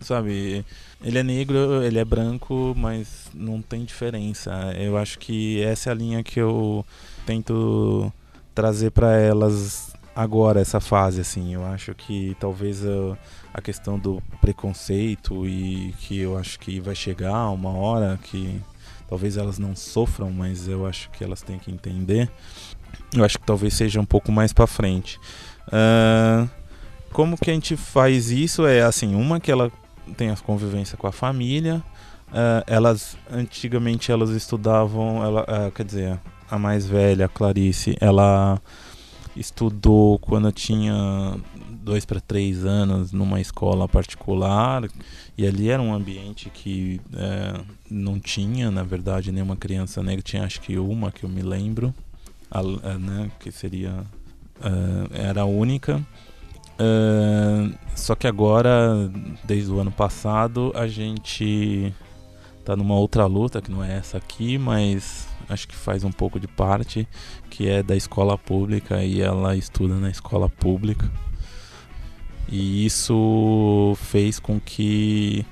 sabe, 0.00 0.64
ele 1.02 1.18
é 1.18 1.22
negro, 1.22 1.82
ele 1.82 1.98
é 1.98 2.04
branco, 2.04 2.74
mas 2.76 3.30
não 3.34 3.60
tem 3.60 3.84
diferença. 3.84 4.50
Eu 4.78 4.96
acho 4.96 5.18
que 5.18 5.62
essa 5.62 5.90
é 5.90 5.92
a 5.92 5.94
linha 5.94 6.22
que 6.22 6.40
eu 6.40 6.84
tento 7.26 8.12
trazer 8.54 8.90
para 8.90 9.16
elas 9.16 9.92
agora 10.14 10.60
essa 10.60 10.80
fase 10.80 11.20
assim. 11.20 11.54
Eu 11.54 11.64
acho 11.64 11.94
que 11.94 12.36
talvez 12.40 12.84
eu 12.84 13.16
a 13.52 13.60
questão 13.60 13.98
do 13.98 14.22
preconceito 14.40 15.46
e 15.46 15.94
que 15.98 16.18
eu 16.18 16.36
acho 16.38 16.58
que 16.58 16.80
vai 16.80 16.94
chegar 16.94 17.50
uma 17.50 17.70
hora 17.70 18.18
que 18.22 18.60
talvez 19.08 19.36
elas 19.36 19.58
não 19.58 19.74
sofram, 19.74 20.30
mas 20.30 20.68
eu 20.68 20.86
acho 20.86 21.10
que 21.10 21.24
elas 21.24 21.42
têm 21.42 21.58
que 21.58 21.70
entender. 21.70 22.30
Eu 23.12 23.24
acho 23.24 23.38
que 23.38 23.44
talvez 23.44 23.74
seja 23.74 24.00
um 24.00 24.04
pouco 24.04 24.30
mais 24.30 24.52
para 24.52 24.66
frente. 24.66 25.18
Uh, 25.66 26.48
como 27.12 27.36
que 27.36 27.50
a 27.50 27.54
gente 27.54 27.76
faz 27.76 28.30
isso? 28.30 28.66
É 28.66 28.82
assim, 28.82 29.14
uma 29.14 29.40
que 29.40 29.50
ela 29.50 29.70
tem 30.16 30.30
a 30.30 30.36
convivência 30.36 30.96
com 30.96 31.06
a 31.06 31.12
família. 31.12 31.82
Uh, 32.28 32.62
elas 32.68 33.16
antigamente 33.28 34.12
elas 34.12 34.30
estudavam, 34.30 35.24
ela, 35.24 35.42
uh, 35.42 35.72
quer 35.72 35.84
dizer, 35.84 36.20
a 36.48 36.56
mais 36.56 36.86
velha, 36.86 37.26
a 37.26 37.28
Clarice, 37.28 37.96
ela 38.00 38.60
estudou 39.36 40.18
quando 40.20 40.52
tinha 40.52 41.36
dois 41.82 42.04
para 42.04 42.20
três 42.20 42.64
anos 42.64 43.12
numa 43.12 43.40
escola 43.40 43.88
particular 43.88 44.88
e 45.36 45.46
ali 45.46 45.70
era 45.70 45.82
um 45.82 45.92
ambiente 45.92 46.50
que 46.50 47.00
é, 47.14 47.60
não 47.90 48.18
tinha, 48.18 48.70
na 48.70 48.82
verdade, 48.82 49.32
nenhuma 49.32 49.56
criança 49.56 50.02
negra. 50.02 50.22
Tinha 50.22 50.44
acho 50.44 50.60
que 50.60 50.78
uma 50.78 51.10
que 51.10 51.24
eu 51.24 51.30
me 51.30 51.42
lembro, 51.42 51.94
a, 52.50 52.60
a, 52.60 52.98
né, 52.98 53.30
que 53.40 53.50
seria 53.50 54.04
uh, 54.60 55.08
era 55.12 55.42
a 55.42 55.46
única. 55.46 55.96
Uh, 56.78 57.74
só 57.94 58.14
que 58.14 58.26
agora, 58.26 59.10
desde 59.44 59.70
o 59.70 59.80
ano 59.80 59.90
passado, 59.90 60.72
a 60.74 60.86
gente 60.86 61.92
tá 62.64 62.76
numa 62.76 62.94
outra 62.94 63.26
luta 63.26 63.60
que 63.60 63.70
não 63.70 63.82
é 63.82 63.96
essa 63.96 64.18
aqui, 64.18 64.56
mas 64.56 65.28
acho 65.48 65.66
que 65.66 65.74
faz 65.74 66.04
um 66.04 66.12
pouco 66.12 66.38
de 66.38 66.46
parte, 66.46 67.08
que 67.50 67.68
é 67.68 67.82
da 67.82 67.96
escola 67.96 68.38
pública 68.38 69.02
e 69.04 69.20
ela 69.20 69.56
estuda 69.56 69.94
na 69.96 70.10
escola 70.10 70.48
pública. 70.48 71.10
E 72.50 72.84
isso 72.84 73.96
fez 73.96 74.40
com 74.40 74.58
que 74.58 75.46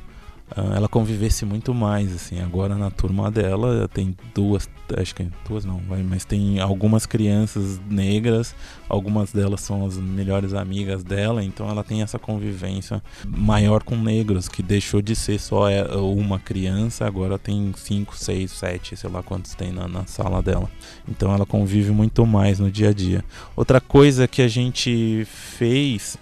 uh, 0.57 0.72
ela 0.74 0.88
convivesse 0.88 1.44
muito 1.44 1.72
mais, 1.72 2.12
assim. 2.12 2.40
Agora 2.40 2.74
na 2.74 2.90
turma 2.90 3.30
dela 3.30 3.88
tem 3.88 4.16
duas, 4.34 4.68
acho 4.96 5.14
que 5.14 5.28
duas 5.49 5.64
não, 5.64 5.80
mas 6.09 6.24
tem 6.24 6.59
algumas 6.59 7.07
crianças 7.07 7.80
negras, 7.88 8.53
algumas 8.88 9.30
delas 9.30 9.61
são 9.61 9.86
as 9.86 9.96
melhores 9.96 10.55
amigas 10.55 11.05
dela, 11.05 11.44
então 11.44 11.70
ela 11.70 11.84
tem 11.84 12.03
essa 12.03 12.18
convivência 12.18 13.01
maior 13.24 13.84
com 13.84 13.94
negros, 13.94 14.49
que 14.49 14.61
deixou 14.61 15.01
de 15.01 15.14
ser 15.14 15.38
só 15.38 15.70
é, 15.70 15.84
uma 15.96 16.40
criança, 16.40 17.07
agora 17.07 17.38
tem 17.38 17.72
cinco, 17.76 18.16
seis, 18.16 18.51
sete, 18.51 18.96
sei 18.96 19.09
lá 19.09 19.22
quantos 19.22 19.55
tem 19.55 19.70
na, 19.70 19.86
na 19.86 20.05
sala 20.05 20.42
dela. 20.42 20.68
Então 21.09 21.32
ela 21.32 21.46
convive 21.46 21.92
muito 21.92 22.26
mais 22.26 22.59
no 22.59 22.68
dia 22.68 22.88
a 22.88 22.92
dia. 22.92 23.24
Outra 23.55 23.80
coisa 23.80 24.26
que 24.26 24.42
a 24.42 24.49
gente 24.49 25.24
fez 25.26 26.18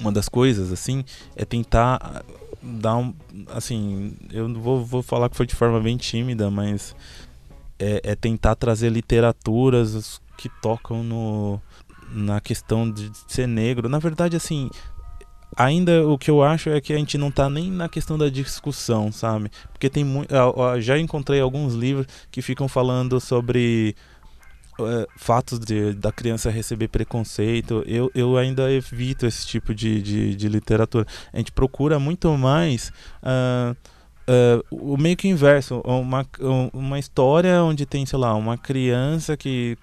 uma 0.00 0.10
das 0.10 0.28
coisas, 0.28 0.72
assim, 0.72 1.04
é 1.36 1.44
tentar 1.44 2.24
dar 2.62 2.96
um. 2.96 3.14
Assim, 3.48 4.12
eu 4.32 4.52
vou, 4.54 4.84
vou 4.84 5.02
falar 5.02 5.28
que 5.28 5.36
foi 5.36 5.46
de 5.46 5.54
forma 5.54 5.80
bem 5.80 5.96
tímida, 5.96 6.50
mas 6.50 6.94
é, 7.78 8.00
é 8.04 8.14
tentar 8.14 8.54
trazer 8.54 8.90
literaturas 8.90 10.20
que 10.36 10.48
tocam 10.60 11.02
no, 11.02 11.60
na 12.12 12.40
questão 12.40 12.90
de 12.90 13.10
ser 13.28 13.46
negro. 13.46 13.88
Na 13.88 13.98
verdade, 13.98 14.36
assim, 14.36 14.70
ainda 15.56 16.06
o 16.06 16.18
que 16.18 16.30
eu 16.30 16.42
acho 16.42 16.70
é 16.70 16.80
que 16.80 16.92
a 16.92 16.96
gente 16.96 17.16
não 17.16 17.28
está 17.28 17.48
nem 17.48 17.70
na 17.70 17.88
questão 17.88 18.18
da 18.18 18.28
discussão, 18.28 19.10
sabe? 19.10 19.50
Porque 19.72 19.88
tem 19.88 20.04
muito. 20.04 20.32
Já 20.80 20.98
encontrei 20.98 21.40
alguns 21.40 21.74
livros 21.74 22.06
que 22.30 22.42
ficam 22.42 22.68
falando 22.68 23.20
sobre 23.20 23.94
é, 24.88 25.06
fatos 25.16 25.58
de, 25.58 25.92
da 25.94 26.12
criança 26.12 26.50
receber 26.50 26.88
preconceito, 26.88 27.82
eu, 27.86 28.10
eu 28.14 28.36
ainda 28.36 28.70
evito 28.70 29.26
esse 29.26 29.46
tipo 29.46 29.74
de, 29.74 30.00
de, 30.00 30.34
de 30.34 30.48
literatura. 30.48 31.06
A 31.32 31.38
gente 31.38 31.52
procura 31.52 31.98
muito 31.98 32.36
mais 32.36 32.92
uh, 33.22 33.76
uh, 34.28 34.92
o 34.92 34.96
meio 34.96 35.16
que 35.16 35.28
inverso, 35.28 35.80
uma, 35.84 36.26
uma 36.72 36.98
história 36.98 37.62
onde 37.62 37.86
tem, 37.86 38.04
sei 38.06 38.18
lá, 38.18 38.34
uma 38.34 38.56
criança 38.56 39.36
que 39.36 39.76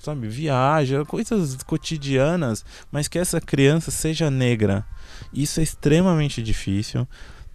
sabe, 0.00 0.28
viaja, 0.28 1.04
coisas 1.04 1.56
cotidianas, 1.64 2.64
mas 2.90 3.08
que 3.08 3.18
essa 3.18 3.40
criança 3.40 3.90
seja 3.90 4.30
negra. 4.30 4.84
Isso 5.32 5.60
é 5.60 5.62
extremamente 5.62 6.42
difícil. 6.42 7.06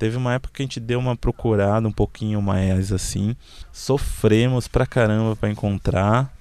Teve 0.05 0.17
uma 0.17 0.35
época 0.35 0.53
que 0.53 0.61
a 0.61 0.65
gente 0.65 0.79
deu 0.79 0.99
uma 0.99 1.15
procurada 1.15 1.87
um 1.87 1.91
pouquinho 1.91 2.39
mais 2.39 2.91
assim. 2.91 3.35
Sofremos 3.71 4.67
pra 4.67 4.85
caramba 4.85 5.35
para 5.35 5.49
encontrar 5.49 6.31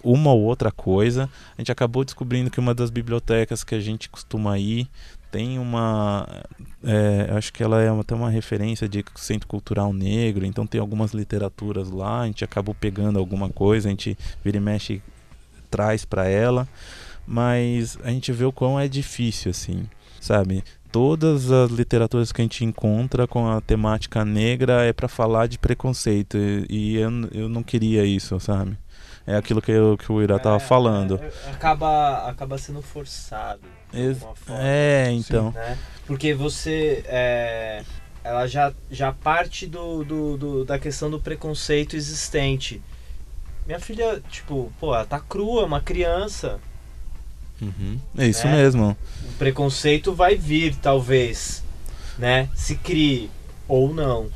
uma 0.00 0.32
ou 0.32 0.42
outra 0.42 0.70
coisa. 0.70 1.28
A 1.58 1.60
gente 1.60 1.72
acabou 1.72 2.04
descobrindo 2.04 2.52
que 2.52 2.60
uma 2.60 2.72
das 2.72 2.88
bibliotecas 2.88 3.64
que 3.64 3.74
a 3.74 3.80
gente 3.80 4.08
costuma 4.08 4.56
ir 4.60 4.88
tem 5.28 5.58
uma. 5.58 6.24
É, 6.84 7.32
acho 7.36 7.52
que 7.52 7.64
ela 7.64 7.82
é 7.82 7.88
até 7.88 8.14
uma 8.14 8.30
referência 8.30 8.88
de 8.88 9.04
centro 9.16 9.48
cultural 9.48 9.92
negro, 9.92 10.46
então 10.46 10.64
tem 10.64 10.80
algumas 10.80 11.10
literaturas 11.10 11.90
lá. 11.90 12.20
A 12.20 12.26
gente 12.26 12.44
acabou 12.44 12.76
pegando 12.76 13.18
alguma 13.18 13.48
coisa, 13.48 13.88
a 13.88 13.90
gente 13.90 14.16
vira 14.44 14.58
e 14.58 14.60
mexe 14.60 15.02
traz 15.68 16.04
para 16.04 16.28
ela, 16.28 16.68
mas 17.26 17.98
a 18.04 18.10
gente 18.10 18.30
vê 18.30 18.44
o 18.44 18.52
quão 18.52 18.78
é 18.78 18.86
difícil 18.86 19.50
assim, 19.50 19.88
sabe? 20.20 20.62
Todas 20.90 21.50
as 21.50 21.70
literaturas 21.70 22.32
que 22.32 22.40
a 22.40 22.44
gente 22.44 22.64
encontra 22.64 23.26
com 23.26 23.48
a 23.48 23.60
temática 23.60 24.24
negra 24.24 24.84
é 24.84 24.92
para 24.92 25.08
falar 25.08 25.46
de 25.46 25.58
preconceito 25.58 26.36
e, 26.68 26.96
eu, 26.96 27.10
eu 27.32 27.48
não 27.48 27.62
queria 27.62 28.04
isso, 28.04 28.38
sabe? 28.40 28.76
É 29.26 29.36
aquilo 29.36 29.62
que, 29.62 29.70
eu, 29.70 29.96
que 29.96 30.10
o 30.10 30.20
Ira 30.22 30.38
tava 30.38 30.56
é, 30.56 30.60
falando. 30.60 31.20
É, 31.22 31.50
acaba, 31.50 32.28
acaba 32.28 32.58
sendo 32.58 32.82
forçado. 32.82 33.60
Forma, 34.18 34.62
é, 34.62 35.10
então. 35.12 35.50
Né? 35.52 35.78
Porque 36.06 36.32
você. 36.32 37.04
É, 37.06 37.82
ela 38.22 38.46
já, 38.46 38.72
já 38.90 39.12
parte 39.12 39.66
do, 39.66 40.04
do, 40.04 40.36
do, 40.36 40.64
da 40.64 40.78
questão 40.78 41.10
do 41.10 41.20
preconceito 41.20 41.96
existente. 41.96 42.82
Minha 43.66 43.78
filha, 43.78 44.22
tipo, 44.28 44.72
pô, 44.80 44.94
ela 44.94 45.04
tá 45.04 45.20
crua, 45.20 45.62
é 45.62 45.66
uma 45.66 45.80
criança. 45.80 46.58
Uhum. 47.60 47.98
É 48.16 48.26
isso 48.26 48.46
É. 48.46 48.52
mesmo. 48.52 48.96
O 49.28 49.32
preconceito 49.38 50.12
vai 50.14 50.36
vir, 50.36 50.74
talvez, 50.76 51.62
né? 52.18 52.48
Se 52.54 52.76
crie 52.76 53.30
ou 53.68 53.92
não. 53.92 54.28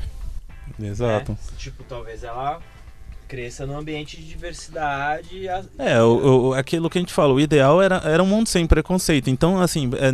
Exato. 0.80 1.32
né? 1.32 1.38
Tipo, 1.56 1.84
talvez 1.84 2.22
ela 2.24 2.60
cresça 3.28 3.64
num 3.66 3.76
ambiente 3.78 4.16
de 4.16 4.24
diversidade. 4.26 5.48
a- 5.48 5.64
É, 5.78 6.02
o, 6.02 6.48
o- 6.48 6.54
aquilo 6.54 6.90
que 6.90 6.98
a 6.98 7.00
gente 7.00 7.12
fala, 7.12 7.32
o 7.32 7.40
ideal 7.40 7.80
era, 7.80 7.96
era 8.04 8.22
um 8.22 8.26
mundo 8.26 8.48
sem 8.48 8.66
preconceito. 8.66 9.28
Então, 9.30 9.60
assim, 9.60 9.90
é, 9.94 10.12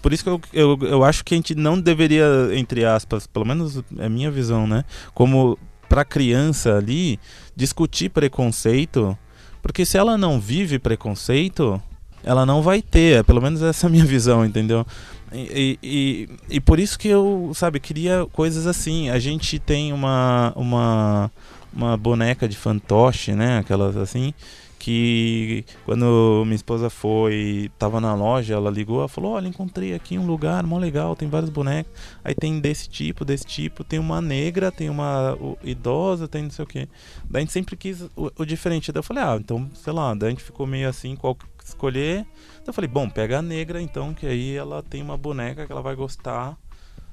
por 0.00 0.12
isso 0.12 0.22
que 0.22 0.30
eu, 0.30 0.40
eu, 0.52 0.78
eu 0.82 1.04
acho 1.04 1.24
que 1.24 1.34
a 1.34 1.36
gente 1.36 1.54
não 1.54 1.80
deveria, 1.80 2.24
entre 2.52 2.84
aspas, 2.84 3.26
pelo 3.26 3.44
menos 3.44 3.82
é 3.98 4.06
a 4.06 4.08
minha 4.08 4.30
visão, 4.30 4.66
né? 4.66 4.84
Como 5.14 5.58
pra 5.88 6.04
criança 6.04 6.76
ali, 6.76 7.18
discutir 7.56 8.10
preconceito, 8.10 9.16
porque 9.62 9.84
se 9.86 9.96
ela 9.98 10.16
não 10.18 10.38
vive 10.38 10.78
preconceito, 10.78 11.82
ela 12.22 12.44
não 12.44 12.62
vai 12.62 12.82
ter, 12.82 13.20
é, 13.20 13.22
pelo 13.22 13.40
menos 13.40 13.62
essa 13.62 13.86
é 13.86 13.88
a 13.88 13.90
minha 13.90 14.04
visão, 14.06 14.44
entendeu? 14.44 14.86
E, 15.32 15.78
e, 15.82 16.28
e, 16.48 16.60
por 16.60 16.78
isso 16.78 16.98
que 16.98 17.08
eu, 17.08 17.52
sabe, 17.54 17.80
queria 17.80 18.26
coisas 18.32 18.66
assim. 18.66 19.10
A 19.10 19.18
gente 19.18 19.58
tem 19.58 19.92
uma, 19.92 20.52
uma, 20.56 21.30
uma 21.72 21.96
boneca 21.96 22.48
de 22.48 22.56
fantoche, 22.56 23.34
né? 23.34 23.58
Aquelas 23.58 23.96
assim. 23.96 24.32
Que 24.78 25.64
quando 25.84 26.44
minha 26.44 26.54
esposa 26.54 26.88
foi, 26.88 27.68
tava 27.78 28.00
na 28.00 28.14
loja, 28.14 28.54
ela 28.54 28.70
ligou, 28.70 29.00
ela 29.00 29.08
falou: 29.08 29.32
Olha, 29.32 29.48
encontrei 29.48 29.92
aqui 29.92 30.16
um 30.16 30.24
lugar 30.24 30.64
mó 30.64 30.78
legal, 30.78 31.16
tem 31.16 31.28
vários 31.28 31.50
bonecos. 31.50 31.92
Aí 32.24 32.34
tem 32.34 32.60
desse 32.60 32.88
tipo, 32.88 33.24
desse 33.24 33.44
tipo, 33.44 33.82
tem 33.82 33.98
uma 33.98 34.20
negra, 34.20 34.70
tem 34.70 34.88
uma 34.88 35.36
idosa, 35.64 36.28
tem 36.28 36.44
não 36.44 36.50
sei 36.50 36.64
o 36.64 36.68
que. 36.68 36.88
Daí 37.28 37.40
a 37.40 37.44
gente 37.44 37.52
sempre 37.52 37.76
quis 37.76 38.02
o, 38.16 38.30
o 38.38 38.44
diferente. 38.46 38.92
Daí 38.92 39.00
eu 39.00 39.02
falei: 39.02 39.22
Ah, 39.24 39.36
então, 39.38 39.68
sei 39.74 39.92
lá, 39.92 40.14
daí 40.14 40.28
a 40.28 40.30
gente 40.30 40.44
ficou 40.44 40.66
meio 40.66 40.88
assim, 40.88 41.16
qual 41.16 41.36
escolher. 41.68 42.26
Então 42.54 42.68
eu 42.68 42.72
falei: 42.72 42.88
Bom, 42.88 43.08
pega 43.08 43.38
a 43.38 43.42
negra 43.42 43.80
então, 43.80 44.14
que 44.14 44.26
aí 44.26 44.54
ela 44.56 44.82
tem 44.82 45.02
uma 45.02 45.16
boneca 45.16 45.66
que 45.66 45.72
ela 45.72 45.82
vai 45.82 45.94
gostar, 45.94 46.56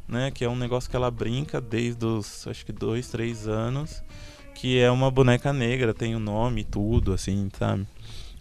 né? 0.08 0.32
Que 0.32 0.46
é 0.46 0.50
um 0.50 0.56
negócio 0.56 0.90
que 0.90 0.96
ela 0.96 1.12
brinca 1.12 1.62
desde 1.62 2.06
os, 2.06 2.48
acho 2.48 2.66
que, 2.66 2.72
dois, 2.72 3.10
três 3.10 3.48
anos 3.48 4.04
que 4.56 4.80
é 4.80 4.90
uma 4.90 5.12
boneca 5.12 5.52
negra, 5.52 5.94
tem 5.94 6.16
o 6.16 6.20
nome 6.20 6.62
e 6.62 6.64
tudo, 6.64 7.14
assim, 7.14 7.50
sabe? 7.60 7.86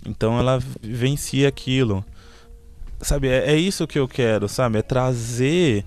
Então 0.07 0.39
ela 0.39 0.59
vencia 0.81 1.49
aquilo. 1.49 2.05
Sabe, 3.01 3.29
é, 3.29 3.53
é 3.53 3.57
isso 3.57 3.87
que 3.87 3.99
eu 3.99 4.07
quero, 4.09 4.49
sabe? 4.49 4.79
É 4.79 4.83
trazer 4.83 5.85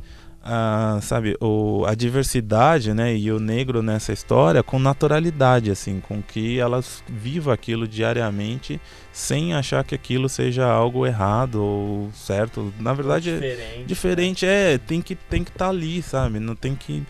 a, 0.49 0.99
sabe, 1.01 1.35
o, 1.41 1.83
a 1.85 1.93
diversidade, 1.93 2.93
né, 2.93 3.13
e 3.15 3.29
o 3.31 3.39
negro 3.39 3.83
nessa 3.83 4.13
história 4.13 4.63
com 4.63 4.79
naturalidade, 4.79 5.69
assim, 5.69 5.99
com 5.99 6.21
que 6.21 6.57
elas 6.57 7.03
vivam 7.07 7.53
aquilo 7.53 7.85
diariamente 7.85 8.79
sem 9.11 9.53
achar 9.53 9.83
que 9.83 9.93
aquilo 9.93 10.29
seja 10.29 10.65
algo 10.65 11.05
errado 11.05 11.61
ou 11.61 12.09
certo. 12.13 12.73
Na 12.79 12.93
verdade, 12.93 13.29
é- 13.31 13.33
diferente. 13.33 13.85
diferente 13.85 14.45
é 14.45 14.77
tem 14.77 15.01
que 15.01 15.15
tem 15.15 15.43
que 15.43 15.49
estar 15.49 15.69
ali 15.69 16.01
sabe 16.01 16.39
não 16.39 16.55
tem 16.55 16.75
que 16.75 17.03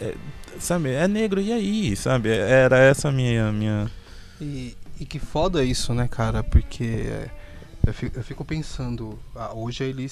é, 0.00 0.14
sabe 0.58 0.90
é 0.90 1.06
negro 1.08 1.40
e 1.40 1.52
aí 1.52 1.96
sabe 1.96 2.30
era 2.30 2.78
essa 2.78 3.08
a 3.08 3.12
minha 3.12 3.52
minha 3.52 3.90
E, 4.40 4.76
e 5.00 5.04
que 5.04 5.18
foda 5.18 5.62
isso, 5.64 5.92
né, 5.92 6.08
cara? 6.08 6.42
Porque 6.42 6.84
é, 6.84 7.30
eu 7.86 7.92
fico, 7.92 8.18
eu 8.18 8.22
fico 8.22 8.44
pensando, 8.44 9.18
ah, 9.34 9.52
hoje 9.54 9.84
ele 9.84 10.08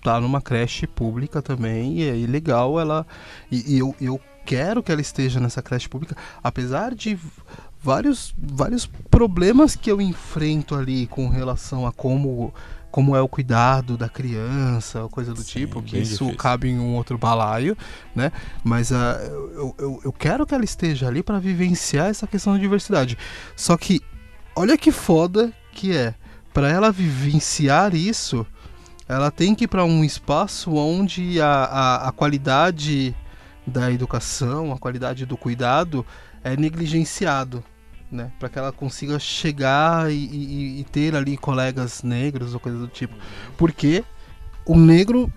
está 0.00 0.20
numa 0.20 0.40
creche 0.40 0.86
pública 0.86 1.40
também, 1.40 2.00
e 2.00 2.08
é 2.08 2.26
legal 2.26 2.80
ela. 2.80 3.06
E, 3.50 3.76
e 3.76 3.78
eu, 3.78 3.94
eu 4.00 4.20
quero 4.44 4.82
que 4.82 4.90
ela 4.90 5.00
esteja 5.00 5.38
nessa 5.38 5.62
creche 5.62 5.88
pública, 5.88 6.16
apesar 6.42 6.94
de 6.94 7.18
vários, 7.82 8.34
vários 8.36 8.86
problemas 9.10 9.76
que 9.76 9.90
eu 9.90 10.00
enfrento 10.00 10.74
ali 10.74 11.06
com 11.06 11.28
relação 11.28 11.86
a 11.86 11.92
como. 11.92 12.52
Como 12.90 13.14
é 13.14 13.22
o 13.22 13.28
cuidado 13.28 13.96
da 13.96 14.08
criança, 14.08 15.06
coisa 15.12 15.32
do 15.32 15.44
Sim, 15.44 15.60
tipo, 15.60 15.80
que 15.80 15.96
isso 15.96 16.24
difícil. 16.24 16.36
cabe 16.36 16.70
em 16.70 16.80
um 16.80 16.96
outro 16.96 17.16
balaio, 17.16 17.78
né? 18.16 18.32
Mas 18.64 18.90
ah, 18.90 19.16
eu, 19.22 19.76
eu, 19.78 20.00
eu 20.06 20.12
quero 20.12 20.44
que 20.44 20.52
ela 20.52 20.64
esteja 20.64 21.06
ali 21.06 21.22
para 21.22 21.38
vivenciar 21.38 22.08
essa 22.08 22.26
questão 22.26 22.52
da 22.54 22.58
diversidade. 22.58 23.16
Só 23.54 23.76
que 23.76 24.00
olha 24.56 24.76
que 24.76 24.90
foda 24.90 25.52
que 25.70 25.96
é. 25.96 26.16
Para 26.52 26.68
ela 26.68 26.90
vivenciar 26.90 27.94
isso, 27.94 28.44
ela 29.12 29.30
tem 29.30 29.54
que 29.54 29.64
ir 29.64 29.68
para 29.68 29.84
um 29.84 30.04
espaço 30.04 30.74
onde 30.74 31.40
a, 31.40 31.46
a, 31.48 32.08
a 32.08 32.12
qualidade 32.12 33.14
da 33.66 33.90
educação, 33.90 34.72
a 34.72 34.78
qualidade 34.78 35.26
do 35.26 35.36
cuidado 35.36 36.04
é 36.44 36.56
negligenciado. 36.56 37.62
Né, 38.12 38.32
para 38.40 38.48
que 38.48 38.58
ela 38.58 38.72
consiga 38.72 39.20
chegar 39.20 40.10
e, 40.10 40.16
e- 40.16 40.80
e 40.80 40.84
ter 40.84 41.14
ali 41.14 41.36
colegas 41.36 42.02
negros 42.02 42.54
ou 42.54 42.58
coisa 42.58 42.76
do 42.76 42.88
tipo. 42.88 43.14
Porque 43.56 44.04
o 44.66 44.76
negro, 44.76 45.32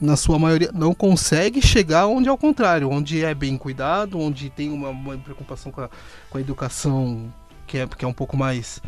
na 0.00 0.16
sua 0.16 0.36
maioria, 0.36 0.72
não 0.74 0.92
consegue 0.94 1.62
chegar 1.62 2.08
onde 2.08 2.28
é 2.28 2.32
o 2.32 2.36
contrário, 2.36 2.90
onde 2.90 3.24
é 3.24 3.32
bem 3.32 3.56
cuidado, 3.56 4.18
onde 4.18 4.50
tem 4.50 4.68
uma, 4.70 4.88
uma 4.88 5.16
preocupação 5.16 5.70
com 5.70 5.80
a, 5.80 5.88
com 6.28 6.38
a 6.38 6.40
educação 6.40 7.32
que 7.68 7.78
é, 7.78 7.86
que 7.86 8.04
é 8.04 8.08
um 8.08 8.12
pouco 8.12 8.36
mais. 8.36 8.82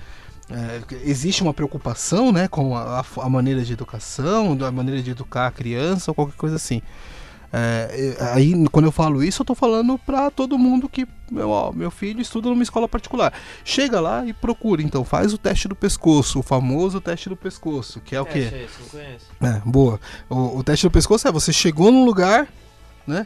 É, 0.50 0.80
existe 1.04 1.42
uma 1.42 1.54
preocupação 1.54 2.30
né, 2.32 2.48
com 2.48 2.76
a, 2.76 3.04
a- 3.22 3.28
maneira 3.30 3.64
de 3.64 3.72
educação, 3.72 4.56
a 4.66 4.70
maneira 4.70 5.02
de 5.02 5.10
educar 5.10 5.46
a 5.46 5.50
criança 5.50 6.10
ou 6.10 6.14
qualquer 6.14 6.36
coisa 6.36 6.56
assim. 6.56 6.82
É, 7.56 8.16
aí, 8.34 8.52
quando 8.72 8.86
eu 8.86 8.90
falo 8.90 9.22
isso, 9.22 9.42
eu 9.42 9.46
tô 9.46 9.54
falando 9.54 9.96
pra 9.96 10.28
todo 10.28 10.58
mundo 10.58 10.88
que 10.88 11.06
meu, 11.30 11.50
ó, 11.50 11.70
meu 11.72 11.88
filho 11.88 12.20
estuda 12.20 12.48
numa 12.48 12.64
escola 12.64 12.88
particular. 12.88 13.32
Chega 13.64 14.00
lá 14.00 14.26
e 14.26 14.32
procura, 14.32 14.82
então, 14.82 15.04
faz 15.04 15.32
o 15.32 15.38
teste 15.38 15.68
do 15.68 15.76
pescoço, 15.76 16.40
o 16.40 16.42
famoso 16.42 17.00
teste 17.00 17.28
do 17.28 17.36
pescoço, 17.36 18.00
que 18.00 18.16
é 18.16 18.20
o 18.20 18.26
quê? 18.26 18.40
É. 18.40 18.66
É, 19.40 19.62
boa. 19.64 20.00
O, 20.28 20.58
o 20.58 20.64
teste 20.64 20.84
do 20.84 20.90
pescoço 20.90 21.28
é 21.28 21.32
você 21.32 21.52
chegou 21.52 21.92
num 21.92 22.04
lugar, 22.04 22.48
né? 23.06 23.24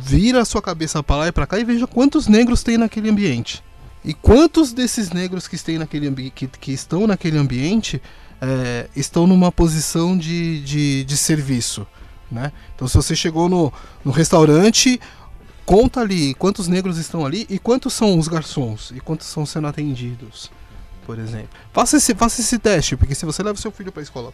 Vira 0.00 0.40
a 0.40 0.44
sua 0.46 0.62
cabeça 0.62 1.02
pra 1.02 1.16
lá 1.16 1.28
e 1.28 1.32
pra 1.32 1.46
cá 1.46 1.58
e 1.58 1.64
veja 1.64 1.86
quantos 1.86 2.26
negros 2.28 2.62
tem 2.62 2.78
naquele 2.78 3.10
ambiente. 3.10 3.62
E 4.04 4.12
quantos 4.12 4.72
desses 4.72 5.10
negros 5.10 5.46
que, 5.46 5.56
têm 5.58 5.78
naquele 5.78 6.30
que, 6.30 6.46
que 6.46 6.72
estão 6.72 7.06
naquele 7.06 7.38
ambiente 7.38 8.02
é, 8.40 8.88
estão 8.96 9.26
numa 9.26 9.52
posição 9.52 10.18
de, 10.18 10.60
de, 10.62 11.04
de 11.04 11.16
serviço, 11.16 11.86
né? 12.30 12.52
Então 12.74 12.88
se 12.88 12.96
você 12.96 13.14
chegou 13.14 13.48
no, 13.48 13.72
no 14.04 14.10
restaurante, 14.10 15.00
conta 15.64 16.00
ali 16.00 16.34
quantos 16.34 16.66
negros 16.66 16.98
estão 16.98 17.24
ali 17.24 17.46
e 17.48 17.58
quantos 17.58 17.92
são 17.92 18.18
os 18.18 18.26
garçons 18.26 18.92
e 18.94 19.00
quantos 19.00 19.28
estão 19.28 19.46
sendo 19.46 19.68
atendidos, 19.68 20.50
por 21.06 21.18
exemplo. 21.18 21.50
Faça 21.72 21.98
esse, 21.98 22.14
faça 22.14 22.40
esse 22.40 22.58
teste, 22.58 22.96
porque 22.96 23.14
se 23.14 23.24
você 23.24 23.42
leva 23.42 23.56
seu 23.56 23.70
filho 23.70 23.92
pra 23.92 24.02
escola 24.02 24.32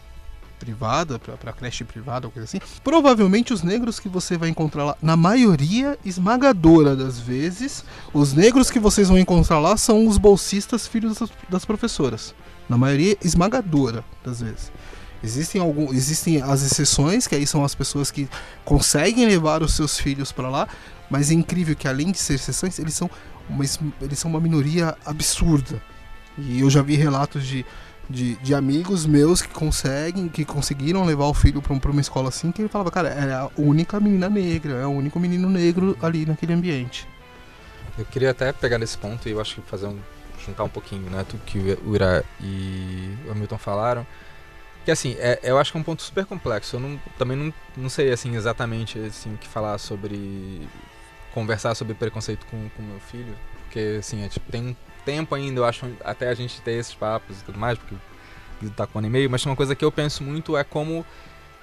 privada, 0.59 1.17
pra 1.17 1.53
creche 1.53 1.83
privada 1.83 2.27
ou 2.27 2.31
coisa 2.31 2.45
assim, 2.45 2.59
provavelmente 2.83 3.53
os 3.53 3.63
negros 3.63 3.99
que 3.99 4.09
você 4.09 4.37
vai 4.37 4.49
encontrar 4.49 4.83
lá, 4.83 4.97
na 5.01 5.15
maioria 5.15 5.97
esmagadora 6.03 6.95
das 6.95 7.19
vezes, 7.19 7.83
os 8.13 8.33
negros 8.33 8.69
que 8.69 8.79
vocês 8.79 9.07
vão 9.07 9.17
encontrar 9.17 9.59
lá 9.59 9.77
são 9.77 10.05
os 10.07 10.17
bolsistas 10.17 10.85
filhos 10.85 11.17
das, 11.17 11.29
das 11.49 11.65
professoras. 11.65 12.35
Na 12.67 12.77
maioria 12.77 13.17
esmagadora 13.23 14.03
das 14.23 14.41
vezes. 14.41 14.71
Existem, 15.23 15.59
algum, 15.59 15.91
existem 15.91 16.41
as 16.41 16.61
exceções, 16.61 17.25
que 17.27 17.35
aí 17.35 17.45
são 17.47 17.63
as 17.65 17.73
pessoas 17.73 18.11
que 18.11 18.29
conseguem 18.63 19.25
levar 19.25 19.63
os 19.63 19.73
seus 19.73 19.97
filhos 19.99 20.31
para 20.31 20.49
lá, 20.49 20.67
mas 21.09 21.31
é 21.31 21.33
incrível 21.33 21.75
que 21.75 21.87
além 21.87 22.11
de 22.11 22.19
ser 22.19 22.35
exceções, 22.35 22.77
eles 22.79 22.93
são 22.93 23.09
uma, 23.49 23.65
es- 23.65 23.79
eles 24.01 24.19
são 24.19 24.29
uma 24.29 24.39
minoria 24.39 24.95
absurda. 25.05 25.81
E 26.37 26.61
eu 26.61 26.69
já 26.69 26.81
vi 26.81 26.95
relatos 26.95 27.45
de, 27.45 27.65
de, 28.09 28.35
de 28.37 28.55
amigos 28.55 29.05
meus 29.05 29.41
que 29.41 29.49
conseguem, 29.49 30.27
que 30.27 30.43
conseguiram 30.43 31.05
levar 31.05 31.25
o 31.25 31.33
filho 31.33 31.61
para 31.61 31.91
uma 31.91 32.01
escola 32.01 32.29
assim, 32.29 32.51
que 32.51 32.61
ele 32.61 32.69
falava, 32.69 32.89
cara, 32.89 33.09
é 33.09 33.33
a 33.33 33.49
única 33.55 33.99
menina 33.99 34.27
negra, 34.27 34.73
é 34.73 34.85
o 34.85 34.89
único 34.89 35.19
menino 35.19 35.47
negro 35.47 35.95
ali 36.01 36.25
naquele 36.25 36.53
ambiente. 36.53 37.07
Eu 37.97 38.05
queria 38.05 38.31
até 38.31 38.51
pegar 38.51 38.77
nesse 38.77 38.97
ponto 38.97 39.27
e 39.27 39.31
eu 39.31 39.41
acho 39.41 39.61
que 39.61 39.69
fazer 39.69 39.87
um. 39.87 39.99
juntar 40.43 40.63
um 40.63 40.69
pouquinho, 40.69 41.09
né? 41.09 41.25
Tudo 41.27 41.43
que 41.45 41.59
o 41.59 41.95
Ira 41.95 42.23
e 42.39 43.13
o 43.27 43.31
Hamilton 43.31 43.57
falaram. 43.57 44.07
Que 44.85 44.91
assim, 44.91 45.15
é, 45.19 45.39
eu 45.43 45.59
acho 45.59 45.71
que 45.71 45.77
é 45.77 45.81
um 45.81 45.83
ponto 45.83 46.01
super 46.01 46.25
complexo. 46.25 46.77
Eu 46.77 46.79
não, 46.79 46.99
também 47.17 47.35
não, 47.35 47.53
não 47.75 47.89
sei 47.89 48.11
assim 48.11 48.35
exatamente 48.35 48.97
assim, 48.97 49.33
o 49.33 49.37
que 49.37 49.47
falar 49.47 49.77
sobre. 49.77 50.67
conversar 51.33 51.75
sobre 51.75 51.93
preconceito 51.93 52.45
com 52.47 52.57
o 52.57 52.83
meu 52.83 52.99
filho. 53.01 53.35
Porque 53.65 53.97
assim, 53.99 54.23
é, 54.23 54.29
tipo, 54.29 54.49
tem 54.49 54.69
um 54.69 54.75
tempo 55.05 55.35
ainda, 55.35 55.59
eu 55.61 55.65
acho, 55.65 55.85
até 56.03 56.29
a 56.29 56.33
gente 56.33 56.61
ter 56.61 56.71
esses 56.73 56.93
papos 56.93 57.39
e 57.41 57.43
tudo 57.43 57.59
mais, 57.59 57.77
porque 57.77 57.95
o 58.63 58.69
tá 58.71 58.85
com 58.85 58.97
um 58.97 58.99
ano 58.99 59.07
e 59.07 59.09
meio, 59.09 59.29
mas 59.29 59.45
uma 59.45 59.55
coisa 59.55 59.75
que 59.75 59.83
eu 59.85 59.91
penso 59.91 60.23
muito 60.23 60.57
é 60.57 60.63
como, 60.63 61.05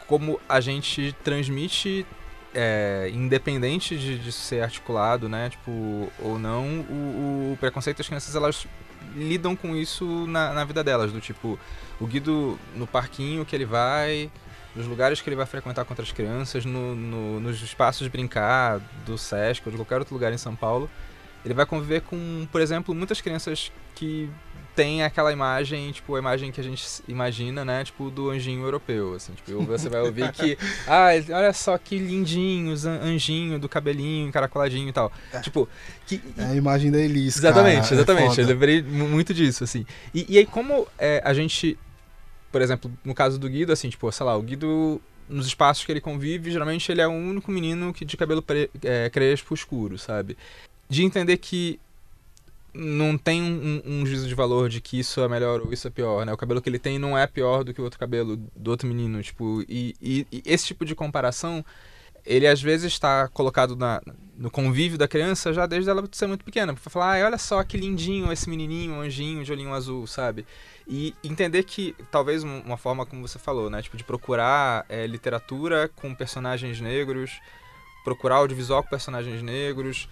como 0.06 0.40
a 0.48 0.60
gente 0.60 1.14
transmite 1.22 2.06
é, 2.54 3.10
independente 3.12 3.96
de, 3.98 4.18
de 4.18 4.32
ser 4.32 4.62
articulado, 4.62 5.28
né, 5.28 5.50
tipo, 5.50 6.10
ou 6.20 6.38
não, 6.38 6.64
o, 6.88 7.52
o 7.52 7.56
preconceito 7.60 7.98
das 7.98 8.06
crianças, 8.06 8.34
elas 8.34 8.66
lidam 9.14 9.54
com 9.54 9.76
isso 9.76 10.26
na, 10.26 10.52
na 10.52 10.64
vida 10.64 10.82
delas, 10.82 11.12
do 11.12 11.20
tipo, 11.20 11.58
o 12.00 12.06
Guido 12.06 12.58
no 12.74 12.86
parquinho 12.86 13.44
que 13.44 13.54
ele 13.54 13.66
vai, 13.66 14.30
nos 14.74 14.86
lugares 14.86 15.20
que 15.20 15.28
ele 15.28 15.36
vai 15.36 15.46
frequentar 15.46 15.84
com 15.84 15.92
outras 15.92 16.12
crianças, 16.12 16.64
no, 16.64 16.94
no- 16.94 17.40
nos 17.40 17.62
espaços 17.62 18.04
de 18.04 18.10
brincar 18.10 18.80
do 19.04 19.16
Sesc 19.16 19.62
ou 19.66 19.70
de 19.72 19.78
qualquer 19.78 19.98
outro 19.98 20.14
lugar 20.14 20.32
em 20.32 20.38
São 20.38 20.56
Paulo, 20.56 20.90
ele 21.46 21.54
vai 21.54 21.64
conviver 21.64 22.02
com, 22.02 22.46
por 22.52 22.60
exemplo, 22.60 22.94
muitas 22.94 23.20
crianças 23.22 23.70
que 23.94 24.28
tem 24.74 25.02
aquela 25.02 25.32
imagem, 25.32 25.90
tipo, 25.90 26.14
a 26.16 26.18
imagem 26.18 26.52
que 26.52 26.60
a 26.60 26.62
gente 26.64 26.84
imagina, 27.08 27.64
né, 27.64 27.82
tipo, 27.82 28.10
do 28.10 28.28
anjinho 28.28 28.62
europeu, 28.62 29.14
assim, 29.14 29.32
tipo, 29.32 29.62
você 29.64 29.88
vai 29.88 30.02
ouvir 30.02 30.30
que, 30.32 30.58
ah, 30.86 31.06
olha 31.34 31.50
só 31.54 31.78
que 31.78 31.96
lindinhos, 31.98 32.84
anjinho 32.84 33.58
do 33.58 33.70
cabelinho 33.70 34.28
encaracoladinho 34.28 34.86
e 34.90 34.92
tal. 34.92 35.10
É. 35.32 35.40
Tipo, 35.40 35.66
que... 36.06 36.20
É 36.36 36.44
a 36.44 36.54
imagem 36.54 36.90
da 36.90 36.98
Elis, 37.00 37.38
Exatamente, 37.38 37.82
cara, 37.84 37.90
é 37.90 37.94
exatamente, 37.94 38.28
foda. 38.28 38.42
eu 38.42 38.46
lembrei 38.48 38.82
mu- 38.82 39.08
muito 39.08 39.32
disso, 39.32 39.64
assim. 39.64 39.86
E, 40.12 40.26
e 40.28 40.36
aí, 40.36 40.44
como 40.44 40.86
é, 40.98 41.22
a 41.24 41.32
gente, 41.32 41.78
por 42.52 42.60
exemplo, 42.60 42.92
no 43.02 43.14
caso 43.14 43.38
do 43.38 43.48
Guido, 43.48 43.72
assim, 43.72 43.88
tipo, 43.88 44.12
sei 44.12 44.26
lá, 44.26 44.36
o 44.36 44.42
Guido, 44.42 45.00
nos 45.26 45.46
espaços 45.46 45.86
que 45.86 45.90
ele 45.90 46.02
convive, 46.02 46.50
geralmente 46.50 46.92
ele 46.92 47.00
é 47.00 47.06
o 47.08 47.12
único 47.12 47.50
menino 47.50 47.94
que 47.94 48.04
de 48.04 48.14
cabelo 48.16 48.42
pre- 48.42 48.68
é, 48.82 49.08
crespo 49.08 49.54
escuro, 49.54 49.96
sabe? 49.96 50.36
De 50.88 51.02
entender 51.04 51.36
que 51.38 51.78
não 52.74 53.16
tem 53.16 53.42
um, 53.42 53.82
um- 53.86 54.06
juízo 54.06 54.28
de 54.28 54.34
valor 54.34 54.68
de 54.68 54.80
que 54.82 54.98
isso 54.98 55.20
é 55.22 55.28
melhor 55.28 55.62
ou 55.62 55.72
isso 55.72 55.88
é 55.88 55.90
pior, 55.90 56.26
né? 56.26 56.32
O 56.32 56.36
cabelo 56.36 56.60
que 56.60 56.68
ele 56.68 56.78
tem 56.78 56.98
não 56.98 57.16
é 57.16 57.26
pior 57.26 57.64
do 57.64 57.72
que 57.72 57.80
o 57.80 57.84
outro 57.84 57.98
cabelo 57.98 58.36
do 58.54 58.70
outro 58.70 58.86
menino, 58.86 59.22
tipo, 59.22 59.62
e, 59.68 59.96
e- 60.00 60.26
e 60.30 60.42
esse 60.44 60.66
tipo 60.66 60.84
de 60.84 60.94
comparação, 60.94 61.64
ele 62.24 62.46
às 62.46 62.60
vezes 62.60 62.92
está 62.92 63.28
colocado 63.28 63.74
na, 63.74 64.02
no 64.36 64.50
convívio 64.50 64.98
da 64.98 65.08
criança 65.08 65.54
já 65.54 65.64
desde 65.64 65.88
ela 65.88 66.06
ser 66.12 66.26
muito 66.26 66.44
pequena, 66.44 66.74
pra 66.74 66.90
falar, 66.90 67.12
"Ai, 67.12 67.24
olha 67.24 67.38
só 67.38 67.62
que 67.64 67.78
lindinho 67.78 68.30
esse 68.30 68.48
menininho, 68.50 69.00
anjinho 69.00 69.42
de 69.42 69.50
olhinho 69.52 69.72
azul, 69.72 70.06
sabe? 70.06 70.44
E 70.86 71.14
entender 71.24 71.62
que, 71.62 71.94
talvez 72.10 72.44
um- 72.44 72.60
uma 72.60 72.76
forma 72.76 73.06
como 73.06 73.26
você 73.26 73.38
falou, 73.38 73.70
né? 73.70 73.80
Tipo, 73.80 73.96
de 73.96 74.04
procurar 74.04 74.84
é, 74.90 75.06
literatura 75.06 75.88
com 75.96 76.14
personagens 76.14 76.78
negros, 76.80 77.40
procurar 78.04 78.36
audiovisual 78.36 78.82
com 78.82 78.90
personagens 78.90 79.40
negros, 79.42 80.08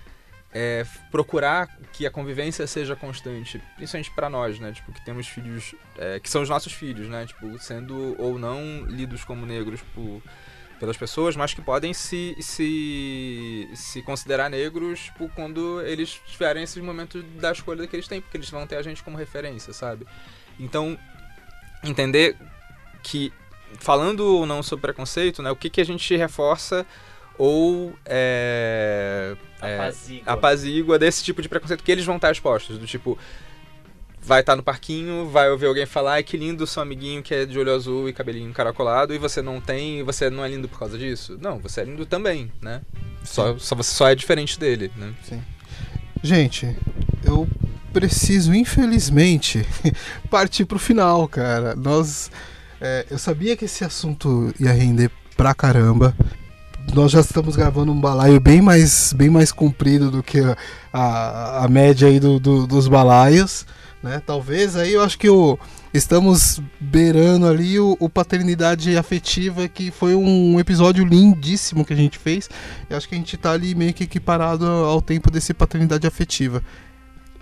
é, 0.55 0.87
procurar 1.11 1.69
que 1.93 2.07
a 2.07 2.11
convivência 2.11 2.65
seja 2.69 2.95
constante, 2.95 3.61
principalmente 3.75 4.11
pra 4.13 4.31
nós, 4.31 4.61
né? 4.61 4.71
Tipo, 4.71 4.93
que 4.93 5.05
temos 5.05 5.27
filhos, 5.27 5.75
é, 5.99 6.21
que 6.21 6.31
são 6.31 6.43
os 6.43 6.49
nossos 6.49 6.73
filhos, 6.73 7.09
né? 7.09 7.27
Tipo, 7.27 7.59
sendo 7.59 8.15
ou 8.23 8.39
não 8.39 8.85
lidos 8.87 9.25
como 9.25 9.45
negros 9.45 9.81
por, 9.93 10.23
pelas 10.79 10.97
pessoas, 10.97 11.35
mas 11.35 11.53
que 11.53 11.61
podem 11.61 11.93
se, 11.93 12.37
se, 12.39 13.69
se 13.75 14.01
considerar 14.03 14.49
negros 14.49 15.01
tipo, 15.01 15.29
quando 15.31 15.83
eles 15.83 16.21
tiverem 16.27 16.63
esses 16.63 16.81
momentos 16.81 17.25
da 17.41 17.51
escolha 17.51 17.85
que 17.89 17.97
eles 17.97 18.07
têm, 18.07 18.21
porque 18.21 18.37
eles 18.37 18.49
vão 18.49 18.65
ter 18.65 18.77
a 18.77 18.83
gente 18.83 19.03
como 19.03 19.17
referência, 19.17 19.73
sabe? 19.73 20.07
Então, 20.59 20.97
entender 21.83 22.37
que, 23.03 23.33
falando 23.81 24.21
ou 24.21 24.47
não 24.47 24.63
sobre 24.63 24.83
preconceito, 24.83 25.43
né? 25.43 25.51
O 25.51 25.57
que, 25.57 25.69
que 25.69 25.81
a 25.81 25.85
gente 25.85 26.17
reforça 26.17 26.87
ou 27.39 27.93
é, 28.05 29.35
é, 29.61 29.75
Apazigua. 29.77 30.33
apazigua 30.33 30.99
desse 30.99 31.25
tipo 31.25 31.43
de 31.43 31.49
preconceito 31.49 31.83
que 31.83 31.91
eles 31.91 32.05
vão 32.05 32.17
estar 32.17 32.31
expostos. 32.31 32.79
Do 32.79 32.87
tipo, 32.87 33.19
vai 34.23 34.41
estar 34.41 34.57
no 34.57 34.63
parquinho, 34.63 35.29
vai 35.29 35.51
ouvir 35.51 35.67
alguém 35.67 35.87
falar, 35.87 36.15
ai 36.15 36.23
que 36.23 36.37
lindo 36.37 36.67
seu 36.67 36.83
amiguinho 36.83 37.23
que 37.23 37.35
é 37.35 37.45
de 37.45 37.59
olho 37.59 37.75
azul 37.75 38.09
e 38.09 38.13
cabelinho 38.13 38.49
encaracolado, 38.49 39.15
e 39.15 39.19
você 39.19 39.43
não 39.43 39.61
tem, 39.61 40.01
e 40.01 40.03
você 40.03 40.31
não 40.31 40.45
é 40.45 40.49
lindo 40.49 40.69
por 40.69 40.79
causa 40.79 40.97
disso. 40.97 41.39
Não, 41.41 41.59
você 41.59 41.81
é 41.81 41.85
lindo 41.85 42.07
também, 42.07 42.51
né? 42.61 42.81
Só, 43.23 43.59
só 43.59 43.75
você 43.75 43.93
só 43.95 44.09
é 44.09 44.15
diferente 44.15 44.59
dele, 44.59 44.91
né? 44.97 45.13
Gente, 46.23 46.75
eu 47.25 47.49
preciso, 47.93 48.55
infelizmente, 48.55 49.65
partir 50.31 50.65
pro 50.65 50.79
final, 50.79 51.29
cara. 51.29 51.75
Nós. 51.75 52.31
é, 52.81 53.07
eu 53.11 53.19
sabia 53.19 53.57
que 53.57 53.65
esse 53.67 53.85
assunto 53.85 54.53
ia 54.59 54.73
render 54.73 55.11
pra 55.37 55.55
caramba. 55.55 56.15
Nós 56.95 57.11
já 57.11 57.21
estamos 57.21 57.57
gravando 57.57 57.91
um 57.91 58.01
balaio 58.01 58.39
bem 58.39 58.63
mais, 58.63 59.13
bem 59.13 59.29
mais 59.29 59.51
comprido 59.51 60.13
do 60.13 60.23
que 60.23 60.39
a, 60.93 61.65
a, 61.65 61.69
média 61.69 62.07
aí 62.07 62.21
do, 62.21 62.39
do- 62.39 62.69
dos 62.69 62.87
balaios. 62.87 63.67
Né? 64.01 64.23
Talvez 64.25 64.77
aí 64.77 64.93
eu 64.93 65.03
acho 65.03 65.19
que 65.19 65.29
o, 65.29 65.59
estamos 65.93 66.61
beirando 66.79 67.49
ali 67.49 67.81
o, 67.81 67.97
o 67.99 68.09
paternidade 68.09 68.97
afetiva, 68.97 69.67
que 69.67 69.91
foi 69.91 70.15
um 70.15 70.61
episódio 70.61 71.05
lindíssimo 71.05 71.85
que 71.85 71.93
a 71.93 71.97
gente 71.97 72.17
fez. 72.17 72.49
Eu 72.89 72.97
acho 72.97 73.09
que 73.09 73.17
a 73.17 73.19
gente 73.19 73.37
tá 73.37 73.51
ali 73.51 73.75
meio 73.75 73.93
que 73.93 74.05
equiparado 74.05 74.65
ao 74.65 75.03
tempo 75.03 75.33
desse 75.33 75.53
paternidade 75.53 76.07
afetiva. 76.07 76.63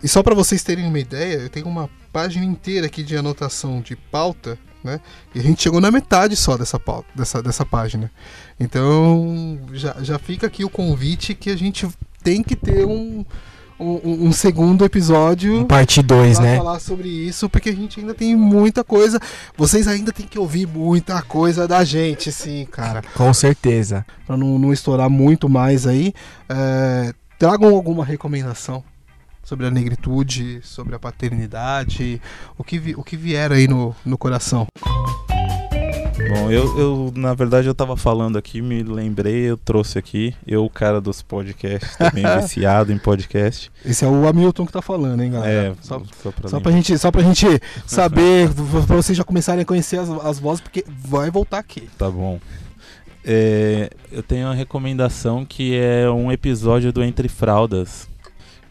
E 0.02 0.08
só 0.08 0.22
para 0.22 0.34
vocês 0.34 0.62
terem 0.62 0.86
uma 0.86 0.98
ideia, 0.98 1.34
eu 1.36 1.50
tenho 1.50 1.66
uma 1.66 1.90
página 2.10 2.44
inteira 2.44 2.86
aqui 2.86 3.02
de 3.02 3.16
anotação 3.16 3.82
de 3.82 3.96
pauta, 3.96 4.58
né? 4.82 5.00
E 5.34 5.40
a 5.40 5.42
gente 5.42 5.62
chegou 5.62 5.80
na 5.80 5.90
metade 5.90 6.36
só 6.36 6.56
dessa 6.56 6.78
pauta, 6.78 7.08
dessa, 7.14 7.42
dessa 7.42 7.64
página. 7.64 8.10
Então 8.58 9.58
já, 9.72 9.96
já 10.00 10.18
fica 10.18 10.46
aqui 10.46 10.64
o 10.64 10.70
convite 10.70 11.34
que 11.34 11.50
a 11.50 11.56
gente 11.56 11.88
tem 12.22 12.42
que 12.42 12.54
ter 12.54 12.86
um, 12.86 13.24
um, 13.78 14.28
um 14.28 14.32
segundo 14.32 14.84
episódio 14.84 15.60
Um 15.60 15.64
parte 15.64 16.02
2, 16.02 16.36
pra 16.38 16.46
né? 16.46 16.56
falar 16.56 16.80
sobre 16.80 17.08
isso, 17.08 17.48
porque 17.48 17.70
a 17.70 17.74
gente 17.74 18.00
ainda 18.00 18.14
tem 18.14 18.36
muita 18.36 18.84
coisa. 18.84 19.20
Vocês 19.56 19.88
ainda 19.88 20.12
tem 20.12 20.26
que 20.26 20.38
ouvir 20.38 20.66
muita 20.66 21.20
coisa 21.22 21.66
da 21.66 21.84
gente, 21.84 22.30
sim, 22.30 22.66
cara. 22.70 23.02
Com 23.14 23.32
certeza. 23.34 24.06
Pra 24.26 24.36
não, 24.36 24.58
não 24.58 24.72
estourar 24.72 25.10
muito 25.10 25.48
mais 25.48 25.86
aí. 25.86 26.12
É, 26.48 27.12
tragam 27.38 27.74
alguma 27.74 28.04
recomendação 28.04 28.84
sobre 29.42 29.66
a 29.66 29.70
negritude, 29.70 30.60
sobre 30.62 30.94
a 30.94 30.98
paternidade, 30.98 32.20
o 32.56 32.62
que, 32.64 32.78
vi- 32.78 32.94
o 32.94 33.02
que 33.02 33.16
vier 33.16 33.50
aí 33.52 33.66
no, 33.68 33.94
no 34.04 34.16
coração. 34.16 34.66
Bom, 36.28 36.50
eu, 36.50 36.78
eu, 36.78 37.12
na 37.16 37.34
verdade 37.34 37.66
eu 37.66 37.74
tava 37.74 37.96
falando 37.96 38.38
aqui, 38.38 38.62
me 38.62 38.82
lembrei, 38.82 39.50
eu 39.50 39.56
trouxe 39.56 39.98
aqui, 39.98 40.34
eu, 40.46 40.64
o 40.64 40.70
cara 40.70 41.00
dos 41.00 41.20
podcasts, 41.20 41.96
também 41.96 42.24
viciado 42.40 42.92
em 42.92 42.98
podcast. 42.98 43.70
Esse 43.84 44.04
é 44.04 44.08
o 44.08 44.26
Hamilton 44.26 44.64
que 44.66 44.72
tá 44.72 44.80
falando, 44.80 45.20
hein, 45.22 45.32
galera? 45.32 45.68
É, 45.68 45.74
só, 45.82 46.00
só 46.22 46.30
pra 46.30 46.48
só, 46.48 46.60
pra 46.60 46.70
gente, 46.72 46.96
só 46.96 47.10
pra 47.10 47.22
gente 47.22 47.46
saber, 47.86 48.48
pra 48.86 48.96
vocês 48.96 49.18
já 49.18 49.24
começarem 49.24 49.62
a 49.62 49.64
conhecer 49.64 49.98
as, 49.98 50.08
as 50.08 50.38
vozes, 50.38 50.60
porque 50.60 50.84
vai 50.88 51.30
voltar 51.30 51.58
aqui. 51.58 51.88
Tá 51.98 52.08
bom. 52.08 52.38
É, 53.24 53.90
eu 54.10 54.22
tenho 54.22 54.46
uma 54.48 54.54
recomendação 54.54 55.44
que 55.44 55.76
é 55.76 56.08
um 56.10 56.30
episódio 56.32 56.92
do 56.92 57.02
Entre 57.02 57.28
Fraldas, 57.28 58.08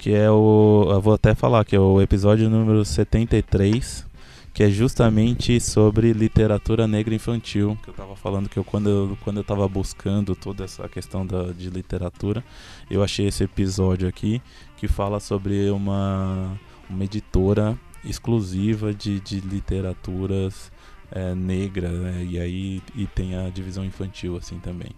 que 0.01 0.15
é 0.15 0.31
o. 0.31 0.87
Eu 0.89 0.99
vou 0.99 1.13
até 1.13 1.35
falar 1.35 1.63
que 1.63 1.75
é 1.75 1.79
o 1.79 2.01
episódio 2.01 2.49
número 2.49 2.83
73, 2.83 4.03
que 4.51 4.63
é 4.63 4.69
justamente 4.71 5.59
sobre 5.59 6.11
literatura 6.11 6.87
negra 6.87 7.13
infantil. 7.13 7.77
Que 7.83 7.89
eu 7.89 7.93
tava 7.93 8.15
falando 8.15 8.49
que 8.49 8.57
eu, 8.57 8.63
quando, 8.63 8.89
eu, 8.89 9.17
quando 9.23 9.37
eu 9.37 9.43
tava 9.43 9.67
buscando 9.67 10.35
toda 10.35 10.63
essa 10.63 10.89
questão 10.89 11.23
da, 11.23 11.51
de 11.51 11.69
literatura, 11.69 12.43
eu 12.89 13.03
achei 13.03 13.27
esse 13.27 13.43
episódio 13.43 14.07
aqui 14.07 14.41
que 14.75 14.87
fala 14.87 15.19
sobre 15.19 15.69
uma, 15.69 16.59
uma 16.89 17.03
editora 17.03 17.77
exclusiva 18.03 18.91
de, 18.95 19.19
de 19.19 19.39
literaturas 19.39 20.71
é, 21.11 21.35
negra, 21.35 21.89
né? 21.89 22.25
E 22.27 22.39
aí 22.39 22.81
e 22.95 23.05
tem 23.05 23.35
a 23.35 23.49
divisão 23.49 23.85
infantil 23.85 24.35
assim 24.35 24.57
também. 24.57 24.89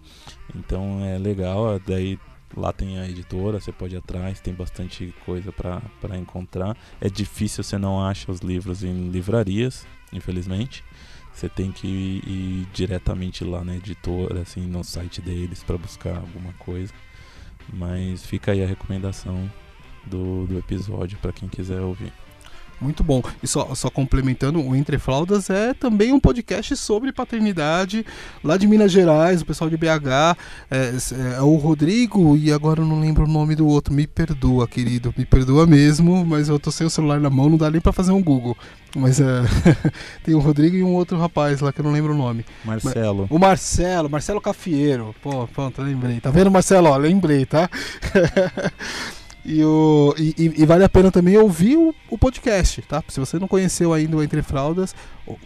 Então 0.55 1.03
é 1.03 1.17
legal, 1.17 1.77
daí 1.85 2.17
lá 2.55 2.71
tem 2.71 2.99
a 2.99 3.07
editora, 3.07 3.59
você 3.59 3.71
pode 3.71 3.95
ir 3.95 3.97
atrás, 3.97 4.39
tem 4.39 4.53
bastante 4.53 5.13
coisa 5.25 5.51
para 5.51 6.17
encontrar. 6.17 6.77
É 6.99 7.09
difícil 7.09 7.63
você 7.63 7.77
não 7.77 8.03
acha 8.05 8.31
os 8.31 8.39
livros 8.39 8.83
em 8.83 9.09
livrarias, 9.09 9.85
infelizmente. 10.11 10.83
Você 11.33 11.49
tem 11.49 11.71
que 11.71 11.87
ir, 11.87 12.27
ir 12.27 12.67
diretamente 12.73 13.43
lá 13.43 13.63
na 13.63 13.75
editora, 13.75 14.41
assim, 14.41 14.61
no 14.61 14.83
site 14.83 15.19
deles 15.21 15.63
para 15.63 15.77
buscar 15.77 16.17
alguma 16.17 16.53
coisa. 16.53 16.93
Mas 17.71 18.25
fica 18.25 18.51
aí 18.51 18.63
a 18.63 18.67
recomendação 18.67 19.49
do, 20.05 20.45
do 20.45 20.57
episódio 20.59 21.17
para 21.19 21.31
quem 21.31 21.49
quiser 21.49 21.81
ouvir. 21.81 22.13
Muito 22.83 23.01
bom. 23.01 23.23
E 23.41 23.47
só, 23.47 23.73
só 23.73 23.89
complementando, 23.89 24.61
o 24.61 24.75
Entre 24.75 24.99
Fraldas 24.99 25.49
é 25.49 25.73
também 25.73 26.11
um 26.11 26.19
podcast 26.19 26.75
sobre 26.75 27.13
paternidade 27.13 28.05
lá 28.43 28.57
de 28.57 28.67
Minas 28.67 28.91
Gerais, 28.91 29.41
o 29.41 29.45
pessoal 29.45 29.69
de 29.69 29.77
BH. 29.77 30.35
É, 30.69 30.93
é 31.37 31.41
o 31.41 31.55
Rodrigo 31.55 32.35
e 32.35 32.51
agora 32.51 32.81
eu 32.81 32.85
não 32.85 32.99
lembro 32.99 33.23
o 33.23 33.27
nome 33.27 33.55
do 33.55 33.65
outro. 33.65 33.93
Me 33.93 34.05
perdoa, 34.05 34.67
querido. 34.67 35.13
Me 35.17 35.23
perdoa 35.23 35.65
mesmo, 35.65 36.25
mas 36.25 36.49
eu 36.49 36.59
tô 36.59 36.71
sem 36.71 36.85
o 36.85 36.89
celular 36.89 37.21
na 37.21 37.29
mão, 37.29 37.49
não 37.49 37.57
dá 37.57 37.71
nem 37.71 37.79
pra 37.79 37.93
fazer 37.93 38.11
um 38.11 38.21
Google. 38.21 38.57
Mas 38.95 39.21
é, 39.21 39.41
tem 40.23 40.35
o 40.35 40.39
Rodrigo 40.39 40.75
e 40.75 40.83
um 40.83 40.93
outro 40.93 41.17
rapaz 41.17 41.61
lá 41.61 41.71
que 41.71 41.79
eu 41.79 41.85
não 41.85 41.91
lembro 41.91 42.13
o 42.13 42.17
nome. 42.17 42.45
Marcelo, 42.65 43.27
O 43.29 43.39
Marcelo, 43.39 44.09
Marcelo 44.09 44.41
Cafieiro. 44.41 45.15
Pô, 45.23 45.47
pronto, 45.47 45.81
lembrei. 45.81 46.19
Tá 46.19 46.29
vendo, 46.29 46.51
Marcelo? 46.51 46.89
Ó, 46.89 46.97
lembrei, 46.97 47.45
tá? 47.45 47.69
e, 49.45 49.63
o, 49.63 50.13
e, 50.17 50.33
e- 50.57 50.65
vale 50.65 50.83
a 50.83 50.89
pena 50.89 51.11
também 51.11 51.37
ouvir 51.37 51.75
o, 51.77 51.93
o 52.09 52.17
podcast, 52.17 52.81
tá? 52.83 53.03
Se 53.09 53.19
você 53.19 53.37
não 53.37 53.47
conheceu 53.47 53.93
ainda 53.93 54.15
o 54.15 54.23
Entre 54.23 54.41
Fraldas, 54.41 54.95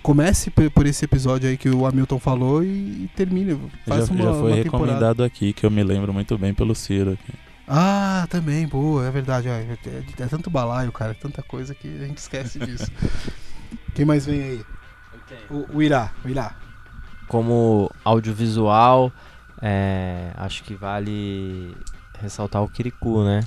comece 0.03 0.51
por, 0.51 0.85
esse 0.85 1.03
episódio 1.05 1.49
aí 1.49 1.57
que 1.57 1.69
o 1.69 1.85
Hamilton 1.85 2.19
falou 2.19 2.63
e, 2.63 2.67
e 2.67 3.09
termine. 3.15 3.59
já, 3.87 3.95
uma, 3.95 4.01
já 4.03 4.33
foi 4.33 4.51
uma 4.51 4.55
recomendado 4.55 5.23
aqui, 5.23 5.51
que 5.53 5.65
eu 5.65 5.71
me 5.71 5.83
lembro 5.83 6.13
muito 6.13 6.37
bem 6.37 6.53
pelo 6.53 6.75
Ciro 6.75 7.11
aqui. 7.13 7.33
Ah, 7.67 8.25
também, 8.29 8.65
boa, 8.67 9.05
é 9.05 9.11
verdade. 9.11 9.49
É, 9.49 9.77
é- 9.85 10.23
é 10.23 10.27
tanto 10.27 10.49
balaio, 10.49 10.91
cara, 10.91 11.13
tanta 11.13 11.41
coisa 11.43 11.75
que 11.75 11.87
a 11.87 12.05
gente 12.07 12.17
esquece 12.19 12.59
disso. 12.59 12.89
Quem 13.93 14.05
mais 14.05 14.25
vem 14.25 14.41
aí? 14.41 14.61
O, 15.49 15.77
o 15.77 15.81
Irá, 15.81 16.11
o 16.23 16.29
Irá. 16.29 16.55
Como 17.27 17.91
audiovisual, 18.05 19.11
é, 19.61 20.31
acho 20.35 20.63
que 20.63 20.75
vale 20.75 21.75
ressaltar 22.21 22.63
o 22.63 22.69
Kirikou, 22.69 23.25
né? 23.25 23.41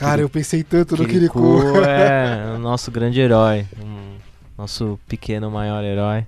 Cara, 0.00 0.22
eu 0.22 0.30
pensei 0.30 0.62
tanto 0.64 0.96
no 0.96 1.06
Kirikou 1.06 1.60
Kirikou. 1.60 1.84
é 1.84 2.52
o 2.56 2.58
nosso 2.58 2.90
grande 2.90 3.20
herói, 3.20 3.66
um- 3.78 4.16
nosso 4.56 4.98
pequeno 5.06 5.50
maior 5.50 5.84
herói, 5.84 6.26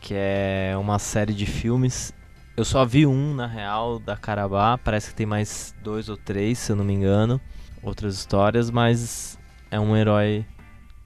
que 0.00 0.12
é 0.14 0.74
uma 0.76 0.98
série 0.98 1.32
de 1.32 1.46
filmes. 1.46 2.12
Eu 2.56 2.64
só 2.64 2.84
vi 2.84 3.06
um, 3.06 3.32
na 3.34 3.46
real, 3.46 4.00
da 4.00 4.16
Carabá, 4.16 4.76
parece 4.76 5.10
que 5.10 5.14
tem 5.14 5.26
mais 5.26 5.72
dois 5.84 6.08
ou 6.08 6.16
três, 6.16 6.58
se 6.58 6.72
eu 6.72 6.76
não 6.76 6.84
me 6.84 6.94
engano, 6.94 7.40
outras 7.80 8.14
histórias, 8.16 8.70
mas 8.70 9.38
é 9.70 9.78
um 9.78 9.96
herói, 9.96 10.44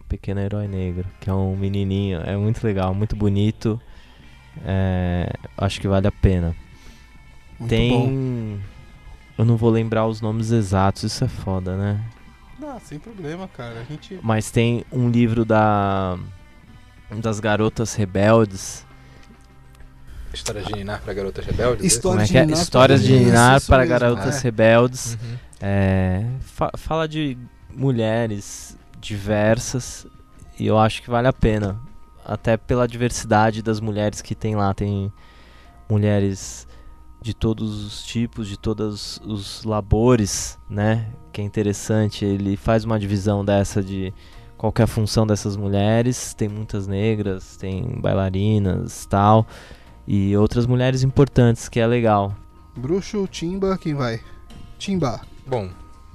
um 0.03 0.09
pequeno 0.09 0.41
herói 0.41 0.67
negro, 0.69 1.07
que 1.21 1.29
é 1.29 1.35
um 1.35 1.55
menininho, 1.55 2.21
é 2.21 2.35
muito 2.37 2.65
legal, 2.65 2.95
muito 2.95 3.15
bonito, 3.15 3.79
é, 4.65 5.31
acho 5.59 5.81
que 5.81 5.89
vale 5.89 6.07
a 6.07 6.13
pena. 6.13 6.57
Muito 7.59 7.69
tem... 7.69 7.91
bom. 7.91 8.70
Eu 9.41 9.45
não 9.47 9.57
vou 9.57 9.71
lembrar 9.71 10.07
os 10.07 10.21
nomes 10.21 10.51
exatos, 10.51 11.03
isso 11.05 11.25
é 11.25 11.29
foda, 11.29 11.75
né? 11.77 12.01
Ah, 12.63 12.79
sem 12.85 12.99
problema, 12.99 13.49
cara. 13.49 13.81
A 13.81 13.85
gente. 13.85 14.19
Mas 14.23 14.51
tem 14.51 14.85
um 14.93 15.09
livro 15.09 15.45
da 15.47 16.19
das 17.11 17.41
garotas 17.41 17.95
rebeldes. 17.95 18.87
História 20.33 20.63
de 20.63 20.73
Ninar 20.75 21.01
pra 21.03 21.13
garotas 21.15 21.45
rebeldes? 21.45 21.85
História 21.85 22.19
Como 22.19 22.23
é 22.23 22.27
de 22.27 22.37
é? 22.37 22.47
Ninar 22.47 22.63
Histórias 22.63 23.03
de 23.03 23.13
para- 23.15 23.25
Ninar 23.25 23.61
para 23.67 23.79
mesmo, 23.79 23.91
garotas 23.99 24.37
é. 24.37 24.41
rebeldes. 24.43 25.15
Uhum. 25.21 25.37
É, 25.63 26.27
fa- 26.41 26.71
fala 26.77 27.09
de 27.09 27.37
mulheres 27.75 28.77
diversas 29.01 30.07
e 30.59 30.67
eu 30.67 30.79
acho 30.79 31.03
que 31.03 31.11
vale 31.11 31.27
a 31.29 31.33
pena. 31.33 31.81
Até 32.25 32.57
pela 32.59 32.87
diversidade 32.87 33.63
das 33.63 33.81
mulheres 33.81 34.21
que 34.21 34.35
tem 34.35 34.55
lá. 34.55 34.73
Tem 34.75 35.11
mulheres 35.89 36.69
de 37.23 37.35
todos 37.35 37.85
os 37.85 38.03
tipos, 38.03 38.49
de 38.49 38.59
todos 38.59 39.21
os 39.25 39.65
labores, 39.65 40.59
né? 40.69 41.13
Que 41.33 41.41
é 41.41 41.45
interessante. 41.45 42.25
Ele 42.25 42.57
faz 42.57 42.85
uma 42.85 42.99
divisão 42.99 43.45
dessa 43.45 43.83
de 43.83 44.13
qual 44.57 44.73
que 44.73 44.81
é 44.81 44.85
a 44.85 44.89
função 44.89 45.27
dessas 45.27 45.57
mulheres. 45.57 46.35
Tem 46.35 46.49
muitas 46.49 46.87
negras, 46.87 47.57
tem 47.57 48.01
bailarinas 48.01 49.07
tal. 49.07 49.47
E 50.07 50.37
outras 50.37 50.67
mulheres 50.67 51.03
importantes, 51.03 51.69
que 51.69 51.79
é 51.79 51.87
legal. 51.87 52.35
Bruxo, 52.77 53.27
Timba, 53.27 53.77
quem 53.77 53.95
vai? 53.95 54.21
Timba. 54.79 55.21
Bom, 55.47 55.69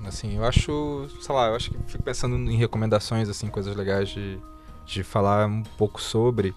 assim, 0.05 0.37
eu 0.37 0.43
acho, 0.43 1.07
sei 1.21 1.35
lá, 1.35 1.47
eu 1.47 1.55
acho 1.55 1.69
que 1.69 1.77
fico 1.87 2.03
pensando 2.03 2.35
em 2.35 2.57
recomendações, 2.57 3.29
assim, 3.29 3.47
coisas 3.47 3.75
legais 3.75 4.09
de, 4.09 4.39
de 4.85 5.03
falar 5.03 5.47
um 5.47 5.63
pouco 5.77 6.01
sobre. 6.01 6.53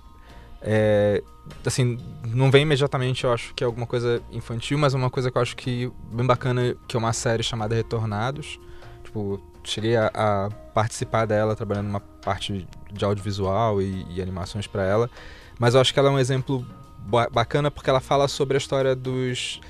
É, 0.61 1.23
assim, 1.65 1.99
não 2.27 2.51
vem 2.51 2.63
imediatamente, 2.63 3.25
eu 3.25 3.33
acho 3.33 3.55
que 3.55 3.63
é 3.63 3.67
alguma 3.67 3.87
coisa 3.87 4.23
infantil, 4.33 4.79
mas 4.79 4.95
uma 4.95 5.11
coisa 5.11 5.31
que 5.31 5.39
eu 5.39 5.43
acho 5.43 5.57
que 5.57 5.91
bem 6.13 6.27
bacana, 6.27 6.77
que 6.87 6.97
é 6.97 6.99
uma 6.99 7.13
série 7.13 7.43
chamada 7.43 7.75
Retornados. 7.75 8.59
Tipo, 9.05 9.41
cheguei 9.65 9.97
a, 9.97 10.11
a 10.15 10.51
participar 10.75 11.27
dela, 11.27 11.55
trabalhando 11.55 11.87
numa 11.87 12.01
parte 12.01 12.67
de 12.93 13.05
audiovisual 13.05 13.81
e, 13.81 14.07
e 14.11 14.21
animações 14.23 14.67
para 14.67 14.85
ela. 14.85 15.11
Mas 15.59 15.75
eu 15.75 15.81
acho 15.81 15.93
que 15.93 15.99
ela 15.99 16.09
é 16.09 16.13
um 16.13 16.19
exemplo 16.19 16.67
ba- 16.99 17.29
bacana 17.31 17.71
porque 17.71 17.89
ela 17.91 18.01
fala 18.01 18.29
sobre 18.29 18.57
a 18.57 18.59
história 18.59 18.95
dos, 18.95 19.61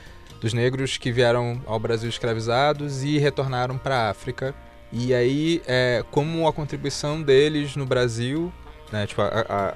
dos 0.40 0.52
negros 0.52 0.96
que 0.96 1.12
vieram 1.12 1.60
ao 1.66 1.78
Brasil 1.78 2.08
escravizados 2.08 3.02
e 3.02 3.18
retornaram 3.18 3.78
para 3.78 3.96
a 3.96 4.10
África. 4.10 4.54
E 4.92 5.12
aí, 5.12 5.62
é, 5.66 6.02
como 6.10 6.48
a 6.48 6.52
contribuição 6.52 7.22
deles 7.22 7.76
no 7.76 7.84
Brasil, 7.84 8.52
né, 8.92 9.06
tipo, 9.06 9.20
a, 9.22 9.26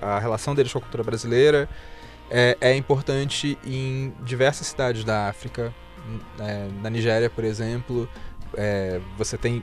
a, 0.02 0.16
a 0.16 0.18
relação 0.18 0.54
deles 0.54 0.72
com 0.72 0.78
a 0.78 0.82
cultura 0.82 1.02
brasileira 1.02 1.68
é, 2.30 2.56
é 2.60 2.76
importante 2.76 3.58
em 3.64 4.12
diversas 4.22 4.66
cidades 4.68 5.04
da 5.04 5.28
África. 5.28 5.72
É, 6.40 6.68
na 6.82 6.90
Nigéria, 6.90 7.30
por 7.30 7.44
exemplo, 7.44 8.08
é, 8.56 9.00
você 9.16 9.36
tem 9.38 9.62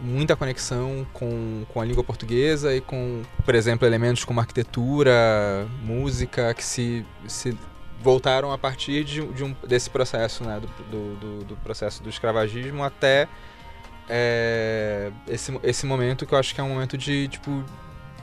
muita 0.00 0.36
conexão 0.36 1.06
com, 1.12 1.64
com 1.68 1.80
a 1.80 1.84
língua 1.84 2.04
portuguesa 2.04 2.74
e 2.74 2.80
com, 2.80 3.22
por 3.44 3.54
exemplo, 3.54 3.86
elementos 3.86 4.24
como 4.24 4.38
arquitetura, 4.40 5.66
música, 5.82 6.54
que 6.54 6.64
se, 6.64 7.04
se 7.26 7.56
voltaram 8.00 8.52
a 8.52 8.58
partir 8.58 9.04
de, 9.04 9.24
de 9.26 9.44
um, 9.44 9.54
desse 9.66 9.88
processo, 9.90 10.44
né, 10.44 10.60
do, 10.60 10.66
do, 10.90 11.16
do- 11.16 11.44
do 11.44 11.56
processo 11.56 12.02
do 12.02 12.08
escravagismo 12.08 12.82
até 12.84 13.28
é, 14.08 15.10
esse, 15.28 15.58
esse 15.62 15.86
momento 15.86 16.26
que 16.26 16.34
eu 16.34 16.38
acho 16.38 16.54
que 16.54 16.60
é 16.60 16.64
um 16.64 16.68
momento 16.68 16.98
de, 16.98 17.28
tipo, 17.28 17.64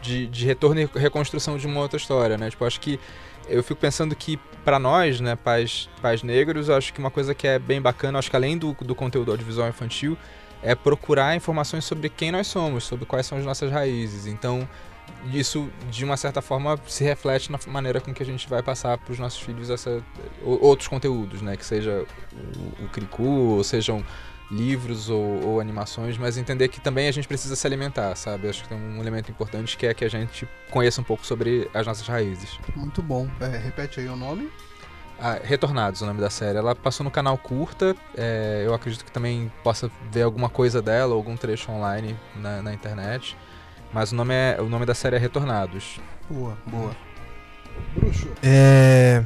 de, 0.02 0.28
de 0.28 0.46
retorno 0.46 0.82
e 0.82 0.90
reconstrução 0.96 1.58
de 1.58 1.68
uma 1.68 1.80
outra 1.82 1.98
história, 1.98 2.38
né? 2.38 2.50
Tipo, 2.50 2.66
acho 2.66 2.80
que 2.80 3.00
eu 3.48 3.64
fico 3.64 3.80
pensando 3.80 4.16
que 4.16 4.38
para 4.64 4.78
nós, 4.78 5.20
né, 5.20 5.36
pais, 5.36 5.90
pais 6.02 6.22
negros, 6.22 6.70
acho 6.70 6.94
que 6.94 7.00
uma 7.00 7.10
coisa 7.10 7.34
que 7.34 7.48
é 7.48 7.58
bem 7.58 7.82
bacana, 7.82 8.20
acho 8.20 8.30
que 8.30 8.36
além 8.36 8.58
do, 8.58 8.74
do 8.74 8.94
conteúdo 8.94 9.32
audiovisual 9.32 9.68
infantil, 9.68 10.18
é 10.62 10.76
procurar 10.76 11.36
informações 11.36 11.86
sobre 11.86 12.10
quem 12.10 12.32
nós 12.32 12.48
somos, 12.48 12.84
sobre 12.84 13.06
quais 13.06 13.26
são 13.26 13.38
as 13.38 13.46
nossas 13.46 13.72
raízes. 13.72 14.28
Então, 14.28 14.68
isso 15.34 15.70
de 15.90 16.06
uma 16.06 16.18
certa 16.18 16.42
forma 16.42 16.80
se 16.86 17.04
reflete 17.04 17.52
na 17.52 17.60
maneira 17.68 18.00
com 18.00 18.14
que 18.14 18.22
a 18.22 18.26
gente 18.26 18.48
vai 18.48 18.62
passar 18.62 18.98
para 18.98 19.12
os 19.12 19.20
nossos 19.20 19.42
filhos 19.42 19.70
essa, 19.70 20.04
outros 20.44 20.88
conteúdos, 20.88 21.42
né, 21.42 21.58
que 21.58 21.66
seja 21.66 22.06
o, 22.80 22.86
o 22.86 22.90
cricu, 22.90 23.24
ou 23.24 23.64
sejam 23.64 24.04
livros 24.52 25.10
ou, 25.10 25.46
ou 25.46 25.60
animações, 25.60 26.18
mas 26.18 26.38
entender 26.38 26.68
que 26.70 26.80
também 26.80 27.08
a 27.08 27.12
gente 27.12 27.28
precisa 27.28 27.56
se 27.56 27.68
alimentar, 27.68 28.16
sabe? 28.16 28.50
Acho 28.50 28.64
que 28.64 28.70
tem 28.70 28.78
um 28.78 29.00
elemento 29.00 29.30
importante 29.30 29.78
que 29.78 29.86
é 29.86 29.94
que 29.94 30.04
a 30.04 30.10
gente 30.10 30.48
conheça 30.72 31.00
um 31.02 31.04
pouco 31.04 31.26
sobre 31.26 31.70
as 31.74 31.86
nossas 31.86 32.08
raízes. 32.08 32.60
Muito 32.76 33.02
bom. 33.02 33.28
É, 33.40 33.58
repete 33.58 34.00
aí 34.00 34.08
o 34.08 34.16
nome. 34.16 34.50
Ah, 35.22 35.38
Retornados, 35.44 36.02
o 36.02 36.06
nome 36.06 36.22
da 36.22 36.30
série. 36.30 36.58
Ela 36.58 36.74
passou 36.74 37.04
no 37.04 37.12
canal 37.12 37.38
Curta. 37.38 37.96
é, 38.18 38.64
eu 38.66 38.74
acredito 38.74 39.04
que 39.04 39.12
também 39.12 39.52
possa 39.64 39.92
ver 40.10 40.24
alguma 40.24 40.50
coisa 40.50 40.82
dela, 40.82 41.14
algum 41.14 41.36
trecho 41.36 41.72
online 41.72 42.18
na, 42.36 42.62
na 42.62 42.74
internet. 42.74 43.38
Mas 43.94 44.12
o 44.12 44.16
nome, 44.16 44.34
é, 44.34 44.58
o 44.60 44.70
nome 44.70 44.86
da 44.86 44.96
série 44.96 45.16
é 45.16 45.20
Retornados. 45.20 46.00
Boa, 46.30 46.58
boa. 46.66 46.96
Bruxo. 47.96 48.30
É, 48.42 49.24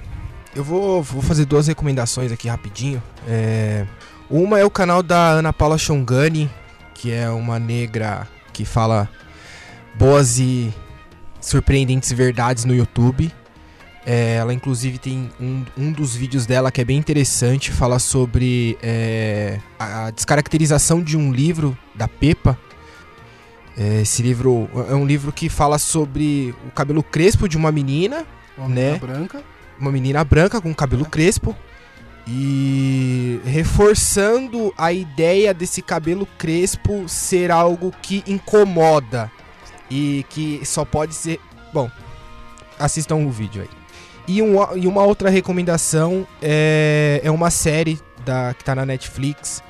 eu 0.56 0.64
vou, 0.64 1.04
vou 1.04 1.22
fazer 1.22 1.46
duas 1.46 1.68
recomendações 1.68 2.32
aqui 2.32 2.48
rapidinho. 2.48 3.02
É, 3.28 3.86
uma 4.30 4.60
é 4.60 4.66
o 4.66 4.70
canal 4.70 5.04
da 5.04 5.30
Ana 5.30 5.54
Paula 5.54 5.78
Shongani, 5.78 6.50
que 6.94 7.12
é 7.12 7.30
uma 7.30 7.60
negra 7.60 8.28
que 8.52 8.66
fala 8.66 9.10
boas 9.96 10.40
e 10.40 10.74
surpreendentes 11.40 12.12
verdades 12.12 12.66
no 12.66 12.74
YouTube. 12.76 13.32
É, 14.06 14.36
ela 14.36 14.54
inclusive 14.54 14.98
tem 14.98 15.30
um, 15.40 15.64
um 15.78 15.92
dos 15.92 16.14
vídeos 16.16 16.46
dela 16.46 16.72
que 16.72 16.82
é 16.82 16.86
bem 16.86 16.98
interessante, 16.98 17.72
fala 17.72 18.00
sobre 18.00 18.78
é, 18.84 19.60
a 19.80 20.10
descaracterização 20.12 21.02
de 21.02 21.16
um 21.16 21.32
livro 21.32 21.78
da 21.96 22.08
Pepa. 22.08 22.58
É, 23.78 24.02
esse 24.02 24.22
livro 24.22 24.70
é 24.90 24.94
um 24.94 25.06
livro 25.06 25.32
que 25.32 25.50
fala 25.50 25.80
sobre 25.80 26.54
o 26.68 26.72
cabelo 26.72 27.02
crespo 27.02 27.48
de 27.48 27.58
uma 27.58 27.72
menina 27.72 28.26
Uma 28.58 28.68
Né? 28.68 28.92
menina 28.92 29.00
branca. 29.00 29.44
uma 29.80 29.92
menina 29.92 30.24
branca 30.24 30.62
com 30.62 30.74
cabelo 30.76 31.06
crespo 31.06 31.56
e 32.28 33.42
reforçando 33.46 34.74
a 34.78 34.92
ideia 34.94 35.54
desse 35.54 35.82
cabelo 35.82 36.26
crespo 36.38 37.08
ser 37.08 37.52
algo 37.52 37.94
que 38.02 38.24
incomoda 38.26 39.30
e 39.90 40.26
que 40.30 40.62
só 40.66 40.86
pode 40.86 41.14
ser. 41.14 41.40
Bom, 41.74 41.90
assistam 42.80 43.16
o 43.16 43.30
vídeo 43.30 43.62
aí. 43.64 43.70
E, 44.26 44.42
um, 44.42 44.56
e 44.78 44.88
uma 44.88 45.04
outra 45.04 45.30
recomendação 45.30 46.26
é, 46.42 47.20
é 47.24 47.30
uma 47.30 47.50
série 47.50 48.00
da, 48.26 48.54
que 48.54 48.64
tá 48.64 48.74
na 48.74 48.86
Netflix, 48.86 49.62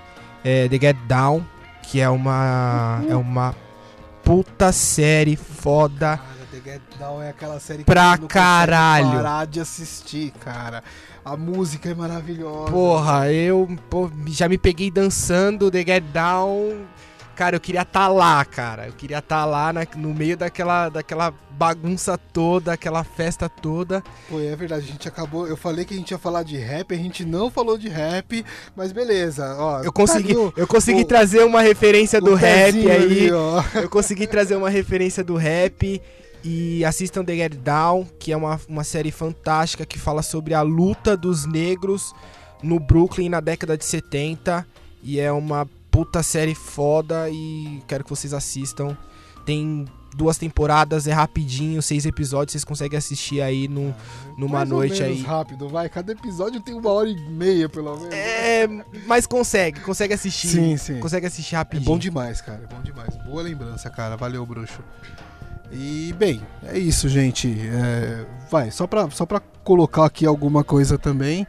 é 0.44 0.68
The 0.70 0.78
Get 0.80 0.98
Down, 1.08 1.44
que 1.82 2.00
é 2.00 2.08
uma, 2.08 3.04
é 3.10 3.16
uma 3.16 3.56
puta 4.24 4.72
série 4.72 5.36
foda. 5.36 6.18
Cara, 6.18 6.48
The 6.52 6.72
Get 6.72 6.82
Down 7.00 7.22
é 7.24 7.30
aquela 7.30 7.60
série 7.60 7.80
que 7.80 7.86
Pra 7.86 8.16
não 8.16 8.28
caralho. 8.28 9.12
parar 9.14 9.48
de 9.48 9.60
assistir, 9.60 10.32
cara. 10.40 10.84
A 11.26 11.38
música 11.38 11.90
é 11.90 11.94
maravilhosa. 11.96 12.72
Porra, 12.72 13.32
eu 13.32 13.68
pô, 13.90 14.12
já 14.28 14.50
me 14.50 14.58
peguei 14.58 14.92
dançando 14.92 15.72
The 15.72 15.80
Get 15.86 16.04
Down. 16.14 16.82
Cara, 17.36 17.56
eu 17.56 17.60
queria 17.60 17.82
estar 17.82 18.10
lá, 18.10 18.44
cara. 18.46 18.86
Eu 18.88 18.94
queria 18.94 19.18
estar 19.18 19.44
lá 19.46 19.74
na- 19.74 19.88
no 19.96 20.14
meio 20.14 20.38
daquela, 20.38 20.88
daquela 20.90 21.34
bagunça 21.52 22.16
toda, 22.16 22.74
aquela 22.74 23.04
festa 23.04 23.50
toda. 23.50 24.04
Pô, 24.30 24.40
é 24.40 24.56
verdade, 24.56 24.84
a 24.88 24.92
gente 24.92 25.08
acabou. 25.08 25.48
Eu 25.48 25.58
falei 25.58 25.84
que 25.84 25.96
a 25.96 25.98
gente 25.98 26.12
ia 26.12 26.18
falar 26.20 26.44
de 26.44 26.58
rap, 26.58 26.94
a 26.94 26.98
gente 26.98 27.26
não 27.26 27.50
falou 27.50 27.76
de 27.78 27.88
rap, 27.90 28.46
mas 28.76 28.92
beleza. 28.92 29.56
Ó, 29.58 29.82
Eu 29.82 29.92
consegui, 29.92 30.36
tá 30.36 30.52
eu 30.58 30.68
consegui 30.68 31.02
o- 31.02 31.06
trazer 31.08 31.44
uma 31.44 31.62
referência 31.62 32.22
do 32.22 32.36
rap 32.36 32.76
aí. 32.76 32.92
ali. 32.92 33.28
Eu 33.30 33.90
consegui 33.90 34.28
trazer 34.28 34.56
uma 34.56 34.70
referência 34.70 35.24
do 35.24 35.36
rap. 35.36 36.00
E 36.44 36.84
assistam 36.84 37.24
The 37.24 37.36
Get 37.36 37.56
Down, 37.56 38.06
que 38.20 38.32
é 38.32 38.38
uma, 38.38 38.60
uma 38.68 38.84
série 38.84 39.12
fantástica 39.12 39.86
que 39.86 39.98
fala 39.98 40.22
sobre 40.22 40.54
a 40.54 40.62
luta 40.62 41.16
dos 41.16 41.46
negros 41.46 42.14
no 42.62 42.80
Brooklyn 42.80 43.30
na 43.30 43.40
década 43.40 43.78
de 43.78 43.86
70. 43.86 44.66
E 45.02 45.20
é 45.20 45.32
uma 45.32 45.66
puta 45.90 46.22
série 46.24 46.56
foda 46.56 47.30
e 47.30 47.82
quero 47.88 48.04
que 48.04 48.10
vocês 48.10 48.34
assistam. 48.34 48.98
Tem 49.46 49.86
duas 50.16 50.38
temporadas, 50.38 51.08
é 51.08 51.12
rapidinho, 51.12 51.82
seis 51.82 52.06
episódios, 52.06 52.52
vocês 52.52 52.64
conseguem 52.64 52.98
assistir 52.98 53.42
aí 53.42 53.68
no, 53.68 53.94
numa 54.38 54.60
Mais 54.60 54.72
ou 54.72 54.78
noite 54.78 55.02
menos 55.02 55.18
aí. 55.18 55.24
rápido, 55.24 55.68
vai. 55.68 55.90
Cada 55.90 56.12
episódio 56.12 56.62
tem 56.62 56.74
uma 56.76 56.90
hora 56.92 57.10
e 57.10 57.30
meia, 57.30 57.68
pelo 57.68 57.96
menos. 57.98 58.14
É, 58.14 58.68
mas 59.08 59.26
consegue, 59.26 59.80
consegue 59.82 60.14
assistir. 60.14 60.48
Sim, 60.50 60.78
sim. 60.78 61.00
Consegue 61.00 61.26
assistir 61.26 61.56
É 61.56 61.58
rapidinho. 61.60 61.90
bom 61.90 61.98
demais, 61.98 62.42
cara. 62.42 62.64
É 62.70 62.74
bom 62.74 62.82
demais. 62.82 63.16
Boa 63.26 63.42
lembrança, 63.42 63.90
cara. 63.90 64.16
Valeu, 64.16 64.46
bruxo. 64.46 64.82
E, 65.74 66.14
bem, 66.18 66.42
é 66.64 66.78
isso, 66.78 67.10
gente. 67.10 67.56
É, 67.72 68.26
vai, 68.50 68.70
só 68.72 68.86
pra, 68.86 69.10
só 69.10 69.26
pra 69.26 69.40
colocar 69.64 70.06
aqui 70.06 70.26
alguma 70.26 70.64
coisa 70.64 70.98
também, 70.98 71.48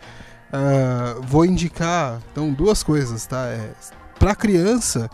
ah, 0.52 1.16
vou 1.22 1.44
indicar, 1.44 2.20
então, 2.32 2.52
duas 2.52 2.82
coisas, 2.82 3.26
tá? 3.26 3.46
É, 3.48 3.70
pra 4.18 4.34
criança, 4.34 5.10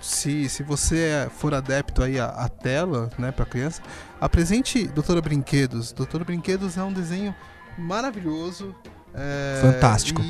se, 0.00 0.48
se 0.48 0.62
você 0.62 0.98
é- 0.98 1.28
for 1.30 1.54
adepto 1.54 2.02
aí 2.02 2.18
à, 2.18 2.26
à 2.26 2.48
tela, 2.48 3.08
né, 3.18 3.30
pra 3.30 3.44
criança, 3.46 3.80
apresente 4.20 4.86
Doutora 4.88 5.20
Brinquedos. 5.22 5.92
Doutora 5.92 6.24
Brinquedos 6.24 6.76
é 6.76 6.82
um 6.82 6.92
desenho 6.92 7.34
maravilhoso. 7.78 8.74
é, 9.14 9.60
Fantástico. 9.62 10.20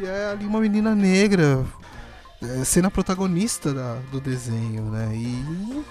E 0.00 0.06
é 0.06 0.30
ali 0.32 0.46
uma 0.46 0.60
menina 0.60 0.94
negra 0.94 1.62
é, 2.42 2.64
sendo 2.64 2.86
a 2.88 2.90
protagonista 2.90 3.72
da- 3.74 3.98
do 4.10 4.20
desenho, 4.20 4.84
né? 4.90 5.10
E 5.14 5.84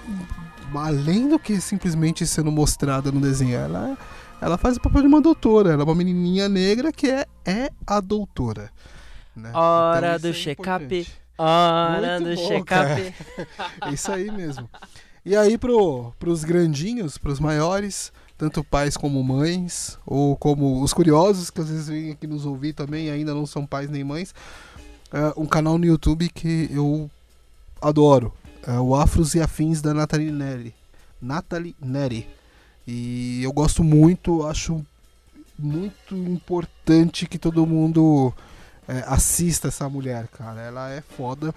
além 0.74 1.28
do 1.28 1.38
que 1.38 1.60
simplesmente 1.60 2.26
sendo 2.26 2.50
mostrada 2.50 3.10
no 3.12 3.20
desenho, 3.20 3.56
ela, 3.56 3.96
ela 4.40 4.58
faz 4.58 4.76
o 4.76 4.80
papel 4.80 5.02
de 5.02 5.08
uma 5.08 5.20
doutora. 5.20 5.72
Ela 5.72 5.82
é 5.82 5.84
uma 5.84 5.94
menininha 5.94 6.48
negra 6.48 6.92
que 6.92 7.06
é, 7.08 7.26
é 7.44 7.70
a 7.86 8.00
doutora. 8.00 8.70
né? 9.34 9.50
Hora 9.54 10.16
Então, 10.16 10.20
do 10.22 10.28
é 10.28 10.32
check-up. 10.32 11.06
Hora 11.38 12.20
Muito 12.20 12.36
do 12.36 12.46
check-up. 12.48 13.14
É 13.82 13.90
isso 13.92 14.10
aí 14.12 14.30
mesmo. 14.30 14.68
E 15.24 15.36
aí 15.36 15.56
pro, 15.58 16.12
pros 16.18 16.44
grandinhos, 16.44 17.16
pros 17.18 17.38
maiores, 17.38 18.12
tanto 18.36 18.64
pais 18.64 18.96
como 18.96 19.22
mães, 19.22 19.98
ou 20.06 20.34
como 20.36 20.82
os 20.82 20.92
curiosos 20.94 21.50
que 21.50 21.60
às 21.60 21.68
vezes 21.68 21.88
vêm 21.88 22.10
aqui 22.10 22.26
nos 22.26 22.44
ouvir 22.46 22.72
também 22.72 23.10
ainda 23.10 23.34
não 23.34 23.44
são 23.46 23.66
pais 23.66 23.88
nem 23.90 24.02
mães, 24.02 24.34
é 25.12 25.32
um 25.36 25.46
canal 25.46 25.78
no 25.78 25.84
YouTube 25.84 26.28
que 26.28 26.68
eu 26.72 27.10
adoro. 27.80 28.32
É 28.66 28.78
o 28.78 28.94
Afros 28.94 29.34
e 29.34 29.40
Afins 29.40 29.80
da 29.80 29.94
Nathalie 29.94 30.30
Neri. 30.30 30.74
Nathalie 31.20 31.74
Neri. 31.80 32.28
E 32.86 33.42
eu 33.42 33.52
gosto 33.52 33.82
muito, 33.82 34.46
acho 34.46 34.84
muito 35.58 36.14
importante 36.14 37.26
que 37.26 37.38
todo 37.38 37.66
mundo 37.66 38.32
é, 38.88 39.04
assista 39.06 39.68
essa 39.68 39.88
mulher, 39.88 40.28
cara. 40.28 40.60
Ela 40.60 40.90
é 40.90 41.00
foda. 41.00 41.54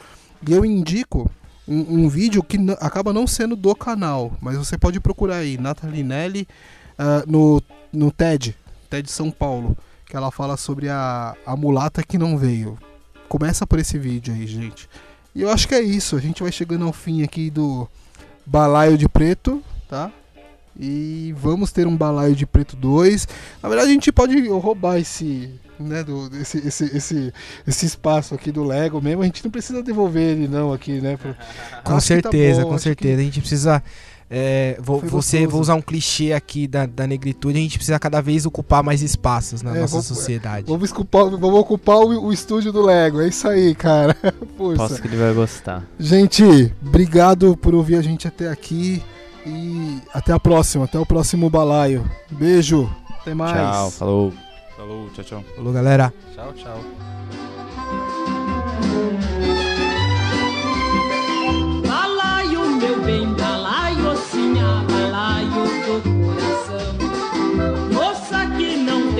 E 0.47 0.51
eu 0.51 0.65
indico 0.65 1.29
um, 1.67 2.03
um 2.03 2.09
vídeo 2.09 2.43
que 2.43 2.57
acaba 2.79 3.13
não 3.13 3.25
sendo 3.25 3.55
do 3.55 3.73
canal, 3.75 4.33
mas 4.41 4.57
você 4.57 4.77
pode 4.77 4.99
procurar 4.99 5.37
aí, 5.37 5.57
Nathalie 5.57 6.03
Nelly, 6.03 6.47
ah, 6.97 7.23
no, 7.27 7.61
no 7.91 8.11
TED, 8.11 8.55
TED 8.89 9.09
São 9.09 9.31
Paulo, 9.31 9.77
que 10.05 10.15
ela 10.15 10.31
fala 10.31 10.57
sobre 10.57 10.89
a, 10.89 11.35
a 11.45 11.55
mulata 11.55 12.03
que 12.03 12.17
não 12.17 12.37
veio. 12.37 12.77
Começa 13.33 13.65
por 13.65 13.79
esse 13.79 13.97
vídeo 13.97 14.31
aí, 14.31 14.45
gente. 14.45 14.87
E 15.33 15.41
eu 15.41 15.49
acho 15.49 15.67
que 15.67 15.73
é 15.73 15.81
isso, 15.81 16.15
a 16.15 16.19
gente 16.19 16.43
vai 16.43 16.51
chegando 16.51 16.85
ao 16.85 16.93
fim 16.93 17.23
aqui 17.23 17.49
do 17.49 17.89
Balaio 18.45 18.95
de 18.95 19.09
Preto, 19.09 19.59
tá? 19.89 20.11
E 20.79 21.33
vamos 21.35 21.71
ter 21.71 21.87
um 21.87 21.97
Balaio 21.97 22.35
de 22.35 22.45
Preto 22.45 22.75
2. 22.75 23.27
Na 23.63 23.69
verdade, 23.69 23.89
a 23.89 23.93
gente 23.93 24.11
pode 24.11 24.47
roubar 24.49 24.99
esse, 24.99 25.49
né, 25.79 26.03
do, 26.03 26.29
esse, 26.39 26.59
esse, 26.59 26.95
esse, 26.95 27.33
esse 27.65 27.85
espaço 27.87 28.35
aqui 28.35 28.51
do 28.51 28.63
Lego 28.63 29.01
mesmo. 29.01 29.23
A 29.23 29.25
gente 29.25 29.43
não 29.43 29.49
precisa 29.49 29.81
devolver 29.81 30.37
ele, 30.37 30.47
não, 30.47 30.71
aqui, 30.71 31.01
né? 31.01 31.17
Com 31.17 31.29
Acho 31.29 31.37
que 31.39 31.81
tá 31.83 31.99
certeza, 32.01 32.61
bom, 32.61 32.67
com 32.67 32.75
acho 32.75 32.83
certeza. 32.83 33.19
A 33.19 33.23
gente 33.23 33.39
precisa. 33.39 33.83
É, 34.29 34.77
vou, 34.81 34.99
você, 34.99 35.45
vou 35.45 35.61
usar 35.61 35.75
um 35.75 35.81
clichê 35.81 36.33
aqui 36.33 36.67
da, 36.67 36.85
da 36.85 37.05
negritude. 37.05 37.57
A 37.57 37.61
gente 37.61 37.77
precisa 37.77 37.99
cada 37.99 38.21
vez 38.21 38.45
ocupar 38.45 38.81
mais 38.83 39.01
espaços 39.01 39.61
na 39.61 39.75
É, 39.75 39.81
nossa 39.81 39.91
vamos- 39.91 40.05
sociedade. 40.07 40.65
Vamos 40.67 40.91
ocupar, 40.91 41.25
vamos 41.29 41.59
ocupar 41.59 41.97
o, 41.97 42.25
o 42.25 42.33
estúdio 42.33 42.71
do 42.71 42.81
Lego. 42.81 43.21
É 43.21 43.27
isso 43.27 43.47
aí, 43.47 43.75
cara. 43.75 44.15
Força. 44.57 44.77
Posso 44.87 45.01
que 45.01 45.07
ele 45.07 45.17
vai 45.17 45.33
gostar. 45.33 45.83
Gente, 45.99 46.73
obrigado 46.85 47.55
por 47.57 47.75
ouvir 47.75 47.95
a 47.95 48.01
gente 48.01 48.27
até 48.27 48.49
aqui. 48.49 49.01
E 49.45 49.99
até 50.13 50.31
a 50.31 50.39
próxima. 50.39 50.85
Até 50.85 50.97
o 50.97 51.05
próximo 51.05 51.49
balaio. 51.49 52.09
Beijo. 52.31 52.89
Até 53.19 53.33
mais. 53.33 53.53
Tchau, 53.53 53.91
falou. 53.91 54.33
Falou, 54.77 55.09
tchau, 55.13 55.23
tchau. 55.23 55.43
Falou, 55.55 55.73
galera. 55.73 56.13
Tchau, 56.33 56.53
tchau. 56.53 56.79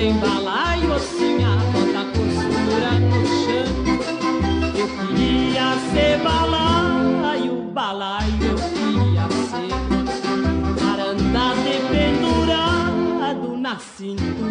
Tem 0.04 0.12
balaio, 0.18 0.98
sim, 0.98 1.42
a 1.42 1.56
bota 1.72 2.04
costura 2.12 3.00
no 3.00 3.26
chão. 3.26 3.72
Eu 4.76 4.86
queria 4.98 5.68
ser 5.92 6.18
balaio, 6.22 7.54
balaio, 7.72 8.42
eu 8.42 8.54
queria 8.54 9.26
ser. 9.48 9.72
Para 10.78 11.04
andar 11.04 11.54
dependurado 11.56 13.56
na 13.56 13.78
cintura 13.78 14.43